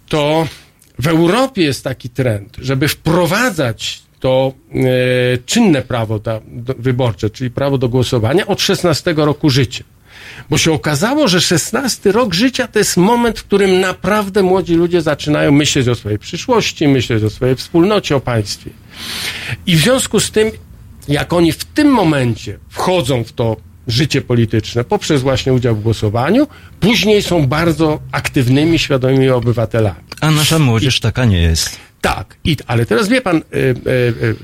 to 0.09 0.47
w 0.99 1.07
Europie 1.07 1.63
jest 1.63 1.85
taki 1.85 2.11
trend, 2.11 2.57
żeby 2.59 2.89
wprowadzać 2.89 4.03
to 4.21 4.53
e, 4.75 4.79
czynne 5.47 5.83
prawo 5.83 6.19
do, 6.19 6.41
wyborcze, 6.79 7.31
czyli 7.31 7.51
prawo 7.51 7.79
do 7.79 7.89
głosowania 7.89 8.47
od 8.47 8.61
16 8.61 9.15
roku 9.17 9.51
życia. 9.51 9.85
Bo 10.51 10.59
się 10.59 10.73
okazało, 10.73 11.29
że 11.29 11.41
16 11.41 12.13
rok 12.13 12.35
życia 12.35 12.69
to 12.69 12.79
jest 12.79 12.97
moment, 12.97 13.39
w 13.39 13.45
którym 13.45 13.81
naprawdę 13.81 14.43
młodzi 14.43 14.75
ludzie 14.75 15.03
zaczynają 15.03 15.53
myśleć 15.53 15.89
o 15.89 15.95
swojej 15.95 16.19
przyszłości, 16.19 16.89
myśleć 16.89 17.25
o 17.25 17.31
swojej 17.31 17.57
wspólnocie, 17.57 18.17
o 18.17 18.21
państwie. 18.21 18.71
I 19.67 19.77
w 19.77 19.81
związku 19.81 20.21
z 20.21 20.31
tym, 20.31 20.51
jak 21.09 21.33
oni 21.33 21.53
w 21.53 21.65
tym 21.65 21.89
momencie 21.89 22.59
wchodzą 22.69 23.25
w 23.25 23.33
to 23.33 23.57
życie 23.89 24.23
polityczne 24.23 24.85
poprzez 24.85 25.23
właśnie 25.23 25.53
udział 25.53 25.77
w 25.77 25.83
głosowaniu, 25.83 26.47
później 26.81 27.23
są 27.23 27.47
bardzo 27.47 28.01
aktywnymi, 28.13 28.79
świadomymi 28.79 29.29
obywatelami. 29.29 30.05
A 30.21 30.31
nasza 30.31 30.59
młodzież 30.59 31.01
taka 31.01 31.25
nie 31.25 31.43
jest. 31.43 31.79
Tak, 32.01 32.37
i, 32.45 32.57
ale 32.67 32.87
teraz 32.87 33.09
wie 33.09 33.21
pan, 33.21 33.37
y, 33.37 33.41
y, 33.57 33.91
y, 34.23 34.37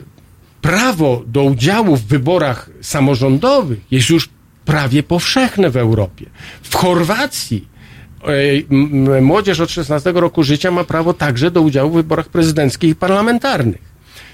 prawo 0.62 1.22
do 1.26 1.42
udziału 1.42 1.96
w 1.96 2.02
wyborach 2.02 2.70
samorządowych 2.80 3.78
jest 3.90 4.10
już 4.10 4.28
prawie 4.68 5.02
powszechne 5.02 5.70
w 5.70 5.76
Europie. 5.76 6.26
W 6.62 6.74
Chorwacji 6.76 7.68
y, 8.28 8.64
m- 8.70 9.24
młodzież 9.24 9.60
od 9.60 9.70
16 9.70 10.12
roku 10.14 10.42
życia 10.44 10.70
ma 10.70 10.84
prawo 10.84 11.14
także 11.14 11.50
do 11.50 11.62
udziału 11.62 11.90
w 11.90 11.94
wyborach 11.94 12.28
prezydenckich 12.28 12.90
i 12.90 12.94
parlamentarnych. 12.94 13.80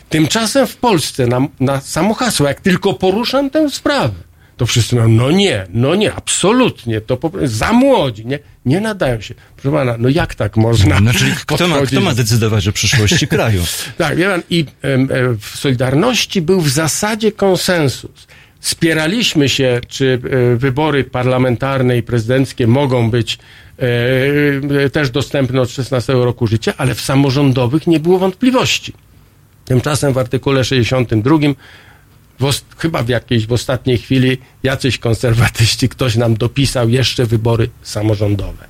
Tymczasem 0.09 0.67
w 0.67 0.77
Polsce 0.77 1.27
na, 1.27 1.41
na 1.61 1.81
samo 1.81 2.15
hasło, 2.15 2.49
jak 2.49 2.61
tylko 2.61 2.95
poruszam 2.95 3.51
tę 3.51 3.71
sprawę, 3.71 4.15
to 4.57 4.67
wszyscy 4.67 4.97
mówią, 4.97 5.09
no 5.09 5.31
nie, 5.31 5.67
no 5.75 5.95
nie, 5.95 6.15
absolutnie, 6.15 7.01
to 7.01 7.17
po, 7.17 7.31
za 7.45 7.73
młodzi, 7.73 8.27
nie, 8.27 8.39
nie 8.65 8.81
nadają 8.81 9.21
się. 9.21 9.35
Proszę 9.57 9.77
pana, 9.77 9.95
no 9.99 10.09
jak 10.09 10.35
tak 10.35 10.57
można 10.57 10.99
Znaczy, 10.99 11.35
kto 11.47 11.69
ma, 11.69 11.81
kto 11.87 12.01
ma 12.01 12.15
decydować 12.15 12.69
o 12.69 12.73
przyszłości 12.73 13.29
kraju? 13.37 13.63
tak, 13.99 14.17
wie 14.17 14.29
pan, 14.31 14.43
i 14.51 14.65
em, 14.83 15.03
e, 15.03 15.07
w 15.41 15.47
Solidarności 15.57 16.43
był 16.43 16.61
w 16.61 16.69
zasadzie 16.69 17.33
konsensus. 17.33 18.27
Spieraliśmy 18.65 19.49
się, 19.49 19.81
czy 19.89 20.21
e, 20.25 20.57
wybory 20.57 21.05
parlamentarne 21.05 21.99
i 21.99 22.03
prezydenckie 22.03 22.67
mogą 22.67 23.11
być 23.11 23.39
e, 23.79 23.85
e, 24.85 24.91
też 24.91 25.11
dostępne 25.11 25.61
od 25.61 25.71
16 25.71 26.13
roku 26.13 26.47
życia, 26.47 26.75
ale 26.77 26.95
w 26.95 27.01
samorządowych 27.01 27.87
nie 27.87 28.01
było 28.01 28.19
wątpliwości. 28.19 28.93
Tymczasem 29.65 30.13
w 30.13 30.19
artykule 30.19 30.65
62 30.65 31.39
w 32.41 32.79
chyba 32.79 33.03
w 33.03 33.09
jakiejś 33.09 33.47
w 33.47 33.53
ostatniej 33.53 33.99
chwili 33.99 34.39
jacyś 34.63 34.99
konserwatyści, 34.99 35.89
ktoś 35.89 36.17
nam 36.17 36.35
dopisał 36.35 36.89
jeszcze 36.89 37.27
wybory 37.27 37.71
samorządowe. 37.83 38.67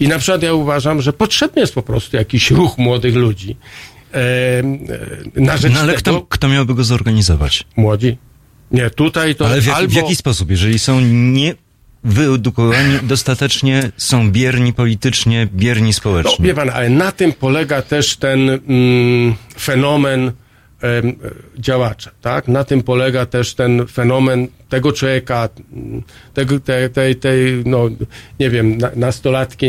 I 0.00 0.08
na 0.08 0.18
przykład 0.18 0.42
ja 0.42 0.54
uważam, 0.54 1.02
że 1.02 1.12
potrzebny 1.12 1.60
jest 1.60 1.74
po 1.74 1.82
prostu 1.82 2.16
jakiś 2.16 2.50
ruch 2.50 2.78
młodych 2.78 3.14
ludzi 3.14 3.56
e, 4.14 4.18
na 5.36 5.56
rzecz 5.56 5.72
No 5.72 5.80
ale 5.80 5.92
tego, 5.92 6.20
kto, 6.20 6.26
kto 6.28 6.48
miałby 6.48 6.74
go 6.74 6.84
zorganizować? 6.84 7.64
Młodzi. 7.76 8.16
Nie, 8.70 8.90
tutaj 8.90 9.34
to 9.34 9.46
Ale 9.46 9.60
w, 9.60 9.66
jak, 9.66 9.76
albo... 9.76 9.92
w 9.92 9.94
jaki 9.94 10.16
sposób? 10.16 10.50
Jeżeli 10.50 10.78
są 10.78 11.00
nie 11.00 11.54
wyedukowani 12.04 12.98
dostatecznie, 13.12 13.90
są 13.96 14.30
bierni 14.30 14.72
politycznie, 14.72 15.48
bierni 15.54 15.86
No, 15.86 15.92
społecznie. 15.92 16.44
wie 16.46 16.54
pan, 16.54 16.70
ale 16.70 16.90
na 16.90 17.12
tym 17.12 17.32
polega 17.32 17.82
też 17.82 18.16
ten 18.16 18.50
mm, 18.50 19.34
fenomen 19.58 20.32
em, 20.80 21.16
działacza, 21.58 22.10
tak? 22.20 22.48
Na 22.48 22.64
tym 22.64 22.82
polega 22.82 23.26
też 23.26 23.54
ten 23.54 23.86
fenomen 23.86 24.48
tego 24.68 24.92
człowieka, 24.92 25.48
mm, 25.72 26.02
tego, 26.34 26.60
tej, 26.60 26.90
tej, 26.90 27.16
tej, 27.16 27.62
no, 27.64 27.88
nie 28.40 28.50
wiem, 28.50 28.78
na, 28.78 28.90
nastolatki, 28.96 29.66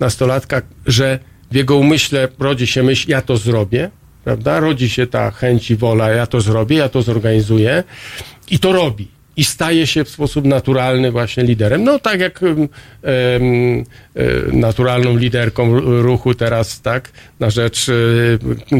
nastolatka, 0.00 0.62
że 0.86 1.18
w 1.50 1.54
jego 1.54 1.76
umyśle 1.76 2.28
rodzi 2.38 2.66
się 2.66 2.82
myśl, 2.82 3.10
ja 3.10 3.22
to 3.22 3.36
zrobię, 3.36 3.90
prawda? 4.26 4.60
Rodzi 4.60 4.88
się 4.90 5.06
ta 5.06 5.30
chęć 5.30 5.70
i 5.70 5.76
wola, 5.76 6.10
ja 6.10 6.26
to 6.26 6.40
zrobię, 6.40 6.76
ja 6.76 6.88
to 6.88 7.02
zorganizuję 7.02 7.84
i 8.50 8.58
to 8.58 8.72
robi. 8.72 9.08
I 9.36 9.44
staje 9.44 9.86
się 9.86 10.04
w 10.04 10.08
sposób 10.08 10.44
naturalny 10.44 11.12
właśnie 11.12 11.44
liderem. 11.44 11.84
No 11.84 11.98
tak 11.98 12.20
jak 12.20 12.40
e, 12.42 12.48
naturalną 14.52 15.16
liderką 15.16 15.80
ruchu 15.80 16.34
teraz, 16.34 16.80
tak, 16.80 17.10
na 17.40 17.50
rzecz 17.50 17.88
e, 17.88 17.92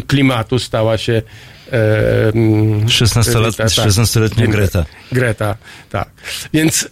klimatu 0.07 0.58
stała 0.58 0.99
się 0.99 1.23
em, 1.70 2.86
16-lat- 2.86 3.57
tak, 3.57 3.66
16-letnia 3.68 4.47
Greta. 4.47 4.84
Greta, 5.12 5.57
tak. 5.91 6.08
Więc 6.52 6.89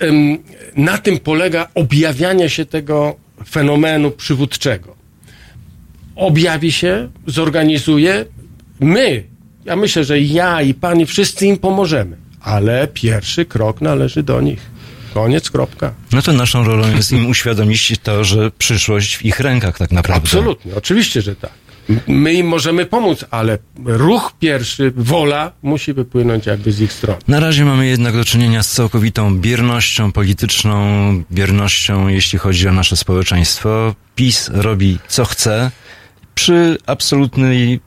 na 0.76 0.98
tym 0.98 1.18
polega 1.18 1.68
objawianie 1.74 2.50
się 2.50 2.66
tego 2.66 3.16
fenomenu 3.48 4.10
przywódczego. 4.10 4.94
Objawi 6.16 6.72
się, 6.72 7.08
zorganizuje. 7.26 8.24
My, 8.84 9.24
ja 9.64 9.76
myślę, 9.76 10.04
że 10.04 10.20
ja 10.20 10.62
i 10.62 10.74
pan 10.74 11.00
i 11.00 11.06
wszyscy 11.06 11.46
im 11.46 11.58
pomożemy. 11.58 12.16
Ale 12.40 12.88
pierwszy 12.88 13.44
krok 13.44 13.80
należy 13.80 14.22
do 14.22 14.40
nich. 14.40 14.60
Koniec, 15.14 15.50
kropka. 15.50 15.94
No 16.12 16.22
to 16.22 16.32
naszą 16.32 16.64
rolą 16.64 16.96
jest 16.96 17.12
im 17.12 17.26
uświadomić 17.26 17.92
to, 18.02 18.24
że 18.24 18.50
przyszłość 18.50 19.16
w 19.16 19.24
ich 19.24 19.40
rękach 19.40 19.78
tak 19.78 19.92
naprawdę. 19.92 20.22
Absolutnie, 20.24 20.74
oczywiście, 20.74 21.22
że 21.22 21.36
tak. 21.36 21.50
My 22.08 22.34
im 22.34 22.46
możemy 22.46 22.86
pomóc, 22.86 23.24
ale 23.30 23.58
ruch 23.84 24.32
pierwszy, 24.40 24.92
wola 24.96 25.52
musi 25.62 25.92
wypłynąć 25.92 26.46
jakby 26.46 26.72
z 26.72 26.80
ich 26.80 26.92
strony. 26.92 27.18
Na 27.28 27.40
razie 27.40 27.64
mamy 27.64 27.86
jednak 27.86 28.14
do 28.16 28.24
czynienia 28.24 28.62
z 28.62 28.72
całkowitą 28.72 29.38
biernością 29.38 30.12
polityczną, 30.12 30.78
biernością, 31.32 32.08
jeśli 32.08 32.38
chodzi 32.38 32.68
o 32.68 32.72
nasze 32.72 32.96
społeczeństwo. 32.96 33.94
PiS 34.16 34.50
robi 34.52 34.98
co 35.08 35.24
chce 35.24 35.70
przy 36.34 36.78
absolutnej 36.86 37.80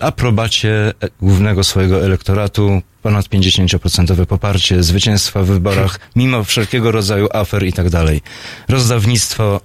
aprobacie 0.00 0.92
głównego 1.20 1.64
swojego 1.64 2.04
elektoratu, 2.04 2.82
ponad 3.02 3.26
50% 3.26 4.26
poparcie, 4.26 4.82
zwycięstwa 4.82 5.42
w 5.42 5.46
wyborach, 5.46 6.00
mimo 6.16 6.44
wszelkiego 6.44 6.92
rodzaju 6.92 7.28
afer 7.32 7.66
i 7.66 7.72
tak 7.72 7.90
dalej. 7.90 8.20
Rozdawnictwo 8.68 9.60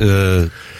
e, 0.00 0.04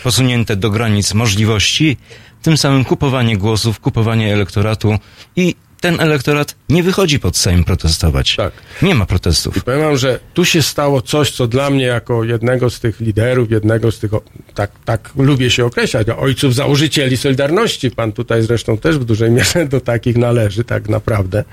posunięte 0.03 0.57
do 0.57 0.71
granic 0.71 1.15
możliwości, 1.15 1.97
tym 2.43 2.57
samym 2.57 2.85
kupowanie 2.85 3.37
głosów, 3.37 3.81
kupowanie 3.81 4.35
elektoratu 4.35 4.99
i 5.37 5.55
ten 5.81 6.01
elektorat 6.01 6.55
nie 6.69 6.83
wychodzi 6.83 7.21
pod 7.21 7.37
Sejm 7.37 7.65
protestować. 7.65 8.37
Tak. 8.37 8.53
Nie 8.83 8.95
ma 8.95 9.07
protestów. 9.07 9.57
I 9.57 9.61
powiem 9.61 9.81
wam, 9.81 9.97
że 9.97 10.21
tu 10.35 10.45
się 10.45 10.63
stało 10.63 11.03
coś, 11.03 11.31
co 11.31 11.47
dla 11.47 11.71
mnie 11.71 11.85
jako 11.85 12.25
jednego 12.25 12.71
z 12.71 12.81
tych 12.81 13.01
liderów, 13.01 13.51
jednego 13.51 13.93
z 13.93 13.99
tych, 13.99 14.11
tak, 14.55 14.71
tak 14.85 15.11
lubię 15.17 15.51
się 15.51 15.65
określać, 15.65 16.07
ojców 16.09 16.55
założycieli 16.55 17.17
Solidarności, 17.17 17.91
pan 17.91 18.13
tutaj 18.13 18.43
zresztą 18.43 18.79
też 18.79 18.99
w 18.99 19.05
dużej 19.05 19.31
mierze 19.31 19.67
do 19.67 19.81
takich 19.81 20.17
należy, 20.17 20.65
tak 20.65 20.89
naprawdę, 20.89 21.45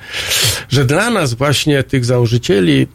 że 0.69 0.85
dla 0.85 1.09
nas 1.09 1.33
właśnie 1.33 1.83
tych 1.83 2.05
założycieli 2.05 2.87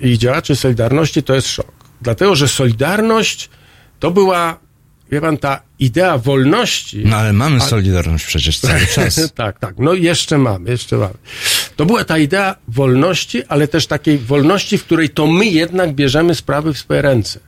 i 0.00 0.18
działaczy 0.18 0.56
Solidarności 0.56 1.22
to 1.22 1.34
jest 1.34 1.48
szok. 1.48 1.72
Dlatego, 2.02 2.36
że 2.36 2.48
Solidarność 2.48 3.50
to 4.00 4.10
była, 4.10 4.58
wie 5.10 5.20
pan, 5.20 5.38
ta 5.38 5.67
idea 5.78 6.18
wolności. 6.18 7.02
No 7.04 7.16
ale 7.16 7.32
mamy 7.32 7.56
A- 7.56 7.60
Solidarność 7.60 8.26
przecież 8.26 8.58
cały 8.58 8.86
czas. 8.94 9.32
tak, 9.34 9.58
tak. 9.58 9.74
No 9.78 9.94
jeszcze 9.94 10.38
mamy, 10.38 10.70
jeszcze 10.70 10.96
mamy. 10.96 11.14
To 11.76 11.86
była 11.86 12.04
ta 12.04 12.18
idea 12.18 12.56
wolności, 12.68 13.42
ale 13.48 13.68
też 13.68 13.86
takiej 13.86 14.18
wolności, 14.18 14.78
w 14.78 14.84
której 14.84 15.10
to 15.10 15.26
my 15.26 15.46
jednak 15.46 15.94
bierzemy 15.94 16.34
sprawy 16.34 16.74
w 16.74 16.78
swoje 16.78 17.02
ręce. 17.02 17.40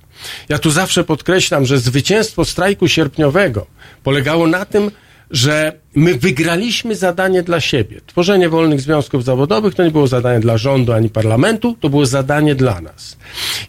Ja 0.48 0.58
tu 0.58 0.70
zawsze 0.70 1.04
podkreślam, 1.04 1.66
że 1.66 1.78
zwycięstwo 1.78 2.44
strajku 2.44 2.88
sierpniowego 2.88 3.66
polegało 4.02 4.46
na 4.46 4.64
tym, 4.64 4.90
że 5.30 5.72
my 5.94 6.14
wygraliśmy 6.14 6.94
zadanie 6.94 7.42
dla 7.42 7.60
siebie. 7.60 8.00
Tworzenie 8.06 8.48
wolnych 8.48 8.80
związków 8.80 9.24
zawodowych 9.24 9.74
to 9.74 9.84
nie 9.84 9.90
było 9.90 10.06
zadanie 10.06 10.40
dla 10.40 10.58
rządu 10.58 10.92
ani 10.92 11.08
parlamentu, 11.08 11.76
to 11.80 11.88
było 11.88 12.06
zadanie 12.06 12.54
dla 12.54 12.80
nas. 12.80 13.16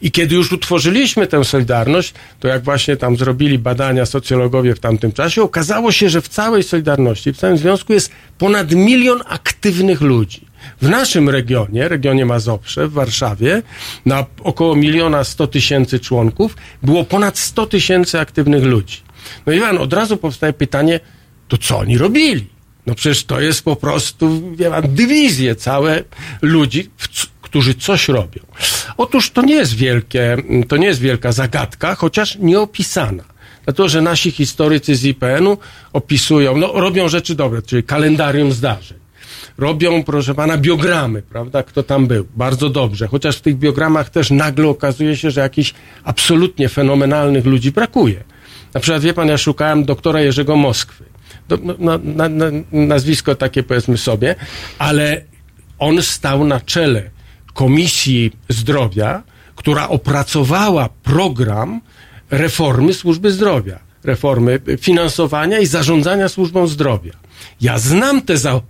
I 0.02 0.12
kiedy 0.12 0.36
już 0.36 0.52
utworzyliśmy 0.52 1.28
tę 1.28 1.44
Solidarność, 1.44 2.14
to 2.40 2.48
jak 2.48 2.64
właśnie 2.64 2.98
tam 2.98 3.18
zrobili 3.18 3.60
badania 3.60 4.06
socjologowie 4.06 4.76
w 4.76 4.80
tamtym 4.80 5.12
czasie, 5.12 5.42
okazało 5.42 5.92
się, 5.92 6.10
że 6.10 6.22
w 6.22 6.28
całej 6.28 6.64
Solidarności, 6.64 7.34
w 7.34 7.38
całym 7.38 7.58
związku 7.58 7.94
jest 7.94 8.12
ponad 8.38 8.72
milion 8.72 9.22
aktywnych 9.26 10.02
ludzi. 10.02 10.52
W 10.82 10.90
naszym 10.90 11.30
regionie, 11.30 11.88
regionie 11.88 12.26
Mazowsze, 12.26 12.88
w 12.88 12.92
Warszawie, 12.92 13.62
na 14.06 14.26
około 14.44 14.76
miliona 14.76 15.24
sto 15.24 15.48
tysięcy 15.48 16.00
członków, 16.00 16.58
było 16.84 17.04
ponad 17.04 17.38
100 17.38 17.68
tysięcy 17.68 18.20
aktywnych 18.20 18.64
ludzi. 18.64 18.98
No 19.46 19.54
i 19.54 19.58
Iwan, 19.58 19.78
od 19.78 19.94
razu 19.94 20.18
powstaje 20.18 20.54
pytanie, 20.54 21.00
to 21.52 21.58
co 21.58 21.80
oni 21.80 21.98
robili? 21.98 22.48
No 22.86 22.96
przecież 22.96 23.24
to 23.24 23.42
jest 23.42 23.64
po 23.64 23.76
prostu, 23.76 24.56
wie 24.56 24.70
pan, 24.70 24.84
dywizje 24.96 25.56
całe 25.56 26.04
ludzi, 26.42 26.90
którzy 27.42 27.74
coś 27.74 28.08
robią. 28.08 28.42
Otóż 28.98 29.32
to 29.32 29.42
nie 29.42 29.56
jest 29.56 29.76
wielkie, 29.76 30.38
to 30.68 30.78
nie 30.78 30.88
jest 30.88 31.00
wielka 31.00 31.32
zagadka, 31.32 31.96
chociaż 31.96 32.38
nieopisana. 32.40 33.24
Dlatego, 33.66 33.90
że 33.90 34.02
nasi 34.02 34.32
historycy 34.32 34.96
z 34.96 35.04
IPN-u 35.04 35.58
opisują, 35.94 36.58
no 36.58 36.72
robią 36.74 37.10
rzeczy 37.10 37.36
dobre, 37.36 37.62
czyli 37.62 37.84
kalendarium 37.84 38.52
zdarzeń. 38.52 38.98
Robią, 39.58 40.04
proszę 40.04 40.36
pana, 40.36 40.58
biogramy, 40.58 41.22
prawda, 41.22 41.64
kto 41.64 41.84
tam 41.84 42.08
był. 42.08 42.28
Bardzo 42.36 42.70
dobrze. 42.70 43.08
Chociaż 43.08 43.38
w 43.38 43.42
tych 43.42 43.58
biogramach 43.58 44.10
też 44.10 44.32
nagle 44.32 44.68
okazuje 44.68 45.18
się, 45.18 45.32
że 45.32 45.42
jakichś 45.42 45.74
absolutnie 46.04 46.70
fenomenalnych 46.70 47.46
ludzi 47.46 47.72
brakuje. 47.72 48.24
Na 48.74 48.80
przykład, 48.80 49.02
wie 49.02 49.14
pan, 49.14 49.28
ja 49.28 49.38
szukałem 49.38 49.86
doktora 49.86 50.22
Jerzego 50.22 50.56
Moskwy. 50.56 51.11
No, 51.50 51.58
na, 51.80 52.00
na, 52.04 52.30
na, 52.30 52.46
nazwisko 52.72 53.36
takie 53.36 53.64
powiedzmy 53.64 53.98
sobie, 53.98 54.36
ale 54.80 55.22
on 55.80 56.02
stał 56.02 56.46
na 56.46 56.60
czele 56.60 57.10
Komisji 57.54 58.32
Zdrowia, 58.50 59.24
która 59.56 59.90
opracowała 59.90 60.90
program 61.04 61.82
reformy 62.32 62.94
służby 62.94 63.32
zdrowia, 63.32 63.80
reformy 64.04 64.60
finansowania 64.80 65.60
i 65.60 65.66
zarządzania 65.66 66.30
służbą 66.30 66.68
zdrowia. 66.68 67.14
Ja 67.62 67.80
znam 67.80 68.22
te, 68.22 68.38
za, 68.38 68.62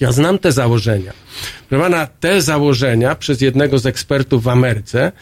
ja 0.00 0.12
znam 0.12 0.38
te 0.38 0.52
założenia. 0.52 1.12
Proszę 1.68 1.82
pana, 1.84 2.06
te 2.06 2.42
założenia 2.42 3.14
przez 3.14 3.40
jednego 3.40 3.78
z 3.78 3.86
ekspertów 3.86 4.42
w 4.42 4.48
Ameryce, 4.48 5.12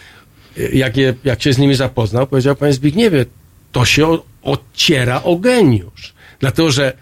jak, 0.72 0.96
je, 0.96 1.14
jak 1.24 1.42
się 1.42 1.52
z 1.52 1.58
nimi 1.58 1.74
zapoznał, 1.74 2.26
powiedział 2.26 2.56
panie 2.56 2.72
Zbigniewie, 2.72 3.26
to 3.72 3.84
się 3.84 4.06
o, 4.06 4.24
ociera 4.42 5.22
o 5.22 5.36
geniusz. 5.36 6.14
Dlatego, 6.40 6.70
że 6.70 6.92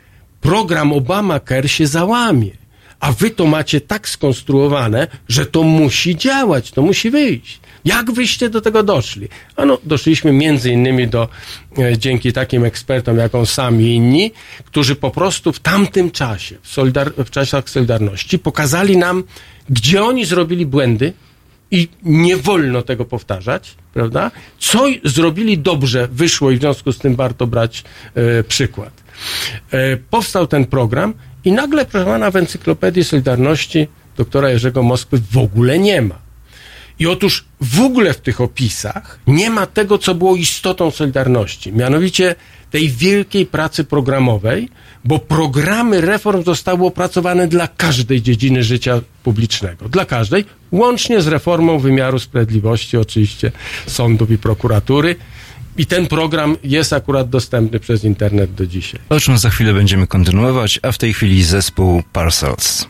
program 0.40 0.92
Obamacare 0.92 1.68
się 1.68 1.86
załamie. 1.86 2.50
A 3.00 3.12
wy 3.12 3.30
to 3.30 3.46
macie 3.46 3.80
tak 3.80 4.08
skonstruowane, 4.08 5.06
że 5.28 5.46
to 5.46 5.62
musi 5.62 6.16
działać, 6.16 6.70
to 6.70 6.82
musi 6.82 7.10
wyjść. 7.10 7.60
Jak 7.84 8.12
wyście 8.12 8.50
do 8.50 8.60
tego 8.60 8.82
doszli? 8.82 9.28
Ano, 9.56 9.78
doszliśmy 9.84 10.32
między 10.32 10.70
innymi 10.70 11.08
do, 11.08 11.28
e, 11.78 11.98
dzięki 11.98 12.32
takim 12.32 12.64
ekspertom 12.64 13.18
jak 13.18 13.34
on 13.34 13.46
sam 13.46 13.80
i 13.80 13.84
inni, 13.84 14.32
którzy 14.64 14.94
po 14.96 15.10
prostu 15.10 15.52
w 15.52 15.60
tamtym 15.60 16.10
czasie, 16.10 16.56
w, 16.62 16.76
solidar- 16.76 17.24
w 17.24 17.30
czasach 17.30 17.70
Solidarności, 17.70 18.38
pokazali 18.38 18.96
nam, 18.96 19.24
gdzie 19.70 20.04
oni 20.04 20.24
zrobili 20.24 20.66
błędy, 20.66 21.12
i 21.70 21.88
nie 22.02 22.36
wolno 22.36 22.82
tego 22.82 23.04
powtarzać, 23.04 23.74
prawda? 23.94 24.30
Co 24.58 24.86
zrobili 25.04 25.58
dobrze, 25.58 26.08
wyszło 26.12 26.50
i 26.50 26.56
w 26.56 26.60
związku 26.60 26.92
z 26.92 26.98
tym 26.98 27.16
warto 27.16 27.46
brać 27.46 27.84
e, 28.14 28.44
przykład. 28.44 29.03
E, 29.70 29.97
powstał 29.97 30.47
ten 30.47 30.67
program 30.67 31.15
i 31.44 31.52
nagle, 31.52 31.84
proszę 31.84 32.07
pana, 32.07 32.31
w 32.31 32.36
Encyklopedii 32.36 33.05
Solidarności 33.05 33.89
doktora 34.17 34.51
Jerzego 34.51 34.83
Moskwy 34.83 35.20
w 35.31 35.39
ogóle 35.39 35.78
nie 35.78 36.02
ma. 36.02 36.25
I 36.99 37.07
otóż 37.07 37.44
w 37.60 37.81
ogóle 37.81 38.12
w 38.12 38.20
tych 38.20 38.41
opisach 38.41 39.18
nie 39.26 39.51
ma 39.51 39.67
tego, 39.67 39.99
co 39.99 40.15
było 40.15 40.36
istotą 40.36 40.91
Solidarności, 40.91 41.73
mianowicie 41.73 42.34
tej 42.70 42.89
wielkiej 42.89 43.47
pracy 43.47 43.84
programowej, 43.84 44.68
bo 45.05 45.18
programy 45.18 46.01
reform 46.01 46.44
zostały 46.44 46.86
opracowane 46.86 47.49
dla 47.49 47.68
każdej 47.68 48.23
dziedziny 48.23 48.62
życia 48.62 49.01
publicznego. 49.23 49.89
Dla 49.89 50.05
każdej, 50.05 50.44
łącznie 50.73 51.20
z 51.20 51.26
reformą 51.26 51.78
wymiaru 51.78 52.18
sprawiedliwości, 52.18 52.97
oczywiście 52.97 53.52
sądów 53.86 54.31
i 54.31 54.39
prokuratury. 54.39 55.17
I 55.78 55.86
ten 55.86 56.07
program 56.07 56.57
jest 56.65 56.93
akurat 56.93 57.28
dostępny 57.28 57.81
przez 57.81 58.05
internet 58.05 58.55
do 58.55 58.67
dzisiaj. 58.67 59.01
O 59.09 59.20
czym 59.20 59.39
za 59.39 59.51
chwilę 59.51 59.75
będziemy 59.75 60.07
kontynuować, 60.07 60.81
a 60.83 60.93
w 60.93 60.99
tej 60.99 61.15
chwili 61.15 61.44
zespół 61.44 62.03
Parcels. 62.12 62.86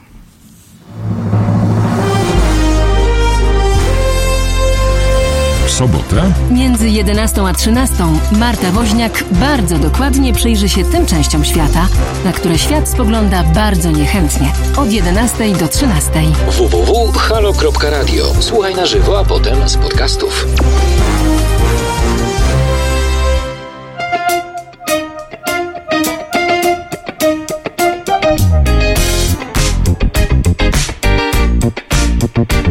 Sobotę 5.69 6.33
Między 6.51 6.89
11 6.89 7.43
a 7.43 7.55
13 7.55 7.95
Marta 8.33 8.71
Woźniak 8.71 9.25
bardzo 9.31 9.79
dokładnie 9.79 10.33
przyjrzy 10.33 10.69
się 10.69 10.85
tym 10.85 11.07
częściom 11.07 11.45
świata, 11.45 11.89
na 12.25 12.33
które 12.33 12.59
świat 12.59 12.89
spogląda 12.89 13.43
bardzo 13.45 13.91
niechętnie. 13.91 14.53
Od 14.77 14.93
11 14.93 15.53
do 15.53 15.69
13. 15.69 16.11
www.halo.radio. 16.47 18.25
Słuchaj 18.41 18.75
na 18.75 18.87
żywo, 18.87 19.19
a 19.19 19.25
potem 19.25 19.69
z 19.69 19.77
podcastów. 19.77 20.47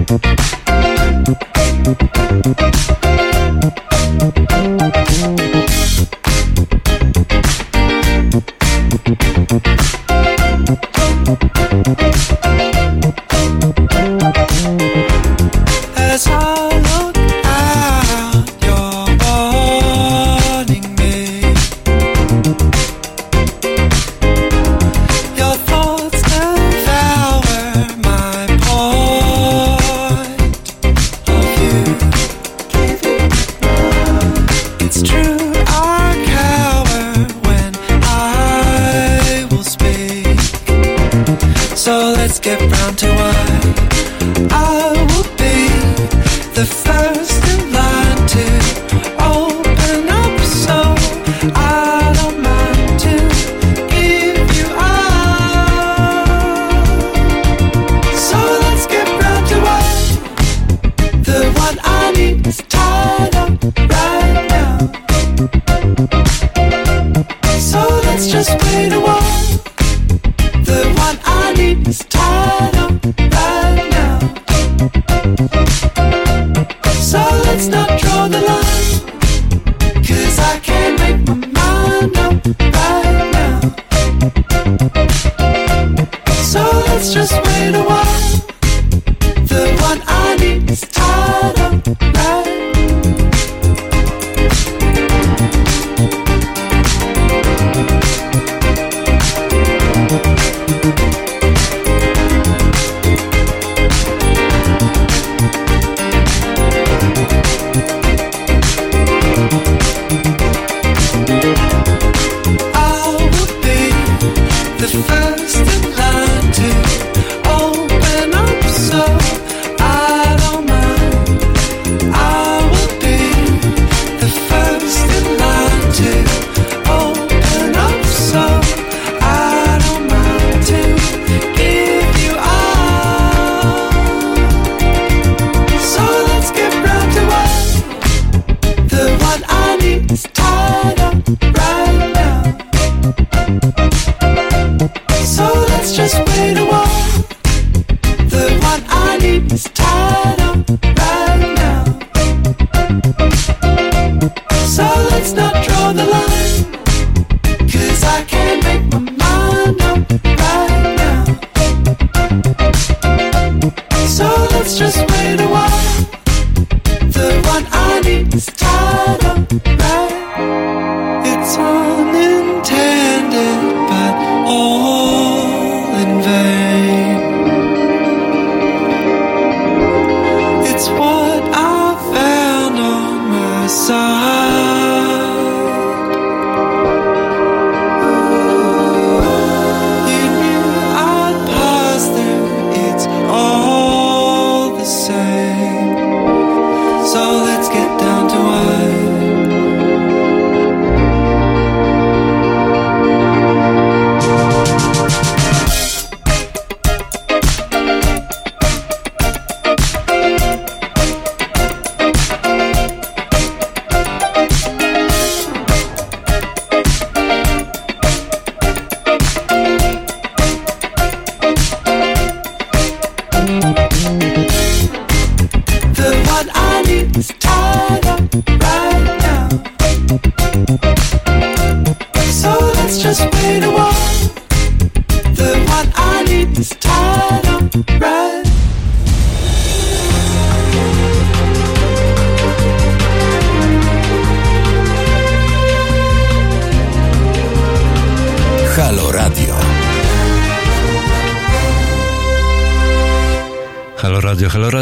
Thank 0.05 0.43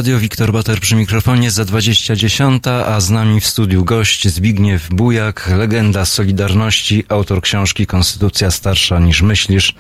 Radio 0.02 0.20
Wiktor 0.20 0.54
Bater 0.54 0.80
przy 0.80 0.96
mikrofonie 0.96 1.52
za 1.52 1.66
2010, 1.66 2.68
a 2.68 3.00
z 3.00 3.10
nami 3.10 3.42
w 3.42 3.46
studiu 3.46 3.86
gość 3.86 4.28
Zbigniew 4.28 4.90
Bujak, 4.90 5.50
legenda 5.58 6.06
Solidarności, 6.06 7.04
autor 7.10 7.42
książki 7.42 7.88
Konstytucja 7.88 8.52
starsza 8.52 9.00
niż 9.00 9.22
myślisz. 9.22 9.76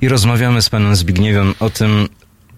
I 0.00 0.08
rozmawiamy 0.08 0.62
z 0.62 0.68
panem 0.68 0.96
Zbigniewem 0.96 1.54
o 1.60 1.70
tym, 1.70 2.08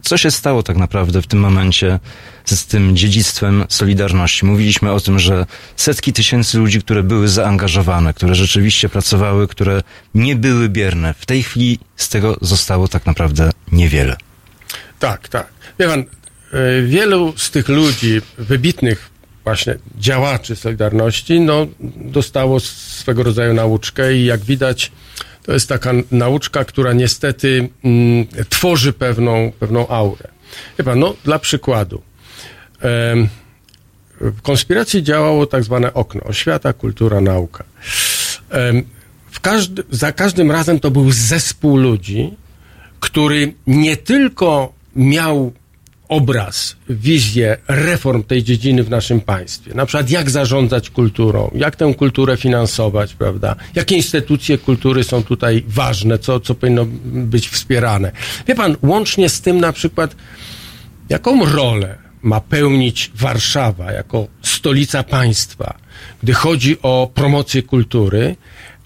co 0.03 0.17
się 0.17 0.31
stało 0.31 0.63
tak 0.63 0.77
naprawdę 0.77 1.23
w 1.23 1.27
tym 1.27 1.39
momencie 1.39 2.01
z 2.45 2.67
tym 2.67 2.97
dziedzictwem 2.97 3.65
Solidarności. 3.69 4.47
Mówiliśmy 4.47 4.93
o 4.93 5.01
tym, 5.01 5.19
że 5.19 5.47
setki 5.77 6.13
tysięcy 6.13 6.59
ludzi, 6.59 6.81
które 6.81 7.03
były 7.03 7.29
zaangażowane, 7.29 8.15
które 8.15 8.35
rzeczywiście 8.35 8.89
pracowały, 8.89 9.49
które 9.49 9.83
nie 10.15 10.37
były 10.37 10.69
bierne, 10.69 11.15
w 11.19 11.27
tej 11.27 11.43
chwili 11.43 11.79
z 11.97 12.09
tego 12.09 12.37
zostało 12.41 12.89
tak 12.89 13.07
naprawdę 13.07 13.51
niewiele. 13.73 14.17
Tak, 14.99 15.29
tak. 15.29 15.47
Wie 15.79 15.89
pan, 15.89 16.05
wielu 16.87 17.35
z 17.37 17.51
tych 17.51 17.69
ludzi, 17.69 18.21
wybitnych 18.39 19.11
właśnie 19.45 19.79
działaczy 19.99 20.57
Solidarności, 20.57 21.41
no, 21.41 21.67
dostało 21.97 22.61
swego 22.61 23.23
rodzaju 23.23 23.55
nauczkę 23.55 24.15
i 24.15 24.25
jak 24.25 24.41
widać, 24.41 24.93
to 25.43 25.53
jest 25.53 25.69
taka 25.69 25.93
nauczka, 26.11 26.65
która 26.65 26.93
niestety 26.93 27.69
mm, 27.85 28.27
tworzy 28.49 28.93
pewną, 28.93 29.53
pewną 29.61 29.89
aurę. 29.89 30.29
Pan, 30.85 30.99
no, 30.99 31.15
dla 31.25 31.39
przykładu. 31.39 32.03
w 34.21 34.43
konspiracji 34.43 35.03
działało 35.03 35.47
tak 35.47 35.65
zwane 35.65 35.95
okno, 35.95 36.21
oświata, 36.25 36.73
kultura, 36.73 37.21
nauka. 37.21 37.65
W 39.31 39.41
każdy, 39.41 39.83
za 39.91 40.13
każdym 40.13 40.51
razem 40.51 40.81
to 40.81 40.91
był 40.91 41.11
zespół 41.11 41.77
ludzi, 41.77 42.35
który 43.01 43.55
nie 43.67 43.97
tylko 43.97 44.73
miał 44.97 45.53
obraz, 46.09 46.77
wizję 46.89 47.57
reform 47.69 48.23
tej 48.23 48.43
dziedziny 48.43 48.83
w 48.83 48.91
naszym 48.91 49.21
państwie. 49.21 49.75
Na 49.75 49.87
przykład 49.87 50.11
jak 50.11 50.31
zarządzać 50.31 50.91
kulturą, 50.91 51.51
jak 51.55 51.77
tę 51.77 51.95
kulturę 51.95 52.37
finansować, 52.37 53.15
prawda? 53.15 53.57
Jakie 53.75 53.97
instytucje 53.97 54.59
kultury 54.59 55.05
są 55.05 55.23
tutaj 55.23 55.65
ważne, 55.69 56.19
co, 56.19 56.41
co 56.41 56.55
powinno 56.55 56.87
być 57.05 57.49
wspierane. 57.49 58.13
Wie 58.47 58.55
pan, 58.55 58.77
łącznie 58.83 59.29
z 59.29 59.41
tym 59.41 59.61
na 59.61 59.73
przykład, 59.73 60.17
jaką 61.09 61.47
rolę 61.47 61.99
ma 62.23 62.41
pełnić 62.41 63.11
Warszawa 63.15 63.93
jako 63.93 64.27
stolica 64.43 65.03
państwa, 65.03 65.79
gdy 66.23 66.33
chodzi 66.33 66.77
o 66.83 67.11
promocję 67.15 67.63
kultury, 67.63 68.37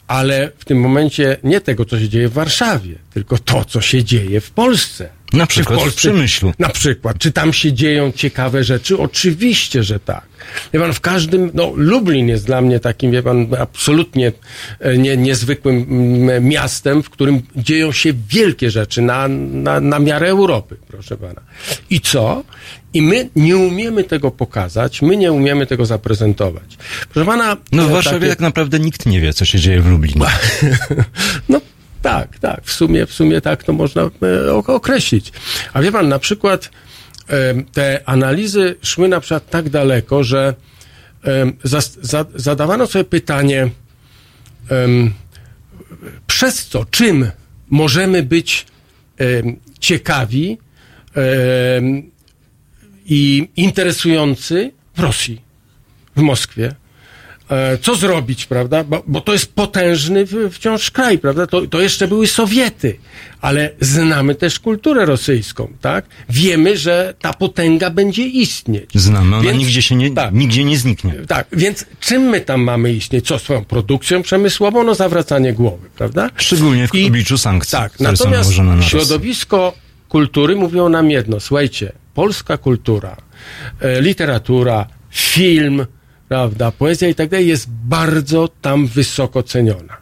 ale 0.06 0.52
w 0.58 0.64
tym 0.64 0.80
momencie 0.80 1.36
nie 1.44 1.60
tego, 1.60 1.84
co 1.84 2.00
się 2.00 2.08
dzieje 2.08 2.28
w 2.28 2.32
Warszawie, 2.32 2.94
tylko 3.14 3.38
to, 3.38 3.64
co 3.64 3.80
się 3.80 4.04
dzieje 4.04 4.40
w 4.40 4.50
Polsce. 4.50 5.17
Na 5.32 5.46
Czy 5.46 5.50
przykład 5.50 5.80
w 5.80 5.94
Przemyślu. 5.94 6.52
Na 6.58 6.68
przykład. 6.68 7.18
Czy 7.18 7.32
tam 7.32 7.52
się 7.52 7.72
dzieją 7.72 8.12
ciekawe 8.12 8.64
rzeczy? 8.64 8.98
Oczywiście, 8.98 9.82
że 9.82 10.00
tak. 10.00 10.26
Wie 10.72 10.80
pan, 10.80 10.92
w 10.92 11.00
każdym, 11.00 11.50
no 11.54 11.72
Lublin 11.76 12.28
jest 12.28 12.46
dla 12.46 12.60
mnie 12.60 12.80
takim, 12.80 13.10
wie 13.10 13.22
pan, 13.22 13.46
absolutnie 13.58 14.32
e, 14.80 14.98
nie, 14.98 15.16
niezwykłym 15.16 15.86
miastem, 16.40 17.02
w 17.02 17.10
którym 17.10 17.42
dzieją 17.56 17.92
się 17.92 18.12
wielkie 18.28 18.70
rzeczy 18.70 19.02
na, 19.02 19.28
na, 19.28 19.80
na 19.80 19.98
miarę 19.98 20.28
Europy, 20.28 20.76
proszę 20.88 21.16
pana. 21.16 21.40
I 21.90 22.00
co? 22.00 22.44
I 22.94 23.02
my 23.02 23.28
nie 23.36 23.56
umiemy 23.56 24.04
tego 24.04 24.30
pokazać, 24.30 25.02
my 25.02 25.16
nie 25.16 25.32
umiemy 25.32 25.66
tego 25.66 25.86
zaprezentować. 25.86 26.76
Proszę 27.12 27.26
pana... 27.26 27.56
No 27.72 27.86
w 27.86 27.90
e, 27.90 27.92
Warszawie 27.92 28.18
takie- 28.18 28.30
tak 28.30 28.40
naprawdę 28.40 28.78
nikt 28.78 29.06
nie 29.06 29.20
wie, 29.20 29.32
co 29.32 29.44
się 29.44 29.60
dzieje 29.60 29.80
w 29.80 29.86
Lublinie. 29.86 30.26
No 31.48 31.60
tak, 32.02 32.38
tak, 32.38 32.60
w 32.64 32.72
sumie, 32.72 33.06
w 33.06 33.12
sumie 33.12 33.40
tak 33.40 33.64
to 33.64 33.72
można 33.72 34.02
e, 34.02 34.52
ok- 34.52 34.70
określić. 34.70 35.32
A 35.72 35.82
wie 35.82 35.92
pan, 35.92 36.08
na 36.08 36.18
przykład 36.18 36.70
te 37.72 38.02
analizy 38.06 38.74
szły 38.82 39.08
na 39.08 39.20
przykład 39.20 39.50
tak 39.50 39.68
daleko, 39.68 40.24
że 40.24 40.54
zadawano 42.34 42.86
sobie 42.86 43.04
pytanie, 43.04 43.70
przez 46.26 46.66
co, 46.66 46.84
czym 46.84 47.30
możemy 47.70 48.22
być 48.22 48.66
ciekawi 49.80 50.58
i 53.06 53.48
interesujący 53.56 54.72
w 54.96 55.00
Rosji, 55.00 55.40
w 56.16 56.20
Moskwie. 56.20 56.74
E, 57.50 57.78
Co 57.78 57.94
zrobić, 57.96 58.46
prawda? 58.46 58.84
Bo, 58.84 59.02
bo 59.06 59.20
to 59.20 59.32
jest 59.32 59.52
potężny 59.52 60.26
w- 60.26 60.50
wciąż 60.52 60.90
kraj, 60.90 61.18
prawda? 61.18 61.46
To, 61.46 61.66
to 61.66 61.80
jeszcze 61.80 62.08
były 62.08 62.26
Sowiety, 62.26 62.96
ale 63.40 63.70
znamy 63.80 64.34
też 64.34 64.60
kulturę 64.60 65.06
rosyjską, 65.06 65.72
tak? 65.80 66.04
Wiemy, 66.30 66.76
że 66.76 67.14
ta 67.20 67.32
potęga 67.32 67.90
będzie 67.90 68.22
istnieć. 68.22 68.90
Znamy, 68.94 69.36
ona 69.36 69.44
Więc- 69.44 69.58
nigdzie 69.58 69.82
się 69.82 69.94
nie, 69.94 70.10
nigdzie 70.32 70.64
nie 70.64 70.78
zniknie. 70.78 71.14
Tak, 71.28 71.46
więc 71.52 71.84
czym 72.00 72.22
my 72.22 72.40
tam 72.40 72.60
mamy 72.62 72.92
istnieć? 72.92 73.26
Co, 73.26 73.38
swoją 73.38 73.64
produkcją 73.64 74.22
przemysłową? 74.22 74.84
No 74.84 74.94
zawracanie 74.94 75.52
głowy, 75.52 75.88
prawda? 75.96 76.30
Szczególnie 76.36 76.88
w 76.88 76.94
I- 76.94 77.06
obliczu 77.06 77.38
sankcji, 77.38 77.78
Tak, 77.78 77.92
które 77.92 78.10
natomiast 78.12 78.58
na 78.58 78.82
środowisko 78.82 79.72
kultury 80.08 80.56
mówią 80.56 80.88
nam 80.88 81.10
jedno, 81.10 81.40
słuchajcie, 81.40 81.92
polska 82.14 82.56
kultura, 82.58 83.16
e, 83.80 84.00
literatura, 84.00 84.86
film, 85.10 85.86
prawda, 86.28 86.72
poezja 86.72 87.08
i 87.08 87.14
tak 87.14 87.28
dalej 87.28 87.48
jest 87.48 87.70
bardzo 87.70 88.48
tam 88.62 88.86
wysoko 88.86 89.42
ceniona. 89.42 89.96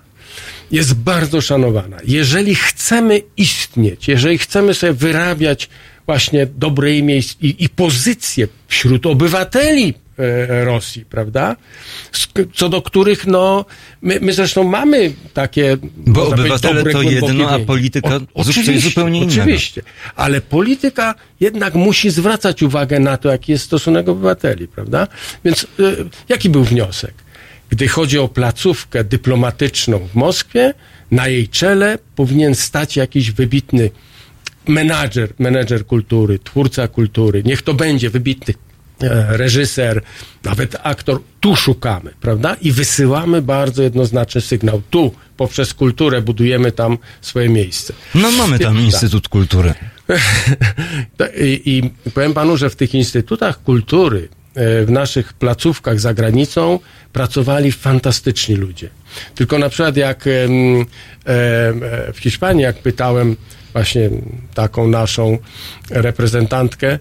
Jest 0.70 0.94
bardzo 0.94 1.40
szanowana. 1.40 1.96
Jeżeli 2.04 2.54
chcemy 2.54 3.22
istnieć, 3.36 4.08
jeżeli 4.08 4.38
chcemy 4.38 4.74
sobie 4.74 4.92
wyrabiać 4.92 5.68
właśnie 6.06 6.46
dobre 6.46 6.96
imię 6.96 7.18
i, 7.18 7.64
i, 7.64 7.68
pozycję 7.68 8.48
wśród 8.68 9.06
obywateli 9.06 9.94
Rosji, 10.64 11.04
prawda? 11.04 11.56
Co 12.54 12.68
do 12.68 12.82
których, 12.82 13.26
no, 13.26 13.64
my, 14.02 14.18
my 14.20 14.32
zresztą 14.32 14.64
mamy 14.64 15.12
takie. 15.34 15.76
Bo 15.96 16.28
obywatele 16.28 16.74
dobre, 16.74 16.92
to 16.92 17.02
jedno, 17.02 17.50
a 17.50 17.58
polityka 17.58 18.08
O- 18.08 18.18
zupełnie- 18.18 18.26
oczywiście, 18.50 18.80
zupełnie 18.88 19.18
innego. 19.22 19.42
Oczywiście. 19.42 19.82
Ale 20.16 20.40
polityka 20.40 21.14
jednak 21.40 21.74
musi 21.74 22.10
zwracać 22.10 22.62
uwagę 22.62 23.00
na 23.00 23.16
to, 23.16 23.28
jaki 23.28 23.52
jest 23.52 23.64
stosunek 23.64 24.08
obywateli, 24.08 24.68
prawda? 24.68 25.08
Więc 25.44 25.62
y, 25.62 25.66
jaki 26.28 26.50
był 26.50 26.64
wniosek? 26.64 27.14
Gdy 27.70 27.88
chodzi 27.88 28.18
o 28.18 28.28
placówkę 28.28 29.04
dyplomatyczną 29.04 29.98
w 29.98 30.14
Moskwie, 30.14 30.74
na 31.10 31.28
jej 31.28 31.48
czele 31.48 31.98
powinien 32.16 32.54
stać 32.54 32.96
jakiś 32.96 33.30
wybitny 33.30 33.90
menadżer, 34.68 35.28
menedżer 35.38 35.86
kultury, 35.86 36.38
twórca 36.38 36.88
kultury. 36.88 37.42
Niech 37.44 37.62
to 37.62 37.74
będzie 37.74 38.10
wybitny 38.10 38.54
e, 38.54 38.65
reżyser, 39.28 40.02
nawet 40.44 40.76
aktor. 40.82 41.20
Tu 41.40 41.56
szukamy, 41.56 42.10
prawda? 42.20 42.56
I 42.62 42.72
wysyłamy 42.72 43.42
bardzo 43.42 43.82
jednoznaczny 43.82 44.40
sygnał. 44.40 44.82
Tu, 44.90 45.14
poprzez 45.36 45.74
kulturę 45.74 46.22
budujemy 46.22 46.72
tam 46.72 46.98
swoje 47.20 47.48
miejsce. 47.48 47.92
No 48.14 48.30
mamy 48.30 48.58
tam. 48.58 48.80
Instytut 48.80 49.28
Kultury. 49.28 49.74
I, 51.40 51.62
I 52.04 52.10
powiem 52.10 52.34
panu, 52.34 52.56
że 52.56 52.70
w 52.70 52.76
tych 52.76 52.94
instytutach 52.94 53.62
kultury, 53.62 54.28
e, 54.54 54.84
w 54.84 54.90
naszych 54.90 55.32
placówkach 55.32 56.00
za 56.00 56.14
granicą 56.14 56.78
pracowali 57.12 57.72
fantastyczni 57.72 58.56
ludzie. 58.56 58.88
Tylko 59.34 59.58
na 59.58 59.68
przykład 59.68 59.96
jak 59.96 60.26
e, 60.26 60.30
w 62.12 62.16
Hiszpanii, 62.18 62.62
jak 62.62 62.78
pytałem 62.78 63.36
właśnie 63.72 64.10
taką 64.54 64.88
naszą 64.88 65.38
reprezentantkę, 65.90 66.98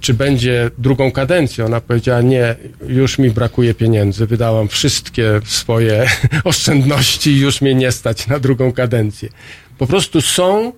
czy 0.00 0.14
będzie 0.14 0.70
drugą 0.78 1.12
kadencję. 1.12 1.64
Ona 1.64 1.80
powiedziała, 1.80 2.20
nie, 2.20 2.54
już 2.88 3.18
mi 3.18 3.30
brakuje 3.30 3.74
pieniędzy, 3.74 4.26
wydałam 4.26 4.68
wszystkie 4.68 5.40
swoje 5.44 6.06
oszczędności 6.44 7.30
i 7.30 7.40
już 7.40 7.60
mnie 7.60 7.74
nie 7.74 7.92
stać 7.92 8.26
na 8.26 8.38
drugą 8.38 8.72
kadencję. 8.72 9.28
Po 9.78 9.86
prostu 9.86 10.20
są, 10.20 10.72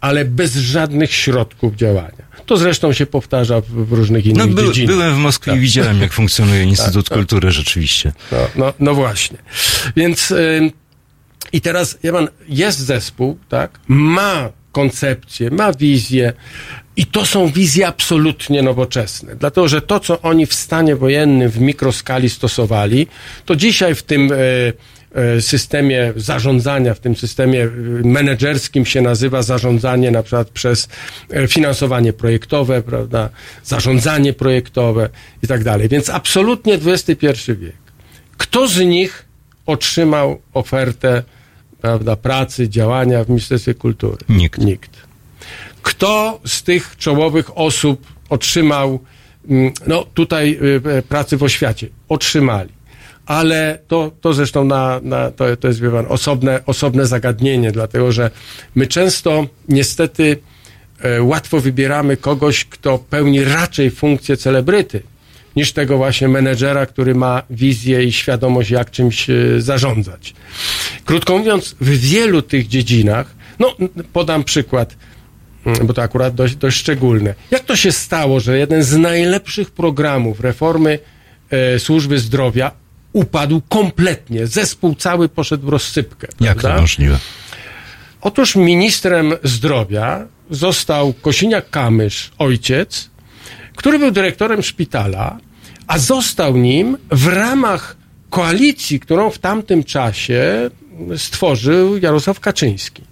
ale 0.00 0.24
bez 0.24 0.56
żadnych 0.56 1.14
środków 1.14 1.74
działania. 1.76 2.26
To 2.46 2.56
zresztą 2.56 2.92
się 2.92 3.06
powtarza 3.06 3.60
w, 3.60 3.92
różnych 3.92 4.26
innych 4.26 4.46
No 4.46 4.54
by, 4.54 4.62
dziedzinach. 4.66 4.94
byłem 4.96 5.14
w 5.14 5.18
Moskwie 5.18 5.50
Tak. 5.52 5.58
i 5.58 5.62
widziałem, 5.62 6.00
jak 6.00 6.12
funkcjonuje 6.20 6.62
Instytut 6.64 7.08
tak. 7.08 7.18
Kultury 7.18 7.50
rzeczywiście. 7.50 8.12
No, 8.32 8.38
no, 8.56 8.72
no 8.80 8.94
właśnie. 8.94 9.38
Więc 9.96 10.30
ym, 10.30 10.70
i 11.52 11.60
teraz, 11.60 11.98
ja 12.02 12.12
pan, 12.12 12.28
jest 12.48 12.78
zespół, 12.78 13.38
tak? 13.48 13.80
Ma 13.88 14.48
koncepcję, 14.76 15.50
ma 15.50 15.72
wizję 15.72 16.32
i 16.96 17.06
to 17.06 17.26
są 17.26 17.48
wizje 17.48 17.86
absolutnie 17.86 18.62
nowoczesne. 18.62 19.36
Dlatego, 19.36 19.68
że 19.68 19.82
to, 19.82 20.00
co 20.00 20.22
oni 20.22 20.46
w 20.46 20.54
stanie 20.54 20.96
wojennym 20.96 21.50
w 21.50 21.60
mikroskali 21.60 22.30
stosowali, 22.30 23.06
to 23.44 23.56
dzisiaj 23.56 23.94
w 23.94 24.02
tym 24.02 24.32
e, 24.32 24.36
e, 25.14 25.40
systemie 25.40 26.12
zarządzania, 26.16 26.94
w 26.94 27.00
tym 27.00 27.16
systemie 27.16 27.62
e, 27.62 27.68
menedżerskim 28.04 28.86
się 28.86 29.00
nazywa 29.02 29.42
zarządzanie 29.42 30.10
na 30.10 30.22
przykład 30.22 30.48
przez 30.50 30.88
finansowanie 31.48 32.12
projektowe, 32.12 32.82
prawda, 32.82 33.28
zarządzanie 33.64 34.32
projektowe 34.32 35.08
i 35.42 35.46
tak 35.46 35.64
dalej. 35.64 35.88
Więc 35.88 36.10
absolutnie 36.10 36.74
XXI 36.74 37.26
wiek. 37.46 37.76
Kto 38.36 38.68
z 38.68 38.80
nich 38.80 39.24
otrzymał 39.66 40.40
ofertę 40.54 41.22
prawda, 41.80 42.16
pracy, 42.16 42.68
działania 42.68 43.24
w 43.24 43.28
Ministerstwie 43.28 43.74
Kultury? 43.74 44.18
Nikt. 44.28 44.58
Nikt. 44.58 44.90
Kto 45.82 46.40
z 46.46 46.62
tych 46.62 46.96
czołowych 46.96 47.58
osób 47.58 48.06
otrzymał, 48.28 49.00
mm, 49.48 49.72
no 49.86 50.04
tutaj 50.14 50.58
y, 50.62 50.90
y, 50.98 51.02
pracy 51.02 51.36
w 51.36 51.42
oświacie. 51.42 51.88
Otrzymali. 52.08 52.76
Ale 53.26 53.78
to, 53.88 54.12
to 54.20 54.32
zresztą 54.32 54.64
na, 54.64 55.00
na, 55.02 55.30
to, 55.30 55.56
to 55.56 55.68
jest, 55.68 55.80
wie 55.80 55.90
pan, 55.90 56.06
osobne, 56.08 56.60
osobne 56.66 57.06
zagadnienie, 57.06 57.72
dlatego 57.72 58.12
że 58.12 58.30
my 58.74 58.86
często 58.86 59.46
niestety 59.68 60.38
e, 61.00 61.22
łatwo 61.22 61.60
wybieramy 61.60 62.16
kogoś, 62.16 62.64
kto 62.64 62.98
pełni 62.98 63.44
raczej 63.44 63.90
funkcję 63.90 64.36
celebryty, 64.36 65.02
niż 65.56 65.72
tego 65.72 65.96
właśnie 65.96 66.28
menedżera, 66.28 66.86
który 66.86 67.14
ma 67.14 67.42
wizję 67.50 68.04
i 68.04 68.12
świadomość, 68.12 68.70
jak 68.70 68.90
czymś 68.90 69.30
e, 69.30 69.34
zarządzać. 69.58 70.34
Krótko 71.04 71.38
mówiąc, 71.38 71.76
w 71.80 71.88
wielu 71.88 72.42
tych 72.42 72.68
dziedzinach, 72.68 73.34
no 73.58 73.76
podam 74.12 74.44
przykład, 74.44 74.96
mm, 75.66 75.86
bo 75.86 75.94
to 75.94 76.02
akurat 76.02 76.34
dość, 76.34 76.56
dość 76.56 76.76
szczególne. 76.76 77.34
Jak 77.50 77.64
to 77.64 77.76
się 77.76 77.92
stało, 77.92 78.40
że 78.40 78.58
jeden 78.58 78.82
z 78.82 78.96
najlepszych 78.96 79.70
programów 79.70 80.40
reformy 80.40 80.98
e, 81.50 81.78
służby 81.78 82.18
zdrowia 82.18 82.70
upadł 83.12 83.62
kompletnie, 83.68 84.46
zespół 84.46 84.94
cały 84.94 85.28
poszedł 85.28 85.66
w 85.66 85.68
rozsypkę. 85.68 86.28
Jak 86.40 86.54
to 86.54 86.60
prawda? 86.60 86.80
możliwe? 86.80 87.18
Otóż 88.20 88.56
ministrem 88.56 89.32
zdrowia 89.42 90.26
został 90.50 91.14
Kosiniak-Kamysz, 91.22 92.30
ojciec, 92.38 93.10
który 93.76 93.98
był 93.98 94.10
dyrektorem 94.10 94.62
szpitala, 94.62 95.38
a 95.86 95.98
został 95.98 96.56
nim 96.56 96.98
w 97.10 97.26
ramach 97.26 97.96
koalicji, 98.30 99.00
którą 99.00 99.30
w 99.30 99.38
tamtym 99.38 99.84
czasie 99.84 100.70
stworzył 101.16 101.98
Jarosław 101.98 102.40
Kaczyński. 102.40 103.02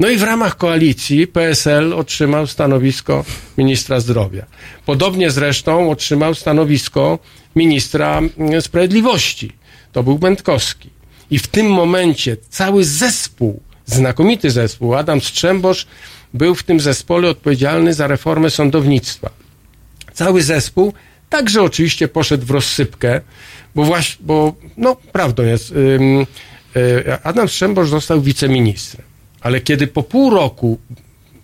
No 0.00 0.08
i 0.08 0.16
w 0.16 0.22
ramach 0.22 0.56
koalicji 0.56 1.26
PSL 1.26 1.92
otrzymał 1.92 2.46
stanowisko 2.46 3.24
ministra 3.58 4.00
zdrowia. 4.00 4.46
Podobnie 4.86 5.30
zresztą 5.30 5.90
otrzymał 5.90 6.34
stanowisko 6.34 7.18
ministra 7.56 8.18
mm, 8.18 8.62
sprawiedliwości. 8.62 9.52
To 9.92 10.02
był 10.02 10.18
Będkowski. 10.18 10.90
I 11.30 11.38
w 11.38 11.46
tym 11.46 11.66
momencie 11.66 12.36
cały 12.48 12.84
zespół, 12.84 13.60
znakomity 13.86 14.50
zespół, 14.50 14.94
Adam 14.94 15.20
Strzembosz 15.20 15.86
był 16.34 16.54
w 16.54 16.62
tym 16.62 16.80
zespole 16.80 17.28
odpowiedzialny 17.28 17.94
za 17.94 18.06
reformę 18.06 18.50
sądownictwa. 18.50 19.30
Cały 20.12 20.42
zespół 20.42 20.92
także 21.34 21.62
oczywiście 21.62 22.08
poszedł 22.08 22.46
w 22.46 22.50
rozsypkę, 22.50 23.20
bo 23.74 23.84
właśnie, 23.84 24.26
bo 24.26 24.54
no 24.76 24.96
prawdą 25.12 25.42
jest, 25.42 25.70
y, 25.70 26.26
Adam 27.22 27.48
Strzembosz 27.48 27.90
został 27.90 28.20
wiceministrem, 28.20 29.06
ale 29.40 29.60
kiedy 29.60 29.86
po 29.86 30.02
pół 30.02 30.30
roku 30.30 30.78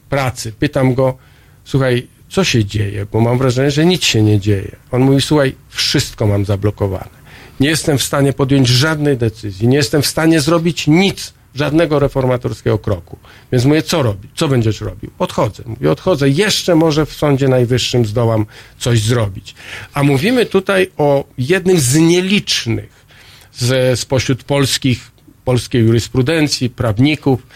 pracy 0.08 0.52
pytam 0.52 0.94
go, 0.94 1.16
słuchaj, 1.64 2.06
co 2.28 2.44
się 2.44 2.64
dzieje, 2.64 3.06
bo 3.12 3.20
mam 3.20 3.38
wrażenie, 3.38 3.70
że 3.70 3.84
nic 3.84 4.04
się 4.04 4.22
nie 4.22 4.40
dzieje. 4.40 4.76
On 4.90 5.02
mówi, 5.02 5.20
słuchaj, 5.20 5.54
wszystko 5.68 6.26
mam 6.26 6.44
zablokowane. 6.44 7.20
Nie 7.60 7.68
jestem 7.68 7.98
w 7.98 8.02
stanie 8.02 8.32
podjąć 8.32 8.68
żadnej 8.68 9.16
decyzji, 9.16 9.68
nie 9.68 9.76
jestem 9.76 10.02
w 10.02 10.06
stanie 10.06 10.40
zrobić 10.40 10.86
nic, 10.86 11.34
żadnego 11.54 11.98
reformatorskiego 11.98 12.78
kroku. 12.78 13.18
Więc 13.52 13.64
mówię, 13.64 13.82
co 13.82 14.02
robić? 14.02 14.30
Co 14.34 14.48
będziesz 14.48 14.80
robił? 14.80 15.10
Odchodzę. 15.18 15.62
Mówię, 15.66 15.90
odchodzę. 15.90 16.28
Jeszcze 16.28 16.74
może 16.74 17.06
w 17.06 17.12
Sądzie 17.12 17.48
Najwyższym 17.48 18.06
zdołam 18.06 18.46
coś 18.78 19.02
zrobić. 19.02 19.54
A 19.94 20.02
mówimy 20.02 20.46
tutaj 20.46 20.90
o 20.96 21.24
jednym 21.38 21.80
z 21.80 21.94
nielicznych 21.94 23.06
z, 23.52 24.00
spośród 24.00 24.44
polskich, 24.44 25.10
polskiej 25.44 25.82
jurysprudencji, 25.82 26.70
prawników, 26.70 27.46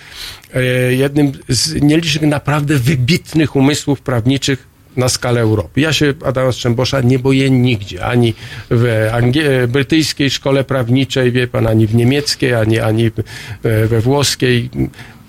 e, 0.54 0.62
jednym 0.94 1.32
z 1.48 1.82
nielicznych 1.82 2.30
naprawdę 2.30 2.78
wybitnych 2.78 3.56
umysłów 3.56 4.00
prawniczych 4.00 4.73
na 4.96 5.08
skalę 5.08 5.40
Europy. 5.40 5.80
Ja 5.80 5.92
się 5.92 6.14
Adama 6.24 6.52
Strzembosza 6.52 7.00
nie 7.00 7.18
boję 7.18 7.50
nigdzie, 7.50 8.04
ani 8.04 8.34
w 8.70 9.08
angie- 9.12 9.68
brytyjskiej 9.68 10.30
szkole 10.30 10.64
prawniczej, 10.64 11.32
wie 11.32 11.46
pan, 11.48 11.66
ani 11.66 11.86
w 11.86 11.94
niemieckiej, 11.94 12.54
ani, 12.54 12.78
ani 12.80 13.06
e, 13.06 13.86
we 13.86 14.00
włoskiej. 14.00 14.70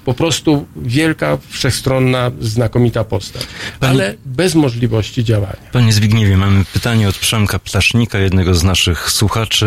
Po 0.06 0.14
prostu 0.14 0.66
wielka, 0.76 1.38
wszechstronna, 1.50 2.32
znakomita 2.42 3.04
postać, 3.04 3.48
ale 3.80 4.16
bez 4.26 4.56
możliwości 4.56 5.24
działania. 5.24 5.58
Panie 5.72 5.94
Zbigniewie, 5.94 6.38
mamy 6.38 6.66
pytanie 6.74 7.10
od 7.10 7.18
Przemka 7.18 7.60
Ptasznika, 7.60 8.20
jednego 8.20 8.54
z 8.56 8.64
naszych 8.64 9.12
słuchaczy. 9.12 9.66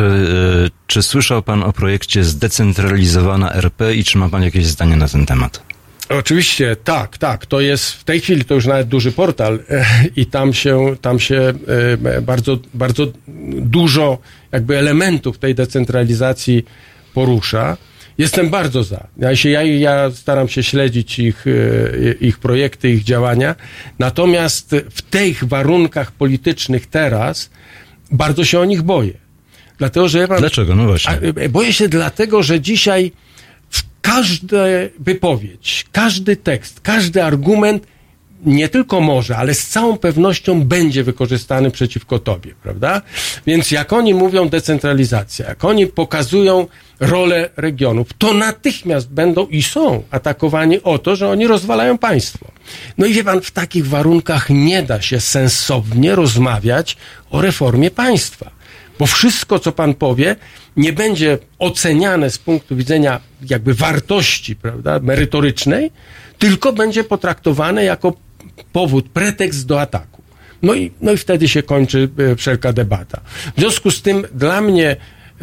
E, 0.67 0.71
Czy 0.87 1.03
słyszał 1.03 1.43
pan 1.43 1.63
o 1.63 1.73
projekcie 1.73 2.25
zdecentralizowana 2.25 3.53
RP 3.53 3.95
i 3.95 4.05
czy 4.05 4.19
ma 4.19 4.29
pan 4.29 4.43
jakieś 4.43 4.67
zdanie 4.67 4.97
na 4.97 5.09
ten 5.09 5.27
temat? 5.27 5.63
Oczywiście, 6.09 6.77
tak, 6.77 7.19
tak. 7.19 7.47
To 7.47 7.61
jest 7.61 7.93
w 7.93 8.05
tej 8.05 8.21
chwili 8.21 8.45
to 8.45 8.55
już 8.55 8.67
nawet 8.67 8.89
duży 8.89 9.13
portal 9.13 9.59
e, 9.71 9.87
i 10.17 10.27
tam 10.27 10.55
się, 10.55 10.97
tam 11.01 11.21
się 11.21 11.53
e, 12.05 12.23
bardzo, 12.23 12.59
bardzo 12.75 13.07
dużo 13.61 14.19
jakby 14.53 14.79
elementów 14.79 15.39
tej 15.39 15.55
decentralizacji 15.55 16.65
porusza. 17.15 17.77
Jestem 18.19 18.51
bardzo 18.51 18.85
za. 18.85 19.07
Ja, 19.17 19.37
się, 19.37 19.51
ja, 19.51 19.63
ja 19.63 20.11
staram 20.11 20.49
się 20.49 20.63
śledzić 20.63 21.19
ich, 21.19 21.47
e, 21.47 22.13
ich 22.13 22.39
projekty, 22.39 22.91
ich 22.91 23.05
działania. 23.05 23.55
Natomiast 23.99 24.75
w 24.91 25.03
tych 25.03 25.45
warunkach 25.45 26.13
politycznych 26.13 26.87
teraz 26.87 27.51
bardzo 28.11 28.45
się 28.45 28.61
o 28.61 28.65
nich 28.65 28.83
boję. 28.83 29.13
Dlatego, 29.79 30.09
że 30.09 30.19
ja 30.19 30.27
mam, 30.27 30.39
Dlaczego? 30.39 30.75
No 30.75 30.85
właśnie. 30.85 31.13
a, 31.45 31.49
Boję 31.49 31.73
się 31.73 31.89
dlatego, 31.89 32.43
że 32.43 32.61
dzisiaj 32.61 33.13
każda 34.09 34.65
wypowiedź, 34.99 35.87
każdy 35.93 36.37
tekst, 36.37 36.81
każdy 36.81 37.25
argument 37.25 37.87
nie 38.47 38.69
tylko 38.69 39.01
może, 39.01 39.37
ale 39.37 39.55
z 39.55 39.67
całą 39.67 39.99
pewnością 39.99 40.65
będzie 40.65 41.05
wykorzystany 41.05 41.71
przeciwko 41.71 42.19
tobie, 42.19 42.55
prawda? 42.63 43.03
Więc 43.47 43.71
jak 43.71 43.93
oni 43.93 44.15
mówią 44.15 44.49
decentralizacja, 44.49 45.49
jak 45.49 45.65
oni 45.65 45.87
pokazują 45.87 46.67
rolę 47.01 47.51
regionów, 47.57 48.09
to 48.19 48.35
natychmiast 48.35 49.09
będą 49.09 49.47
i 49.47 49.63
są 49.63 50.03
atakowani 50.11 50.83
o 50.83 50.99
to, 50.99 51.17
że 51.17 51.29
oni 51.29 51.47
rozwalają 51.47 51.99
państwo. 51.99 52.47
No 52.99 53.07
i 53.07 53.13
wie 53.13 53.25
pan, 53.25 53.41
w 53.41 53.51
takich 53.51 53.87
warunkach 53.87 54.51
nie 54.51 54.83
da 54.83 55.03
się 55.03 55.21
sensownie 55.21 56.15
rozmawiać 56.15 56.97
o 57.31 57.41
reformie 57.41 57.91
państwa 57.91 58.58
bo 58.99 59.07
wszystko, 59.07 59.59
co 59.59 59.73
pan 59.73 59.95
powie, 59.95 60.37
nie 60.77 60.93
będzie 60.93 61.39
oceniane 61.59 62.31
z 62.31 62.39
punktu 62.39 62.77
widzenia 62.77 63.21
jakby 63.51 63.75
wartości, 63.75 64.57
prawda, 64.57 65.01
merytorycznej, 65.01 65.91
tylko 66.39 66.73
będzie 66.73 67.05
potraktowane 67.05 67.85
jako 67.85 68.13
powód, 68.73 69.09
pretekst 69.09 69.67
do 69.67 69.81
ataku. 69.81 70.23
No 70.63 70.75
i, 70.75 70.91
no 71.01 71.13
i 71.13 71.17
wtedy 71.17 71.49
się 71.49 71.63
kończy 71.63 72.09
e, 72.19 72.37
wszelka 72.37 72.73
debata. 72.73 73.21
W 73.57 73.61
związku 73.61 73.91
z 73.91 74.03
tym 74.03 74.27
dla 74.35 74.61
mnie 74.61 74.97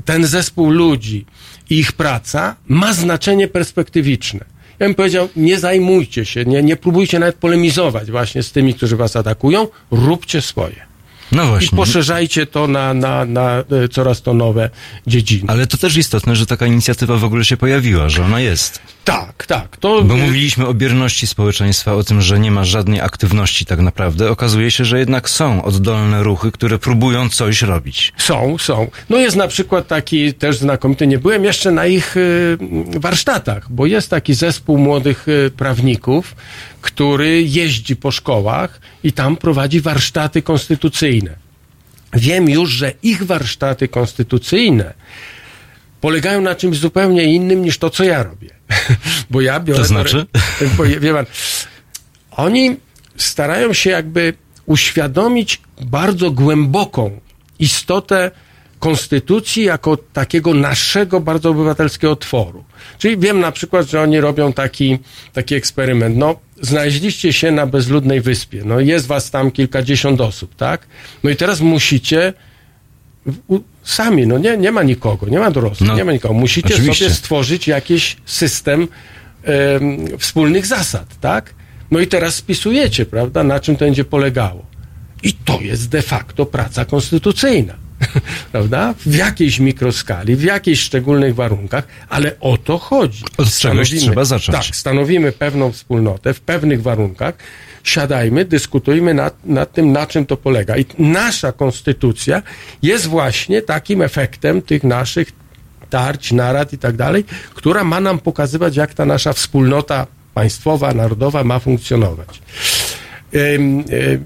ten 0.06 0.26
zespół 0.26 0.70
ludzi 0.70 1.26
i 1.70 1.80
ich 1.80 1.92
praca 1.92 2.56
ma 2.68 2.94
znaczenie 2.94 3.48
perspektywiczne. 3.48 4.40
Ja 4.80 4.86
bym 4.88 4.96
powiedział, 4.96 5.30
nie 5.36 5.60
zajmujcie 5.60 6.26
się, 6.26 6.46
nie, 6.46 6.64
nie 6.64 6.76
próbujcie 6.76 7.20
nawet 7.20 7.36
polemizować 7.36 8.12
właśnie 8.12 8.44
z 8.44 8.52
tymi, 8.52 8.74
którzy 8.74 8.96
was 8.96 9.16
atakują, 9.16 9.68
róbcie 9.92 10.42
swoje. 10.42 10.95
No 11.32 11.46
właśnie. 11.46 11.76
I 11.76 11.78
poszerzajcie 11.78 12.46
to 12.46 12.68
na, 12.68 12.94
na, 12.94 13.26
na 13.26 13.64
e, 13.84 13.90
coraz 13.92 14.22
to 14.22 14.34
nowe 14.34 14.70
dziedziny. 15.08 15.44
Ale 15.48 15.68
to 15.68 15.78
też 15.78 15.98
istotne, 15.98 16.36
że 16.36 16.46
taka 16.46 16.66
inicjatywa 16.66 17.18
w 17.18 17.24
ogóle 17.24 17.46
się 17.46 17.58
pojawiła, 17.58 18.10
że 18.10 18.26
ona 18.26 18.40
jest. 18.40 18.80
Tak, 19.06 19.46
tak. 19.46 19.78
To, 19.78 20.04
Bo 20.04 20.18
mówiliśmy 20.18 20.68
o 20.68 20.74
bierności 20.74 21.28
społeczeństwa, 21.28 21.94
o 21.94 22.04
tym, 22.04 22.22
że 22.22 22.40
nie 22.40 22.52
ma 22.52 22.64
żadnej 22.64 23.02
aktywności 23.02 23.66
tak 23.66 23.80
naprawdę. 23.80 24.32
Okazuje 24.32 24.72
się, 24.72 24.86
że 24.86 25.00
jednak 25.00 25.30
są 25.30 25.64
oddolne 25.64 26.24
ruchy, 26.24 26.52
które 26.52 26.80
próbują 26.80 27.30
coś 27.30 27.62
robić. 27.62 28.14
Są, 28.18 28.58
są. 28.58 28.88
No 29.10 29.18
jest 29.18 29.36
na 29.36 29.48
przykład 29.48 29.88
taki 29.88 30.34
też 30.34 30.58
znakomity, 30.58 31.08
nie 31.08 31.18
byłem 31.18 31.44
jeszcze 31.44 31.72
na 31.72 31.86
ich 31.86 32.18
y, 32.18 32.58
warsztatach, 32.96 33.72
bo 33.72 33.86
jest 33.86 34.10
taki 34.10 34.34
zespół 34.34 34.78
młodych 34.78 35.28
y, 35.28 35.52
prawników, 35.58 36.36
który 36.82 37.44
jeździ 37.44 37.96
po 37.96 38.12
szkołach 38.12 38.82
i 39.04 39.12
tam 39.14 39.38
prowadzi 39.38 39.82
warsztaty 39.82 40.42
konstytucyjne. 40.42 41.36
Wiem 42.14 42.50
już, 42.50 42.70
że 42.70 42.92
ich 43.04 43.24
warsztaty 43.24 43.88
konstytucyjne 43.88 44.94
polegają 46.06 46.42
na 46.42 46.56
czymś 46.56 46.78
zupełnie 46.78 47.24
innym 47.24 47.62
niż 47.62 47.78
to, 47.78 47.90
co 47.90 48.04
ja 48.04 48.24
robię. 48.24 48.50
bo 49.32 49.42
ja 49.42 49.60
biorę... 49.60 49.80
To 49.80 49.86
znaczy? 49.86 50.26
Bo, 50.78 50.84
wie 50.84 51.14
pan, 51.14 51.26
oni 52.32 52.78
starają 53.18 53.74
się 53.74 53.90
jakby 53.90 54.34
uświadomić 54.66 55.62
bardzo 55.82 56.32
głęboką 56.32 57.20
istotę 57.60 58.32
konstytucji 58.80 59.64
jako 59.64 59.98
takiego 59.98 60.54
naszego 60.54 61.20
bardzo 61.20 61.50
obywatelskiego 61.50 62.16
tworu. 62.16 62.64
Czyli 62.98 63.18
wiem 63.18 63.40
na 63.40 63.52
przykład, 63.52 63.90
że 63.90 64.02
oni 64.02 64.20
robią 64.20 64.54
taki, 64.54 64.98
taki 65.34 65.56
eksperyment. 65.56 66.18
No, 66.18 66.36
znaleźliście 66.62 67.34
się 67.34 67.52
na 67.52 67.66
bezludnej 67.66 68.22
wyspie. 68.22 68.62
No, 68.66 68.80
jest 68.80 69.08
was 69.08 69.32
tam 69.32 69.52
kilkadziesiąt 69.52 70.22
osób, 70.22 70.56
tak? 70.56 70.88
No 71.24 71.30
i 71.30 71.36
teraz 71.36 71.62
musicie 71.62 72.34
sami, 73.86 74.28
no 74.28 74.38
nie, 74.38 74.58
nie 74.58 74.72
ma 74.72 74.84
nikogo, 74.84 75.30
nie 75.30 75.40
ma 75.40 75.52
dorosłych, 75.52 75.90
No, 75.90 75.96
nie 75.96 76.06
ma 76.06 76.12
nikogo. 76.12 76.34
Musicie 76.34 76.74
oczywiście. 76.74 77.06
sobie 77.06 77.16
stworzyć 77.16 77.68
jakiś 77.68 78.18
system 78.26 78.88
em, 79.44 80.18
wspólnych 80.20 80.66
zasad, 80.66 81.20
tak? 81.22 81.54
No 81.92 82.00
i 82.00 82.08
teraz 82.08 82.36
spisujecie, 82.36 83.06
prawda, 83.06 83.44
na 83.44 83.60
czym 83.60 83.76
to 83.76 83.86
będzie 83.86 84.06
polegało. 84.06 84.66
I 85.24 85.34
to 85.34 85.60
jest 85.62 85.90
de 85.90 86.02
facto 86.02 86.46
praca 86.46 86.86
konstytucyjna. 86.86 87.74
Prawda? 88.52 88.94
W 89.06 89.16
jakiejś 89.16 89.60
mikroskali, 89.60 90.36
w 90.36 90.44
jakichś 90.44 90.80
szczególnych 90.82 91.36
warunkach, 91.36 91.88
ale 92.10 92.40
o 92.40 92.58
to 92.58 92.78
chodzi. 92.78 93.24
Od 93.38 93.58
czegoś 93.58 93.90
trzeba 93.96 94.26
zacząć. 94.26 94.68
Tak, 94.68 94.76
stanowimy 94.76 95.32
pewną 95.32 95.72
wspólnotę 95.72 96.34
w 96.34 96.42
pewnych 96.42 96.82
warunkach, 96.82 97.36
siadajmy, 97.86 98.46
dyskutujmy 98.46 99.14
nad, 99.14 99.46
nad 99.46 99.72
tym, 99.72 99.92
na 99.92 100.08
czym 100.08 100.26
to 100.26 100.38
polega. 100.38 100.78
I 100.78 100.86
nasza 101.00 101.52
konstytucja 101.52 102.42
jest 102.82 103.06
właśnie 103.06 103.62
takim 103.62 104.02
efektem 104.02 104.62
tych 104.62 104.84
naszych 104.84 105.32
tarć, 105.90 106.32
narad 106.32 106.74
i 106.74 106.78
tak 106.78 106.96
dalej, 106.96 107.24
która 107.54 107.84
ma 107.84 108.00
nam 108.00 108.20
pokazywać, 108.20 108.76
jak 108.76 108.94
ta 108.94 109.06
nasza 109.06 109.34
wspólnota 109.34 110.08
państwowa, 110.34 110.94
narodowa 110.94 111.44
ma 111.44 111.60
funkcjonować. 111.60 112.42
Y, 113.34 113.60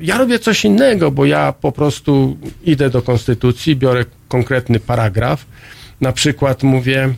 Ja 0.02 0.18
robię 0.18 0.40
coś 0.40 0.66
innego, 0.66 1.12
bo 1.12 1.26
ja 1.26 1.54
po 1.54 1.72
prostu 1.72 2.38
idę 2.64 2.90
do 2.90 3.02
konstytucji, 3.02 3.76
biorę 3.76 4.06
konkretny 4.28 4.80
paragraf, 4.80 5.46
na 6.02 6.12
przykład 6.12 6.64
mówię, 6.64 7.10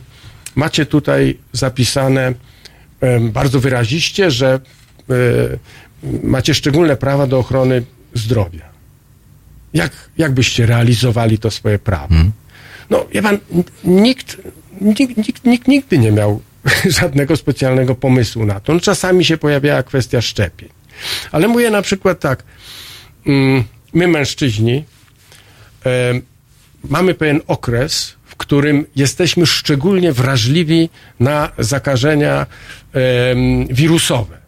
macie 0.54 0.86
tutaj 0.86 1.38
zapisane 1.52 2.34
bardzo 3.20 3.60
wyraziście, 3.60 4.30
że 4.30 4.60
y, 5.10 5.58
macie 6.22 6.54
szczególne 6.54 6.96
prawa 6.96 7.26
do 7.26 7.38
ochrony 7.38 7.82
zdrowia. 8.14 8.72
Jak, 9.74 9.92
jak 10.18 10.32
byście 10.32 10.66
realizowali 10.66 11.38
to 11.38 11.50
swoje 11.50 11.78
prawo? 11.78 12.14
No, 12.90 13.06
wie 13.12 13.22
pan, 13.22 13.38
nikt, 13.84 14.36
nikt, 14.80 15.16
nikt, 15.16 15.44
nikt 15.44 15.68
nigdy 15.68 15.98
nie 15.98 16.12
miał 16.12 16.40
żadnego 17.00 17.36
specjalnego 17.36 17.94
pomysłu 17.94 18.46
na 18.46 18.60
to. 18.60 18.74
No, 18.74 18.80
czasami 18.80 19.24
się 19.24 19.36
pojawiała 19.36 19.82
kwestia 19.82 20.22
szczepień. 20.22 20.68
Ale 21.32 21.48
mówię 21.48 21.70
na 21.70 21.82
przykład 21.82 22.20
tak, 22.20 22.42
mm, 23.26 23.64
my 23.92 24.08
mężczyźni 24.08 24.84
e, 25.86 26.20
mamy 26.84 27.14
pewien 27.14 27.40
okres, 27.46 28.14
w 28.24 28.36
którym 28.36 28.86
jesteśmy 28.96 29.46
szczególnie 29.46 30.12
wrażliwi 30.12 30.90
na 31.20 31.52
zakażenia 31.58 32.46
wirusowe. 33.70 34.38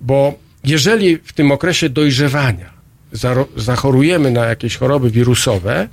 Bo 0.00 0.41
jeżeli 0.64 1.18
w 1.24 1.32
tym 1.32 1.52
okresie 1.52 1.88
dojrzewania 1.88 2.72
zachorujemy 3.56 4.30
na 4.30 4.46
jakieś 4.46 4.76
choroby 4.76 5.10
wirusowe, 5.10 5.88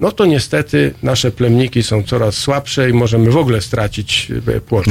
no 0.00 0.12
to 0.12 0.26
niestety 0.26 0.94
nasze 1.02 1.30
plemniki 1.30 1.82
są 1.82 2.02
coraz 2.02 2.34
słabsze 2.34 2.90
i 2.90 2.92
możemy 2.92 3.30
w 3.30 3.36
ogóle 3.36 3.60
stracić 3.60 4.32
e, 4.56 4.60
płoć. 4.60 4.86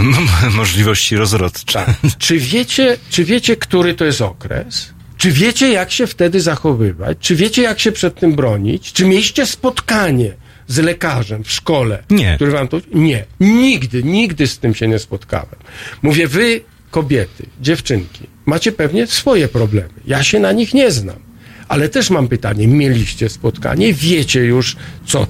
Możliwości 0.51 1.15
rozrodcze. 1.15 1.85
Czy 2.17 2.38
wiecie, 2.38 2.98
czy 3.09 3.25
wiecie, 3.25 3.56
który 3.56 3.93
to 3.93 4.06
jest 4.06 4.22
okres? 4.22 4.93
Czy 5.17 5.31
wiecie, 5.31 5.69
jak 5.72 5.91
się 5.91 6.07
wtedy 6.07 6.41
zachowywać? 6.41 7.17
Czy 7.19 7.35
wiecie, 7.35 7.61
jak 7.61 7.80
się 7.80 7.91
przed 7.91 8.19
tym 8.19 8.33
bronić? 8.33 8.93
Czy 8.93 9.06
mieliście 9.06 9.45
spotkanie 9.45 10.33
z 10.67 10.77
lekarzem 10.77 11.43
w 11.43 11.51
szkole? 11.51 12.03
Nie. 12.09 12.35
Który 12.35 12.51
wam 12.51 12.67
to... 12.67 12.81
Nie. 12.93 13.25
Nigdy, 13.39 14.03
nigdy 14.03 14.48
z 14.48 14.59
tym 14.59 14.75
się 14.75 14.88
nie 14.88 14.99
spotkałem. 14.99 15.56
Mówię, 16.01 16.27
wy, 16.27 16.61
kobiety, 16.91 17.45
dziewczynki, 17.61 18.27
macie 18.45 18.71
pewnie 18.71 19.07
swoje 19.07 19.47
problemy. 19.47 19.89
Ja 20.05 20.23
się 20.23 20.39
na 20.39 20.51
nich 20.51 20.73
nie 20.73 20.91
znam. 20.91 21.29
Ale 21.67 21.89
też 21.89 22.09
mam 22.09 22.27
pytanie, 22.27 22.67
mieliście 22.67 23.29
spotkanie, 23.29 23.93
wiecie 23.93 24.45
już, 24.45 24.75
co, 25.05 25.27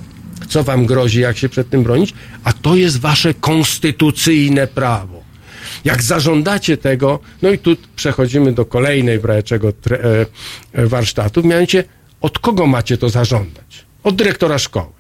co 0.49 0.63
wam 0.63 0.85
grozi, 0.85 1.19
jak 1.19 1.37
się 1.37 1.49
przed 1.49 1.69
tym 1.69 1.83
bronić, 1.83 2.13
a 2.43 2.53
to 2.53 2.75
jest 2.75 2.99
wasze 2.99 3.33
konstytucyjne 3.33 4.67
prawo. 4.67 5.19
Jak 5.85 6.03
zażądacie 6.03 6.77
tego, 6.77 7.19
no 7.41 7.49
i 7.49 7.57
tu 7.57 7.75
przechodzimy 7.95 8.51
do 8.51 8.65
kolejnej 8.65 9.19
brajeczego 9.19 9.73
e, 10.73 10.85
warsztatu, 10.85 11.43
mianowicie 11.43 11.83
od 12.21 12.39
kogo 12.39 12.67
macie 12.67 12.97
to 12.97 13.09
zażądać? 13.09 13.85
Od 14.03 14.15
dyrektora 14.15 14.59
szkoły. 14.59 14.98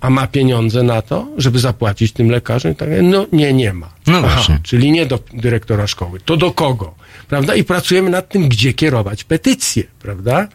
A 0.00 0.10
ma 0.10 0.26
pieniądze 0.26 0.82
na 0.82 1.02
to, 1.02 1.28
żeby 1.36 1.58
zapłacić 1.58 2.12
tym 2.12 2.30
lekarzom? 2.30 2.74
Tak, 2.74 2.88
no 3.02 3.26
nie, 3.32 3.52
nie 3.52 3.72
ma. 3.72 3.90
No 4.06 4.20
właśnie. 4.20 4.58
Czyli 4.62 4.92
nie 4.92 5.06
do 5.06 5.18
dyrektora 5.32 5.86
szkoły. 5.86 6.20
To 6.24 6.36
do 6.36 6.50
kogo? 6.50 6.94
Prawda? 7.28 7.54
I 7.54 7.64
pracujemy 7.64 8.10
nad 8.10 8.28
tym, 8.28 8.48
gdzie 8.48 8.72
kierować 8.72 9.24
petycje, 9.24 9.82
prawda? 10.02 10.48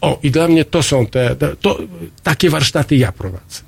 O, 0.00 0.18
i 0.22 0.30
dla 0.30 0.48
mnie 0.48 0.64
to 0.64 0.82
są 0.82 1.06
te, 1.06 1.36
to, 1.60 1.78
takie 2.22 2.50
warsztaty 2.50 2.96
ja 2.96 3.12
prowadzę. 3.12 3.60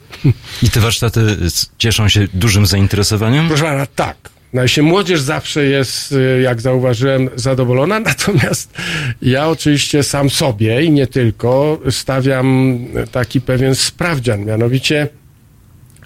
I 0.63 0.71
te 0.71 0.81
warsztaty 0.81 1.37
cieszą 1.79 2.09
się 2.09 2.29
dużym 2.35 2.67
zainteresowaniem? 2.67 3.49
Proszę 3.49 3.65
pana, 3.65 3.87
tak. 3.87 4.33
No 4.53 4.65
i 4.65 4.69
się 4.69 4.83
młodzież 4.83 5.21
zawsze 5.21 5.65
jest, 5.65 6.13
y, 6.13 6.41
jak 6.43 6.61
zauważyłem, 6.61 7.31
zadowolona, 7.37 8.01
natomiast 8.11 8.75
ja 9.23 9.49
oczywiście 9.49 10.03
sam 10.03 10.31
sobie 10.31 10.85
i 10.85 10.91
nie 10.91 11.07
tylko 11.07 11.81
stawiam 11.91 12.79
taki 13.13 13.41
pewien 13.41 13.75
sprawdzian, 13.75 14.45
mianowicie 14.45 15.09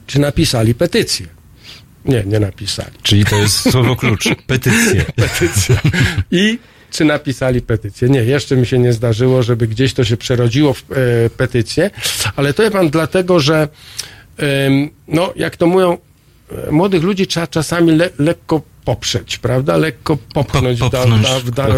czy 0.07 0.19
napisali 0.19 0.75
petycję. 0.75 1.27
Nie, 2.05 2.23
nie 2.27 2.41
napisali. 2.41 2.91
Czyli 3.03 3.25
to 3.25 3.37
jest 3.37 3.71
słowo 3.71 3.97
klucz. 3.97 4.25
Petycje. 4.47 5.05
Petycja. 5.17 5.77
I 6.31 6.59
czy 6.91 7.05
napisali 7.05 7.61
petycję? 7.63 8.09
Nie, 8.09 8.25
jeszcze 8.25 8.57
mi 8.57 8.67
się 8.67 8.79
nie 8.79 8.93
zdarzyło, 8.93 9.43
żeby 9.43 9.67
gdzieś 9.69 9.95
to 9.95 10.05
się 10.05 10.17
przerodziło 10.17 10.75
w 10.75 10.85
e, 10.91 11.31
petycję, 11.31 11.91
ale 12.37 12.55
to 12.55 12.63
jest 12.63 12.73
pan 12.73 12.91
dlatego, 12.91 13.41
że 13.41 13.69
em, 14.39 14.91
no, 15.09 15.33
jak 15.37 15.57
to 15.57 15.67
mówią, 15.67 15.99
e, 16.69 16.71
młodych 16.71 17.03
ludzi 17.03 17.27
trzeba 17.27 17.47
czasami 17.47 17.93
le, 17.97 18.11
lekko 18.19 18.63
poprzeć, 18.85 19.39
prawda? 19.39 19.77
Lekko 19.77 20.17
popchnąć, 20.35 20.81
Po- 20.81 20.91
da- 20.91 20.99
popchnąć 20.99 21.23
da- 21.23 21.41
w 21.41 21.51
da- 21.51 21.69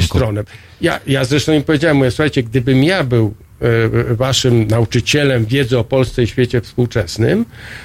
w 0.00 0.04
stronę. 0.04 0.44
Ja, 0.80 1.00
ja 1.06 1.24
zresztą 1.24 1.52
im 1.52 1.62
powiedziałem, 1.62 1.96
mówię, 1.96 2.10
słuchajcie, 2.10 2.42
gdybym 2.42 2.84
ja 2.84 3.04
był 3.04 3.26
e, 3.26 3.51
waszym 4.10 4.66
nauczycielem 4.66 5.46
wiedzy 5.46 5.78
o 5.78 5.84
Polsce 5.84 6.22
i 6.22 6.26
świecie 6.26 6.60
współczesnym, 6.60 7.44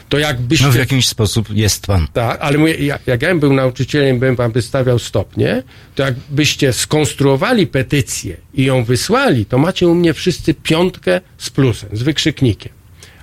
to 0.10 0.20
jakbyście... 0.20 0.66
No 0.66 0.72
w 0.72 0.76
jakimś 0.76 1.08
sposób 1.08 1.50
jest 1.50 1.88
pan. 1.88 2.08
Tak, 2.14 2.42
ale 2.42 2.58
mówię, 2.58 2.74
jak, 2.74 3.08
jak 3.08 3.22
ja 3.22 3.30
bym 3.30 3.40
był 3.40 3.54
nauczycielem, 3.54 4.20
bym 4.20 4.36
wam 4.36 4.52
wystawiał 4.52 5.00
stopnie, 5.00 5.64
to 5.96 6.04
jakbyście 6.04 6.74
skonstruowali 6.74 7.68
petycję 7.68 8.38
i 8.54 8.66
ją 8.66 8.84
wysłali, 8.84 9.46
to 9.46 9.58
macie 9.58 9.88
u 9.88 9.96
mnie 9.96 10.14
wszyscy 10.14 10.54
piątkę 10.54 11.22
z 11.38 11.50
plusem, 11.50 11.90
z 11.94 12.02
wykrzyknikiem. 12.02 12.72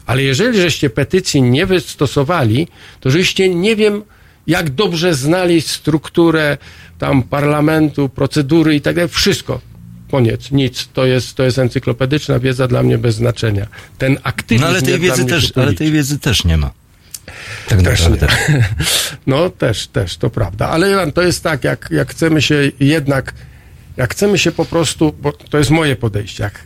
Ale 0.06 0.22
jeżeli 0.22 0.60
żeście 0.60 0.90
petycji 0.90 1.42
nie 1.42 1.66
wystosowali, 1.66 2.68
to 3.00 3.10
żeście 3.10 3.48
nie 3.48 3.76
wiem, 3.76 4.02
jak 4.46 4.70
dobrze 4.70 5.14
znali 5.14 5.60
strukturę 5.60 6.58
tam 6.98 7.22
parlamentu, 7.22 8.08
procedury 8.08 8.74
i 8.74 8.80
tak 8.80 8.94
dalej, 8.94 9.10
wszystko. 9.10 9.60
Koniec, 10.14 10.50
nic. 10.50 10.88
To 10.92 11.06
jest, 11.06 11.34
to 11.34 11.42
jest 11.42 11.58
encyklopedyczna 11.58 12.38
wiedza 12.38 12.68
dla 12.68 12.82
mnie 12.82 12.98
bez 12.98 13.14
znaczenia. 13.14 13.66
Ten 13.98 14.18
aktywizm 14.22 14.62
No 14.64 14.68
ale 14.68 14.82
tej 14.82 15.00
wiedzy 15.00 15.24
też, 15.24 15.52
ale 15.56 15.72
tej 15.72 15.92
wiedzy 15.92 16.18
też 16.18 16.44
nie 16.44 16.56
ma. 16.56 16.70
Tak 17.68 17.82
Też 17.82 18.08
naprawdę. 18.08 18.26
nie. 18.48 18.68
No 19.26 19.50
też, 19.50 19.86
też, 19.86 20.16
to 20.16 20.30
prawda. 20.30 20.68
Ale 20.68 20.92
Iwan, 20.92 21.12
to 21.12 21.22
jest 21.22 21.42
tak, 21.42 21.64
jak, 21.64 21.88
jak 21.90 22.10
chcemy 22.10 22.42
się 22.42 22.70
jednak, 22.80 23.34
jak 23.96 24.12
chcemy 24.12 24.38
się 24.38 24.52
po 24.52 24.64
prostu, 24.64 25.14
bo 25.22 25.32
to 25.32 25.58
jest 25.58 25.70
moje 25.70 25.96
podejście, 25.96 26.44
jak 26.44 26.60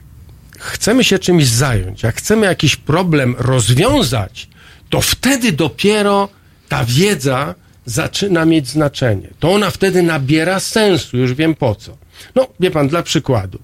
chcemy 0.59 1.05
się 1.05 1.19
czymś 1.19 1.47
zająć, 1.47 2.03
jak 2.03 2.17
chcemy 2.17 2.47
jakiś 2.47 2.77
problem 2.77 3.35
rozwiązać, 3.39 4.49
to 4.91 5.01
wtedy 5.01 5.53
dopiero 5.53 6.29
ta 6.69 6.85
wiedza 6.85 7.55
zaczyna 7.87 8.45
mieć 8.45 8.69
znaczenie. 8.69 9.29
To 9.41 9.53
ona 9.53 9.71
wtedy 9.71 10.03
nabiera 10.03 10.61
sensu, 10.61 11.17
już 11.17 11.35
wiem 11.35 11.55
po 11.55 11.75
co. 11.75 12.08
No, 12.35 12.49
wie 12.61 12.71
pan, 12.71 12.89
dla 12.89 13.03
przykładu, 13.03 13.59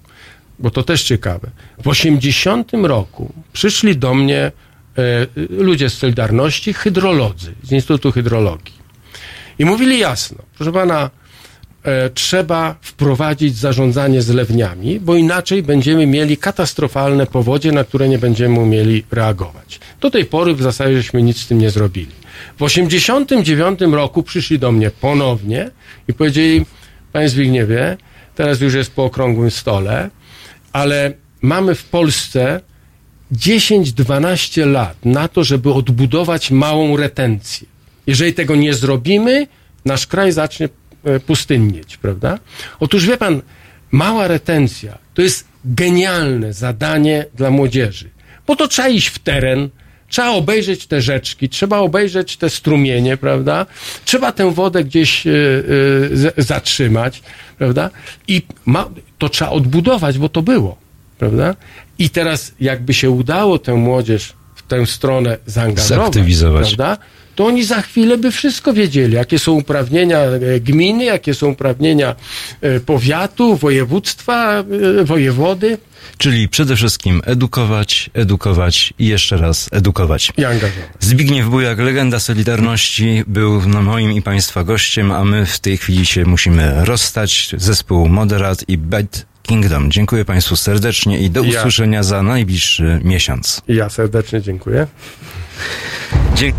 bo 0.59 0.71
to 0.71 0.83
też 0.83 1.03
ciekawe. 1.03 1.49
W 1.83 1.87
80 1.87 2.71
roku 2.73 3.33
przyszli 3.53 3.97
do 3.97 4.13
mnie 4.13 4.39
e, 4.39 4.51
ludzie 5.49 5.89
z 5.89 5.97
Solidarności, 5.97 6.73
hydrolodzy 6.73 7.53
z 7.63 7.71
Instytutu 7.71 8.11
Hydrologii. 8.11 8.85
I 9.59 9.65
mówili 9.65 9.99
jasno, 9.99 10.37
proszę 10.57 10.71
pana, 10.71 11.09
e, 11.83 12.09
trzeba 12.09 12.75
wprowadzić 12.81 13.57
zarządzanie 13.57 14.21
zlewniami, 14.21 14.99
bo 14.99 15.15
inaczej 15.15 15.63
będziemy 15.63 16.07
mieli 16.07 16.37
katastrofalne 16.37 17.25
powodzie, 17.25 17.71
na 17.71 17.83
które 17.83 18.09
nie 18.09 18.17
będziemy 18.17 18.59
umieli 18.59 19.03
reagować. 19.11 19.79
Do 20.01 20.11
tej 20.11 20.25
pory 20.25 20.53
w 20.53 20.61
zasadzie 20.61 20.97
żeśmy 20.97 21.23
nic 21.23 21.37
z 21.37 21.47
tym 21.47 21.57
nie 21.57 21.69
zrobili. 21.69 22.11
W 22.57 22.63
89 22.63 23.79
roku 23.81 24.23
przyszli 24.23 24.59
do 24.59 24.71
mnie 24.71 24.91
ponownie 24.91 25.71
i 26.07 26.13
powiedzieli, 26.13 26.65
panie 27.13 27.29
Zbigniewie, 27.29 27.97
teraz 28.35 28.61
już 28.61 28.73
jest 28.73 28.91
po 28.91 29.05
okrągłym 29.05 29.51
stole, 29.51 30.09
ale 30.73 31.13
mamy 31.41 31.75
w 31.75 31.83
Polsce 31.83 32.61
10-12 33.31 34.71
lat 34.71 35.05
na 35.05 35.27
to, 35.27 35.43
żeby 35.43 35.73
odbudować 35.73 36.51
małą 36.51 36.97
retencję. 36.97 37.67
Jeżeli 38.07 38.33
tego 38.33 38.55
nie 38.55 38.73
zrobimy, 38.73 39.47
nasz 39.85 40.07
kraj 40.07 40.31
zacznie 40.31 40.69
e, 41.03 41.19
pustynnieć, 41.19 41.97
prawda? 41.97 42.39
Otóż 42.79 43.05
wie 43.05 43.17
pan, 43.17 43.41
mała 43.91 44.27
retencja 44.27 44.97
to 45.13 45.21
jest 45.21 45.47
genialne 45.65 46.53
zadanie 46.53 47.25
dla 47.35 47.49
młodzieży, 47.49 48.09
bo 48.47 48.55
to 48.55 48.67
trzeba 48.67 48.87
iść 48.87 49.07
w 49.07 49.19
teren, 49.19 49.69
trzeba 50.09 50.29
obejrzeć 50.29 50.87
te 50.87 51.01
rzeczki, 51.01 51.49
trzeba 51.49 51.77
obejrzeć 51.77 52.37
te 52.37 52.49
strumienie, 52.49 53.17
prawda? 53.17 53.65
Trzeba 54.05 54.31
tę 54.31 54.53
wodę 54.53 54.83
gdzieś 54.83 55.27
e, 55.27 55.31
e, 56.37 56.43
zatrzymać, 56.43 57.21
prawda? 57.57 57.89
I 58.27 58.41
ma, 58.65 58.89
to 59.17 59.29
trzeba 59.29 59.51
odbudować, 59.51 60.17
bo 60.17 60.29
to 60.29 60.41
było. 60.41 60.77
prawda? 61.17 61.55
I 61.99 62.09
teraz 62.09 62.51
jakby 62.59 62.93
się 62.93 63.09
udało 63.09 63.59
tę 63.59 63.73
młodzież 63.73 64.33
w 64.55 64.61
tę 64.61 64.85
stronę 64.85 65.37
zaangażować, 65.45 66.13
prawda? 66.75 66.97
To 67.35 67.45
oni 67.45 67.63
za 67.63 67.81
chwilę 67.81 68.17
by 68.17 68.31
wszystko 68.31 68.73
wiedzieli, 68.73 69.13
jakie 69.13 69.39
są 69.39 69.51
uprawnienia 69.51 70.19
e, 70.19 70.59
gminy, 70.59 71.05
jakie 71.05 71.33
są 71.33 71.47
uprawnienia 71.51 72.15
e, 72.61 72.79
powiatu, 72.79 73.55
województwa, 73.55 74.63
e, 74.99 75.03
wojewody 75.03 75.77
Czyli 76.17 76.49
przede 76.49 76.75
wszystkim 76.75 77.21
edukować, 77.25 78.09
edukować 78.13 78.93
i 78.99 79.07
jeszcze 79.07 79.37
raz 79.37 79.69
edukować. 79.71 80.31
i 80.37 80.45
angażować. 80.45 80.73
Zbigniew 80.99 81.47
Bujak, 81.49 81.79
legenda 81.79 82.19
Solidarności, 82.19 83.23
był 83.27 83.61
no, 83.67 83.81
moim 83.81 84.11
i 84.11 84.21
Państwa 84.21 84.63
gościem, 84.63 85.11
a 85.11 85.23
my 85.23 85.45
w 85.45 85.59
tej 85.59 85.77
chwili 85.77 86.05
się 86.05 86.25
musimy 86.25 86.85
rozstać. 86.85 87.49
Zespół 87.57 88.07
Moderat 88.09 88.69
i 88.69 88.77
Bad 88.77 89.25
Kingdom. 89.43 89.91
Dziękuję 89.91 90.25
Państwu 90.25 90.55
serdecznie 90.55 91.19
i 91.19 91.29
do 91.29 91.43
Ja. 91.43 91.59
usłyszenia 91.59 92.03
za 92.03 92.23
najbliższy 92.23 92.99
miesiąc. 93.03 93.61
Ja 93.67 93.89
serdecznie 93.89 94.41
dziękuję. 94.41 94.87
Dzie- 96.35 96.53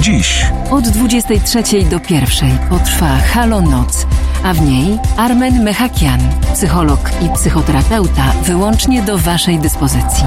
Dziś 0.00 0.46
Od 0.70 0.88
23 0.88 1.62
do 1.90 2.00
1 2.10 2.58
potrwa 2.70 3.16
Halo 3.16 3.60
Noc, 3.60 4.06
a 4.44 4.54
w 4.54 4.60
niej 4.60 4.98
Armen 5.16 5.62
Mechakian, 5.62 6.20
psycholog 6.54 7.10
i 7.22 7.34
psychoterapeuta, 7.34 8.32
wyłącznie 8.44 9.02
do 9.02 9.18
Waszej 9.18 9.58
dyspozycji. 9.58 10.24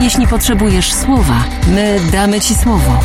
Jeśli 0.00 0.26
potrzebujesz 0.26 0.92
słowa, 0.92 1.44
my 1.74 2.00
damy 2.12 2.40
Ci 2.40 2.54
słowo. 2.54 3.00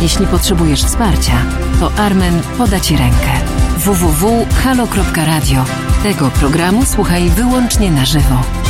Jeśli 0.00 0.26
potrzebujesz 0.26 0.84
wsparcia, 0.84 1.34
to 1.80 1.92
Armen 2.04 2.40
poda 2.58 2.80
Ci 2.80 2.96
rękę. 2.96 3.30
www.halo.radio. 3.76 5.64
Tego 6.02 6.30
programu 6.30 6.84
słuchaj 6.84 7.30
wyłącznie 7.30 7.90
na 7.90 8.04
żywo. 8.04 8.61